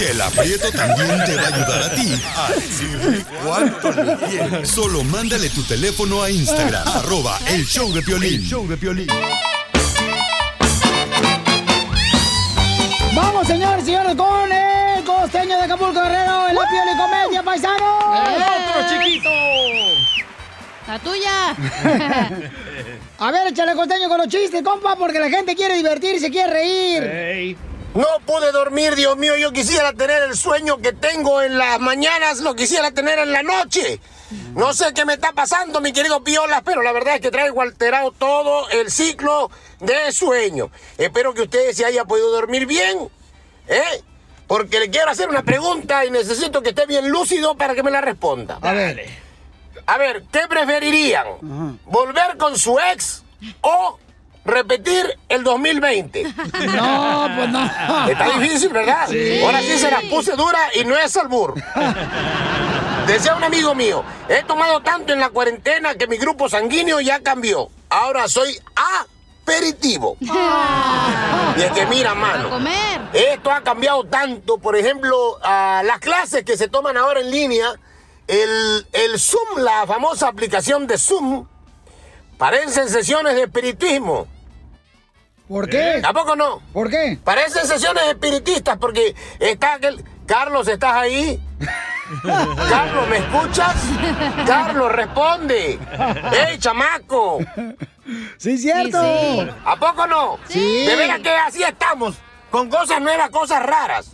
Chela 0.00 0.30
Prieto 0.30 0.72
también 0.72 1.22
te 1.26 1.36
va 1.36 1.42
a 1.42 1.46
ayudar 1.48 1.82
a 1.82 1.94
ti 1.94 2.22
a 2.34 2.52
decirle 2.54 3.22
cuánto 3.44 3.92
le 3.92 4.16
quieres. 4.16 4.70
Solo 4.70 5.04
mándale 5.04 5.50
tu 5.50 5.62
teléfono 5.62 6.22
a 6.22 6.30
Instagram, 6.30 6.88
arroba 6.96 7.38
el 7.46 7.66
show 7.66 7.92
de 7.92 8.00
Piolín. 8.00 8.40
El 8.40 8.46
show 8.46 8.66
de 8.66 8.78
Piolín. 8.78 9.08
Vamos, 13.14 13.46
señores, 13.46 13.84
señores, 13.84 14.14
con 14.16 14.50
el 14.50 15.04
costeño 15.04 15.58
de 15.58 15.64
Acapulco 15.64 16.00
Guerrero 16.00 16.48
en 16.48 16.54
la 16.54 16.62
Pioli 16.62 16.96
Comedia, 16.96 17.42
paisano. 17.42 17.98
¡El 18.24 18.42
otro 18.42 18.88
chiquito! 18.88 19.28
La 20.86 20.98
tuya. 20.98 21.56
A 23.18 23.30
ver, 23.30 23.48
échale 23.48 23.74
costeño 23.74 24.08
con 24.08 24.16
los 24.16 24.28
chistes, 24.28 24.62
compa, 24.62 24.96
porque 24.96 25.18
la 25.18 25.28
gente 25.28 25.54
quiere 25.54 25.74
divertirse, 25.74 26.30
quiere 26.30 26.50
reír. 26.50 27.58
No 27.94 28.06
pude 28.24 28.52
dormir, 28.52 28.94
Dios 28.94 29.16
mío. 29.16 29.36
Yo 29.36 29.52
quisiera 29.52 29.92
tener 29.92 30.22
el 30.22 30.36
sueño 30.36 30.78
que 30.78 30.92
tengo 30.92 31.42
en 31.42 31.58
las 31.58 31.80
mañanas, 31.80 32.40
lo 32.40 32.54
quisiera 32.54 32.92
tener 32.92 33.18
en 33.18 33.32
la 33.32 33.42
noche. 33.42 34.00
No 34.54 34.72
sé 34.72 34.94
qué 34.94 35.04
me 35.04 35.14
está 35.14 35.32
pasando, 35.32 35.80
mi 35.80 35.92
querido 35.92 36.22
Piolas, 36.22 36.62
pero 36.64 36.82
la 36.82 36.92
verdad 36.92 37.16
es 37.16 37.20
que 37.20 37.32
traigo 37.32 37.62
alterado 37.62 38.12
todo 38.12 38.68
el 38.70 38.90
ciclo 38.90 39.50
de 39.80 40.12
sueño. 40.12 40.70
Espero 40.98 41.34
que 41.34 41.42
ustedes 41.42 41.76
se 41.76 41.84
haya 41.84 42.04
podido 42.04 42.30
dormir 42.30 42.66
bien, 42.66 43.08
¿eh? 43.66 44.02
Porque 44.46 44.78
le 44.78 44.90
quiero 44.90 45.10
hacer 45.10 45.28
una 45.28 45.42
pregunta 45.42 46.04
y 46.04 46.10
necesito 46.10 46.62
que 46.62 46.70
esté 46.70 46.86
bien 46.86 47.08
lúcido 47.10 47.56
para 47.56 47.74
que 47.74 47.82
me 47.82 47.90
la 47.90 48.00
responda. 48.00 48.58
A 48.62 48.72
ver. 48.72 49.04
A 49.86 49.98
ver, 49.98 50.24
¿qué 50.30 50.46
preferirían? 50.48 51.26
¿Volver 51.86 52.36
con 52.36 52.56
su 52.56 52.78
ex 52.78 53.24
o 53.62 53.98
repetir 54.44 55.18
el 55.28 55.44
2020? 55.44 56.22
No, 56.76 57.28
pues 57.36 57.48
no. 57.50 58.08
Está 58.08 58.38
difícil, 58.38 58.70
¿verdad? 58.70 59.06
Sí. 59.08 59.42
Ahora 59.44 59.60
sí 59.60 59.78
se 59.78 59.90
las 59.90 60.04
puse 60.04 60.32
dura 60.36 60.58
y 60.74 60.84
no 60.84 60.96
es 60.96 61.16
albur. 61.16 61.54
Decía 63.06 63.34
un 63.34 63.44
amigo 63.44 63.74
mío, 63.74 64.04
he 64.28 64.42
tomado 64.44 64.80
tanto 64.80 65.12
en 65.12 65.20
la 65.20 65.30
cuarentena 65.30 65.94
que 65.94 66.06
mi 66.06 66.16
grupo 66.16 66.48
sanguíneo 66.48 67.00
ya 67.00 67.20
cambió. 67.20 67.68
Ahora 67.88 68.28
soy 68.28 68.56
aperitivo. 69.42 70.16
Y 70.20 71.62
es 71.62 71.72
que 71.72 71.86
mira, 71.86 72.14
mano, 72.14 72.50
comer. 72.50 73.00
esto 73.12 73.50
ha 73.50 73.62
cambiado 73.62 74.04
tanto. 74.04 74.58
Por 74.58 74.76
ejemplo, 74.76 75.38
a 75.42 75.82
las 75.84 75.98
clases 75.98 76.44
que 76.44 76.56
se 76.56 76.68
toman 76.68 76.96
ahora 76.96 77.20
en 77.20 77.30
línea, 77.30 77.66
el, 78.28 78.86
el 78.92 79.18
Zoom, 79.18 79.58
la 79.58 79.86
famosa 79.86 80.28
aplicación 80.28 80.86
de 80.86 80.96
Zoom, 80.98 81.46
parecen 82.40 82.88
sesiones 82.88 83.34
de 83.34 83.42
espiritismo. 83.42 84.26
¿Por 85.46 85.68
qué? 85.68 85.98
¿Tampoco 86.00 86.34
no? 86.34 86.62
¿Por 86.72 86.88
qué? 86.88 87.18
Parecen 87.22 87.66
sesiones 87.66 88.04
espiritistas 88.04 88.78
porque 88.78 89.14
está 89.38 89.74
aquel... 89.74 90.02
Carlos, 90.26 90.66
¿estás 90.66 90.94
ahí? 90.94 91.38
Carlos, 92.68 93.08
¿me 93.08 93.18
escuchas? 93.18 93.76
Carlos, 94.46 94.90
responde. 94.90 95.78
¡Ey, 96.48 96.58
chamaco! 96.58 97.40
Sí, 98.38 98.56
cierto. 98.56 99.02
Sí, 99.02 99.40
sí. 99.40 99.50
¿A 99.64 99.76
poco 99.76 100.06
no? 100.06 100.38
Sí. 100.48 100.86
De 100.86 100.96
veras 100.96 101.20
que 101.20 101.30
así 101.30 101.62
estamos, 101.62 102.16
con 102.50 102.70
cosas 102.70 103.02
nuevas, 103.02 103.28
cosas 103.30 103.62
raras. 103.62 104.12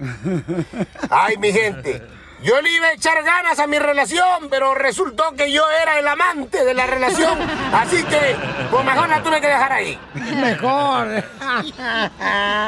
Ay, 1.11 1.37
mi 1.37 1.53
gente. 1.53 2.03
Yo 2.43 2.61
le 2.61 2.71
iba 2.71 2.89
a 2.89 2.93
echar 2.93 3.23
ganas 3.23 3.59
a 3.59 3.67
mi 3.67 3.79
relación, 3.79 4.49
pero 4.51 4.75
resultó 4.75 5.33
que 5.37 5.51
yo 5.51 5.63
era 5.83 5.99
el 5.99 6.07
amante 6.07 6.65
de 6.65 6.75
la 6.75 6.87
relación. 6.87 7.39
Así 7.73 8.03
que, 8.05 8.37
pues 8.71 8.85
mejor 8.85 9.09
la 9.09 9.23
tuve 9.23 9.41
que 9.41 9.47
dejar 9.49 9.73
ahí. 9.73 9.99
Mejor. 10.15 11.25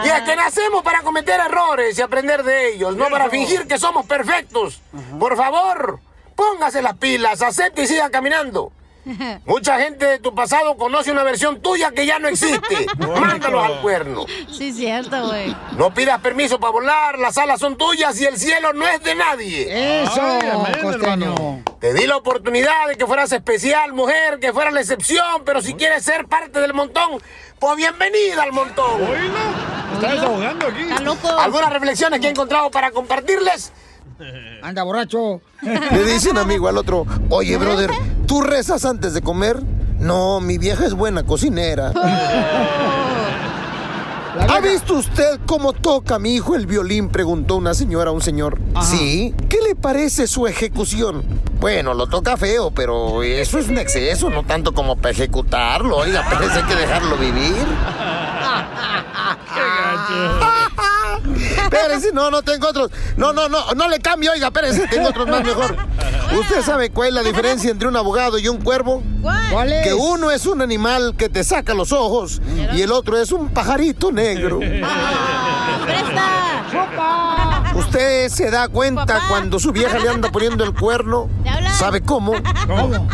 Y 0.04 0.08
es 0.08 0.20
que 0.22 0.36
nacemos 0.36 0.82
para 0.82 1.02
cometer 1.02 1.38
errores 1.40 1.98
y 1.98 2.02
aprender 2.02 2.42
de 2.42 2.74
ellos, 2.74 2.96
no 2.96 3.08
para 3.08 3.28
fingir 3.28 3.66
que 3.66 3.78
somos 3.78 4.06
perfectos. 4.06 4.80
Por 5.18 5.36
favor, 5.36 6.00
póngase 6.34 6.80
las 6.82 6.96
pilas, 6.96 7.42
acepte 7.42 7.82
y 7.82 7.86
siga 7.86 8.10
caminando. 8.10 8.72
Mucha 9.46 9.80
gente 9.80 10.04
de 10.04 10.18
tu 10.18 10.34
pasado 10.34 10.76
conoce 10.76 11.10
una 11.10 11.22
versión 11.22 11.60
tuya 11.60 11.90
que 11.92 12.06
ya 12.06 12.18
no 12.18 12.28
existe. 12.28 12.86
Mándalos 12.98 13.64
al 13.64 13.80
cuerno. 13.80 14.26
Sí, 14.50 14.72
cierto, 14.72 15.28
güey. 15.28 15.54
No 15.76 15.92
pidas 15.94 16.20
permiso 16.20 16.60
para 16.60 16.72
volar, 16.72 17.18
las 17.18 17.38
alas 17.38 17.60
son 17.60 17.76
tuyas 17.76 18.20
y 18.20 18.26
el 18.26 18.38
cielo 18.38 18.72
no 18.72 18.86
es 18.86 19.02
de 19.02 19.14
nadie. 19.14 20.02
Eso, 20.02 20.20
costeño. 20.82 21.62
Te 21.80 21.94
di 21.94 22.06
la 22.06 22.16
oportunidad 22.16 22.88
de 22.88 22.96
que 22.96 23.06
fueras 23.06 23.32
especial, 23.32 23.92
mujer, 23.92 24.38
que 24.40 24.52
fueras 24.52 24.74
la 24.74 24.80
excepción, 24.80 25.42
pero 25.44 25.62
si 25.62 25.74
quieres 25.74 26.02
ser 26.02 26.26
parte 26.26 26.60
del 26.60 26.74
montón, 26.74 27.20
pues 27.58 27.76
bienvenida 27.76 28.42
al 28.42 28.52
montón. 28.52 29.00
Está 29.94 30.12
desahogando 30.12 30.66
aquí. 30.66 30.82
Está 30.82 31.00
loco. 31.00 31.28
¿Algunas 31.38 31.72
reflexiones 31.72 32.20
que 32.20 32.26
he 32.26 32.30
encontrado 32.30 32.70
para 32.70 32.90
compartirles? 32.90 33.72
Anda 34.62 34.82
borracho. 34.82 35.40
Le 35.62 36.04
dice 36.04 36.30
un 36.30 36.38
amigo 36.38 36.68
al 36.68 36.76
otro, 36.76 37.06
oye, 37.30 37.56
brother, 37.56 37.90
¿tú 38.28 38.42
rezas 38.42 38.84
antes 38.84 39.14
de 39.14 39.22
comer? 39.22 39.60
No, 39.98 40.38
mi 40.38 40.58
vieja 40.58 40.86
es 40.86 40.94
buena 40.94 41.24
cocinera. 41.24 41.92
¿Ha 44.48 44.60
visto 44.60 44.94
usted 44.94 45.40
cómo 45.46 45.72
toca 45.72 46.20
mi 46.20 46.36
hijo 46.36 46.54
el 46.54 46.66
violín? 46.66 47.08
Preguntó 47.08 47.56
una 47.56 47.74
señora 47.74 48.10
a 48.10 48.12
un 48.12 48.20
señor. 48.20 48.58
Sí. 48.82 49.34
¿Qué 49.48 49.58
le 49.66 49.74
parece 49.74 50.28
su 50.28 50.46
ejecución? 50.46 51.24
Bueno, 51.58 51.94
lo 51.94 52.06
toca 52.06 52.36
feo, 52.36 52.70
pero 52.70 53.24
eso 53.24 53.58
es 53.58 53.68
un 53.68 53.78
exceso, 53.78 54.30
no 54.30 54.44
tanto 54.44 54.72
como 54.72 54.94
para 54.96 55.10
ejecutarlo. 55.10 55.96
Oiga, 55.96 56.24
parece 56.30 56.62
que 56.62 56.76
dejarlo 56.76 57.16
vivir. 57.16 57.56
Espérese, 61.64 62.12
no, 62.12 62.30
no 62.30 62.42
tengo 62.42 62.68
otros. 62.68 62.90
No, 63.16 63.32
no, 63.32 63.48
no, 63.48 63.72
no 63.74 63.88
le 63.88 63.98
cambio, 64.00 64.32
oiga, 64.32 64.48
espérese, 64.48 64.86
tengo 64.88 65.08
otros 65.08 65.26
más 65.28 65.44
mejor. 65.44 65.76
¿Usted 66.32 66.62
sabe 66.62 66.90
cuál 66.90 67.08
es 67.08 67.14
la 67.14 67.22
diferencia 67.22 67.70
entre 67.70 67.88
un 67.88 67.96
abogado 67.96 68.38
y 68.38 68.48
un 68.48 68.58
cuervo? 68.58 69.02
¿Cuál 69.22 69.72
es? 69.72 69.86
Que 69.86 69.94
uno 69.94 70.30
es 70.30 70.46
un 70.46 70.60
animal 70.62 71.14
que 71.16 71.28
te 71.28 71.42
saca 71.44 71.74
los 71.74 71.92
ojos 71.92 72.40
y 72.74 72.82
el 72.82 72.92
otro 72.92 73.18
es 73.18 73.32
un 73.32 73.48
pajarito 73.48 74.12
negro. 74.12 74.60
¿Usted 77.74 78.28
se 78.28 78.50
da 78.50 78.68
cuenta 78.68 79.22
cuando 79.28 79.58
su 79.58 79.72
vieja 79.72 79.98
le 79.98 80.08
anda 80.08 80.30
poniendo 80.30 80.64
el 80.64 80.74
cuerno? 80.74 81.28
¿Sabe 81.78 82.02
cómo? 82.02 82.34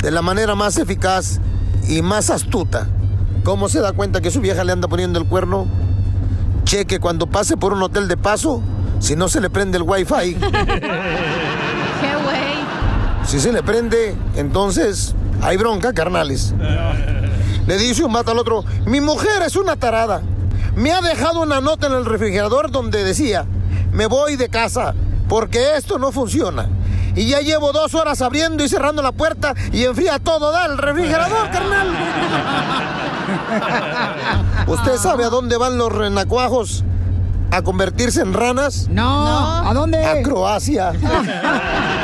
De 0.03 0.11
la 0.11 0.23
manera 0.23 0.55
más 0.55 0.79
eficaz 0.79 1.41
y 1.89 2.03
más 2.03 2.31
astuta. 2.31 2.89
¿Cómo 3.45 3.69
se 3.69 3.81
da 3.81 3.93
cuenta 3.93 4.21
que 4.21 4.31
su 4.31 4.41
vieja 4.41 4.65
le 4.65 4.73
anda 4.73 4.89
poniendo 4.89 5.19
el 5.19 5.27
cuerno? 5.27 5.67
Cheque 6.65 6.99
cuando 6.99 7.27
pase 7.27 7.57
por 7.59 7.75
un 7.75 7.83
hotel 7.83 8.09
de 8.09 8.17
paso, 8.17 8.62
si 9.01 9.17
no 9.17 9.29
se 9.29 9.41
le 9.41 9.51
prende 9.51 9.77
el 9.77 9.83
wifi. 9.83 10.37
Si 13.35 13.41
se 13.41 13.51
le 13.51 13.64
prende, 13.64 14.14
entonces 14.37 15.12
hay 15.43 15.57
bronca, 15.57 15.93
carnales. 15.93 16.55
Le 17.66 17.78
dice 17.78 18.05
un 18.05 18.12
vato 18.12 18.30
al 18.30 18.39
otro, 18.39 18.64
mi 18.87 19.01
mujer 19.01 19.43
es 19.45 19.57
una 19.57 19.74
tarada. 19.74 20.22
Me 20.76 20.93
ha 20.93 21.01
dejado 21.01 21.43
una 21.43 21.61
nota 21.61 21.89
en 21.89 21.95
el 21.95 22.05
refrigerador 22.05 22.70
donde 22.70 23.03
decía, 23.03 23.45
me 23.91 24.07
voy 24.07 24.37
de 24.37 24.49
casa 24.51 24.95
porque 25.28 25.76
esto 25.76 25.99
no 25.99 26.12
funciona. 26.12 26.68
Y 27.16 27.26
ya 27.26 27.41
llevo 27.41 27.72
dos 27.72 27.97
horas 27.97 28.22
abriendo 28.22 28.62
y 28.62 28.68
cerrando 28.68 29.03
la 29.03 29.11
puerta 29.11 29.55
y 29.72 29.82
enfría 29.82 30.20
todo, 30.20 30.53
da 30.53 30.66
el 30.66 30.78
refrigerador, 30.78 31.51
carnal. 31.51 31.89
¿Usted 34.69 34.97
sabe 34.97 35.24
a 35.24 35.28
dónde 35.28 35.56
van 35.56 35.77
los 35.77 35.90
renacuajos? 35.90 36.85
¿A 37.51 37.62
convertirse 37.62 38.20
en 38.20 38.32
ranas? 38.32 38.86
No. 38.89 39.69
¿A 39.69 39.74
dónde? 39.74 40.05
A 40.05 40.23
Croacia. 40.23 40.93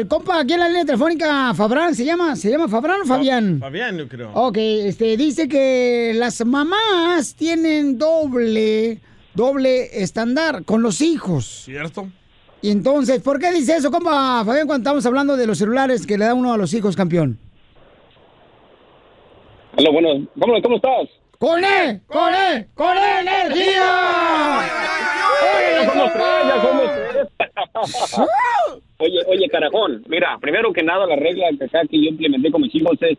el 0.00 0.08
compa 0.08 0.40
aquí 0.40 0.54
en 0.54 0.60
la 0.60 0.68
línea 0.68 0.84
telefónica, 0.86 1.52
Fabrán, 1.54 1.94
¿se 1.94 2.04
llama? 2.04 2.34
¿Se 2.34 2.50
llama 2.50 2.68
Fabrán 2.68 3.02
o 3.02 3.04
Fabián? 3.04 3.58
Fabián, 3.60 3.98
yo 3.98 4.08
creo. 4.08 4.30
Ok, 4.32 4.56
este, 4.56 5.16
dice 5.16 5.46
que 5.46 6.12
las 6.16 6.44
mamás 6.44 7.34
tienen 7.34 7.98
doble, 7.98 8.98
doble 9.34 10.02
estándar 10.02 10.64
con 10.64 10.82
los 10.82 11.02
hijos. 11.02 11.62
¿Cierto? 11.66 12.08
Y 12.62 12.70
entonces, 12.70 13.20
¿por 13.20 13.38
qué 13.38 13.52
dice 13.52 13.76
eso, 13.76 13.90
compa 13.90 14.42
Fabián, 14.44 14.66
cuando 14.66 14.88
estamos 14.88 15.04
hablando 15.04 15.36
de 15.36 15.46
los 15.46 15.58
celulares 15.58 16.06
que 16.06 16.16
le 16.16 16.24
da 16.24 16.34
uno 16.34 16.52
a 16.52 16.56
los 16.56 16.72
hijos, 16.72 16.96
campeón? 16.96 17.38
Hola, 19.76 19.90
bueno, 19.90 20.26
¿cómo, 20.40 20.62
cómo 20.62 20.76
estás? 20.76 21.08
¡Con 21.38 21.62
él! 21.62 22.00
¡Con 22.06 22.34
él! 22.34 22.68
¡Con 22.74 22.96
él, 22.96 23.28
energía! 23.28 24.62
Ya 25.74 25.90
somos 25.90 26.12
tres, 26.12 26.44
ya 26.44 26.62
somos 26.62 26.84
tres. 28.72 28.89
Oye, 29.00 29.18
oye, 29.26 29.48
carajón, 29.48 30.04
mira, 30.08 30.38
primero 30.40 30.72
que 30.72 30.82
nada 30.82 31.06
la 31.06 31.16
regla 31.16 31.46
que 31.58 31.64
acá 31.64 31.82
que 31.90 32.00
yo 32.00 32.08
implementé 32.10 32.50
con 32.50 32.62
mis 32.62 32.74
hijos 32.74 32.96
es 33.02 33.18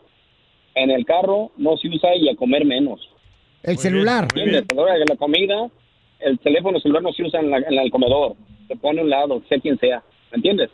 en 0.75 0.89
el 0.89 1.05
carro 1.05 1.51
no 1.57 1.75
se 1.77 1.89
usa 1.89 2.15
y 2.15 2.29
a 2.29 2.35
comer 2.35 2.63
menos. 2.65 2.99
El 3.63 3.77
celular. 3.77 4.23
¿Entiendes? 4.35 4.63
A 4.71 4.73
la 4.73 4.81
hora 4.81 4.93
de 4.93 5.05
la 5.05 5.15
comida, 5.17 5.67
el 6.19 6.39
teléfono 6.39 6.79
celular 6.79 7.03
no 7.03 7.11
se 7.13 7.23
usa 7.23 7.39
en, 7.41 7.51
la- 7.51 7.57
en 7.59 7.77
el 7.77 7.91
comedor. 7.91 8.35
Se 8.67 8.75
pone 8.77 9.01
a 9.01 9.03
un 9.03 9.09
lado, 9.09 9.41
sea 9.49 9.59
quien 9.59 9.77
sea. 9.79 10.01
¿Me 10.31 10.37
entiendes? 10.37 10.69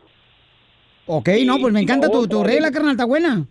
Ok, 1.08 1.30
no, 1.46 1.58
pues 1.58 1.74
me 1.74 1.82
encanta 1.82 2.10
tu, 2.10 2.28
tu 2.28 2.44
regla, 2.44 2.70
carnal, 2.72 2.92
está 2.92 3.06
buena. 3.06 3.46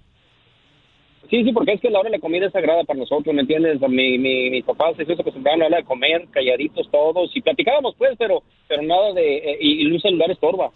Sí, 1.29 1.43
sí, 1.43 1.53
porque 1.53 1.73
es 1.73 1.81
que 1.81 1.91
la 1.91 1.99
hora 1.99 2.09
de 2.11 2.17
la 2.19 2.21
comida 2.21 2.47
es 2.47 2.53
sagrada 2.53 2.85
para 2.85 3.01
nosotros, 3.01 3.35
¿me 3.35 3.41
entiendes? 3.41 3.81
Mi, 3.81 4.17
mi, 4.17 4.51
mis 4.51 4.65
papás 4.65 4.95
se 4.97 5.13
acostumbraron 5.13 5.63
a 5.63 5.65
la 5.65 5.67
hora 5.69 5.77
de 5.79 5.85
comer, 5.85 6.27
calladitos 6.31 6.89
todos, 6.93 7.35
y 7.35 7.41
platicábamos 7.41 7.97
pues, 7.99 8.13
pero 8.17 8.43
pero 8.69 8.83
nada 8.83 9.13
de... 9.13 9.39
eh, 9.39 9.59
y, 9.61 9.83
y 9.83 9.87
un 9.91 10.01
celular 10.01 10.31
estorba. 10.31 10.71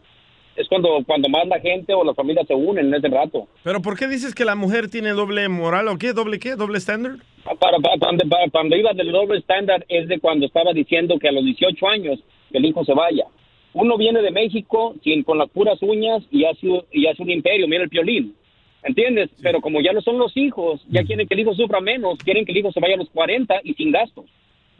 Es 0.57 0.69
cuando, 0.69 0.89
cuando 1.07 1.29
más 1.29 1.47
la 1.47 1.61
gente 1.61 1.95
o 1.95 2.05
la 2.05 2.13
familia 2.15 2.45
se 2.47 2.55
unen 2.55 2.87
en 2.89 2.95
ese 2.95 3.09
rato. 3.09 3.47
¿Pero 3.63 3.81
por 3.81 3.97
qué 3.99 4.07
dices 4.09 4.35
que 4.35 4.45
la 4.45 4.57
mujer 4.57 4.89
tiene 4.91 5.11
doble 5.11 5.49
moral 5.49 5.89
o 5.89 5.97
qué? 5.99 6.13
¿Doble 6.13 6.39
qué? 6.39 6.57
¿Doble 6.57 6.79
estándar? 6.79 7.13
Para, 7.45 7.79
para, 7.79 7.99
cuando, 7.99 8.29
para- 8.29 8.51
cuando 8.51 8.77
iba 8.77 8.93
del 8.93 9.13
doble 9.13 9.39
estándar 9.39 9.85
es 9.89 10.09
de 10.09 10.19
cuando 10.19 10.47
estaba 10.47 10.73
diciendo 10.73 11.19
que 11.19 11.29
a 11.29 11.33
los 11.33 11.45
18 11.45 11.89
años 11.89 12.19
el 12.53 12.65
hijo 12.65 12.85
se 12.85 12.93
vaya. 12.93 13.25
Uno 13.73 13.97
viene 13.97 14.21
de 14.21 14.33
México 14.33 14.97
sin, 15.05 15.23
con 15.23 15.39
las 15.39 15.49
puras 15.51 15.79
uñas 15.83 16.23
y 16.31 16.45
hace, 16.45 16.67
y 16.93 17.07
hace 17.07 17.23
un 17.23 17.31
imperio, 17.31 17.69
mira 17.69 17.85
el 17.85 17.89
piolín. 17.89 18.35
¿Entiendes? 18.83 19.31
Pero 19.43 19.61
como 19.61 19.81
ya 19.81 19.93
no 19.93 20.01
son 20.01 20.19
los 20.19 20.37
hijos, 20.37 20.81
ya 20.89 21.05
quieren 21.05 21.29
que 21.29 21.35
el 21.35 21.41
hijo 21.41 21.55
sufra 21.55 21.81
menos, 21.81 22.19
quieren 22.19 22.45
que 22.45 22.53
el 22.53 22.59
hijo 22.59 22.73
se 22.73 22.81
vaya 22.81 22.95
a 22.95 22.99
los 22.99 23.11
40 23.11 23.61
y 23.63 23.75
sin 23.75 23.93
gastos. 23.93 24.25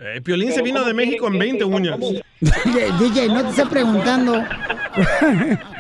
Eh, 0.03 0.21
Piolín 0.23 0.51
se 0.53 0.63
vino 0.63 0.79
¿cómo 0.79 0.89
de 0.89 0.95
México 0.95 1.27
en 1.29 1.33
quieren 1.39 1.59
20 1.59 1.59
que- 1.59 1.65
uñas. 1.65 2.01
DJ, 3.01 3.29
no 3.29 3.43
te 3.43 3.49
estoy 3.51 3.67
preguntando. 3.67 4.33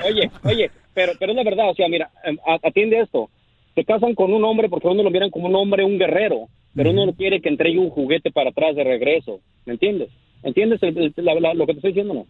Oye, 0.06 0.30
oye, 0.44 0.70
pero, 0.94 1.12
pero 1.18 1.32
es 1.32 1.36
la 1.36 1.44
verdad, 1.44 1.70
o 1.70 1.74
sea, 1.74 1.88
mira, 1.88 2.10
em, 2.24 2.36
atiende 2.62 3.00
esto. 3.00 3.28
Se 3.74 3.84
casan 3.84 4.14
con 4.14 4.32
un 4.32 4.44
hombre 4.44 4.68
porque 4.68 4.88
uno 4.88 5.02
lo 5.02 5.10
miran 5.10 5.30
como 5.30 5.48
un 5.48 5.56
hombre, 5.56 5.84
un 5.84 5.98
guerrero, 5.98 6.48
pero 6.74 6.90
uno 6.90 7.06
no 7.06 7.12
quiere 7.14 7.40
que 7.40 7.48
entregue 7.48 7.78
un 7.78 7.90
juguete 7.90 8.30
para 8.30 8.50
atrás 8.50 8.76
de 8.76 8.84
regreso. 8.84 9.40
¿Me 9.66 9.72
entiendes? 9.74 10.08
¿Entiendes 10.42 10.82
el- 10.82 10.96
el- 10.98 11.14
la- 11.16 11.34
la- 11.40 11.54
lo 11.54 11.66
que 11.66 11.72
te 11.72 11.78
estoy 11.78 11.90
diciendo, 11.92 12.14
no? 12.14 12.26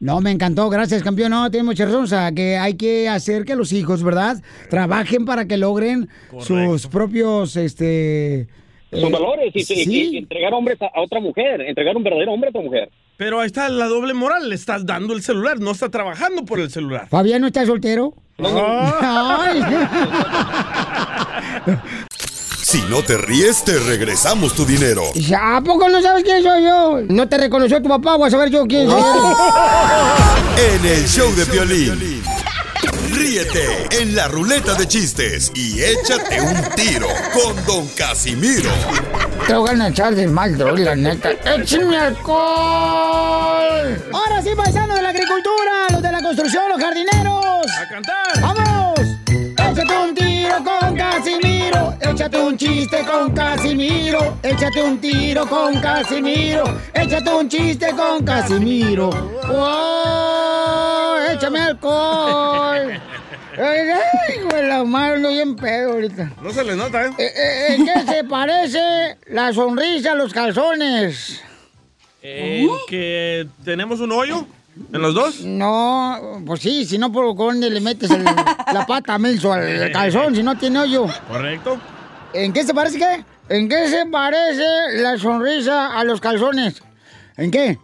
No, 0.00 0.20
me 0.20 0.30
encantó, 0.30 0.68
gracias, 0.70 1.02
campeón. 1.02 1.30
No, 1.30 1.50
tiene 1.50 1.64
mucha 1.64 1.84
razón. 1.84 2.04
O 2.04 2.06
sea, 2.06 2.30
que 2.32 2.56
hay 2.56 2.74
que 2.76 3.08
hacer 3.08 3.44
que 3.44 3.56
los 3.56 3.72
hijos, 3.72 4.02
¿verdad? 4.04 4.36
Trabajen 4.70 5.24
para 5.24 5.46
que 5.46 5.56
logren 5.56 6.08
sus 6.40 6.86
propios, 6.86 7.56
este... 7.56 8.46
Sus 8.90 9.02
eh, 9.02 9.10
valores 9.10 9.52
y, 9.54 9.60
y- 9.60 9.64
sí. 9.64 10.10
y 10.12 10.16
entregar 10.18 10.52
hombres 10.54 10.80
a, 10.82 10.86
a 10.86 11.02
otra 11.02 11.20
mujer, 11.20 11.60
entregar 11.60 11.96
un 11.96 12.02
verdadero 12.02 12.32
hombre 12.32 12.48
a 12.48 12.50
otra 12.50 12.62
mujer. 12.62 12.90
Pero 13.16 13.40
ahí 13.40 13.46
está 13.46 13.68
la 13.68 13.86
doble 13.86 14.14
moral. 14.14 14.48
Le 14.48 14.54
estás 14.54 14.86
dando 14.86 15.12
el 15.14 15.22
celular, 15.22 15.58
no 15.60 15.72
está 15.72 15.88
trabajando 15.90 16.44
por 16.44 16.60
el 16.60 16.70
celular. 16.70 17.08
¿Fabián 17.08 17.40
no 17.40 17.48
está 17.48 17.66
soltero? 17.66 18.14
Ay. 18.38 19.62
Si 22.68 22.82
no 22.90 23.02
te 23.02 23.16
ríes, 23.16 23.64
te 23.64 23.78
regresamos 23.78 24.54
tu 24.54 24.66
dinero. 24.66 25.00
Ya, 25.14 25.56
¿A 25.56 25.62
poco 25.62 25.88
no 25.88 26.02
sabes 26.02 26.22
quién 26.22 26.42
soy 26.42 26.64
yo? 26.64 27.00
No 27.08 27.26
te 27.26 27.38
reconoció 27.38 27.80
tu 27.80 27.88
papá, 27.88 28.16
voy 28.16 28.28
a 28.28 28.30
saber 28.30 28.50
yo 28.50 28.66
quién 28.66 28.90
soy. 28.90 29.02
En 30.58 30.84
el 30.84 31.06
show 31.08 31.32
de 31.34 31.44
violín. 31.46 32.22
Ríete 33.18 33.88
en 34.00 34.14
la 34.14 34.28
ruleta 34.28 34.74
de 34.74 34.86
chistes 34.86 35.50
y 35.52 35.82
échate 35.82 36.40
un 36.40 36.54
tiro 36.76 37.08
con 37.32 37.66
Don 37.66 37.88
Casimiro. 37.88 38.70
Te 39.44 39.54
voy 39.54 39.70
a 39.70 39.88
echar 39.88 40.14
de 40.14 40.28
mal, 40.28 40.56
droga, 40.56 40.84
la 40.84 40.94
neta. 40.94 41.32
¡Échame 41.32 41.98
alcohol! 41.98 42.38
Ahora 44.12 44.40
sí, 44.40 44.50
paisanos 44.56 44.94
de 44.94 45.02
la 45.02 45.08
agricultura, 45.08 45.88
los 45.90 46.00
de 46.00 46.12
la 46.12 46.22
construcción, 46.22 46.62
los 46.68 46.80
jardineros. 46.80 47.66
¡A 47.76 47.88
cantar! 47.88 48.40
¡Vamos! 48.40 49.00
Échate 49.26 49.98
un 49.98 50.14
tiro 50.14 50.62
con 50.62 50.96
Casimiro. 50.96 51.37
Échate 52.00 52.38
un 52.40 52.56
chiste 52.56 53.04
con 53.04 53.32
Casimiro. 53.32 54.38
Échate 54.42 54.82
un 54.82 54.98
tiro 54.98 55.46
con 55.46 55.80
Casimiro. 55.80 56.64
Échate 56.92 57.30
un 57.30 57.48
chiste 57.48 57.90
con 57.94 58.24
Casimiro. 58.24 59.10
¡Oh! 59.50 61.16
¡Échame 61.30 61.60
alcohol! 61.60 63.00
Ay, 63.58 64.40
güey, 64.44 64.68
la 64.68 64.84
madre, 64.84 65.16
ando 65.16 65.28
bien 65.30 65.56
pedo 65.56 65.92
ahorita. 65.92 66.32
No 66.40 66.52
se 66.52 66.62
le 66.62 66.76
nota, 66.76 67.06
¿eh? 67.06 67.10
Eh, 67.18 67.32
eh, 67.34 67.74
¿En 67.74 67.84
qué 67.84 68.12
se 68.12 68.24
parece 68.28 69.18
la 69.26 69.52
sonrisa 69.52 70.12
a 70.12 70.14
los 70.14 70.32
calzones? 70.32 71.42
En 72.22 72.68
que 72.88 73.48
tenemos 73.64 74.00
un 74.00 74.12
hoyo 74.12 74.46
en 74.92 75.02
los 75.02 75.14
dos. 75.14 75.40
No, 75.42 76.40
pues 76.46 76.60
sí, 76.60 76.84
si 76.86 76.98
no, 76.98 77.10
¿por 77.12 77.34
dónde 77.36 77.68
le 77.70 77.80
metes 77.80 78.10
el- 78.10 78.24
la 78.24 78.84
pata 78.86 79.18
menso 79.18 79.52
al 79.52 79.90
calzón 79.92 80.34
si 80.34 80.42
no 80.42 80.56
tiene 80.56 80.78
hoyo? 80.80 81.06
Correcto. 81.28 81.78
¿En 82.32 82.52
qué 82.52 82.64
se 82.64 82.74
parece 82.74 82.98
qué? 82.98 83.24
¿En 83.48 83.68
qué 83.68 83.88
se 83.88 84.06
parece 84.06 84.64
la 84.96 85.16
sonrisa 85.18 85.98
a 85.98 86.04
los 86.04 86.20
calzones? 86.20 86.82
¿En 87.36 87.50
qué? 87.50 87.78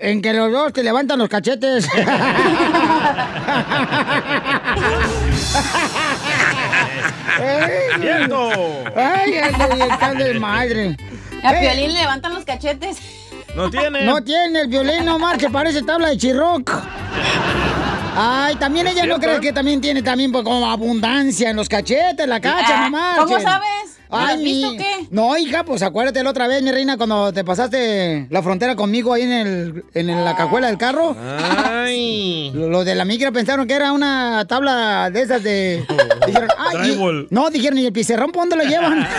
En 0.00 0.20
que 0.22 0.32
los 0.34 0.52
dos 0.52 0.72
te 0.72 0.82
levantan 0.82 1.18
los 1.18 1.28
cachetes. 1.28 1.88
¡Cierto! 8.00 8.50
¡Ay, 8.96 9.34
está 9.90 10.14
de 10.14 10.38
madre! 10.38 10.96
A 11.42 11.54
Eh, 11.54 11.60
Piolín 11.60 11.92
le 11.92 12.00
levantan 12.00 12.34
los 12.34 12.44
cachetes. 12.44 12.98
No 13.58 13.70
tiene. 13.70 14.04
No 14.04 14.22
tiene 14.22 14.60
el 14.60 14.68
violín, 14.68 15.04
no 15.04 15.18
marche, 15.18 15.50
parece 15.50 15.82
tabla 15.82 16.08
de 16.10 16.16
chirroc. 16.16 16.70
Ay, 18.20 18.54
también 18.56 18.86
ella 18.86 19.04
no 19.06 19.18
cree 19.18 19.40
que 19.40 19.52
también 19.52 19.80
tiene 19.80 20.02
también 20.02 20.32
pues, 20.32 20.42
como 20.44 20.68
abundancia 20.70 21.50
en 21.50 21.56
los 21.56 21.68
cachetes, 21.68 22.26
la 22.26 22.40
cacha, 22.40 22.86
Ah, 22.86 22.88
mamá. 22.88 23.14
¿cómo 23.18 23.40
sabes? 23.40 23.68
¿No 24.10 24.16
Ay, 24.16 24.34
has 24.36 24.40
visto 24.42 24.70
mi- 24.70 24.74
o 24.76 24.78
qué? 24.78 25.06
No, 25.10 25.36
hija, 25.36 25.64
pues 25.64 25.82
acuérdate 25.82 26.22
la 26.24 26.30
otra 26.30 26.48
vez, 26.48 26.62
mi 26.62 26.72
reina, 26.72 26.96
cuando 26.96 27.30
te 27.32 27.44
pasaste 27.44 28.26
la 28.30 28.42
frontera 28.42 28.74
conmigo 28.74 29.12
ahí 29.12 29.22
en, 29.22 29.32
el, 29.32 29.84
en 29.92 30.24
la 30.24 30.34
cajuela 30.34 30.68
del 30.68 30.78
carro. 30.78 31.14
Ay. 31.20 32.50
Los 32.54 32.84
de 32.86 32.94
la 32.94 33.04
migra 33.04 33.30
pensaron 33.32 33.66
que 33.66 33.74
era 33.74 33.92
una 33.92 34.44
tabla 34.48 35.10
de 35.10 35.20
esas 35.22 35.42
de... 35.42 35.84
Dijeron, 36.26 36.48
ay, 36.58 36.90
y- 36.92 37.26
no, 37.30 37.50
dijeron, 37.50 37.78
¿y 37.78 37.86
el 37.86 37.92
pizarrón 37.92 38.32
por 38.32 38.42
dónde 38.48 38.56
lo 38.56 38.64
llevan? 38.64 39.06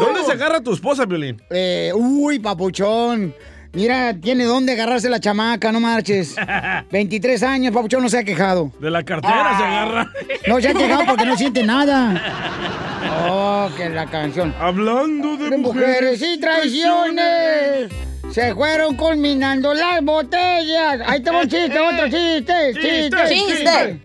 ¿Dónde 0.00 0.24
se 0.24 0.32
agarra 0.32 0.60
tu 0.60 0.72
esposa, 0.72 1.04
Violín? 1.06 1.40
Eh, 1.50 1.92
uy, 1.94 2.38
papuchón. 2.38 3.34
Mira, 3.72 4.14
tiene 4.20 4.44
dónde 4.44 4.72
agarrarse 4.72 5.08
la 5.08 5.20
chamaca, 5.20 5.70
no 5.70 5.78
marches. 5.78 6.34
23 6.90 7.42
años, 7.44 7.72
papuchón, 7.72 8.02
no 8.02 8.08
se 8.08 8.18
ha 8.18 8.24
quejado. 8.24 8.72
De 8.80 8.90
la 8.90 9.04
cartera 9.04 9.56
se 9.56 9.62
agarra. 9.64 10.10
No 10.48 10.60
se 10.60 10.68
ha 10.68 10.74
quejado 10.74 11.04
porque 11.06 11.24
no 11.26 11.36
siente 11.36 11.62
nada. 11.62 12.20
Oh, 13.32 13.68
que 13.76 13.88
la 13.88 14.06
canción. 14.06 14.54
Hablando 14.60 15.36
de, 15.36 15.50
De 15.50 15.56
mujeres 15.56 16.20
y 16.22 16.38
traiciones. 16.38 17.90
Se 18.30 18.54
fueron 18.54 18.94
culminando 18.96 19.72
las 19.74 20.02
botellas. 20.02 21.00
Ahí 21.06 21.20
te 21.22 21.30
un 21.30 21.42
chiste, 21.48 21.78
otro 21.78 22.04
chiste. 22.08 22.72
Chiste, 22.74 23.16
Chiste. 23.28 23.34
chiste. 23.34 24.00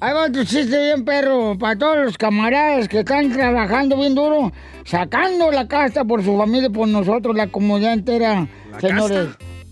Ahí 0.00 0.14
va 0.14 0.24
otro 0.24 0.44
chiste 0.44 0.78
bien 0.78 1.04
perro. 1.04 1.58
Para 1.58 1.76
todos 1.76 1.96
los 1.98 2.18
camaradas 2.18 2.88
que 2.88 3.00
están 3.00 3.30
trabajando 3.30 3.98
bien 3.98 4.14
duro, 4.14 4.50
sacando 4.84 5.50
la 5.50 5.68
casta 5.68 6.04
por 6.04 6.24
su 6.24 6.38
familia 6.38 6.68
y 6.68 6.72
por 6.72 6.88
nosotros, 6.88 7.36
la 7.36 7.48
comunidad 7.48 7.92
entera, 7.92 8.48
¿La 8.72 8.80
señores. 8.80 9.28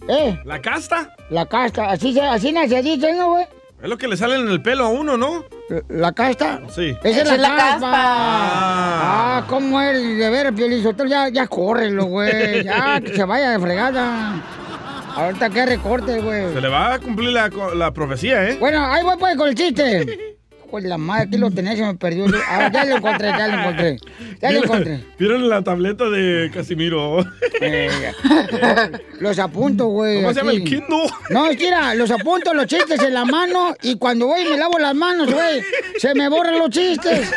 ¿Eh? 0.06 0.38
¿La 0.44 0.60
casta? 0.60 1.14
La 1.30 1.46
casta. 1.46 1.90
Así, 1.90 2.12
se, 2.12 2.20
así 2.20 2.54
se 2.68 2.82
dice, 2.82 3.14
¿no, 3.14 3.30
güey? 3.30 3.46
Es 3.82 3.88
lo 3.88 3.96
que 3.96 4.08
le 4.08 4.16
sale 4.16 4.34
en 4.34 4.48
el 4.48 4.60
pelo 4.60 4.86
a 4.86 4.88
uno, 4.88 5.16
¿no? 5.16 5.44
¿La 5.88 6.12
casta? 6.12 6.60
Sí. 6.68 6.96
Esa 7.04 7.22
es 7.22 7.40
la, 7.40 7.48
caspa. 7.48 7.62
caspa. 7.70 7.90
Ah, 7.92 9.44
¿cómo 9.48 9.80
es? 9.80 10.02
De 10.02 10.30
ver, 10.30 10.52
Piolín 10.52 10.82
Sotelo, 10.82 11.08
ya, 11.08 11.28
ya 11.28 11.46
córrelo, 11.46 12.04
güey. 12.06 12.64
Ya, 12.64 13.00
que 13.00 13.14
se 13.14 13.24
vaya 13.24 13.50
de 13.52 13.60
fregada. 13.60 14.42
Ahorita 15.18 15.50
que 15.50 15.66
recorte, 15.66 16.20
güey. 16.20 16.52
Se 16.52 16.60
le 16.60 16.68
va 16.68 16.94
a 16.94 16.98
cumplir 17.00 17.30
la, 17.30 17.50
la 17.74 17.92
profecía, 17.92 18.48
¿eh? 18.48 18.56
Bueno, 18.60 18.86
ahí 18.86 19.02
voy 19.02 19.16
pues 19.18 19.36
con 19.36 19.48
el 19.48 19.54
chiste. 19.56 20.36
Hijo 20.68 20.82
de 20.82 20.88
la 20.88 20.98
madre, 20.98 21.22
aquí 21.28 21.38
lo 21.38 21.50
tenía, 21.50 21.74
se 21.74 21.82
me 21.82 21.94
perdió. 21.94 22.26
Ah, 22.46 22.70
ya 22.70 22.84
lo 22.84 22.96
encontré, 22.96 23.28
ya 23.28 23.48
lo 23.48 23.58
encontré. 23.58 23.98
Ya 24.42 24.50
lo 24.52 24.64
encontré. 24.64 25.02
¿Vieron 25.18 25.48
la 25.48 25.62
tableta 25.62 26.10
de 26.10 26.50
Casimiro? 26.52 27.24
Eh, 27.62 28.12
Los 29.20 29.38
apunto, 29.38 29.86
güey. 29.86 30.20
¿Cómo 30.20 30.34
se 30.34 30.40
llama 30.40 30.52
el 30.52 30.64
Kindle? 30.64 31.08
No, 31.30 31.46
es 31.46 31.56
que 31.56 31.64
mira, 31.64 31.94
los 31.94 32.10
apunto 32.10 32.52
los 32.52 32.66
chistes 32.66 33.02
en 33.02 33.14
la 33.14 33.24
mano 33.24 33.74
y 33.82 33.96
cuando 33.96 34.26
voy 34.26 34.42
y 34.42 34.50
me 34.50 34.58
lavo 34.58 34.78
las 34.78 34.94
manos, 34.94 35.32
güey, 35.32 35.62
se 35.96 36.14
me 36.14 36.28
borran 36.28 36.58
los 36.58 36.68
chistes. 36.68 37.30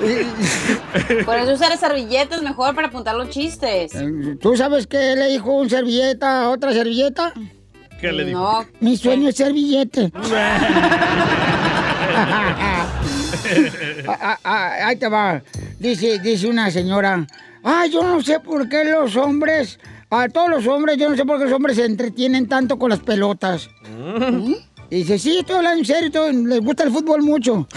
Por 1.26 1.36
eso 1.38 1.52
usar 1.52 1.76
servilletas 1.76 2.40
mejor 2.40 2.74
para 2.74 2.88
apuntar 2.88 3.14
los 3.14 3.28
chistes. 3.28 3.92
¿Tú 4.40 4.56
sabes 4.56 4.86
qué 4.86 5.16
le 5.16 5.28
dijo 5.28 5.52
un 5.52 5.68
servilleta 5.68 6.44
a 6.44 6.48
otra 6.48 6.72
servilleta? 6.72 7.34
¿Qué 8.00 8.10
le 8.10 8.24
dijo? 8.24 8.40
No. 8.40 8.66
Mi 8.80 8.96
sueño 8.96 9.28
es 9.28 9.36
ser 9.36 9.52
billete. 9.52 10.10
Ah, 14.08 14.18
ah, 14.20 14.38
ah, 14.44 14.70
ahí 14.86 14.96
te 14.96 15.08
va. 15.08 15.42
Dice, 15.78 16.18
dice 16.18 16.46
una 16.46 16.70
señora. 16.70 17.26
Ah, 17.64 17.86
yo 17.90 18.02
no 18.02 18.22
sé 18.22 18.40
por 18.40 18.68
qué 18.68 18.84
los 18.84 19.16
hombres, 19.16 19.78
a 20.10 20.28
todos 20.28 20.48
los 20.50 20.66
hombres, 20.66 20.96
yo 20.98 21.08
no 21.10 21.16
sé 21.16 21.24
por 21.24 21.38
qué 21.38 21.44
los 21.44 21.52
hombres 21.52 21.76
se 21.76 21.84
entretienen 21.84 22.48
tanto 22.48 22.78
con 22.78 22.90
las 22.90 23.00
pelotas. 23.00 23.68
Y 24.90 24.96
dice, 24.96 25.18
sí, 25.18 25.38
estoy 25.38 25.56
hablando 25.56 25.78
en 25.80 25.84
serio, 25.86 26.10
todo- 26.10 26.32
les 26.32 26.60
gusta 26.60 26.82
el 26.84 26.90
fútbol 26.90 27.22
mucho. 27.22 27.66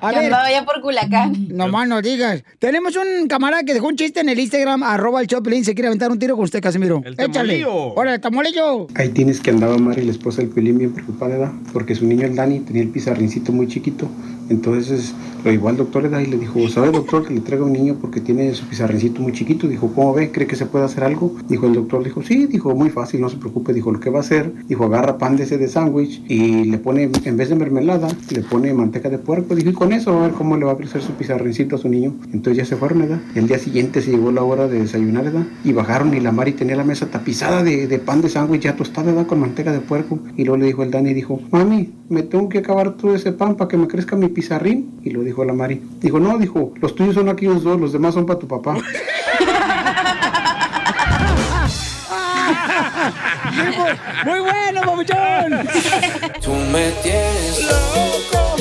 A 0.00 0.10
Yo 0.12 0.16
ver. 0.18 0.24
andaba 0.26 0.50
ya 0.50 0.64
por 0.64 0.80
Culacán. 0.80 1.48
No 1.48 1.68
más 1.68 1.88
no 1.88 2.02
digas. 2.02 2.42
Tenemos 2.58 2.94
un 2.96 3.28
camarada 3.28 3.62
que 3.64 3.74
dejó 3.74 3.88
un 3.88 3.96
chiste 3.96 4.20
en 4.20 4.28
el 4.28 4.38
Instagram, 4.38 4.82
arroba 4.82 5.20
el 5.20 5.26
Choplin, 5.26 5.64
se 5.64 5.74
quiere 5.74 5.88
aventar 5.88 6.10
un 6.10 6.18
tiro 6.18 6.34
con 6.36 6.44
usted, 6.44 6.60
Casimiro. 6.62 7.02
Échale. 7.04 7.28
tamolillo. 7.32 7.74
Hola, 7.94 8.14
el 8.14 8.20
tamolillo. 8.20 8.86
Ahí 8.94 9.08
tienes 9.10 9.40
que 9.40 9.50
andaba 9.50 9.76
Mari, 9.78 10.02
la 10.04 10.10
esposa 10.12 10.42
del 10.42 10.50
Pelín, 10.50 10.78
bien 10.78 10.92
preocupada, 10.92 11.36
¿verdad? 11.38 11.52
Porque 11.72 11.94
su 11.94 12.06
niño, 12.06 12.26
el 12.26 12.34
Dani, 12.34 12.60
tenía 12.60 12.82
el 12.82 12.88
pizarrincito 12.88 13.52
muy 13.52 13.68
chiquito. 13.68 14.08
Entonces 14.48 15.14
lo 15.44 15.50
llevó 15.50 15.68
al 15.68 15.76
doctor 15.76 16.10
y 16.20 16.26
le 16.26 16.38
dijo, 16.38 16.68
¿sabe 16.68 16.90
doctor 16.90 17.26
que 17.26 17.34
le 17.34 17.40
traiga 17.40 17.64
un 17.64 17.72
niño 17.72 17.96
porque 18.00 18.20
tiene 18.20 18.52
su 18.54 18.66
pizarrincito 18.66 19.20
muy 19.20 19.32
chiquito? 19.32 19.68
Dijo, 19.68 19.92
¿cómo 19.94 20.12
ve? 20.12 20.30
¿Cree 20.30 20.46
que 20.46 20.56
se 20.56 20.66
puede 20.66 20.84
hacer 20.84 21.04
algo? 21.04 21.34
Dijo 21.48 21.66
el 21.66 21.74
doctor, 21.74 22.02
dijo, 22.02 22.22
sí, 22.22 22.46
dijo, 22.46 22.74
muy 22.74 22.90
fácil, 22.90 23.20
no 23.20 23.28
se 23.28 23.36
preocupe. 23.36 23.72
Dijo, 23.72 23.92
lo 23.92 24.00
que 24.00 24.10
va 24.10 24.18
a 24.18 24.20
hacer, 24.22 24.52
dijo, 24.66 24.84
agarra 24.84 25.18
pan 25.18 25.36
de 25.36 25.44
ese 25.44 25.58
de 25.58 25.68
sándwich 25.68 26.22
y 26.28 26.64
le 26.64 26.78
pone, 26.78 27.10
en 27.24 27.36
vez 27.36 27.48
de 27.48 27.54
mermelada, 27.54 28.08
le 28.30 28.40
pone 28.42 28.72
manteca 28.74 29.08
de 29.08 29.18
puerco. 29.18 29.54
Dijo, 29.54 29.70
y 29.70 29.72
con 29.72 29.92
eso 29.92 30.18
a 30.18 30.22
ver 30.22 30.32
cómo 30.32 30.56
le 30.56 30.64
va 30.64 30.72
a 30.72 30.76
crecer 30.76 31.02
su 31.02 31.12
pizarrincito 31.12 31.76
a 31.76 31.78
su 31.78 31.88
niño. 31.88 32.14
Entonces 32.32 32.56
ya 32.56 32.64
se 32.64 32.76
fueron, 32.76 33.00
¿verdad? 33.00 33.20
El 33.34 33.46
día 33.46 33.58
siguiente 33.58 34.02
se 34.02 34.10
llegó 34.10 34.32
la 34.32 34.42
hora 34.42 34.68
de 34.68 34.80
desayunar, 34.80 35.24
¿verdad? 35.24 35.46
Y 35.64 35.72
bajaron 35.72 36.14
y 36.14 36.20
la 36.20 36.32
Mari 36.32 36.52
tenía 36.52 36.76
la 36.76 36.84
mesa 36.84 37.06
tapizada 37.06 37.62
de, 37.62 37.86
de 37.86 37.98
pan 37.98 38.20
de 38.20 38.28
sándwich 38.28 38.62
ya 38.62 38.76
tostada, 38.76 39.12
¿verdad? 39.12 39.26
Con 39.26 39.40
manteca 39.40 39.72
de 39.72 39.80
puerco. 39.80 40.18
Y 40.36 40.44
luego 40.44 40.56
le 40.56 40.66
dijo 40.66 40.82
el 40.82 40.90
Dani, 40.90 41.14
dijo, 41.14 41.40
mami, 41.50 41.92
me 42.08 42.22
tengo 42.22 42.48
que 42.48 42.58
acabar 42.58 42.96
todo 42.96 43.14
ese 43.14 43.32
pan 43.32 43.56
para 43.56 43.68
que 43.68 43.76
me 43.76 43.88
crezca 43.88 44.16
mi 44.16 44.28
pizarrín. 44.36 45.00
Y 45.02 45.10
lo 45.10 45.22
dijo 45.22 45.44
la 45.46 45.54
Mari. 45.54 45.80
Dijo, 45.98 46.20
no, 46.20 46.36
dijo, 46.36 46.74
los 46.82 46.94
tuyos 46.94 47.14
son 47.14 47.30
aquí 47.30 47.46
los 47.46 47.64
dos, 47.64 47.80
los 47.80 47.90
demás 47.90 48.12
son 48.12 48.26
para 48.26 48.38
tu 48.38 48.46
papá. 48.46 48.74
muy, 48.74 48.82
muy 54.26 54.40
bueno, 54.40 54.82
papuchón. 54.82 55.66
Tú 56.42 56.52
me 56.70 56.90
tienes 57.02 57.64
loco. 57.64 58.56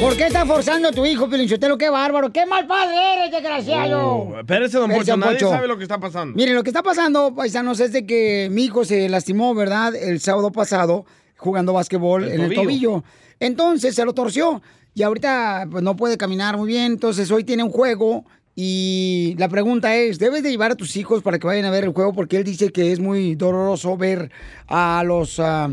¿Por 0.00 0.16
qué 0.16 0.26
estás 0.28 0.46
forzando 0.46 0.88
a 0.88 0.92
tu 0.92 1.04
hijo, 1.04 1.28
Pilinchotelo? 1.28 1.76
¡Qué 1.76 1.90
bárbaro! 1.90 2.30
¡Qué 2.30 2.46
mal 2.46 2.68
padre 2.68 2.94
eres, 3.14 3.32
desgraciado! 3.32 4.00
Oh, 4.00 4.38
espérese, 4.38 4.78
don 4.78 4.90
Poncho, 4.92 5.16
nadie 5.16 5.40
sabe 5.40 5.66
lo 5.66 5.76
que 5.76 5.82
está 5.82 5.98
pasando. 5.98 6.36
Miren, 6.36 6.54
lo 6.54 6.62
que 6.62 6.70
está 6.70 6.84
pasando, 6.84 7.34
paisanos, 7.34 7.80
es 7.80 7.92
de 7.92 8.06
que 8.06 8.48
mi 8.52 8.66
hijo 8.66 8.84
se 8.84 9.08
lastimó, 9.08 9.54
¿verdad? 9.56 9.96
El 9.96 10.20
sábado 10.20 10.52
pasado, 10.52 11.04
jugando 11.36 11.72
básquetbol 11.72 12.24
El 12.24 12.32
en 12.34 12.40
el 12.42 12.54
tobillo. 12.54 13.02
Entonces 13.40 13.94
se 13.94 14.04
lo 14.04 14.12
torció 14.12 14.62
y 14.94 15.02
ahorita 15.02 15.68
pues, 15.70 15.82
no 15.82 15.96
puede 15.96 16.16
caminar 16.16 16.56
muy 16.56 16.68
bien. 16.68 16.92
Entonces 16.92 17.30
hoy 17.30 17.44
tiene 17.44 17.62
un 17.62 17.70
juego 17.70 18.24
y 18.54 19.34
la 19.38 19.48
pregunta 19.48 19.94
es, 19.94 20.18
¿debes 20.18 20.42
de 20.42 20.50
llevar 20.50 20.72
a 20.72 20.76
tus 20.76 20.96
hijos 20.96 21.22
para 21.22 21.38
que 21.38 21.46
vayan 21.46 21.66
a 21.66 21.70
ver 21.70 21.84
el 21.84 21.92
juego? 21.92 22.14
Porque 22.14 22.38
él 22.38 22.44
dice 22.44 22.72
que 22.72 22.92
es 22.92 23.00
muy 23.00 23.34
doloroso 23.34 23.96
ver 23.96 24.30
a 24.66 25.02
los... 25.04 25.38
ah, 25.38 25.70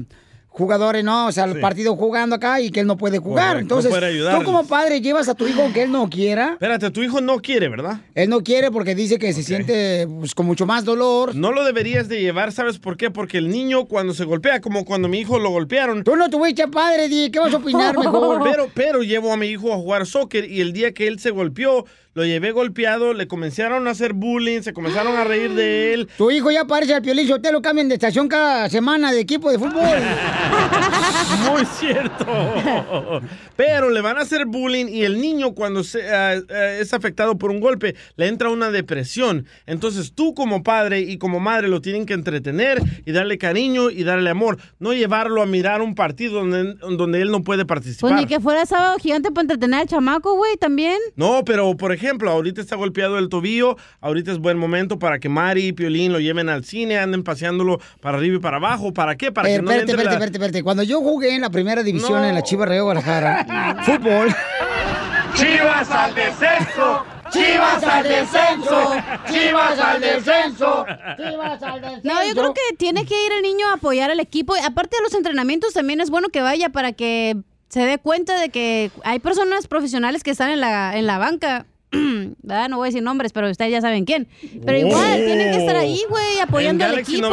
jugadores, 0.53 1.03
¿no? 1.03 1.27
O 1.27 1.31
sea, 1.31 1.45
el 1.45 1.53
Sí. 1.55 1.59
partido 1.59 1.95
jugando 1.95 2.35
acá 2.35 2.61
y 2.61 2.69
que 2.69 2.79
él 2.79 2.87
no 2.87 2.95
puede 2.95 3.17
jugar. 3.17 3.53
Correcto, 3.55 3.79
Entonces, 3.81 4.37
tú 4.37 4.43
como 4.43 4.65
padre 4.67 5.01
llevas 5.01 5.27
a 5.27 5.33
tu 5.33 5.47
hijo 5.47 5.63
aunque 5.63 5.81
él 5.83 5.91
no 5.91 6.07
quiera. 6.09 6.53
Espérate, 6.53 6.91
tu 6.91 7.01
hijo 7.01 7.21
no 7.21 7.39
quiere, 7.41 7.69
¿verdad? 7.69 8.01
Él 8.13 8.29
no 8.29 8.43
quiere 8.43 8.69
porque 8.71 8.93
dice 8.93 9.17
que 9.17 9.33
se 9.33 9.41
siente 9.43 10.07
pues, 10.07 10.35
con 10.35 10.45
mucho 10.45 10.65
más 10.65 10.85
dolor. 10.85 11.35
No 11.35 11.51
lo 11.51 11.63
deberías 11.65 12.07
de 12.07 12.21
llevar, 12.21 12.51
¿sabes 12.51 12.77
por 12.77 12.97
qué? 12.97 13.09
Porque 13.09 13.39
el 13.39 13.49
niño 13.49 13.85
cuando 13.85 14.13
se 14.13 14.25
golpea, 14.25 14.61
como 14.61 14.85
cuando 14.85 15.07
mi 15.07 15.19
hijo 15.19 15.39
lo 15.39 15.49
golpearon. 15.49 16.03
Tú 16.03 16.15
no 16.15 16.29
tuviste 16.29 16.67
padre, 16.67 17.09
Di, 17.09 17.31
¿qué 17.31 17.39
vas 17.39 17.53
a 17.53 17.57
opinar 17.57 17.97
mejor? 17.97 18.41
Pero, 18.43 18.69
pero 18.73 19.01
llevo 19.03 19.33
a 19.33 19.37
mi 19.37 19.47
hijo 19.47 19.73
a 19.73 19.75
jugar 19.77 20.05
soccer 20.05 20.49
y 20.49 20.61
el 20.61 20.71
día 20.71 20.93
que 20.93 21.07
él 21.07 21.19
se 21.19 21.31
golpeó, 21.31 21.85
lo 22.13 22.25
llevé 22.25 22.51
golpeado, 22.51 23.13
le 23.13 23.27
comenzaron 23.27 23.87
a 23.87 23.91
hacer 23.91 24.13
bullying, 24.13 24.61
se 24.61 24.73
comenzaron 24.73 25.15
a 25.15 25.23
reír 25.23 25.51
de 25.53 25.93
él. 25.93 26.09
Tu 26.17 26.31
hijo 26.31 26.51
ya 26.51 26.65
parece 26.65 26.93
al 26.93 27.01
Piolín 27.01 27.27
Sotelo, 27.27 27.61
cambian 27.61 27.89
de 27.89 27.95
estación 27.95 28.27
cada 28.27 28.69
semana 28.69 29.11
de 29.11 29.19
equipo 29.19 29.51
de 29.51 29.59
fútbol. 29.59 29.73
Muy 31.51 31.65
cierto. 31.65 33.21
Pero 33.55 33.89
le 33.89 34.01
van 34.01 34.17
a 34.17 34.21
hacer 34.21 34.45
bullying 34.45 34.87
y 34.87 35.03
el 35.03 35.19
niño 35.19 35.53
cuando 35.53 35.83
se, 35.83 36.07
ah, 36.09 36.33
es 36.79 36.93
afectado 36.93 37.37
por 37.37 37.51
un 37.51 37.59
golpe 37.59 37.95
le 38.15 38.27
entra 38.27 38.49
una 38.49 38.71
depresión. 38.71 39.47
Entonces 39.65 40.13
tú 40.13 40.33
como 40.33 40.63
padre 40.63 41.01
y 41.01 41.17
como 41.17 41.39
madre 41.39 41.67
lo 41.67 41.81
tienen 41.81 42.05
que 42.05 42.13
entretener 42.13 42.81
y 43.05 43.11
darle 43.11 43.37
cariño 43.37 43.89
y 43.89 44.03
darle 44.03 44.29
amor. 44.29 44.57
No 44.79 44.93
llevarlo 44.93 45.41
a 45.41 45.45
mirar 45.45 45.81
un 45.81 45.95
partido 45.95 46.35
donde, 46.45 46.75
donde 46.75 47.21
él 47.21 47.31
no 47.31 47.43
puede 47.43 47.65
participar. 47.65 48.11
Pues 48.11 48.21
ni 48.21 48.27
que 48.27 48.39
fuera 48.39 48.65
sábado 48.65 48.97
gigante 48.99 49.31
para 49.31 49.43
entretener 49.43 49.81
al 49.81 49.87
chamaco, 49.87 50.35
güey, 50.35 50.57
también. 50.57 50.97
No, 51.15 51.43
pero 51.45 51.75
por 51.75 51.91
ejemplo, 51.91 52.02
ahorita 52.09 52.61
está 52.61 52.75
golpeado 52.75 53.17
el 53.17 53.29
tobillo, 53.29 53.77
ahorita 54.01 54.31
es 54.31 54.37
buen 54.39 54.57
momento 54.57 54.99
para 54.99 55.19
que 55.19 55.29
Mari 55.29 55.67
y 55.67 55.73
Piolín 55.73 56.11
lo 56.13 56.19
lleven 56.19 56.49
al 56.49 56.63
cine, 56.65 56.97
anden 56.97 57.23
paseándolo 57.23 57.79
para 58.01 58.17
arriba 58.17 58.35
y 58.37 58.39
para 58.39 58.57
abajo. 58.57 58.93
¿Para 58.93 59.15
qué? 59.15 59.31
Para 59.31 59.49
Eh, 59.49 59.55
que 59.55 59.61
no 59.61 59.69
espérate, 59.71 59.91
entre 59.91 59.93
espérate, 59.93 60.05
la- 60.05 60.13
espérate, 60.25 60.37
espérate. 60.37 60.63
Cuando 60.63 60.83
yo 60.83 60.99
jugué 61.01 61.35
en 61.35 61.41
la 61.41 61.49
primera 61.49 61.83
división 61.83 62.21
No. 62.21 62.27
en 62.27 62.35
la 62.35 62.41
Chivas 62.43 62.69
Río 62.69 62.83
Guadalajara, 62.85 63.77
fútbol. 63.85 64.33
¡Chivas 65.35 65.89
al 65.89 66.13
descenso! 66.13 67.05
¡Chivas 67.31 67.83
al 67.83 68.03
descenso! 68.03 68.91
¡Chivas 69.31 69.79
al 69.79 70.01
descenso! 70.01 70.85
¡Chivas 71.17 71.63
al 71.63 71.81
descenso! 71.81 72.01
No, 72.07 72.23
yo 72.25 72.33
creo 72.33 72.53
que 72.53 72.75
tiene 72.77 73.05
que 73.05 73.15
ir 73.25 73.31
el 73.31 73.41
niño 73.41 73.67
a 73.69 73.73
apoyar 73.73 74.11
al 74.11 74.19
equipo. 74.19 74.53
Aparte 74.63 74.97
de 74.97 75.01
los 75.03 75.13
entrenamientos, 75.15 75.73
también 75.73 76.01
es 76.01 76.11
bueno 76.11 76.29
que 76.29 76.41
vaya 76.41 76.69
para 76.69 76.91
que 76.93 77.35
se 77.69 77.79
dé 77.85 77.97
cuenta 77.97 78.39
de 78.39 78.49
que 78.49 78.91
hay 79.03 79.17
personas 79.19 79.65
profesionales 79.65 80.21
que 80.23 80.29
están 80.31 80.51
en 80.51 80.59
la, 80.61 80.95
en 80.95 81.07
la 81.07 81.17
banca. 81.17 81.65
¿Verdad? 82.41 82.69
No 82.69 82.77
voy 82.77 82.87
a 82.87 82.89
decir 82.89 83.03
nombres, 83.03 83.31
pero 83.31 83.49
ustedes 83.49 83.71
ya 83.71 83.81
saben 83.81 84.05
quién. 84.05 84.27
Pero 84.65 84.77
igual, 84.77 85.21
Oh. 85.21 85.25
tienen 85.25 85.51
que 85.51 85.57
estar 85.57 85.75
ahí, 85.75 86.01
güey, 86.09 86.39
apoyando 86.39 86.83
al 86.85 86.97
equipo. 86.99 87.29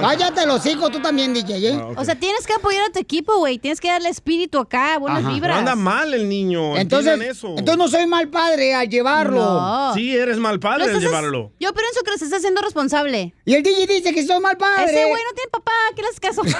Cállate 0.00 0.46
los 0.46 0.64
hijos, 0.66 0.90
tú 0.90 1.00
también, 1.00 1.34
DJ. 1.34 1.68
¿eh? 1.70 1.80
O 1.96 2.04
sea, 2.04 2.14
tienes 2.14 2.46
que 2.46 2.52
apoyar 2.54 2.82
a 2.88 2.92
tu 2.92 2.98
equipo, 3.00 3.36
güey. 3.38 3.58
Tienes 3.58 3.80
que 3.80 3.88
darle 3.88 4.08
espíritu 4.08 4.58
acá, 4.58 4.98
buenas 4.98 5.24
Ajá. 5.24 5.32
vibras. 5.32 5.58
Anda 5.58 5.74
mal 5.74 6.14
el 6.14 6.28
niño. 6.28 6.76
Entonces, 6.76 7.20
eso. 7.20 7.48
entonces 7.58 7.76
no 7.76 7.88
soy 7.88 8.06
mal 8.06 8.28
padre 8.28 8.74
al 8.74 8.88
llevarlo. 8.88 9.36
No. 9.44 9.94
Sí, 9.94 10.16
eres 10.16 10.38
mal 10.38 10.60
padre 10.60 10.84
al 10.84 10.88
estás- 10.90 11.02
llevarlo. 11.02 11.52
Yo 11.60 11.72
pienso 11.72 12.00
que 12.04 12.18
se 12.18 12.24
está 12.24 12.36
haciendo 12.36 12.60
responsable. 12.62 13.34
Y 13.44 13.54
el 13.54 13.62
DJ 13.62 13.86
dice 13.86 14.14
que 14.14 14.24
soy 14.26 14.40
mal 14.40 14.56
padre. 14.56 14.84
Ese 14.84 15.04
güey 15.04 15.22
no 15.22 15.34
tiene 15.34 15.50
papá, 15.50 15.72
¿qué 15.94 16.02
le 16.02 16.08
haces 16.08 16.20
caso? 16.20 16.42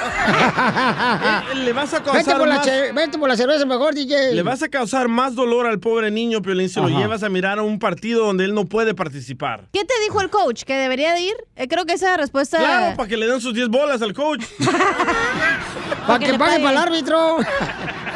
Eh, 1.53 1.55
Le 1.65 1.73
vas 1.73 1.93
a 1.95 1.99
Vete 2.01 2.11
causar 2.13 2.39
por, 2.39 2.49
la 2.49 2.57
más- 2.57 2.65
che- 2.67 2.93
vete 2.93 3.19
por 3.19 3.29
la 3.29 3.37
cerveza 3.37 3.65
mejor, 3.67 3.95
DJ. 3.95 4.33
Le 4.35 4.43
vas 4.43 4.63
a 4.63 4.69
causar 4.69 5.09
más 5.09 5.35
dolor 5.35 5.67
al 5.67 5.79
pobre 5.81 6.11
niño, 6.11 6.43
Piolín, 6.43 6.69
si 6.69 6.81
lo 6.81 6.89
llevas 6.89 7.23
a 7.23 7.29
mirar 7.37 7.59
a 7.59 7.63
un 7.63 7.79
partido 7.79 8.25
donde 8.25 8.47
él 8.47 8.55
no 8.55 8.65
puede 8.65 8.95
participar. 8.95 9.69
¿Qué 9.73 9.85
te 9.85 9.93
dijo 10.05 10.23
el 10.23 10.31
coach? 10.31 10.63
¿Que 10.65 10.75
debería 10.75 11.13
de 11.13 11.21
ir? 11.21 11.35
Eh, 11.57 11.69
creo 11.69 11.85
que 11.85 11.93
esa 11.93 12.17
respuesta... 12.17 12.57
Claro, 12.57 12.97
para 12.97 13.07
que 13.09 13.17
le 13.19 13.27
den 13.27 13.43
sus 13.43 13.53
10 13.53 13.69
bolas 13.69 14.01
al 14.01 14.15
coach. 14.15 14.43
Para 16.07 16.19
que 16.21 16.35
pague 16.39 16.61
para 16.61 16.71
el 16.71 16.77
árbitro. 16.79 17.37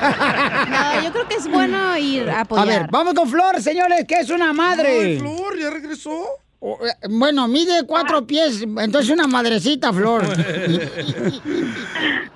No, 0.01 1.03
yo 1.05 1.13
creo 1.13 1.29
que 1.29 1.35
es 1.35 1.47
bueno 1.47 1.95
ir 1.99 2.31
a 2.31 2.39
A 2.39 2.41
apoyar. 2.41 2.67
ver, 2.67 2.87
vamos 2.91 3.13
con 3.13 3.29
Flor, 3.29 3.61
señores, 3.61 4.07
que 4.09 4.15
es 4.15 4.31
una 4.31 4.51
madre. 4.55 4.89
Ay, 4.89 5.19
Flor, 5.19 5.59
¿ya 5.61 5.69
regresó? 5.69 6.25
Eh, 6.63 7.09
Bueno, 7.11 7.47
mide 7.49 7.85
cuatro 7.87 8.27
pies, 8.27 8.63
entonces 8.63 9.11
una 9.11 9.27
madrecita, 9.27 9.93
Flor. 9.93 10.23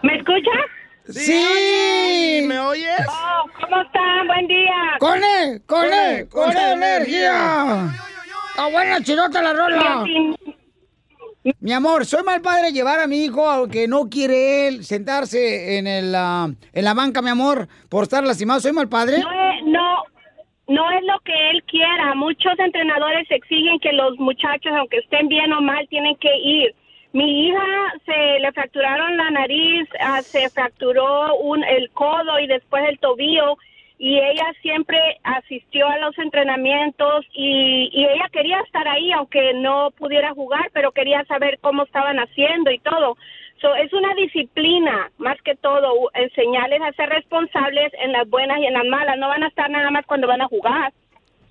¿Me 0.02 0.16
escucha? 0.16 0.50
¡Sí! 1.08 2.42
¿Me 2.46 2.58
oyes? 2.58 3.06
Oh, 3.08 3.50
¿Cómo 3.60 3.82
están? 3.82 4.26
Buen 4.26 4.46
día. 4.46 4.96
¡Con 4.98 5.18
él! 5.22 5.62
¡Con 5.66 5.92
él! 5.92 6.28
¡Con 6.30 6.44
con 6.44 6.56
energía! 6.56 7.90
¡Está 8.50 8.66
buena, 8.68 9.02
chirota 9.02 9.42
la 9.42 9.52
rola! 9.52 10.04
Mi 11.60 11.72
amor, 11.74 12.06
soy 12.06 12.22
mal 12.22 12.40
padre 12.40 12.72
llevar 12.72 13.00
a 13.00 13.06
mi 13.06 13.22
hijo, 13.22 13.46
aunque 13.46 13.86
no 13.86 14.08
quiere 14.08 14.66
él 14.66 14.84
sentarse 14.84 15.76
en, 15.76 15.86
el, 15.86 16.14
ah, 16.14 16.48
en 16.72 16.84
la 16.84 16.94
banca, 16.94 17.20
mi 17.20 17.28
amor, 17.28 17.68
por 17.90 18.04
estar 18.04 18.24
lastimado. 18.24 18.60
¿Soy 18.60 18.72
mal 18.72 18.88
padre? 18.88 19.18
No 19.18 19.30
es, 19.30 19.64
no, 19.64 20.02
no 20.68 20.90
es 20.90 21.04
lo 21.04 21.20
que 21.20 21.50
él 21.50 21.62
quiera. 21.64 22.14
Muchos 22.14 22.58
entrenadores 22.58 23.30
exigen 23.30 23.78
que 23.80 23.92
los 23.92 24.18
muchachos, 24.18 24.72
aunque 24.74 24.96
estén 24.98 25.28
bien 25.28 25.52
o 25.52 25.60
mal, 25.60 25.86
tienen 25.88 26.16
que 26.16 26.34
ir. 26.42 26.74
Mi 27.14 27.46
hija 27.46 27.64
se 28.04 28.40
le 28.40 28.50
fracturaron 28.50 29.16
la 29.16 29.30
nariz, 29.30 29.88
ah, 30.00 30.20
se 30.20 30.50
fracturó 30.50 31.36
un, 31.36 31.62
el 31.62 31.88
codo 31.90 32.40
y 32.40 32.48
después 32.48 32.82
el 32.88 32.98
tobillo 32.98 33.56
y 33.98 34.18
ella 34.18 34.52
siempre 34.62 34.98
asistió 35.22 35.86
a 35.86 35.98
los 35.98 36.18
entrenamientos 36.18 37.24
y, 37.32 37.88
y 37.92 38.04
ella 38.04 38.28
quería 38.32 38.58
estar 38.62 38.88
ahí 38.88 39.12
aunque 39.12 39.54
no 39.54 39.92
pudiera 39.92 40.34
jugar, 40.34 40.70
pero 40.72 40.90
quería 40.90 41.24
saber 41.26 41.60
cómo 41.60 41.84
estaban 41.84 42.18
haciendo 42.18 42.72
y 42.72 42.80
todo. 42.80 43.16
So, 43.60 43.72
es 43.76 43.92
una 43.92 44.12
disciplina, 44.16 45.12
más 45.18 45.40
que 45.42 45.54
todo, 45.54 46.10
enseñarles 46.14 46.82
a 46.82 46.92
ser 46.94 47.10
responsables 47.10 47.92
en 48.02 48.10
las 48.10 48.28
buenas 48.28 48.58
y 48.58 48.66
en 48.66 48.74
las 48.74 48.86
malas. 48.86 49.16
No 49.18 49.28
van 49.28 49.44
a 49.44 49.48
estar 49.48 49.70
nada 49.70 49.92
más 49.92 50.04
cuando 50.04 50.26
van 50.26 50.42
a 50.42 50.48
jugar. 50.48 50.92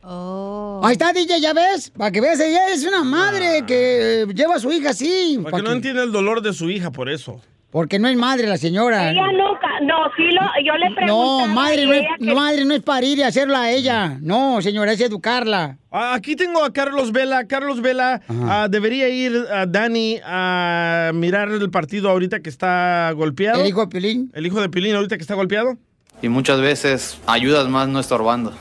Ahí 0.06 0.94
está, 0.94 1.14
DJ, 1.14 1.40
ya 1.40 1.54
ves, 1.54 1.90
para 1.92 2.12
que 2.12 2.20
veas, 2.22 2.40
ella 2.40 2.70
es 2.74 2.86
una 2.86 3.04
madre 3.04 3.64
que 3.66 4.24
eh, 4.24 4.26
lleva 4.34 4.56
a 4.56 4.60
su 4.60 4.72
hija 4.72 4.90
así. 4.90 5.40
Porque 5.42 5.52
pa' 5.52 5.58
no 5.60 5.70
que- 5.70 5.76
entiende 5.78 6.04
el 6.04 6.12
dolor 6.12 6.42
de 6.42 6.54
su 6.54 6.70
hija 6.70 6.92
por 6.92 7.10
eso. 7.10 7.42
Porque 7.72 7.98
no 7.98 8.08
es 8.08 8.16
madre 8.16 8.46
la 8.46 8.58
señora. 8.58 9.10
Ella 9.10 9.24
nunca, 9.32 9.68
no, 9.82 9.96
sí 10.16 10.24
lo, 10.32 10.42
yo 10.64 10.74
le 10.78 10.94
pregunté. 10.94 11.06
No, 11.08 11.48
madre 11.48 11.88
no, 11.88 11.94
es, 11.94 12.36
madre 12.36 12.66
no 12.66 12.76
es 12.76 12.84
parir 12.84 13.18
y 13.18 13.24
hacerla 13.24 13.64
a 13.64 13.72
ella. 13.72 14.20
No, 14.22 14.62
señora, 14.62 14.92
es 14.94 15.02
educarla. 15.02 15.80
Ah, 15.90 16.14
Aquí 16.14 16.36
tengo 16.36 16.64
a 16.64 16.72
Carlos 16.72 17.12
Vela. 17.12 17.48
Carlos 17.48 17.82
Vela, 17.82 18.22
ah, 18.30 18.68
debería 18.70 19.10
ir 19.10 19.36
a 19.52 19.66
Dani 19.66 20.20
a 20.24 21.10
mirar 21.16 21.50
el 21.50 21.72
partido 21.72 22.12
ahorita 22.12 22.42
que 22.42 22.50
está 22.50 23.12
golpeado. 23.16 23.62
¿El 23.62 23.68
hijo 23.70 23.82
de 23.82 23.88
Pilín? 23.88 24.32
El 24.36 24.46
hijo 24.46 24.62
de 24.62 24.70
Pilín 24.70 24.94
ahorita 24.94 25.16
que 25.18 25.24
está 25.24 25.34
golpeado. 25.34 25.76
Y 26.24 26.30
muchas 26.30 26.62
veces 26.62 27.18
ayudas 27.28 27.68
más 27.68 27.90
no 27.90 28.00
estorbando. 28.00 28.54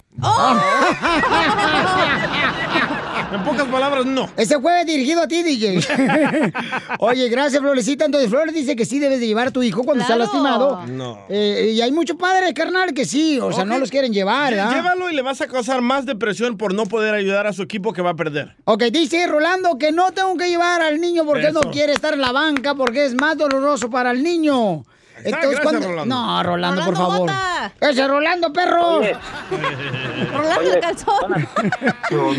En 3.33 3.45
pocas 3.45 3.69
palabras, 3.69 4.05
no. 4.05 4.29
Ese 4.37 4.61
fue 4.61 4.85
dirigido 4.85 5.23
a 5.23 5.29
ti, 5.29 5.45
DJ. 5.45 5.79
Oye, 6.99 7.29
gracias, 7.29 7.63
Florecita. 7.63 8.05
Entonces, 8.05 8.29
Flores 8.29 8.53
dice 8.53 8.75
que 8.75 8.85
sí 8.85 8.99
debes 8.99 9.21
de 9.21 9.29
llevar 9.29 9.47
a 9.47 9.51
tu 9.53 9.63
hijo 9.63 9.85
cuando 9.85 10.03
está 10.03 10.17
lastimado. 10.17 10.85
No. 10.89 11.21
Eh, 11.29 11.71
y 11.77 11.81
hay 11.81 11.93
muchos 11.93 12.17
padres, 12.17 12.53
carnal, 12.53 12.93
que 12.93 13.05
sí. 13.05 13.39
O 13.39 13.53
sea, 13.53 13.65
no 13.65 13.79
los 13.79 13.91
quieren 13.91 14.13
llevar, 14.13 14.55
¿verdad? 14.55 14.75
Llévalo 14.75 15.09
y 15.09 15.15
le 15.15 15.23
vas 15.23 15.41
a 15.41 15.47
causar 15.47 15.83
más 15.83 16.05
depresión 16.05 16.59
por 16.59 16.75
no 16.75 16.87
poder 16.87 17.15
ayudar 17.15 17.47
a 17.47 17.53
su 17.53 17.63
equipo 17.63 17.93
que 17.93 18.03
va 18.03 18.11
a 18.11 18.17
perder. 18.17 18.57
Ok, 18.65 18.83
dice 18.93 19.25
Rolando 19.29 19.79
que 19.79 19.93
no 19.93 20.11
tengo 20.11 20.37
que 20.37 20.49
llevar 20.49 20.83
al 20.83 21.01
niño 21.01 21.25
porque 21.25 21.47
él 21.47 21.55
no 21.55 21.63
quiere 21.71 21.93
estar 21.93 22.13
en 22.13 22.21
la 22.23 22.33
banca 22.33 22.75
porque 22.75 23.07
es 23.07 23.15
más 23.15 23.39
doloroso 23.39 23.89
para 23.89 24.11
el 24.11 24.25
niño. 24.25 24.85
Está, 25.25 25.47
gracias, 25.47 25.85
Rolando. 25.85 26.07
No, 26.07 26.43
Rolando, 26.43 26.85
por 26.85 26.97
favor. 26.97 27.19
bota. 27.21 27.73
Ese 27.81 28.07
Rolando, 28.09 28.53
perro. 28.53 29.01
Rolando 30.33 30.73
el 30.73 30.81
calzón. 30.81 31.49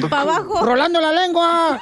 Pa' 0.10 0.22
abajo. 0.22 0.66
Rolando 0.66 1.02
la 1.02 1.12
lengua. 1.12 1.80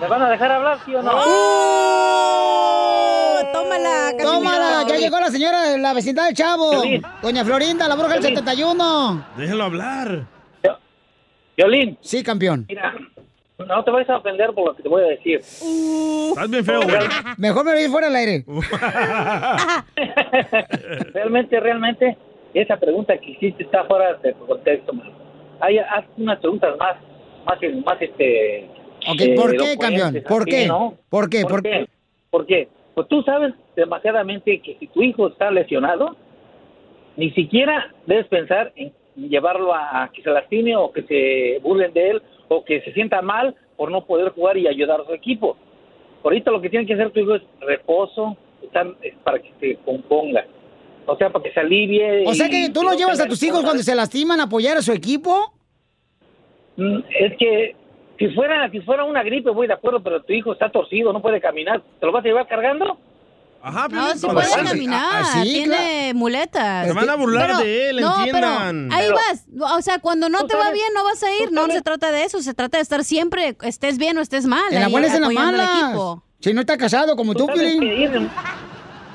¿Me 0.00 0.08
van 0.08 0.22
a 0.22 0.30
dejar 0.30 0.52
hablar, 0.52 0.78
sí 0.84 0.94
o 0.94 1.02
no? 1.02 1.12
¡Oh! 1.14 3.38
Tómala, 3.52 4.12
Tómala, 4.20 4.84
ya 4.88 4.96
llegó 4.96 5.20
la 5.20 5.30
señora 5.30 5.62
de 5.62 5.78
la 5.78 5.92
vecindad 5.92 6.26
del 6.26 6.34
Chavo. 6.34 6.82
Doña 7.22 7.44
Florinda, 7.44 7.86
la 7.88 7.94
bruja 7.94 8.14
del 8.14 8.20
Piolín. 8.20 8.36
71. 8.38 9.24
Déjenlo 9.36 9.64
hablar. 9.64 10.24
Violín. 11.56 11.96
Sí, 12.00 12.22
campeón. 12.24 12.64
Mira, 12.68 12.92
no 13.58 13.84
te 13.84 13.90
vayas 13.90 14.10
a 14.10 14.16
ofender 14.16 14.52
por 14.52 14.66
lo 14.66 14.74
que 14.74 14.82
te 14.82 14.88
voy 14.88 15.02
a 15.02 15.06
decir. 15.06 15.38
Estás 15.38 16.50
bien 16.50 16.64
feo, 16.64 16.82
güey. 16.82 16.96
Mejor 17.38 17.64
me 17.64 17.82
ir 17.82 17.88
fuera 17.88 18.08
del 18.08 18.16
aire. 18.16 18.44
realmente, 21.12 21.60
realmente, 21.60 22.16
esa 22.52 22.76
pregunta 22.76 23.16
que 23.16 23.30
hiciste 23.30 23.64
está 23.64 23.84
fuera 23.84 24.14
de 24.14 24.32
tu 24.32 24.46
contexto, 24.46 24.92
man. 24.92 25.10
Hay, 25.60 25.78
haz 25.78 26.04
unas 26.16 26.40
preguntas 26.40 26.76
más, 26.78 26.96
más, 27.46 27.58
más 27.84 28.02
este... 28.02 28.68
Ok, 29.06 29.20
eh, 29.20 29.34
¿por 29.36 29.56
qué, 29.56 29.78
campeón? 29.78 30.22
¿Por 30.26 30.42
así, 30.42 30.50
qué? 30.50 30.66
¿no? 30.66 30.94
¿Por 31.08 31.30
qué? 31.30 31.42
¿Por, 31.42 31.50
¿Por 31.50 31.62
qué? 31.62 31.86
¿Por 32.30 32.46
qué? 32.46 32.68
Pues 32.94 33.08
tú 33.08 33.22
sabes 33.22 33.54
demasiadamente 33.76 34.60
que 34.60 34.76
si 34.78 34.86
tu 34.88 35.02
hijo 35.02 35.28
está 35.28 35.50
lesionado, 35.50 36.16
ni 37.16 37.30
siquiera 37.32 37.92
debes 38.06 38.26
pensar 38.26 38.72
en 38.76 38.92
llevarlo 39.16 39.72
a, 39.74 40.04
a 40.04 40.08
que 40.12 40.22
se 40.22 40.30
lastime 40.30 40.76
o 40.76 40.92
que 40.92 41.02
se 41.02 41.58
burlen 41.62 41.92
de 41.92 42.10
él 42.10 42.22
o 42.48 42.64
que 42.64 42.80
se 42.82 42.92
sienta 42.92 43.22
mal 43.22 43.54
por 43.76 43.90
no 43.90 44.04
poder 44.04 44.30
jugar 44.30 44.56
y 44.56 44.66
ayudar 44.66 45.00
a 45.00 45.04
su 45.06 45.12
equipo. 45.12 45.56
Ahorita 46.22 46.50
lo 46.50 46.60
que 46.60 46.70
tiene 46.70 46.86
que 46.86 46.94
hacer 46.94 47.10
tu 47.10 47.20
hijo 47.20 47.34
es 47.34 47.42
reposo, 47.60 48.36
es 49.02 49.14
para 49.22 49.38
que 49.38 49.52
se 49.60 49.76
componga. 49.84 50.46
O 51.06 51.16
sea, 51.16 51.30
para 51.30 51.42
que 51.42 51.52
se 51.52 51.60
alivie. 51.60 52.24
O 52.26 52.32
sea 52.34 52.48
que 52.48 52.70
tú 52.72 52.82
no 52.82 52.94
llevas 52.94 53.20
a 53.20 53.26
tus 53.26 53.42
hijos 53.42 53.62
cuando 53.62 53.82
se 53.82 53.94
lastiman 53.94 54.40
a 54.40 54.44
apoyar 54.44 54.76
a 54.78 54.82
su 54.82 54.92
equipo. 54.92 55.52
Mm, 56.76 57.00
Es 57.10 57.36
que 57.36 57.76
si 58.18 58.28
fuera 58.28 58.70
si 58.70 58.80
fuera 58.80 59.04
una 59.04 59.22
gripe 59.22 59.50
voy 59.50 59.66
de 59.66 59.74
acuerdo, 59.74 60.02
pero 60.02 60.22
tu 60.22 60.32
hijo 60.32 60.52
está 60.52 60.70
torcido, 60.70 61.12
no 61.12 61.20
puede 61.20 61.40
caminar. 61.40 61.82
¿Te 62.00 62.06
lo 62.06 62.12
vas 62.12 62.24
a 62.24 62.28
llevar 62.28 62.46
cargando? 62.46 62.98
Ajá, 63.66 63.88
No, 63.88 64.12
sí 64.14 64.26
No, 64.26 64.34
puede 64.34 64.46
pues, 64.46 64.62
caminar, 64.70 65.22
ah, 65.24 65.30
sí, 65.32 65.42
tiene 65.54 66.12
muletas. 66.14 66.86
Se 66.86 66.92
van 66.92 67.08
a 67.08 67.14
burlar 67.14 67.46
Pero- 67.46 67.58
de 67.60 67.90
él, 67.90 68.00
no, 68.02 68.16
entiendan. 68.18 68.88
Pero 68.90 68.94
ahí 69.00 69.06
Pero- 69.08 69.16
vas, 69.62 69.74
o 69.78 69.80
sea, 69.80 69.98
cuando 70.00 70.28
no 70.28 70.46
te 70.46 70.54
va 70.54 70.70
bien 70.70 70.88
no 70.94 71.02
vas 71.02 71.22
a 71.22 71.34
ir, 71.42 71.50
no 71.50 71.66
se 71.68 71.80
trata 71.80 72.10
de 72.12 72.24
eso, 72.24 72.42
se 72.42 72.52
trata 72.52 72.76
de 72.76 72.82
estar 72.82 73.04
siempre, 73.04 73.56
estés 73.62 73.96
bien 73.96 74.18
o 74.18 74.20
estés 74.20 74.44
mal. 74.44 74.64
En 74.68 74.74
las 74.76 74.86
ahí 74.86 74.92
buenas 74.92 75.12
y 75.14 75.16
en 75.16 75.34
malas. 75.34 75.82
equipo. 75.82 76.22
Si 76.40 76.52
no 76.52 76.60
está 76.60 76.76
casado 76.76 77.16
como 77.16 77.34
tú, 77.34 77.46
Piolín. 77.46 78.28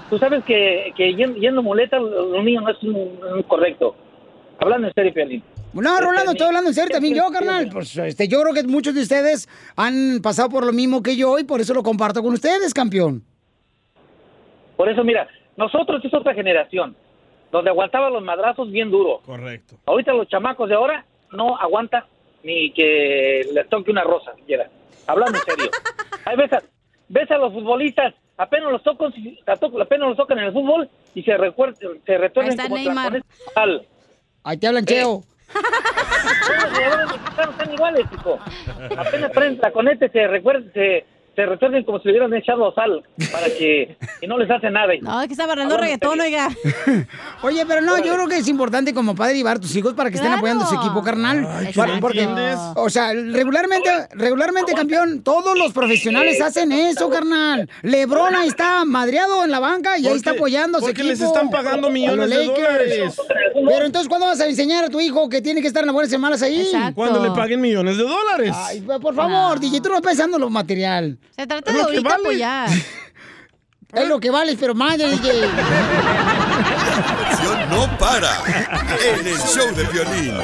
Tú 0.09 0.17
sabes 0.17 0.43
que, 0.45 0.91
que 0.97 1.13
yendo, 1.13 1.61
muleta 1.61 1.99
los 1.99 2.43
niños 2.43 2.63
no 2.63 2.71
es 2.71 2.81
un, 2.81 2.95
un 3.35 3.43
correcto. 3.43 3.95
Hablando 4.59 4.87
en 4.87 4.93
serio, 4.95 5.13
Piolín. 5.13 5.43
No, 5.73 6.01
Rolando, 6.01 6.31
estoy 6.31 6.47
hablando 6.47 6.69
en 6.69 6.73
serio 6.73 6.89
también 6.91 7.13
yo, 7.13 7.29
carnal. 7.31 7.69
Pues 7.71 7.95
este, 7.95 8.27
yo 8.27 8.41
creo 8.41 8.53
que 8.55 8.63
muchos 8.63 8.95
de 8.95 9.01
ustedes 9.03 9.47
han 9.75 10.19
pasado 10.23 10.49
por 10.49 10.65
lo 10.65 10.73
mismo 10.73 11.03
que 11.03 11.15
yo 11.15 11.37
y 11.37 11.43
por 11.43 11.61
eso 11.61 11.75
lo 11.75 11.83
comparto 11.83 12.23
con 12.23 12.33
ustedes, 12.33 12.73
campeón. 12.73 13.23
Por 14.79 14.87
eso, 14.87 15.03
mira, 15.03 15.27
nosotros 15.57 15.99
es 16.05 16.13
otra 16.13 16.33
generación, 16.33 16.95
donde 17.51 17.69
aguantaba 17.69 18.09
los 18.09 18.23
madrazos 18.23 18.71
bien 18.71 18.89
duro. 18.89 19.19
Correcto. 19.25 19.75
Ahorita 19.85 20.13
los 20.13 20.25
chamacos 20.29 20.69
de 20.69 20.75
ahora 20.75 21.03
no 21.33 21.57
aguantan 21.57 22.05
ni 22.43 22.71
que 22.71 23.41
les 23.53 23.67
toque 23.67 23.91
una 23.91 24.05
rosa 24.05 24.33
siquiera. 24.37 24.69
Hablando 25.05 25.37
en 25.37 25.43
serio. 25.43 25.69
Ahí 26.25 26.37
ves 26.37 26.53
a, 26.53 26.63
ves 27.09 27.29
a 27.29 27.37
los 27.39 27.51
futbolistas, 27.51 28.13
apenas 28.37 28.71
los 28.71 28.81
tocan, 28.81 29.11
apenas 29.45 30.07
los 30.07 30.15
tocan 30.15 30.39
en 30.39 30.45
el 30.45 30.53
fútbol 30.53 30.89
y 31.13 31.23
se, 31.23 31.37
recuer- 31.37 31.75
se 31.75 32.15
está 32.47 32.63
como 32.63 32.75
Neymar. 32.77 33.21
Ahí 34.45 34.57
te 34.57 34.65
hablan, 34.67 34.85
Cheo. 34.85 35.23
Los 35.53 36.69
jugadores 36.71 37.07
mexicanos 37.11 37.55
están 37.59 37.73
iguales, 37.73 38.05
chico. 38.11 38.39
Apenas 38.97 39.31
prenden 39.31 39.59
la 39.61 39.71
conete, 39.71 40.07
se 40.07 40.25
recuerden, 40.25 40.71
se, 40.71 41.05
se 41.39 41.45
retuernen 41.45 41.85
como 41.85 41.99
si 41.99 42.07
le 42.09 42.11
hubieran 42.15 42.33
echado 42.33 42.73
sal 42.73 43.01
para 43.31 43.45
que 43.47 43.95
y 44.21 44.27
no 44.27 44.37
les 44.37 44.51
hace 44.51 44.69
nada. 44.69 44.91
No, 45.01 45.21
es 45.21 45.27
que 45.27 45.33
está 45.33 45.45
barrando 45.47 45.77
reggaetón, 45.77 46.19
oiga. 46.19 46.49
Oye, 47.43 47.65
pero 47.65 47.79
no, 47.79 47.97
yo 47.97 48.13
creo 48.15 48.27
que 48.27 48.37
es 48.39 48.47
importante 48.49 48.93
como 48.93 49.15
padre 49.15 49.35
llevar 49.35 49.55
a 49.55 49.59
tus 49.61 49.73
hijos 49.73 49.93
para 49.93 50.09
que 50.09 50.17
estén 50.17 50.33
apoyando 50.33 50.65
a 50.65 50.67
su 50.67 50.75
equipo, 50.75 51.01
carnal. 51.01 51.47
Ay, 51.49 51.71
Para- 51.73 51.95
¿no 51.95 52.01
porque, 52.01 52.23
entiendes? 52.23 52.59
o 52.75 52.89
sea, 52.89 53.13
regularmente, 53.13 53.89
regularmente, 54.11 54.73
campeón, 54.73 55.23
todos 55.23 55.57
los 55.57 55.71
profesionales 55.71 56.41
hacen 56.41 56.73
eso, 56.73 57.09
carnal. 57.09 57.69
Lebron 57.83 58.35
ahí 58.35 58.49
está 58.49 58.83
madreado 58.83 59.45
en 59.45 59.51
la 59.51 59.59
banca 59.61 59.97
y 59.97 60.07
ahí 60.07 60.17
está 60.17 60.31
apoyando 60.31 60.79
a 60.79 60.81
su 60.81 60.87
porque 60.87 61.01
equipo. 61.03 61.11
les 61.13 61.21
están 61.21 61.49
pagando 61.49 61.89
millones 61.89 62.29
de 62.29 62.45
dólares. 62.45 63.15
Pero 63.53 63.85
entonces, 63.85 64.09
¿cuándo 64.09 64.27
vas 64.27 64.41
a 64.41 64.47
enseñar 64.47 64.83
a 64.83 64.89
tu 64.89 64.99
hijo 64.99 65.29
que 65.29 65.41
tiene 65.41 65.61
que 65.61 65.67
estar 65.67 65.83
en 65.83 65.87
las 65.87 65.93
buenas 65.93 66.11
y 66.11 66.17
malas 66.17 66.41
ahí? 66.41 66.61
Exacto. 66.61 66.95
Cuando 66.95 67.23
le 67.23 67.31
paguen 67.31 67.61
millones 67.61 67.95
de 67.95 68.03
dólares. 68.03 68.51
Ay, 68.53 68.81
por 68.81 69.15
favor, 69.15 69.57
DJ, 69.59 69.79
tú 69.79 69.89
no 69.89 70.01
pensando 70.01 70.35
en 70.37 70.41
lo 70.41 70.49
material. 70.49 71.17
Se 71.35 71.47
trata 71.47 71.71
de 71.71 71.77
lo 71.77 71.87
que 71.87 71.97
ahorita 71.97 72.09
vale. 72.09 72.21
apoyar. 72.23 72.69
Es 73.91 74.07
lo 74.07 74.19
que 74.19 74.29
vales, 74.29 74.55
pero 74.59 74.75
madre, 74.75 75.09
DJ. 75.09 75.33
La 75.41 75.47
acción 77.31 77.69
no 77.71 77.97
para 77.97 78.29
en 79.03 79.25
el 79.25 79.35
show 79.39 79.73
de 79.73 79.83
violín. 79.85 80.35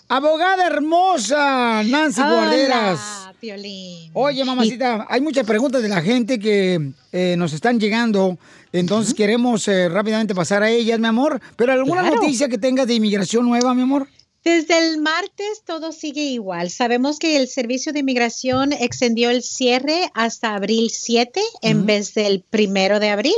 Abogada 0.07 0.67
hermosa, 0.67 1.81
Nancy 1.83 2.21
Guarderas. 2.21 2.99
Piolín. 3.39 4.11
Oye, 4.13 4.45
mamacita, 4.45 5.07
hay 5.09 5.19
muchas 5.19 5.45
preguntas 5.47 5.81
de 5.81 5.89
la 5.89 6.01
gente 6.01 6.37
que 6.39 6.91
eh, 7.11 7.35
nos 7.39 7.53
están 7.53 7.79
llegando. 7.79 8.37
Entonces 8.71 9.15
queremos 9.15 9.67
eh, 9.67 9.89
rápidamente 9.89 10.35
pasar 10.35 10.61
a 10.61 10.69
ellas, 10.69 10.99
mi 10.99 11.07
amor. 11.07 11.41
Pero 11.55 11.73
alguna 11.73 12.01
Claro. 12.01 12.17
noticia 12.17 12.47
que 12.47 12.57
tengas 12.59 12.85
de 12.85 12.93
inmigración 12.93 13.45
nueva, 13.47 13.73
mi 13.73 13.81
amor. 13.81 14.07
Desde 14.47 14.77
el 14.77 15.01
martes 15.01 15.63
todo 15.65 15.91
sigue 15.91 16.21
igual. 16.21 16.69
Sabemos 16.69 17.19
que 17.19 17.35
el 17.35 17.49
Servicio 17.49 17.91
de 17.91 17.99
Inmigración 17.99 18.71
extendió 18.71 19.29
el 19.29 19.43
cierre 19.43 20.09
hasta 20.13 20.55
abril 20.55 20.89
7 20.89 21.41
en 21.63 21.85
vez 21.85 22.13
del 22.13 22.45
primero 22.49 23.01
de 23.01 23.09
abril, 23.09 23.35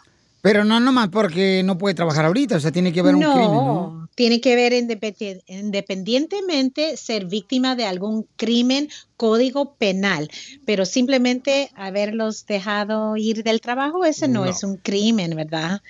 Pero 0.47 0.65
no 0.65 0.79
nomás 0.79 1.09
porque 1.09 1.63
no 1.65 1.77
puede 1.77 1.97
trabajar 1.97 2.25
ahorita, 2.25 2.55
o 2.57 2.61
sea, 2.61 2.71
tiene 2.71 2.93
que 2.93 3.01
haber 3.01 3.17
un 3.17 3.21
no, 3.23 3.33
crimen, 3.33 3.51
¿no? 3.53 4.09
tiene 4.15 4.41
que 4.41 4.55
ver 4.55 4.73
independi- 4.75 5.43
independientemente 5.49 6.97
ser 6.97 7.25
víctima 7.27 7.75
de 7.75 7.85
algún 7.85 8.29
crimen, 8.37 8.89
código 9.17 9.75
penal, 9.75 10.31
pero 10.65 10.85
simplemente 10.87 11.71
haberlos 11.75 12.47
dejado 12.47 13.17
ir 13.17 13.43
del 13.43 13.61
trabajo, 13.61 14.05
ese 14.05 14.29
no, 14.29 14.45
No. 14.45 14.51
es 14.51 14.63
un 14.63 14.77
crimen, 14.77 15.35
¿verdad? 15.35 15.81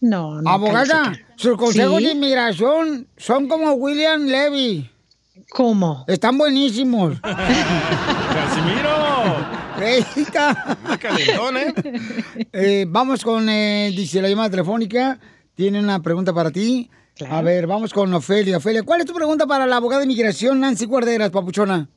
No, 0.00 0.42
no. 0.42 0.50
Abogada, 0.50 1.04
califica. 1.04 1.28
sus 1.36 1.56
consejos 1.56 1.98
Sí. 1.98 2.04
de 2.06 2.12
inmigración 2.12 3.06
son 3.16 3.46
como 3.46 3.70
William 3.74 4.22
Levy. 4.26 4.90
¿Cómo? 5.50 6.04
Están 6.08 6.36
buenísimos. 6.36 7.20
¡Casimiro! 7.22 8.99
Reita. 9.80 10.76
calentón, 11.00 11.56
¿eh? 11.56 11.74
Eh, 12.52 12.84
vamos 12.86 13.24
con, 13.24 13.48
eh, 13.48 13.90
dice 13.96 14.20
la 14.20 14.28
llamada 14.28 14.50
telefónica. 14.50 15.18
Tiene 15.54 15.80
una 15.80 16.02
pregunta 16.02 16.32
para 16.34 16.50
ti. 16.50 16.90
A 17.28 17.42
ver, 17.42 17.66
vamos 17.66 17.92
con 17.92 18.12
Ofelia. 18.12 18.58
Ofelia, 18.58 18.82
¿cuál 18.82 19.00
es 19.00 19.06
tu 19.06 19.14
pregunta 19.14 19.46
para 19.46 19.66
la 19.66 19.76
abogada 19.76 20.00
de 20.00 20.06
inmigración 20.06 20.60
Nancy 20.60 20.86
Guarderas, 20.86 21.30
papuchona? 21.30 21.88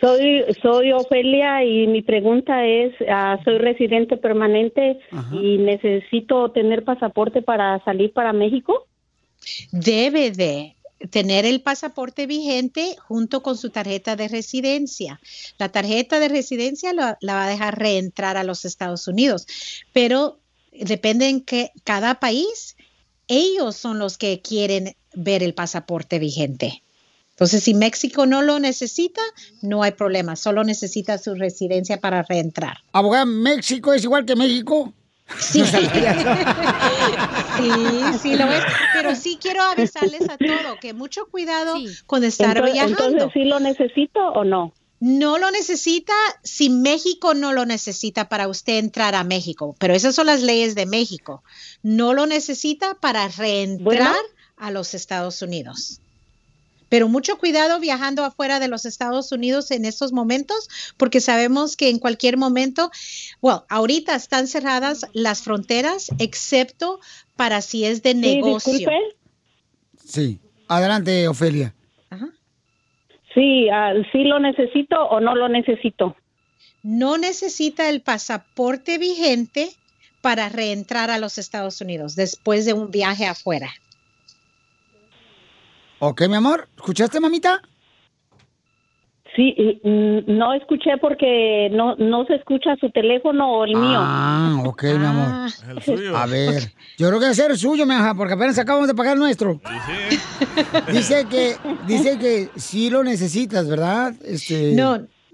Soy, 0.00 0.44
soy 0.62 0.92
Ofelia 0.92 1.64
y 1.64 1.86
mi 1.86 2.02
pregunta 2.02 2.64
es, 2.64 2.92
ah, 3.08 3.38
soy 3.44 3.58
residente 3.58 4.16
permanente 4.16 4.98
y 5.32 5.58
necesito 5.58 6.50
tener 6.52 6.84
pasaporte 6.84 7.42
para 7.42 7.82
salir 7.84 8.12
para 8.12 8.32
México. 8.32 8.86
Debe 9.72 10.30
de 10.30 10.75
tener 11.10 11.44
el 11.44 11.60
pasaporte 11.60 12.26
vigente 12.26 12.96
junto 13.06 13.42
con 13.42 13.56
su 13.56 13.70
tarjeta 13.70 14.16
de 14.16 14.28
residencia. 14.28 15.20
La 15.58 15.70
tarjeta 15.70 16.20
de 16.20 16.28
residencia 16.28 16.92
la, 16.92 17.18
va 17.26 17.44
a 17.44 17.48
dejar 17.48 17.78
reentrar 17.78 18.36
a 18.36 18.44
los 18.44 18.64
Estados 18.64 19.06
Unidos, 19.06 19.46
pero 19.92 20.40
depende 20.72 21.28
en 21.28 21.42
que 21.42 21.70
cada 21.84 22.20
país, 22.20 22.76
ellos 23.28 23.76
son 23.76 23.98
los 23.98 24.18
que 24.18 24.40
quieren 24.40 24.96
ver 25.14 25.42
el 25.42 25.54
pasaporte 25.54 26.18
vigente. 26.18 26.82
Entonces, 27.30 27.64
si 27.64 27.74
México 27.74 28.24
no 28.24 28.40
lo 28.40 28.58
necesita, 28.58 29.20
no 29.60 29.82
hay 29.82 29.92
problema, 29.92 30.36
solo 30.36 30.64
necesita 30.64 31.18
su 31.18 31.34
residencia 31.34 32.00
para 32.00 32.22
reentrar. 32.22 32.78
Abogada, 32.92 33.26
¿México 33.26 33.92
es 33.92 34.04
igual 34.04 34.24
que 34.24 34.36
México? 34.36 34.94
Sí. 35.38 35.62
Sí, 37.56 37.70
sí 38.20 38.36
lo 38.36 38.50
es. 38.52 38.62
Pero 38.92 39.14
sí 39.16 39.38
quiero 39.40 39.62
avisarles 39.62 40.28
a 40.28 40.36
todo 40.36 40.78
que 40.80 40.92
mucho 40.92 41.26
cuidado 41.26 41.74
con 42.06 42.22
estar 42.24 42.56
Entonces- 42.56 42.72
viajando. 42.74 43.04
entonces, 43.06 43.30
¿sí 43.32 43.44
lo 43.44 43.60
necesito 43.60 44.20
o 44.20 44.44
no? 44.44 44.72
No 45.00 45.38
lo 45.38 45.50
necesita 45.50 46.12
si 46.42 46.70
México 46.70 47.34
no 47.34 47.52
lo 47.52 47.66
necesita 47.66 48.28
para 48.28 48.48
usted 48.48 48.78
entrar 48.78 49.14
a 49.14 49.24
México, 49.24 49.74
pero 49.78 49.94
esas 49.94 50.14
son 50.14 50.26
las 50.26 50.42
leyes 50.42 50.74
de 50.74 50.86
México. 50.86 51.42
No 51.82 52.14
lo 52.14 52.26
necesita 52.26 52.94
para 52.94 53.28
reentrar 53.28 53.84
Bueno. 53.84 54.12
a 54.56 54.70
los 54.70 54.94
Estados 54.94 55.42
Unidos. 55.42 56.00
Pero 56.88 57.08
mucho 57.08 57.38
cuidado 57.38 57.80
viajando 57.80 58.24
afuera 58.24 58.60
de 58.60 58.68
los 58.68 58.84
Estados 58.84 59.32
Unidos 59.32 59.70
en 59.70 59.84
estos 59.84 60.12
momentos, 60.12 60.68
porque 60.96 61.20
sabemos 61.20 61.76
que 61.76 61.90
en 61.90 61.98
cualquier 61.98 62.36
momento, 62.36 62.90
bueno, 63.40 63.64
ahorita 63.68 64.14
están 64.14 64.46
cerradas 64.46 65.06
las 65.12 65.42
fronteras, 65.42 66.10
excepto 66.18 67.00
para 67.36 67.60
si 67.60 67.84
es 67.84 68.02
de 68.02 68.14
negocio. 68.14 68.72
disculpe. 68.72 68.96
Sí. 70.04 70.40
Adelante, 70.68 71.28
Ofelia. 71.28 71.74
Sí, 73.34 73.68
ah, 73.68 73.92
¿sí 74.12 74.24
lo 74.24 74.40
necesito 74.40 74.96
o 74.96 75.20
no 75.20 75.34
lo 75.34 75.48
necesito? 75.48 76.16
No 76.82 77.18
necesita 77.18 77.90
el 77.90 78.00
pasaporte 78.00 78.96
vigente 78.96 79.68
para 80.22 80.48
reentrar 80.48 81.10
a 81.10 81.18
los 81.18 81.36
Estados 81.36 81.80
Unidos 81.82 82.16
después 82.16 82.64
de 82.64 82.72
un 82.72 82.90
viaje 82.90 83.26
afuera. 83.26 83.70
Ok, 86.08 86.28
mi 86.28 86.36
amor. 86.36 86.68
¿Escuchaste, 86.76 87.18
mamita? 87.18 87.60
Sí, 89.34 89.54
mm, 89.82 90.38
no 90.38 90.54
escuché 90.54 90.96
porque 91.00 91.68
no, 91.72 91.96
no 91.96 92.24
se 92.26 92.36
escucha 92.36 92.76
su 92.80 92.90
teléfono 92.90 93.50
o 93.50 93.64
el 93.64 93.74
mío. 93.74 93.98
Ah, 94.00 94.62
ok, 94.64 94.84
mi 94.84 95.04
amor. 95.04 95.50
El 95.68 95.82
suyo. 95.82 96.16
A 96.16 96.26
ver, 96.26 96.72
yo 96.96 97.08
creo 97.08 97.20
que 97.20 97.34
ser 97.34 97.50
el 97.50 97.58
suyo, 97.58 97.84
mi 97.86 97.94
hija, 97.94 98.14
porque 98.14 98.34
apenas 98.34 98.56
acabamos 98.56 98.86
de 98.86 98.94
pagar 98.94 99.14
el 99.14 99.18
nuestro. 99.18 99.60
Dice 100.92 101.26
que, 101.28 101.56
dice 101.86 102.18
que 102.18 102.50
sí 102.54 102.88
lo 102.88 103.02
necesitas, 103.02 103.68
¿verdad? 103.68 104.14
Este... 104.24 104.74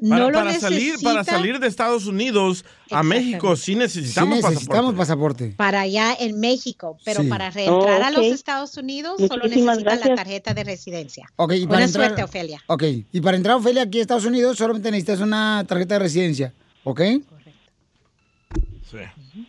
Para, 0.09 0.33
para 0.33 0.53
salir, 0.55 0.95
para 1.03 1.23
salir 1.25 1.59
de 1.61 1.67
Estados 1.69 2.07
Unidos 2.07 2.65
a 2.91 3.03
México 3.03 3.55
sí 3.57 3.75
necesitamos, 3.77 4.39
Sí 4.41 4.45
necesitamos 4.49 4.95
pasaporte. 4.95 5.55
Para 5.57 5.83
allá 5.83 6.15
en 6.19 6.41
México, 6.41 6.97
pero 7.05 7.23
Sí. 7.23 7.29
para 7.29 7.51
reentrar 7.51 8.03
a 8.03 8.11
los. 8.11 8.25
Estados 8.27 8.77
Unidos 8.77 9.17
solo 9.19 9.45
Muchísimas 9.45 9.77
necesita 9.79 9.91
la 9.91 9.97
gracias. 9.97 10.17
tarjeta 10.17 10.55
de 10.55 10.65
residencia. 10.65 11.27
Ok, 11.37 11.53
y 11.53 11.61
para 11.61 11.69
Buena 11.69 11.85
entrar- 11.87 12.07
suerte, 12.07 12.23
Ofelia. 12.25 12.61
Ok, 12.67 12.83
y 13.13 13.21
para 13.21 13.37
entrar, 13.37 13.57
Ofelia, 13.57 13.83
aquí 13.83 13.99
a 13.99 14.03
Estados 14.03 14.25
Unidos 14.25 14.57
solamente 14.59 14.91
necesitas 14.91 15.21
una 15.21 15.65
tarjeta 15.69 15.95
de 15.95 15.99
residencia, 16.01 16.53
¿ok? 16.85 17.01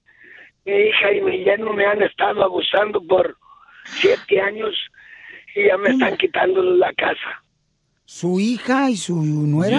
mi 0.65 0.73
hija 0.73 1.11
y 1.11 1.21
mi 1.21 1.43
yerno 1.43 1.73
me 1.73 1.85
han 1.85 2.01
estado 2.01 2.43
abusando 2.43 3.01
por 3.05 3.35
siete 3.85 4.39
años 4.39 4.73
y 5.55 5.67
ya 5.67 5.77
me 5.77 5.89
están 5.89 6.15
quitando 6.17 6.61
la 6.63 6.93
casa. 6.93 7.43
¿Su 8.05 8.39
hija 8.39 8.89
y 8.89 8.97
su 8.97 9.15
nuera? 9.15 9.77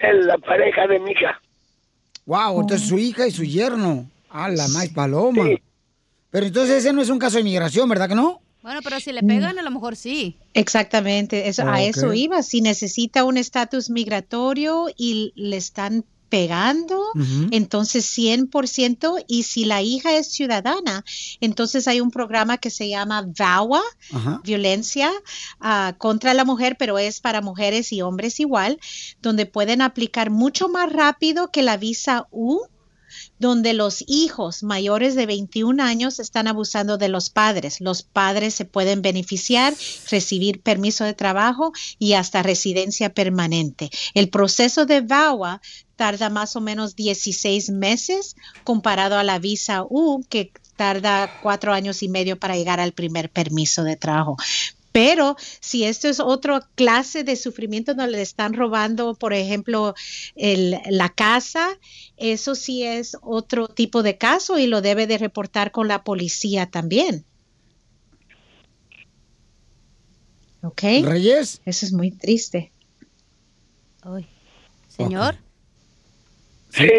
Es 0.00 0.24
la 0.26 0.38
pareja 0.38 0.86
de 0.86 0.98
mi 1.00 1.12
hija. 1.12 1.40
Wow, 2.26 2.60
entonces 2.60 2.88
su 2.88 2.98
hija 2.98 3.26
y 3.26 3.30
su 3.30 3.44
yerno. 3.44 4.06
A 4.30 4.48
la 4.50 4.68
más 4.68 4.88
paloma. 4.90 5.42
Pero 6.30 6.46
entonces 6.46 6.76
ese 6.84 6.92
no 6.92 7.00
es 7.00 7.08
un 7.08 7.18
caso 7.18 7.36
de 7.36 7.40
inmigración, 7.40 7.88
¿verdad 7.88 8.08
que 8.08 8.14
no? 8.14 8.40
Bueno, 8.62 8.80
pero 8.82 8.98
si 9.00 9.12
le 9.12 9.22
pegan, 9.22 9.58
a 9.58 9.62
lo 9.62 9.70
mejor 9.70 9.96
sí. 9.96 10.36
Exactamente, 10.52 11.48
eso, 11.48 11.62
Ah, 11.64 11.74
a 11.74 11.82
eso 11.82 12.12
iba. 12.12 12.42
Si 12.42 12.60
necesita 12.60 13.24
un 13.24 13.36
estatus 13.36 13.88
migratorio 13.88 14.86
y 14.96 15.32
le 15.36 15.56
están 15.56 16.04
pegando, 16.28 17.00
Ujú. 17.14 17.48
entonces 17.52 18.04
100%, 18.04 19.16
y 19.26 19.44
si 19.44 19.64
la 19.64 19.80
hija 19.80 20.16
es 20.18 20.30
ciudadana, 20.32 21.04
entonces 21.40 21.88
hay 21.88 22.00
un 22.00 22.10
programa 22.10 22.58
que 22.58 22.70
se 22.70 22.88
llama 22.88 23.26
VAWA, 23.26 23.80
violencia 24.44 25.10
ah, 25.60 25.94
contra 25.96 26.34
la 26.34 26.44
mujer, 26.44 26.76
pero 26.78 26.98
es 26.98 27.20
para 27.20 27.40
mujeres 27.40 27.92
y 27.92 28.02
hombres 28.02 28.40
igual, 28.40 28.78
donde 29.22 29.46
pueden 29.46 29.80
aplicar 29.80 30.30
mucho 30.30 30.68
más 30.68 30.92
rápido 30.92 31.48
que 31.50 31.62
la 31.62 31.76
visa 31.78 32.26
U 32.30 32.60
donde 33.38 33.72
los 33.72 34.04
hijos 34.06 34.62
mayores 34.62 35.14
de 35.14 35.26
21 35.26 35.82
años 35.82 36.18
están 36.18 36.48
abusando 36.48 36.98
de 36.98 37.08
los 37.08 37.30
padres. 37.30 37.80
Los 37.80 38.02
padres 38.02 38.54
se 38.54 38.64
pueden 38.64 39.02
beneficiar, 39.02 39.74
recibir 40.10 40.60
permiso 40.60 41.04
de 41.04 41.14
trabajo 41.14 41.72
y 41.98 42.14
hasta 42.14 42.42
residencia 42.42 43.12
permanente. 43.12 43.90
El 44.14 44.28
proceso 44.28 44.86
de 44.86 45.00
VAWA 45.00 45.60
tarda 45.96 46.30
más 46.30 46.54
o 46.56 46.60
menos 46.60 46.94
16 46.94 47.70
meses 47.70 48.36
comparado 48.64 49.18
a 49.18 49.24
la 49.24 49.38
visa 49.38 49.82
U 49.82 50.24
que 50.28 50.52
tarda 50.76 51.40
cuatro 51.42 51.72
años 51.72 52.04
y 52.04 52.08
medio 52.08 52.38
para 52.38 52.56
llegar 52.56 52.78
al 52.78 52.92
primer 52.92 53.30
permiso 53.30 53.82
de 53.82 53.96
trabajo. 53.96 54.36
Pero 54.92 55.36
si 55.60 55.84
esto 55.84 56.08
es 56.08 56.18
otra 56.20 56.68
clase 56.74 57.22
de 57.24 57.36
sufrimiento 57.36 57.94
donde 57.94 58.12
le 58.12 58.22
están 58.22 58.54
robando, 58.54 59.14
por 59.14 59.32
ejemplo, 59.32 59.94
el- 60.34 60.78
la 60.88 61.08
casa, 61.10 61.68
eso 62.16 62.54
sí 62.54 62.82
es 62.82 63.16
otro 63.22 63.68
tipo 63.68 64.02
de 64.02 64.16
caso 64.18 64.58
y 64.58 64.66
lo 64.66 64.80
debe 64.80 65.06
de 65.06 65.18
reportar 65.18 65.70
con 65.72 65.88
la 65.88 66.02
policía 66.04 66.66
también. 66.66 67.24
¿Ok? 70.62 70.82
Reyes. 71.04 71.60
Eso 71.64 71.86
es 71.86 71.92
muy 71.92 72.10
triste. 72.10 72.72
Señor. 74.88 75.36
Sí. 76.70 76.90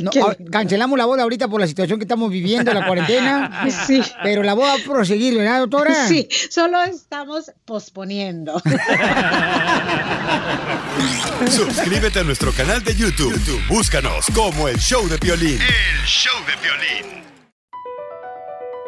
No, 0.03 0.11
cancelamos 0.51 0.99
la 0.99 1.05
boda 1.05 1.23
ahorita 1.23 1.47
por 1.47 1.61
la 1.61 1.67
situación 1.69 2.01
que 2.01 2.05
estamos 2.05 2.29
viviendo, 2.29 2.75
la 2.75 2.85
cuarentena. 2.85 3.65
Sí. 3.87 4.03
Pero 4.25 4.43
la 4.43 4.55
boda 4.55 4.75
va 4.75 4.81
a 4.81 4.85
proseguir, 4.85 5.37
¿verdad, 5.37 5.61
doctora? 5.61 5.95
Sí, 6.09 6.29
solo 6.51 6.83
estamos 6.83 7.53
posponiendo. 7.65 8.61
Suscríbete 11.49 12.19
a 12.19 12.25
nuestro 12.25 12.51
canal 12.51 12.83
de 12.83 12.97
YouTube. 12.97 13.35
YouTube, 13.35 13.63
Búscanos 13.69 14.27
como 14.35 14.67
el 14.67 14.79
show 14.79 15.07
de 15.09 15.19
violín. 15.19 15.61
El 15.61 16.05
show 16.05 16.35
de 16.47 16.57
violín. 16.67 17.28